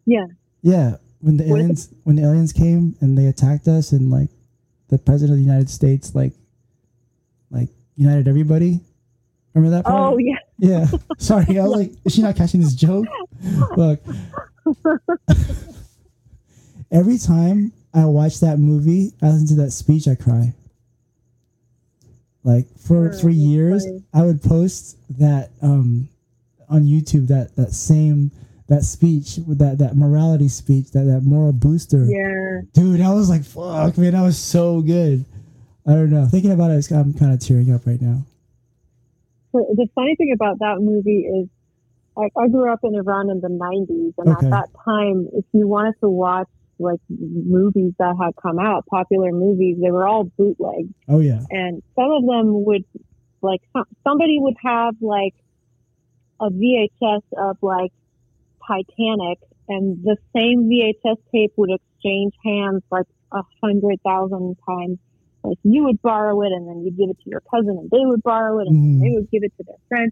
yeah 0.05 0.25
Yeah, 0.61 0.97
when 1.19 1.37
the 1.37 1.47
aliens 1.47 1.89
when 2.03 2.15
the 2.15 2.23
aliens 2.23 2.53
came 2.53 2.95
and 3.01 3.17
they 3.17 3.27
attacked 3.27 3.67
us, 3.67 3.91
and 3.91 4.09
like 4.09 4.29
the 4.91 4.99
president 4.99 5.31
of 5.31 5.37
the 5.37 5.49
United 5.49 5.69
States 5.69 6.13
like 6.13 6.33
like 7.49 7.69
united 7.95 8.27
everybody. 8.27 8.79
Remember 9.55 9.75
that 9.77 9.85
part? 9.85 10.13
oh 10.13 10.17
yeah 10.19 10.35
Yeah. 10.61 10.85
Sorry, 11.17 11.57
I 11.59 11.63
was 11.63 11.71
like, 11.71 11.91
is 12.05 12.13
she 12.13 12.21
not 12.21 12.35
catching 12.35 12.61
this 12.61 12.75
joke? 12.75 13.07
Look. 13.77 13.99
Every 16.91 17.17
time 17.17 17.73
I 17.95 18.05
watch 18.05 18.41
that 18.41 18.59
movie, 18.59 19.11
I 19.23 19.29
listen 19.29 19.47
to 19.57 19.63
that 19.63 19.71
speech, 19.71 20.07
I 20.07 20.13
cry. 20.13 20.53
Like 22.43 22.67
for 22.77 23.11
three 23.11 23.33
years. 23.33 23.85
I 24.13 24.23
would 24.23 24.43
post 24.43 24.97
that 25.17 25.49
um 25.63 26.09
on 26.69 26.83
YouTube 26.83 27.27
that 27.29 27.55
that 27.55 27.73
same 27.73 28.31
that 28.71 28.83
speech 28.83 29.37
with 29.45 29.59
that 29.59 29.77
that 29.79 29.97
morality 29.97 30.47
speech 30.47 30.91
that 30.91 31.03
that 31.03 31.21
moral 31.23 31.51
booster. 31.51 32.05
yeah 32.05 32.61
Dude, 32.73 33.01
I 33.01 33.13
was 33.13 33.29
like, 33.29 33.43
fuck, 33.43 33.97
man, 33.97 34.13
that 34.13 34.21
was 34.23 34.37
so 34.39 34.79
good. 34.81 35.25
I 35.85 35.91
don't 35.93 36.09
know. 36.09 36.25
Thinking 36.25 36.51
about 36.53 36.71
it, 36.71 36.89
I'm 36.91 37.13
kind 37.13 37.33
of 37.33 37.39
tearing 37.41 37.73
up 37.73 37.85
right 37.85 38.01
now. 38.01 38.21
The 39.51 39.87
funny 39.93 40.15
thing 40.15 40.31
about 40.33 40.59
that 40.59 40.77
movie 40.79 41.25
is, 41.27 41.49
I, 42.17 42.29
I 42.39 42.47
grew 42.47 42.71
up 42.71 42.79
in 42.83 42.95
Iran 42.95 43.29
in 43.29 43.41
the 43.41 43.49
'90s, 43.49 44.13
and 44.17 44.29
Okay. 44.37 44.45
at 44.47 44.51
that 44.51 44.69
time, 44.85 45.27
if 45.33 45.43
you 45.53 45.67
wanted 45.67 45.95
to 46.01 46.09
watch 46.09 46.47
like 46.79 46.99
movies 47.09 47.93
that 47.99 48.15
had 48.21 48.31
come 48.41 48.57
out, 48.57 48.85
popular 48.87 49.31
movies, 49.33 49.77
they 49.81 49.91
were 49.91 50.07
all 50.07 50.23
bootleg, 50.37 50.87
Oh 51.09 51.19
yeah. 51.19 51.41
and 51.49 51.83
some 51.95 52.09
of 52.11 52.25
them 52.25 52.63
would, 52.65 52.85
like, 53.41 53.61
somebody 54.07 54.37
would 54.39 54.55
have 54.63 54.95
like 55.01 55.35
a 56.39 56.49
VHS 56.49 57.21
of 57.37 57.57
like 57.61 57.91
Titanic, 58.67 59.39
and 59.67 60.03
the 60.03 60.17
same 60.35 60.69
VHS 60.69 61.17
tape 61.31 61.53
would 61.57 61.71
exchange 61.71 62.33
hands 62.43 62.83
like 62.91 63.05
a 63.31 63.41
hundred 63.63 64.01
thousand 64.03 64.57
times. 64.67 64.97
Like 65.43 65.57
you 65.63 65.85
would 65.85 66.01
borrow 66.01 66.41
it, 66.41 66.51
and 66.51 66.67
then 66.67 66.83
you'd 66.83 66.97
give 66.97 67.09
it 67.09 67.17
to 67.23 67.29
your 67.29 67.41
cousin, 67.41 67.77
and 67.77 67.89
they 67.89 68.05
would 68.05 68.21
borrow 68.23 68.59
it, 68.59 68.67
and 68.67 68.77
then 68.77 68.99
they 68.99 69.15
would 69.15 69.29
give 69.31 69.43
it 69.43 69.53
to 69.57 69.63
their 69.63 69.77
friend. 69.89 70.11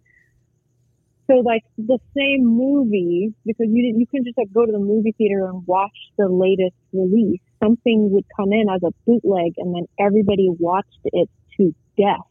So 1.28 1.36
like 1.46 1.64
the 1.78 2.00
same 2.18 2.44
movie, 2.44 3.34
because 3.46 3.68
you 3.70 3.84
didn't, 3.84 4.00
you 4.00 4.08
couldn't 4.08 4.26
just 4.26 4.38
like 4.38 4.52
go 4.52 4.66
to 4.66 4.72
the 4.72 4.80
movie 4.80 5.14
theater 5.16 5.46
and 5.46 5.66
watch 5.68 5.96
the 6.18 6.28
latest 6.28 6.76
release. 6.92 7.42
Something 7.62 8.10
would 8.12 8.26
come 8.36 8.52
in 8.52 8.66
as 8.70 8.82
a 8.82 8.92
bootleg, 9.06 9.54
and 9.58 9.76
then 9.76 9.86
everybody 10.00 10.50
watched 10.58 11.00
it 11.06 11.30
to 11.58 11.76
death. 11.96 12.26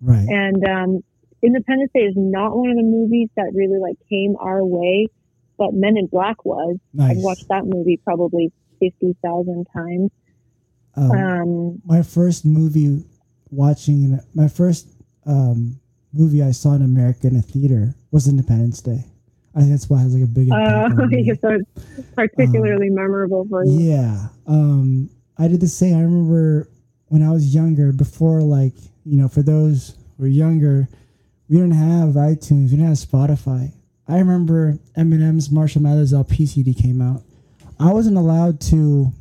Right. 0.00 0.28
And 0.28 0.68
um, 0.68 1.04
Independence 1.42 1.90
Day 1.94 2.00
is 2.00 2.14
not 2.16 2.56
one 2.56 2.70
of 2.70 2.76
the 2.76 2.82
movies 2.82 3.28
that 3.36 3.50
really 3.54 3.78
like 3.78 3.96
came 4.08 4.36
our 4.40 4.64
way, 4.64 5.08
but 5.58 5.74
Men 5.74 5.96
in 5.96 6.06
Black 6.06 6.44
was. 6.44 6.78
Nice. 6.94 7.16
I've 7.18 7.22
watched 7.22 7.48
that 7.48 7.64
movie 7.66 8.00
probably 8.02 8.52
fifty 8.80 9.16
thousand 9.22 9.66
times. 9.74 10.10
Um, 10.94 11.10
Um, 11.12 11.82
my 11.84 12.02
first 12.02 12.44
movie 12.46 13.04
watching 13.50 14.18
my 14.34 14.48
first 14.48 14.88
um, 15.26 15.78
movie 16.12 16.42
I 16.42 16.52
saw 16.52 16.72
in 16.74 16.82
America 16.82 17.26
in 17.26 17.36
a 17.36 17.42
theater 17.42 17.94
was 18.10 18.28
Independence 18.28 18.80
Day. 18.80 19.04
I 19.54 19.60
think 19.60 19.70
that's 19.72 19.90
why 19.90 19.98
it 19.98 20.02
has 20.02 20.14
like 20.14 20.22
a 20.22 20.26
big 20.26 20.50
uh, 20.52 20.54
impact 20.90 20.96
me. 21.10 21.34
so 21.40 21.58
it's 21.96 22.10
particularly 22.14 22.90
memorable 22.90 23.46
for 23.48 23.64
you. 23.64 23.72
Yeah. 23.92 24.28
Um, 24.46 25.10
I 25.36 25.48
did 25.48 25.60
the 25.60 25.68
same. 25.68 25.96
I 25.96 26.02
remember 26.02 26.68
when 27.06 27.22
I 27.22 27.30
was 27.30 27.54
younger, 27.54 27.92
before 27.92 28.40
like, 28.42 28.74
you 29.04 29.16
know, 29.20 29.28
for 29.28 29.42
those 29.42 29.96
who 30.16 30.24
are 30.24 30.28
younger, 30.28 30.88
we 31.48 31.56
didn't 31.56 31.72
have 31.72 32.10
iTunes, 32.10 32.70
we 32.70 32.76
didn't 32.76 32.86
have 32.86 32.96
Spotify. 32.98 33.72
I 34.08 34.18
remember 34.18 34.78
Eminem's 34.96 35.50
Marshall 35.50 35.82
Mathers 35.82 36.12
LP 36.14 36.46
CD 36.46 36.72
came 36.74 37.00
out. 37.02 37.22
I 37.78 37.92
wasn't 37.92 38.16
allowed 38.16 38.60
to 38.62 39.12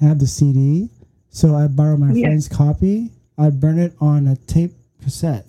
have 0.00 0.18
the 0.18 0.26
CD, 0.26 0.90
so 1.30 1.54
I 1.54 1.66
borrowed 1.66 2.00
my 2.00 2.12
Yeah. 2.12 2.26
friend's 2.28 2.48
copy. 2.48 3.10
I'd 3.38 3.58
burn 3.60 3.78
it 3.78 3.94
on 4.00 4.26
a 4.26 4.36
tape 4.36 4.72
cassette. 5.02 5.46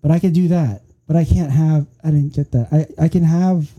But 0.00 0.10
I 0.10 0.18
could 0.18 0.32
do 0.32 0.48
that. 0.48 0.82
But 1.06 1.16
I 1.16 1.24
can't 1.24 1.50
have 1.50 1.86
I 2.02 2.10
didn't 2.10 2.32
get 2.34 2.50
that. 2.52 2.68
I, 2.72 3.04
I 3.04 3.08
can 3.08 3.24
have 3.24 3.70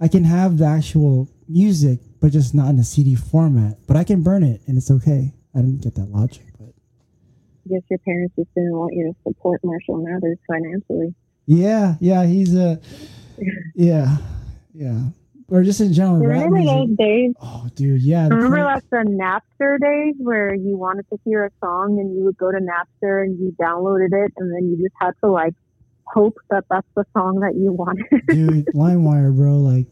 I 0.00 0.06
can 0.08 0.24
have 0.24 0.58
the 0.58 0.66
actual 0.66 1.28
music, 1.48 1.98
but 2.20 2.30
just 2.30 2.54
not 2.54 2.70
in 2.70 2.78
a 2.78 2.84
CD 2.84 3.14
format. 3.16 3.78
But 3.86 3.96
I 3.96 4.04
can 4.04 4.22
burn 4.22 4.42
it 4.44 4.60
and 4.66 4.76
it's 4.76 4.90
okay. 4.90 5.32
I 5.54 5.60
didn't 5.60 5.80
get 5.82 5.94
that 5.96 6.10
logic, 6.12 6.44
but 6.58 6.68
I 7.66 7.68
guess 7.70 7.82
your 7.90 7.98
parents 8.00 8.34
just 8.36 8.54
didn't 8.54 8.76
want 8.76 8.94
you 8.94 9.12
to 9.12 9.18
support 9.28 9.60
Marshall 9.64 9.96
Mathers 10.04 10.38
financially. 10.46 11.14
Yeah, 11.48 11.94
yeah, 11.98 12.26
he's 12.26 12.54
a 12.54 12.78
yeah, 13.74 14.18
yeah. 14.74 15.00
Or 15.50 15.62
just 15.62 15.80
in 15.80 15.94
general, 15.94 16.18
Remember 16.18 16.62
those 16.62 16.94
days? 16.98 17.32
Oh, 17.40 17.68
dude, 17.74 18.02
yeah. 18.02 18.28
Remember 18.28 18.64
like 18.64 18.82
the 18.90 18.98
Napster 18.98 19.80
days 19.80 20.14
where 20.18 20.54
you 20.54 20.76
wanted 20.76 21.08
to 21.08 21.18
hear 21.24 21.46
a 21.46 21.50
song 21.58 21.98
and 21.98 22.14
you 22.14 22.22
would 22.24 22.36
go 22.36 22.50
to 22.52 22.58
Napster 22.58 23.24
and 23.24 23.38
you 23.38 23.56
downloaded 23.58 24.12
it 24.12 24.32
and 24.36 24.54
then 24.54 24.68
you 24.68 24.76
just 24.76 24.94
had 25.00 25.12
to 25.24 25.30
like 25.30 25.54
hope 26.04 26.36
that 26.50 26.64
that's 26.68 26.86
the 26.94 27.06
song 27.16 27.40
that 27.40 27.54
you 27.54 27.72
wanted. 27.72 28.04
dude, 28.28 28.66
LimeWire, 28.74 29.34
bro. 29.34 29.56
Like, 29.56 29.86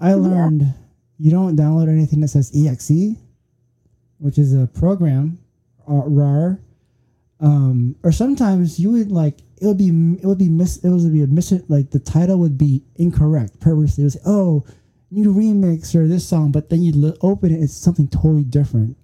I 0.00 0.12
learned 0.12 0.74
you 1.18 1.30
don't 1.30 1.56
download 1.56 1.88
anything 1.88 2.20
that 2.20 2.28
says 2.28 2.52
exe, 2.54 3.16
which 4.18 4.36
is 4.36 4.52
a 4.52 4.66
program, 4.66 5.38
uh, 5.88 6.02
RAR. 6.04 6.60
Um, 7.40 7.96
or 8.02 8.12
sometimes 8.12 8.78
you 8.78 8.90
would 8.90 9.10
like 9.10 9.38
it 9.64 9.68
would 9.68 9.78
be 9.78 9.88
it 10.22 10.26
would 10.26 10.38
be 10.38 10.48
miss 10.48 10.76
it 10.78 10.88
would 10.90 11.12
be 11.12 11.22
a 11.22 11.26
miss 11.26 11.52
like 11.68 11.90
the 11.90 11.98
title 11.98 12.38
would 12.38 12.58
be 12.58 12.82
incorrect 12.96 13.60
purposely. 13.60 14.02
It 14.02 14.06
was 14.06 14.18
oh 14.26 14.64
new 15.10 15.32
remix 15.32 15.94
or 15.94 16.06
this 16.06 16.26
song, 16.28 16.50
but 16.52 16.70
then 16.70 16.82
you 16.82 17.14
open 17.22 17.52
it, 17.54 17.62
it's 17.62 17.72
something 17.76 18.08
totally 18.08 18.42
different, 18.44 18.96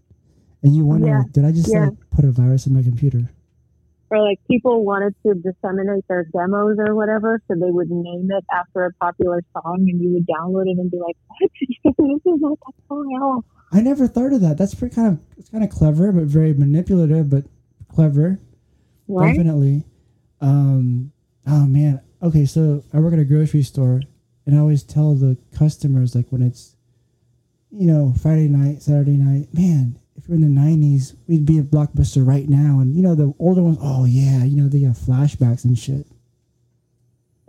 and 0.62 0.74
you 0.74 0.84
wonder 0.84 1.06
Yeah. 1.06 1.18
like, 1.20 1.32
did 1.32 1.44
I 1.44 1.52
just 1.52 1.72
Yeah. 1.72 1.86
like 1.86 2.10
put 2.10 2.24
a 2.24 2.30
virus 2.30 2.66
in 2.66 2.74
my 2.74 2.82
computer? 2.82 3.30
or 4.12 4.20
like 4.22 4.40
people 4.48 4.84
wanted 4.84 5.14
to 5.24 5.34
disseminate 5.34 6.02
their 6.08 6.24
demos 6.32 6.76
or 6.80 6.96
whatever, 6.96 7.40
so 7.46 7.54
they 7.54 7.70
would 7.70 7.88
name 7.92 8.28
it 8.32 8.44
after 8.52 8.84
a 8.84 8.92
popular 8.94 9.40
song 9.52 9.86
and 9.88 10.00
you 10.00 10.10
would 10.12 10.26
download 10.26 10.66
it 10.66 10.76
and 10.78 10.90
be 10.90 10.98
like, 10.98 11.16
this 11.84 11.94
is 12.34 12.40
not 12.40 12.58
that 12.66 12.74
song 12.88 13.06
at 13.16 13.22
all. 13.22 13.44
I 13.70 13.80
never 13.80 14.08
thought 14.08 14.32
of 14.32 14.40
that. 14.40 14.58
That's 14.58 14.74
pretty 14.74 14.96
kind 14.96 15.06
of 15.12 15.20
it's 15.38 15.48
kind 15.48 15.62
of 15.62 15.70
clever, 15.70 16.10
but 16.10 16.24
very 16.24 16.52
manipulative, 16.52 17.30
but 17.30 17.44
clever. 17.88 18.40
Right? 19.06 19.28
Definitely. 19.36 19.84
Um, 20.40 21.12
oh 21.46 21.66
man. 21.66 22.00
Okay, 22.22 22.44
so 22.46 22.84
I 22.92 22.98
work 23.00 23.12
at 23.14 23.18
a 23.18 23.24
grocery 23.24 23.62
store, 23.62 24.02
and 24.46 24.54
I 24.54 24.58
always 24.58 24.82
tell 24.82 25.14
the 25.14 25.36
customers 25.56 26.14
like 26.14 26.26
when 26.30 26.42
it's, 26.42 26.76
you 27.70 27.86
know, 27.86 28.12
Friday 28.20 28.48
night, 28.48 28.82
Saturday 28.82 29.16
night. 29.16 29.48
Man, 29.54 29.98
if 30.16 30.28
you're 30.28 30.36
in 30.36 30.54
the 30.54 30.60
'90s, 30.60 31.14
we'd 31.26 31.46
be 31.46 31.58
at 31.58 31.66
Blockbuster 31.70 32.26
right 32.26 32.48
now, 32.48 32.80
and 32.80 32.94
you 32.94 33.02
know 33.02 33.14
the 33.14 33.32
older 33.38 33.62
ones. 33.62 33.78
Oh 33.80 34.04
yeah, 34.04 34.44
you 34.44 34.60
know 34.60 34.68
they 34.68 34.80
have 34.80 34.96
flashbacks 34.98 35.64
and 35.64 35.78
shit. 35.78 36.06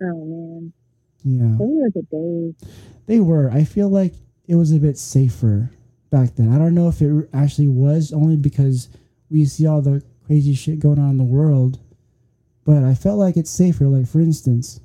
Oh 0.01 0.25
man. 0.25 0.73
Yeah, 1.23 1.55
Those 1.59 1.69
were 1.69 1.89
the 1.93 2.01
days. 2.11 2.69
they 3.05 3.19
were. 3.19 3.51
I 3.51 3.63
feel 3.63 3.89
like 3.89 4.13
it 4.47 4.55
was 4.55 4.71
a 4.71 4.79
bit 4.79 4.97
safer 4.97 5.69
back 6.09 6.35
then. 6.35 6.51
I 6.51 6.57
don't 6.57 6.73
know 6.73 6.87
if 6.89 7.01
it 7.01 7.29
actually 7.33 7.67
was, 7.67 8.11
only 8.11 8.37
because 8.37 8.89
we 9.29 9.45
see 9.45 9.67
all 9.67 9.81
the 9.83 10.03
crazy 10.25 10.55
shit 10.55 10.79
going 10.79 10.97
on 10.97 11.11
in 11.11 11.17
the 11.17 11.23
world. 11.23 11.79
But 12.65 12.83
I 12.83 12.93
felt 12.93 13.17
like 13.19 13.37
it's 13.37 13.49
safer. 13.49 13.85
Like 13.87 14.07
for 14.07 14.19
instance, 14.21 14.79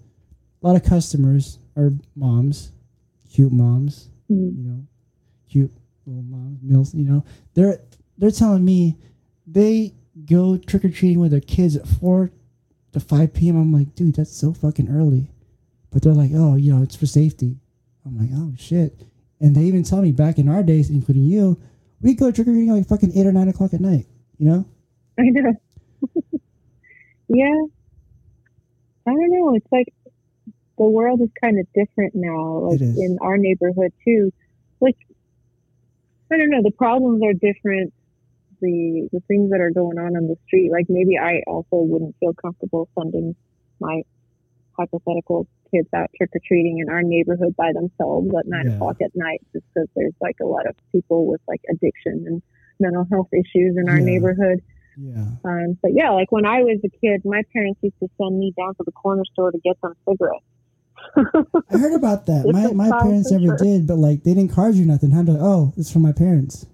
a 0.63 0.67
lot 0.67 0.77
of 0.77 0.83
customers 0.85 1.59
are 1.77 1.93
moms, 2.15 2.73
cute 3.31 3.53
moms, 3.53 4.11
Mm. 4.31 4.57
you 4.57 4.65
know, 4.65 4.83
cute 5.49 5.71
little 6.05 6.23
moms, 6.25 6.61
meals, 6.63 6.95
you 6.95 7.05
know. 7.05 7.25
They're 7.55 7.81
they're 8.19 8.31
telling 8.33 8.65
me 8.65 8.97
they 9.47 9.95
go 10.25 10.57
trick 10.57 10.85
or 10.85 10.89
treating 10.91 11.21
with 11.21 11.31
their 11.31 11.41
kids 11.41 11.77
at 11.77 11.87
four 11.87 12.33
to 12.93 13.01
five 13.01 13.33
p.m. 13.35 13.57
I'm 13.57 13.73
like, 13.73 13.95
dude, 13.95 14.17
that's 14.17 14.35
so 14.37 14.53
fucking 14.53 14.89
early. 14.91 15.31
But 15.91 16.03
they're 16.03 16.13
like, 16.15 16.33
oh, 16.35 16.57
you 16.57 16.75
know, 16.75 16.83
it's 16.83 16.97
for 16.97 17.07
safety. 17.07 17.57
I'm 18.05 18.19
like, 18.19 18.31
oh 18.35 18.53
shit. 18.59 19.03
And 19.41 19.55
they 19.55 19.63
even 19.63 19.83
tell 19.85 20.01
me 20.03 20.13
back 20.13 20.39
in 20.39 20.49
our 20.49 20.63
days, 20.63 20.91
including 20.91 21.25
you, 21.25 21.61
we 22.01 22.15
go 22.15 22.31
trick 22.33 22.49
or 22.49 22.53
treating 22.53 22.73
like 22.73 22.89
fucking 22.89 23.17
eight 23.17 23.27
or 23.27 23.33
nine 23.33 23.49
o'clock 23.49 23.75
at 23.75 23.81
night. 23.81 24.07
You 24.39 24.47
know? 24.49 24.65
I 25.19 25.23
know. 25.25 25.53
yeah. 27.29 27.63
I 29.07 29.11
don't 29.11 29.31
know. 29.31 29.55
It's 29.55 29.67
like 29.71 29.87
the 30.79 30.85
world 30.85 31.21
is 31.23 31.31
kind 31.43 31.59
of 31.59 31.67
different 31.75 32.13
now. 32.15 32.69
Like 32.71 32.81
in 32.81 33.19
our 33.21 33.39
neighborhood 33.39 33.93
too. 34.07 34.33
Like 34.81 34.97
I 36.33 36.37
don't 36.37 36.51
know. 36.51 36.63
The 36.63 36.73
problems 36.77 37.23
are 37.25 37.33
different. 37.33 37.93
The 38.61 39.09
the 39.13 39.21
things 39.29 39.51
that 39.51 39.61
are 39.61 39.71
going 39.71 39.99
on 39.99 40.17
on 40.17 40.27
the 40.29 40.37
street. 40.47 40.71
Like 40.73 40.87
maybe 40.89 41.19
I 41.19 41.43
also 41.47 41.67
wouldn't 41.87 42.17
feel 42.21 42.35
comfortable 42.35 42.89
sending 42.99 43.37
my 43.81 44.03
hypothetical 44.77 45.47
kids 45.71 45.89
out 45.95 46.11
trick 46.17 46.31
or 46.35 46.41
treating 46.47 46.79
in 46.79 46.89
our 46.89 47.03
neighborhood 47.03 47.55
by 47.57 47.73
themselves 47.73 48.29
at 48.39 48.47
nine 48.47 48.67
Yeah. 48.67 48.75
o'clock 48.77 48.97
at 49.03 49.11
night, 49.15 49.41
just 49.53 49.65
because 49.75 49.89
there's 49.97 50.15
like 50.21 50.37
a 50.43 50.47
lot 50.47 50.67
of 50.67 50.75
people 50.93 51.27
with 51.27 51.41
like 51.49 51.61
addiction 51.71 52.25
and 52.27 52.43
mental 52.81 53.07
health 53.11 53.29
issues 53.33 53.77
in 53.77 53.89
our 53.89 53.99
Yeah. 53.99 54.05
neighborhood. 54.05 54.63
Yeah. 54.97 55.27
Um, 55.45 55.79
but 55.83 55.93
yeah, 55.95 56.11
like 56.11 56.33
when 56.33 56.47
I 56.47 56.63
was 56.63 56.79
a 56.85 56.89
kid, 56.89 57.23
my 57.25 57.43
parents 57.53 57.81
used 57.83 57.99
to 58.01 58.09
send 58.19 58.39
me 58.39 58.53
down 58.57 58.75
to 58.77 58.83
the 58.85 58.93
corner 58.93 59.25
store 59.33 59.51
to 59.53 59.59
get 59.59 59.77
some 59.81 59.95
cigarettes. 60.09 60.45
I 61.71 61.79
heard 61.79 61.95
about 61.95 62.27
that. 62.27 62.47
My 62.53 62.73
my 62.73 62.91
parents 63.01 63.31
never 63.31 63.45
sure. 63.45 63.57
did, 63.59 63.87
but 63.87 63.97
like 63.97 64.25
they 64.25 64.35
didn't 64.35 64.53
card 64.53 64.75
you 64.75 64.85
nothing. 64.87 65.11
How 65.11 65.23
to 65.23 65.33
oh, 65.33 65.73
it's 65.77 65.93
from 65.93 66.03
my 66.03 66.13
parents. 66.13 66.67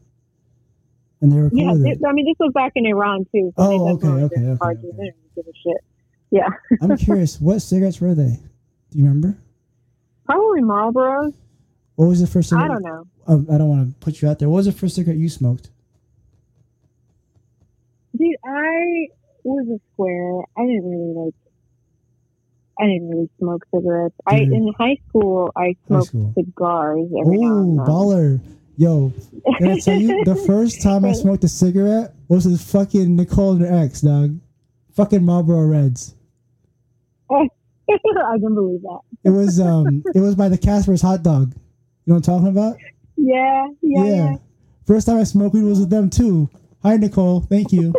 And 1.20 1.30
they 1.30 1.36
were 1.36 1.50
cool 1.50 1.58
yeah, 1.58 1.92
it. 1.92 1.98
I 2.06 2.12
mean, 2.12 2.24
this 2.24 2.36
was 2.40 2.52
back 2.54 2.72
in 2.74 2.86
Iran 2.86 3.26
too. 3.32 3.52
So 3.56 3.62
Oh, 3.62 3.68
they 3.68 3.92
okay, 3.94 4.24
okay, 4.24 4.46
okay, 4.46 4.88
okay. 4.88 5.12
Give 5.34 5.44
a 5.46 5.52
shit. 5.62 5.84
Yeah, 6.30 6.48
I'm 6.80 6.96
curious, 6.96 7.40
what 7.40 7.60
cigarettes 7.60 8.00
were 8.00 8.14
they? 8.14 8.40
Do 8.90 8.98
you 8.98 9.04
remember? 9.04 9.36
probably 10.24 10.62
Marlboros. 10.62 11.34
What 11.96 12.06
was 12.06 12.20
the 12.20 12.26
first 12.26 12.48
cigarette? 12.48 12.70
I 12.70 12.74
don't 12.74 12.82
know. 12.82 13.06
Um, 13.26 13.46
I 13.52 13.58
don't 13.58 13.68
want 13.68 13.88
to 13.88 13.94
put 14.04 14.22
you 14.22 14.28
out 14.28 14.38
there. 14.38 14.48
What 14.48 14.56
was 14.56 14.66
the 14.66 14.72
first 14.72 14.94
cigarette 14.94 15.18
you 15.18 15.28
smoked? 15.28 15.70
Dude, 18.22 18.36
I 18.44 19.08
was 19.42 19.66
a 19.68 19.80
square. 19.92 20.42
I 20.56 20.66
didn't 20.66 20.88
really 20.90 21.24
like. 21.24 21.34
I 22.78 22.84
didn't 22.86 23.08
really 23.10 23.30
smoke 23.38 23.64
cigarettes. 23.74 24.14
I 24.26 24.36
in 24.38 24.72
high 24.78 24.96
school 25.08 25.50
I 25.56 25.74
smoked 25.88 26.06
school. 26.08 26.32
cigars 26.38 27.08
every 27.20 27.38
Oh, 27.42 27.64
then. 27.64 27.76
baller. 27.78 28.40
Yo, 28.76 29.12
can 29.58 29.68
I 29.72 29.78
tell 29.80 30.00
you, 30.00 30.24
the 30.24 30.34
first 30.46 30.82
time 30.82 31.04
I 31.04 31.12
smoked 31.12 31.44
a 31.44 31.48
cigarette 31.48 32.14
was 32.28 32.46
with 32.46 32.60
fucking 32.62 33.16
Nicole 33.16 33.52
and 33.52 33.60
her 33.62 33.84
ex, 33.84 34.00
dog. 34.00 34.38
Fucking 34.94 35.22
Marlboro 35.24 35.66
Reds. 35.66 36.14
I 37.30 37.48
can 37.88 38.54
believe 38.54 38.82
that. 38.82 39.00
It 39.24 39.30
was 39.30 39.60
um, 39.60 40.02
it 40.14 40.20
was 40.20 40.34
by 40.36 40.48
the 40.48 40.58
Casper's 40.58 41.02
hot 41.02 41.22
dog. 41.22 41.52
You 41.54 41.60
know 42.06 42.14
what 42.14 42.28
I'm 42.28 42.34
talking 42.34 42.48
about? 42.48 42.76
Yeah, 43.16 43.66
yeah, 43.82 44.04
yeah. 44.04 44.36
First 44.86 45.06
time 45.06 45.18
I 45.18 45.24
smoked 45.24 45.54
weed 45.54 45.62
was 45.64 45.80
with 45.80 45.90
them 45.90 46.08
too. 46.10 46.48
Hi 46.82 46.96
Nicole, 46.96 47.40
thank 47.42 47.72
you. 47.72 47.94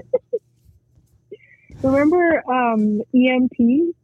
Remember 1.82 2.44
um, 2.52 3.02
EMP? 3.16 3.96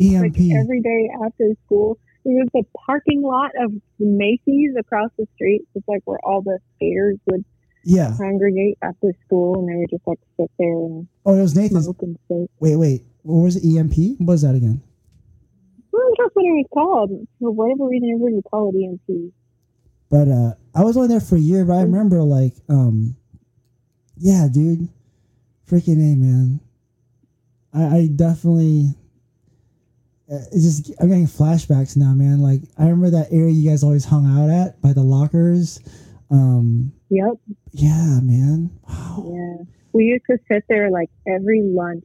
EMP. 0.00 0.36
Like 0.38 0.56
every 0.56 0.80
day 0.80 1.10
after 1.24 1.50
school, 1.64 1.98
there 2.24 2.34
was 2.34 2.48
a 2.54 2.78
parking 2.86 3.22
lot 3.22 3.50
of 3.60 3.72
Macy's 3.98 4.74
across 4.78 5.10
the 5.18 5.26
street. 5.34 5.62
It's 5.74 5.86
like 5.88 6.02
where 6.04 6.18
all 6.22 6.42
the 6.42 6.58
skaters 6.76 7.18
would 7.26 7.44
yeah. 7.82 8.14
congregate 8.16 8.78
after 8.82 9.12
school, 9.26 9.58
and 9.58 9.68
they 9.68 9.76
would 9.76 9.90
just 9.90 10.06
like 10.06 10.18
sit 10.36 10.50
there 10.58 10.68
and 10.72 11.08
Oh, 11.26 11.34
it 11.36 11.40
was 11.40 11.56
Nathan's. 11.56 11.84
smoke 11.84 12.02
and 12.02 12.18
skate. 12.26 12.50
Wait, 12.60 12.76
wait. 12.76 13.02
What 13.22 13.42
was 13.42 13.56
it? 13.56 13.64
EMP? 13.64 14.20
What 14.20 14.32
was 14.34 14.42
that 14.42 14.54
again? 14.54 14.80
Well, 15.90 16.10
that's 16.18 16.34
what 16.34 16.44
it 16.44 16.50
was 16.50 16.66
called. 16.72 17.10
For 17.40 17.50
whatever 17.50 17.86
reason, 17.86 18.10
everybody 18.10 18.34
would 18.36 18.44
call 18.44 18.72
it 18.72 18.84
EMP. 18.84 19.32
But 20.10 20.28
uh 20.28 20.54
I 20.74 20.84
was 20.84 20.96
only 20.96 21.08
there 21.08 21.20
for 21.20 21.34
a 21.36 21.40
year, 21.40 21.64
but 21.64 21.74
I 21.74 21.82
remember 21.82 22.22
like 22.22 22.54
um 22.68 23.16
yeah, 24.18 24.48
dude. 24.52 24.88
Freaking 25.70 25.98
A 26.00 26.16
man. 26.16 26.60
I, 27.74 27.96
I 27.98 28.08
definitely 28.14 28.94
uh, 30.30 30.36
it's 30.52 30.62
just 30.62 30.92
I'm 31.00 31.08
getting 31.08 31.26
flashbacks 31.26 31.96
now, 31.96 32.12
man. 32.14 32.40
Like 32.40 32.60
I 32.78 32.84
remember 32.84 33.10
that 33.10 33.28
area 33.32 33.52
you 33.52 33.68
guys 33.68 33.82
always 33.82 34.04
hung 34.04 34.26
out 34.26 34.50
at 34.50 34.80
by 34.80 34.92
the 34.92 35.02
lockers. 35.02 35.80
Um 36.30 36.92
Yep. 37.10 37.34
yeah, 37.72 38.20
man. 38.22 38.70
Wow. 38.88 39.24
Yeah. 39.32 39.64
We 39.92 40.04
used 40.04 40.24
to 40.30 40.38
sit 40.50 40.64
there 40.68 40.90
like 40.90 41.10
every 41.26 41.62
lunch 41.62 42.04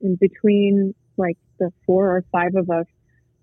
in 0.00 0.16
between 0.16 0.94
like 1.16 1.38
the 1.58 1.70
four 1.86 2.16
or 2.16 2.24
five 2.32 2.54
of 2.56 2.70
us. 2.70 2.86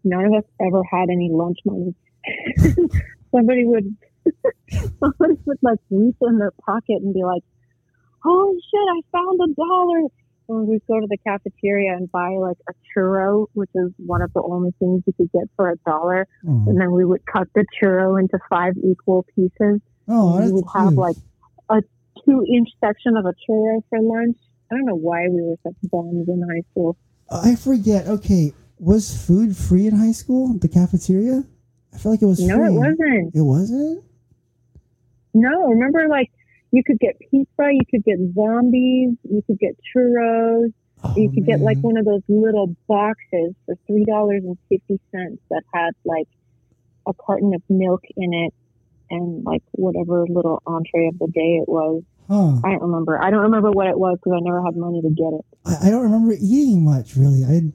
None 0.03 0.25
of 0.25 0.33
us 0.33 0.43
ever 0.61 0.81
had 0.89 1.09
any 1.09 1.29
lunch 1.31 1.57
money. 1.65 1.93
somebody 3.31 3.65
would 3.65 3.95
somebody 4.99 5.39
would 5.45 5.59
like 5.61 5.79
reach 5.89 6.15
in 6.21 6.37
their 6.37 6.51
pocket 6.65 6.97
and 7.01 7.13
be 7.13 7.23
like, 7.23 7.43
Holy 8.23 8.55
shit, 8.59 8.79
I 8.89 9.01
found 9.11 9.39
a 9.41 9.53
dollar 9.53 9.99
and 10.49 10.67
we'd 10.67 10.81
go 10.87 10.99
to 10.99 11.07
the 11.09 11.17
cafeteria 11.25 11.93
and 11.95 12.09
buy 12.11 12.29
like 12.39 12.57
a 12.69 12.73
churro, 12.95 13.47
which 13.53 13.69
is 13.75 13.91
one 13.97 14.21
of 14.21 14.31
the 14.33 14.41
only 14.41 14.71
things 14.79 15.03
you 15.05 15.13
could 15.13 15.31
get 15.33 15.43
for 15.55 15.69
a 15.71 15.75
dollar. 15.85 16.25
Oh, 16.47 16.63
And 16.67 16.79
then 16.79 16.91
we 16.93 17.03
would 17.05 17.25
cut 17.25 17.47
the 17.53 17.65
churro 17.81 18.19
into 18.19 18.39
five 18.49 18.73
equal 18.77 19.25
pieces. 19.35 19.81
oh 20.07 20.39
we 20.39 20.51
would 20.51 20.63
have 20.73 20.87
cute. 20.89 20.97
like 20.99 21.15
a 21.69 21.81
two 22.25 22.45
inch 22.53 22.69
section 22.79 23.17
of 23.17 23.25
a 23.25 23.33
churro 23.47 23.81
for 23.89 23.99
lunch. 24.01 24.37
I 24.71 24.75
don't 24.75 24.85
know 24.85 24.95
why 24.95 25.27
we 25.29 25.41
were 25.41 25.55
such 25.63 25.75
bums 25.91 26.27
in 26.27 26.41
high 26.41 26.63
school. 26.71 26.97
I 27.29 27.55
forget. 27.55 28.07
Okay, 28.07 28.53
was 28.79 29.25
food 29.25 29.55
free 29.55 29.87
in 29.87 29.95
high 29.97 30.11
school? 30.13 30.57
The 30.57 30.69
cafeteria? 30.69 31.43
I 31.93 31.97
feel 31.97 32.11
like 32.13 32.21
it 32.21 32.25
was 32.25 32.39
No, 32.39 32.55
free. 32.55 32.67
it 32.67 32.71
wasn't. 32.77 33.35
It 33.35 33.41
wasn't? 33.41 34.03
No, 35.33 35.67
remember 35.67 36.07
like 36.07 36.31
you 36.71 36.83
could 36.83 36.99
get 36.99 37.17
pizza, 37.19 37.69
you 37.71 37.81
could 37.89 38.03
get 38.03 38.17
zombies, 38.35 39.15
you 39.23 39.41
could 39.47 39.59
get 39.59 39.75
churros, 39.95 40.73
Oh, 41.03 41.13
you 41.15 41.29
could 41.31 41.45
get 41.45 41.59
like 41.59 41.77
one 41.79 41.97
of 41.97 42.05
those 42.05 42.23
little 42.27 42.75
boxes 42.87 43.53
for 43.65 43.75
three 43.85 44.03
dollars 44.05 44.41
and 44.43 44.57
fifty 44.67 44.99
cents 45.11 45.39
that 45.49 45.63
had 45.73 45.91
like 46.05 46.27
a 47.07 47.13
carton 47.13 47.53
of 47.53 47.61
milk 47.69 48.01
in 48.15 48.33
it 48.33 48.53
and 49.09 49.43
like 49.45 49.61
whatever 49.73 50.25
little 50.27 50.61
entree 50.65 51.07
of 51.07 51.19
the 51.19 51.27
day 51.27 51.61
it 51.61 51.69
was. 51.69 52.03
Huh. 52.27 52.59
I 52.63 52.71
don't 52.71 52.81
remember. 52.81 53.23
I 53.23 53.29
don't 53.29 53.43
remember 53.43 53.71
what 53.71 53.87
it 53.87 53.97
was 53.97 54.17
because 54.17 54.37
I 54.37 54.41
never 54.41 54.61
had 54.63 54.75
money 54.75 55.01
to 55.01 55.09
get 55.09 55.33
it. 55.33 55.45
I, 55.65 55.87
I 55.87 55.89
don't 55.91 56.03
remember 56.03 56.33
eating 56.39 56.83
much 56.83 57.15
really. 57.15 57.45
I 57.45 57.71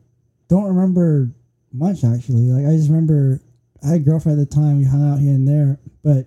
don't 0.48 0.64
remember 0.64 1.30
much 1.72 2.02
actually. 2.04 2.50
Like 2.50 2.66
I 2.66 2.76
just 2.76 2.88
remember 2.88 3.40
I 3.84 3.88
had 3.88 3.96
a 3.96 4.00
girlfriend 4.00 4.40
at 4.40 4.50
the 4.50 4.54
time. 4.54 4.78
We 4.78 4.84
hung 4.84 5.08
out 5.08 5.20
here 5.20 5.32
and 5.32 5.46
there, 5.46 5.78
but 6.02 6.26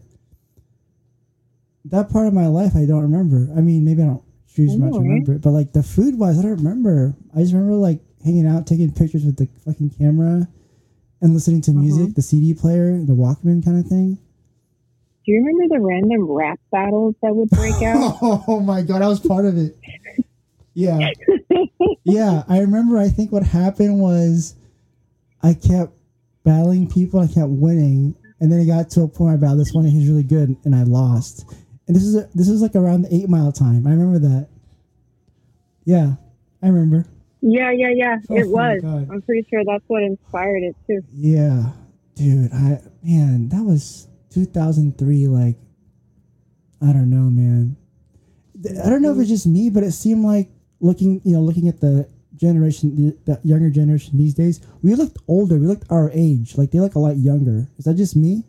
that 1.86 2.10
part 2.10 2.28
of 2.28 2.34
my 2.34 2.48
life 2.48 2.76
I 2.76 2.86
don't 2.86 3.02
remember. 3.04 3.50
I 3.56 3.62
mean, 3.62 3.86
maybe 3.86 4.02
I 4.02 4.06
don't 4.08 4.24
choose 4.48 4.74
I 4.74 4.78
much 4.78 4.94
to 4.94 5.00
remember 5.00 5.34
it, 5.34 5.42
but 5.42 5.52
like 5.52 5.74
the 5.74 5.84
food 5.84 6.18
wise, 6.18 6.40
I 6.40 6.44
don't 6.44 6.58
remember. 6.58 7.16
I 7.36 7.40
just 7.40 7.54
remember 7.54 7.76
like 7.76 8.00
hanging 8.24 8.48
out, 8.48 8.66
taking 8.68 8.92
pictures 8.92 9.24
with 9.26 9.38
the 9.38 9.48
fucking 9.66 9.92
camera, 9.92 10.48
and 11.22 11.34
listening 11.34 11.62
to 11.62 11.72
music, 11.72 12.10
Mhm. 12.10 12.16
the 12.16 12.22
CD 12.22 12.54
player, 12.54 12.98
the 13.04 13.14
Walkman 13.14 13.64
kind 13.64 13.80
of 13.80 13.88
thing. 13.88 14.18
Do 15.26 15.32
you 15.32 15.44
remember 15.44 15.76
the 15.76 15.82
random 15.82 16.30
rap 16.32 16.60
battles 16.72 17.16
that 17.22 17.36
would 17.36 17.50
break 17.50 17.76
out? 17.84 18.18
Oh 18.22 18.60
my 18.60 18.82
god, 18.82 19.02
I 19.02 19.08
was 19.08 19.20
part 19.20 19.46
of 19.46 19.58
it. 19.58 19.76
Yeah. 20.74 21.10
yeah, 22.04 22.44
I 22.48 22.60
remember 22.60 22.98
I 22.98 23.08
think 23.10 23.32
what 23.32 23.44
happened 23.44 24.00
was 24.00 24.56
I 25.42 25.54
kept 25.54 25.94
battling 26.44 26.90
people, 26.90 27.20
I 27.20 27.28
kept 27.28 27.50
winning, 27.50 28.16
and 28.40 28.52
then 28.52 28.60
it 28.60 28.66
got 28.66 28.90
to 28.92 29.02
a 29.02 29.08
point 29.08 29.20
where 29.20 29.34
I 29.34 29.38
battled 29.38 29.60
this 29.62 29.74
one 29.74 29.86
and 29.86 29.94
he 29.94 30.00
was 30.00 30.10
really 30.10 30.24
good 30.24 30.56
and 30.66 30.76
I 30.76 30.84
lost. 30.84 31.46
And 31.88 31.96
this 31.96 32.04
is 32.04 32.16
a, 32.16 32.30
this 32.34 32.50
is 32.50 32.62
like 32.62 32.76
around 32.76 33.04
the 33.04 33.14
eight 33.14 33.30
mile 33.30 33.52
time. 33.52 33.86
I 33.86 33.92
remember 33.92 34.20
that. 34.20 34.48
Yeah, 35.86 36.14
I 36.64 36.68
remember. 36.68 37.06
yeah, 37.42 37.72
yeah, 37.72 37.92
yeah. 37.94 38.18
Oh 38.30 38.36
it 38.36 38.48
was. 38.48 38.82
God. 38.82 39.08
I'm 39.12 39.22
pretty 39.22 39.48
sure 39.50 39.64
that's 39.66 39.84
what 39.88 40.02
inspired 40.04 40.64
it 40.64 40.76
too. 40.88 41.02
Yeah. 41.12 41.72
Dude, 42.16 42.52
I 42.52 42.82
man, 43.04 43.50
that 43.50 43.64
was 43.64 44.08
2003 44.32 45.28
like 45.28 45.58
I 46.82 46.88
don't 46.88 47.10
know, 47.10 47.30
man. 47.30 47.78
I 48.84 48.90
don't 48.90 49.02
know 49.02 49.12
if 49.12 49.20
it's 49.20 49.30
just 49.30 49.48
me, 49.48 49.70
but 49.70 49.84
it 49.84 49.92
seemed 49.92 50.26
like 50.26 50.50
looking, 50.80 51.22
you 51.24 51.34
know, 51.34 51.42
looking 51.42 51.68
at 51.68 51.82
the 51.82 52.08
generation 52.36 52.96
the, 52.96 53.18
the 53.26 53.40
younger 53.44 53.70
generation 53.70 54.18
these 54.18 54.34
days, 54.34 54.62
we 54.82 54.96
looked 54.96 55.18
older, 55.28 55.58
we 55.58 55.68
looked 55.68 55.90
our 55.92 56.10
age. 56.14 56.58
Like 56.58 56.72
they 56.72 56.80
look 56.80 56.96
a 56.96 57.00
lot 57.00 57.18
younger. 57.18 57.68
Is 57.78 57.86
that 57.86 57.96
just 57.96 58.16
me? 58.16 58.44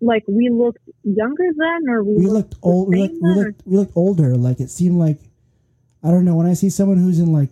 Like 0.00 0.24
we 0.28 0.48
looked 0.50 0.80
younger 1.04 1.44
then, 1.56 1.88
or 1.88 2.04
we, 2.04 2.16
We 2.18 2.26
looked 2.26 2.50
the 2.52 2.58
old 2.62 2.88
we 2.90 3.00
looked, 3.02 3.14
we 3.22 3.34
looked 3.34 3.62
we 3.66 3.76
looked 3.76 3.92
older. 3.96 4.36
Like 4.36 4.60
it 4.60 4.70
seemed 4.70 4.98
like 4.98 5.18
I 6.02 6.10
don't 6.10 6.24
know, 6.24 6.36
when 6.36 6.46
I 6.46 6.54
see 6.54 6.70
someone 6.70 6.98
who's 6.98 7.18
in 7.18 7.32
like 7.32 7.50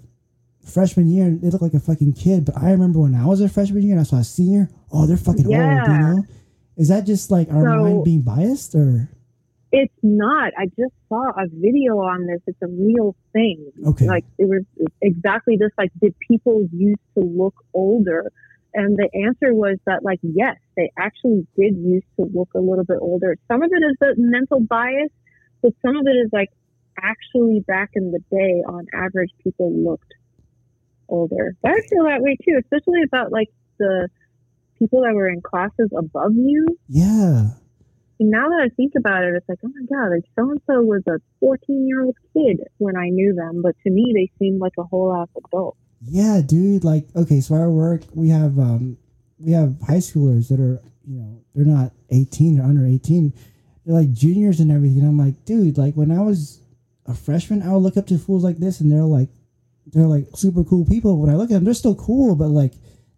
freshman 0.64 1.08
year 1.08 1.24
and 1.26 1.40
they 1.40 1.50
look 1.50 1.62
like 1.62 1.74
a 1.74 1.80
fucking 1.80 2.12
kid. 2.14 2.44
But 2.44 2.56
I 2.58 2.70
remember 2.70 3.00
when 3.00 3.14
I 3.14 3.26
was 3.26 3.40
a 3.40 3.48
freshman 3.48 3.82
year 3.82 3.92
and 3.92 4.00
I 4.00 4.04
saw 4.04 4.16
a 4.18 4.24
senior, 4.24 4.68
oh, 4.92 5.06
they're 5.06 5.16
fucking 5.16 5.46
old, 5.46 5.54
you 5.54 5.60
Yeah. 5.60 5.98
know? 6.00 6.24
Is 6.76 6.88
that 6.88 7.06
just 7.06 7.30
like 7.30 7.50
our 7.52 7.62
So- 7.64 7.82
mind 7.82 8.04
being 8.04 8.22
biased 8.22 8.74
or? 8.74 9.08
It's 9.76 9.92
not. 10.04 10.52
I 10.56 10.66
just 10.66 10.94
saw 11.08 11.30
a 11.30 11.48
video 11.48 11.98
on 11.98 12.26
this. 12.26 12.40
It's 12.46 12.62
a 12.62 12.68
real 12.68 13.16
thing. 13.32 13.72
Okay. 13.84 14.06
Like 14.06 14.24
it 14.38 14.48
was 14.48 14.62
exactly 15.02 15.56
this. 15.56 15.72
Like, 15.76 15.90
did 16.00 16.14
people 16.20 16.68
used 16.72 17.00
to 17.18 17.24
look 17.24 17.54
older? 17.72 18.30
And 18.74 18.96
the 18.96 19.08
answer 19.24 19.54
was 19.54 19.78
that, 19.86 20.02
like, 20.02 20.18
yes, 20.22 20.56
they 20.76 20.90
actually 20.98 21.46
did 21.56 21.76
used 21.76 22.06
to 22.18 22.26
look 22.34 22.48
a 22.56 22.60
little 22.60 22.84
bit 22.84 22.98
older. 23.00 23.36
Some 23.46 23.62
of 23.62 23.70
it 23.72 23.84
is 23.84 23.96
the 24.00 24.14
mental 24.18 24.60
bias, 24.60 25.10
but 25.62 25.72
some 25.80 25.96
of 25.96 26.06
it 26.06 26.16
is 26.18 26.30
like 26.32 26.50
actually 27.00 27.60
back 27.66 27.90
in 27.94 28.10
the 28.10 28.18
day, 28.30 28.62
on 28.66 28.86
average, 28.92 29.30
people 29.42 29.72
looked 29.72 30.12
older. 31.08 31.56
I 31.64 31.80
feel 31.88 32.04
that 32.04 32.20
way 32.20 32.36
too, 32.44 32.58
especially 32.60 33.02
about 33.04 33.30
like 33.30 33.48
the 33.78 34.08
people 34.78 35.02
that 35.02 35.14
were 35.14 35.28
in 35.28 35.40
classes 35.40 35.90
above 35.96 36.32
you. 36.34 36.66
Yeah. 36.88 37.50
And 38.20 38.30
now 38.30 38.48
that 38.48 38.68
I 38.70 38.74
think 38.74 38.92
about 38.96 39.24
it, 39.24 39.34
it's 39.34 39.48
like, 39.48 39.58
oh 39.64 39.68
my 39.68 39.86
god, 39.86 40.10
like 40.10 40.24
so 40.36 40.50
and 40.50 40.60
so 40.66 40.82
was 40.82 41.02
a 41.08 41.20
14 41.40 41.86
year 41.88 42.04
old 42.04 42.16
kid 42.32 42.60
when 42.78 42.96
I 42.96 43.08
knew 43.08 43.34
them, 43.34 43.62
but 43.62 43.74
to 43.84 43.90
me 43.90 44.12
they 44.14 44.30
seemed 44.38 44.60
like 44.60 44.74
a 44.78 44.84
whole 44.84 45.14
ass 45.14 45.28
adult. 45.46 45.76
Yeah, 46.06 46.40
dude. 46.44 46.84
Like, 46.84 47.06
okay, 47.16 47.40
so 47.40 47.54
our 47.54 47.70
work, 47.70 48.02
we 48.12 48.28
have 48.28 48.58
um, 48.58 48.98
we 49.38 49.52
have 49.52 49.80
high 49.86 49.98
schoolers 49.98 50.48
that 50.48 50.60
are, 50.60 50.80
you 51.06 51.18
know, 51.18 51.42
they're 51.54 51.64
not 51.64 51.92
eighteen 52.10 52.60
or 52.60 52.64
under 52.64 52.86
eighteen. 52.86 53.32
They're 53.84 53.94
like 53.94 54.12
juniors 54.12 54.60
and 54.60 54.70
everything. 54.70 55.04
I'm 55.04 55.18
like, 55.18 55.44
dude, 55.44 55.78
like 55.78 55.94
when 55.94 56.10
I 56.10 56.20
was 56.22 56.60
a 57.06 57.14
freshman, 57.14 57.62
I 57.62 57.72
would 57.72 57.82
look 57.82 57.96
up 57.96 58.06
to 58.08 58.18
fools 58.18 58.44
like 58.44 58.58
this, 58.58 58.80
and 58.80 58.90
they're 58.90 59.02
like, 59.02 59.28
they're 59.86 60.06
like 60.06 60.26
super 60.34 60.64
cool 60.64 60.84
people. 60.84 61.18
When 61.18 61.30
I 61.30 61.36
look 61.36 61.50
at 61.50 61.54
them, 61.54 61.64
they're 61.64 61.74
still 61.74 61.94
cool, 61.94 62.34
but 62.34 62.48
like, 62.48 62.72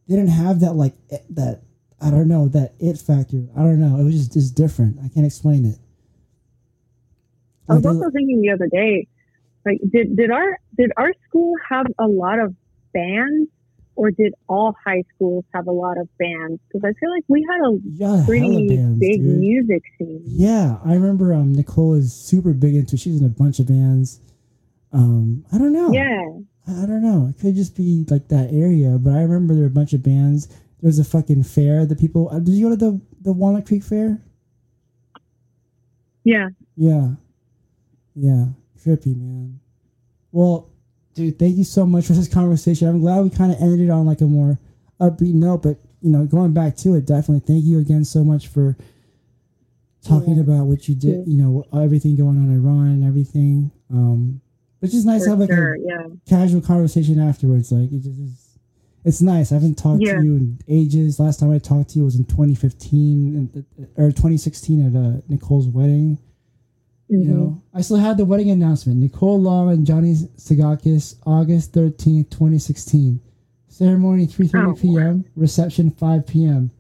they 0.09 0.17
didn't 0.17 0.31
have 0.31 0.61
that 0.61 0.75
like 0.75 0.95
eh, 1.11 1.19
that. 1.31 1.63
I 2.01 2.11
don't 2.11 2.29
know 2.29 2.49
that 2.49 2.75
it 2.79 2.99
factor. 2.99 3.47
I 3.57 3.61
don't 3.61 3.81
know. 3.81 3.99
It 3.99 4.05
was 4.05 4.15
just 4.15 4.33
just 4.35 4.55
different. 4.55 4.99
I 5.03 5.09
can't 5.09 5.25
explain 5.25 5.65
it. 5.65 5.79
I 7.69 7.75
was 7.75 7.87
also 7.87 8.11
thinking 8.11 8.43
the 8.43 8.51
other 8.51 8.69
day, 8.69 9.09
like, 9.65 9.81
did 9.91 10.17
did 10.17 10.31
our 10.31 10.59
did 10.77 10.93
our 10.97 11.13
school 11.27 11.55
have 11.69 11.87
a 11.99 12.07
lot 12.07 12.39
of 12.39 12.55
bands, 12.97 13.49
or 13.95 14.11
did 14.11 14.33
all 14.49 14.75
high 14.85 15.03
schools 15.15 15.45
have 15.55 15.67
a 15.67 15.73
lot 15.73 15.97
of 15.99 16.09
bands? 16.19 16.61
Because 16.69 16.85
I 16.85 16.93
feel 16.99 17.11
like 17.11 17.25
we 17.29 17.47
had 17.51 17.61
a 17.69 17.73
yeah, 17.85 18.25
pretty 18.27 18.69
bands, 18.69 19.01
big 19.01 19.21
dude. 19.23 19.39
music 19.39 19.83
scene. 19.99 20.23
Yeah, 20.27 20.79
I 20.85 20.95
remember 20.95 21.33
um 21.33 21.53
Nicole 21.55 21.95
is 21.95 22.13
super 22.13 22.53
big 22.53 22.75
into 22.75 22.97
she's 22.97 23.21
in 23.21 23.27
a 23.27 23.31
bunch 23.31 23.59
of 23.59 23.67
bands. 23.67 24.21
Um 24.93 25.45
I 25.53 25.59
don't 25.59 25.73
know. 25.73 25.93
Yeah, 25.93 26.25
I 26.83 26.87
don't 26.87 27.03
know. 27.03 27.29
It 27.31 27.41
could 27.41 27.55
just 27.55 27.77
be 27.77 28.05
like 28.09 28.29
that 28.29 28.49
area, 28.53 28.99
but 28.99 29.13
I 29.15 29.23
remember 29.23 29.55
there 29.55 29.63
were 29.63 29.75
a 29.77 29.81
bunch 29.81 29.93
of 29.93 30.03
bands. 30.03 30.47
There 30.81 30.89
was 30.89 30.99
a 30.99 31.05
fucking 31.05 31.45
fair 31.45 31.87
that 31.87 31.99
people 31.99 32.29
uh, 32.31 32.39
did 32.39 32.55
you 32.55 32.65
go 32.69 32.71
to 32.71 32.77
the 32.77 33.01
the 33.23 33.33
Walnut 33.33 33.67
Creek 33.67 33.83
Fair? 33.83 34.21
yeah. 36.25 36.49
Yeah. 36.77 37.11
Yeah. 38.15 38.47
Trippy, 38.83 39.17
man. 39.17 39.61
Well, 40.33 40.69
dude, 41.17 41.39
thank 41.39 41.57
you 41.57 41.65
so 41.65 41.85
much 41.87 42.07
for 42.07 42.13
this 42.13 42.29
conversation. 42.29 42.87
I'm 42.89 43.01
glad 43.01 43.23
we 43.25 43.31
kind 43.31 43.51
of 43.51 43.61
ended 43.61 43.81
it 43.81 43.91
on 43.91 44.07
like 44.07 44.21
a 44.21 44.25
more 44.27 44.59
upbeat 45.01 45.35
note, 45.35 45.63
but 45.63 45.79
you 46.03 46.11
know, 46.11 46.25
going 46.27 46.53
back 46.53 46.77
to 46.77 46.95
it, 46.95 47.07
definitely 47.07 47.41
thank 47.41 47.65
you 47.65 47.79
again 47.81 48.05
so 48.05 48.23
much 48.23 48.47
for 48.49 48.77
talking 50.05 50.37
Yeah. 50.37 50.43
about 50.43 50.67
what 50.67 50.89
you 50.89 50.95
did, 50.95 51.27
you 51.27 51.37
know, 51.37 51.65
everything 51.73 52.15
going 52.17 52.37
on 52.39 52.45
in 52.45 52.55
Iran 52.59 52.87
and 52.89 53.05
everything. 53.05 53.73
Um, 53.91 54.41
it's 54.83 54.93
just 54.93 55.07
nice 55.07 55.25
to 55.25 55.31
have 55.31 55.39
like 55.41 55.51
sure, 55.51 55.75
a 55.75 55.81
yeah. 55.81 56.07
casual 56.29 56.61
conversation 56.61 57.19
afterwards. 57.19 57.73
Like 57.73 57.91
it 57.91 58.03
just 58.03 58.21
is, 58.21 58.59
it's 59.05 59.23
nice. 59.23 59.51
I 59.51 59.55
haven't 59.57 59.77
talked 59.79 60.03
Yeah. 60.03 60.19
to 60.19 60.23
you 60.25 60.37
in 60.37 60.59
ages. 60.69 61.19
Last 61.19 61.41
time 61.41 61.51
I 61.51 61.59
talked 61.59 61.91
to 61.91 61.99
you 61.99 62.05
was 62.05 62.17
in 62.17 62.25
2015 62.25 63.37
and- 63.55 63.65
or 63.97 64.11
2016 64.13 64.87
at 64.87 64.95
uh, 64.95 65.21
Nicole's 65.29 65.67
wedding. 65.69 66.19
You 67.09 67.19
Mhm. 67.19 67.25
know, 67.27 67.63
I 67.73 67.83
still 67.83 67.99
had 67.99 68.17
the 68.17 68.25
wedding 68.25 68.51
announcement. 68.51 68.99
Nicole 68.99 69.41
Long 69.41 69.71
and 69.71 69.87
Johnny 69.87 70.15
Sagakis, 70.15 71.15
August 71.25 71.73
13th, 71.73 72.31
2016. 72.31 73.21
Ceremony 73.69 74.27
3.30 74.27 74.71
Oh. 74.71 74.75
p.m., 74.75 75.25
reception 75.37 75.91
5 75.91 76.27
p.m. 76.27 76.71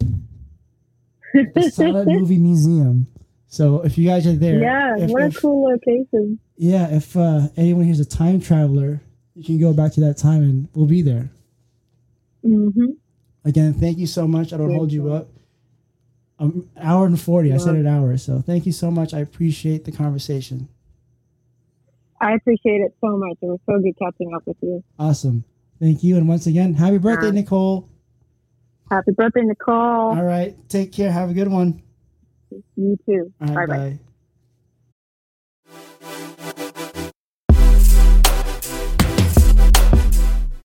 The 1.55 1.71
Silent 1.73 2.09
Movie 2.09 2.39
Museum. 2.39 3.07
So 3.49 3.83
if 3.83 3.97
you 3.99 4.07
guys 4.07 4.27
are 4.27 4.33
there, 4.35 4.61
yeah, 4.61 4.97
if, 4.99 5.11
what 5.11 5.23
a 5.23 5.27
if- 5.27 5.41
cool 5.41 5.71
location. 5.71 6.39
yeah, 6.57 6.89
if 6.89 7.17
uh, 7.17 7.49
anyone 7.57 7.85
here's 7.85 8.01
a 8.01 8.05
time 8.05 8.41
traveler, 8.41 9.01
you 9.35 9.45
can 9.45 9.59
go 9.61 9.73
back 9.73 9.93
to 9.93 10.01
that 10.01 10.17
time 10.17 10.43
and 10.43 10.69
we'll 10.75 10.87
be 10.87 11.03
there. 11.03 11.31
hmm 12.43 12.69
Again, 13.45 13.75
thank 13.75 13.99
you 13.99 14.07
so 14.09 14.27
much. 14.27 14.53
I 14.53 14.57
don't 14.57 14.75
hold 14.75 14.91
you 14.91 15.13
up. 15.13 15.29
Um, 16.39 16.69
hour 16.77 17.07
and 17.07 17.19
40. 17.19 17.53
I 17.53 17.57
said 17.57 17.77
an 17.77 17.87
hour. 17.87 18.17
So 18.19 18.41
thank 18.41 18.67
you 18.67 18.73
so 18.73 18.91
much. 18.91 19.15
I 19.15 19.21
appreciate 19.21 19.85
the 19.85 19.93
conversation. 19.93 20.69
I 22.21 22.33
appreciate 22.35 22.81
it 22.81 22.95
so 23.01 23.17
much. 23.17 23.39
It 23.43 23.47
was 23.47 23.61
so 23.67 23.79
good 23.81 23.95
catching 23.99 24.35
up 24.35 24.43
with 24.47 24.57
you. 24.63 24.83
Awesome. 24.99 25.45
Thank 25.81 26.03
you. 26.03 26.17
And 26.17 26.29
once 26.29 26.47
again, 26.47 26.75
happy 26.75 26.99
birthday, 26.99 27.29
Uh, 27.29 27.33
Nicole. 27.33 27.89
Happy 28.91 29.13
birthday, 29.13 29.43
Nicole. 29.43 29.75
All 29.75 30.25
right. 30.25 30.57
Take 30.69 30.93
care. 30.93 31.11
Have 31.11 31.31
a 31.31 31.35
good 31.35 31.49
one. 31.49 31.83
You 32.77 32.99
too. 33.07 33.33
Right. 33.41 33.55
Bye. 33.55 33.67
bye. 33.67 33.99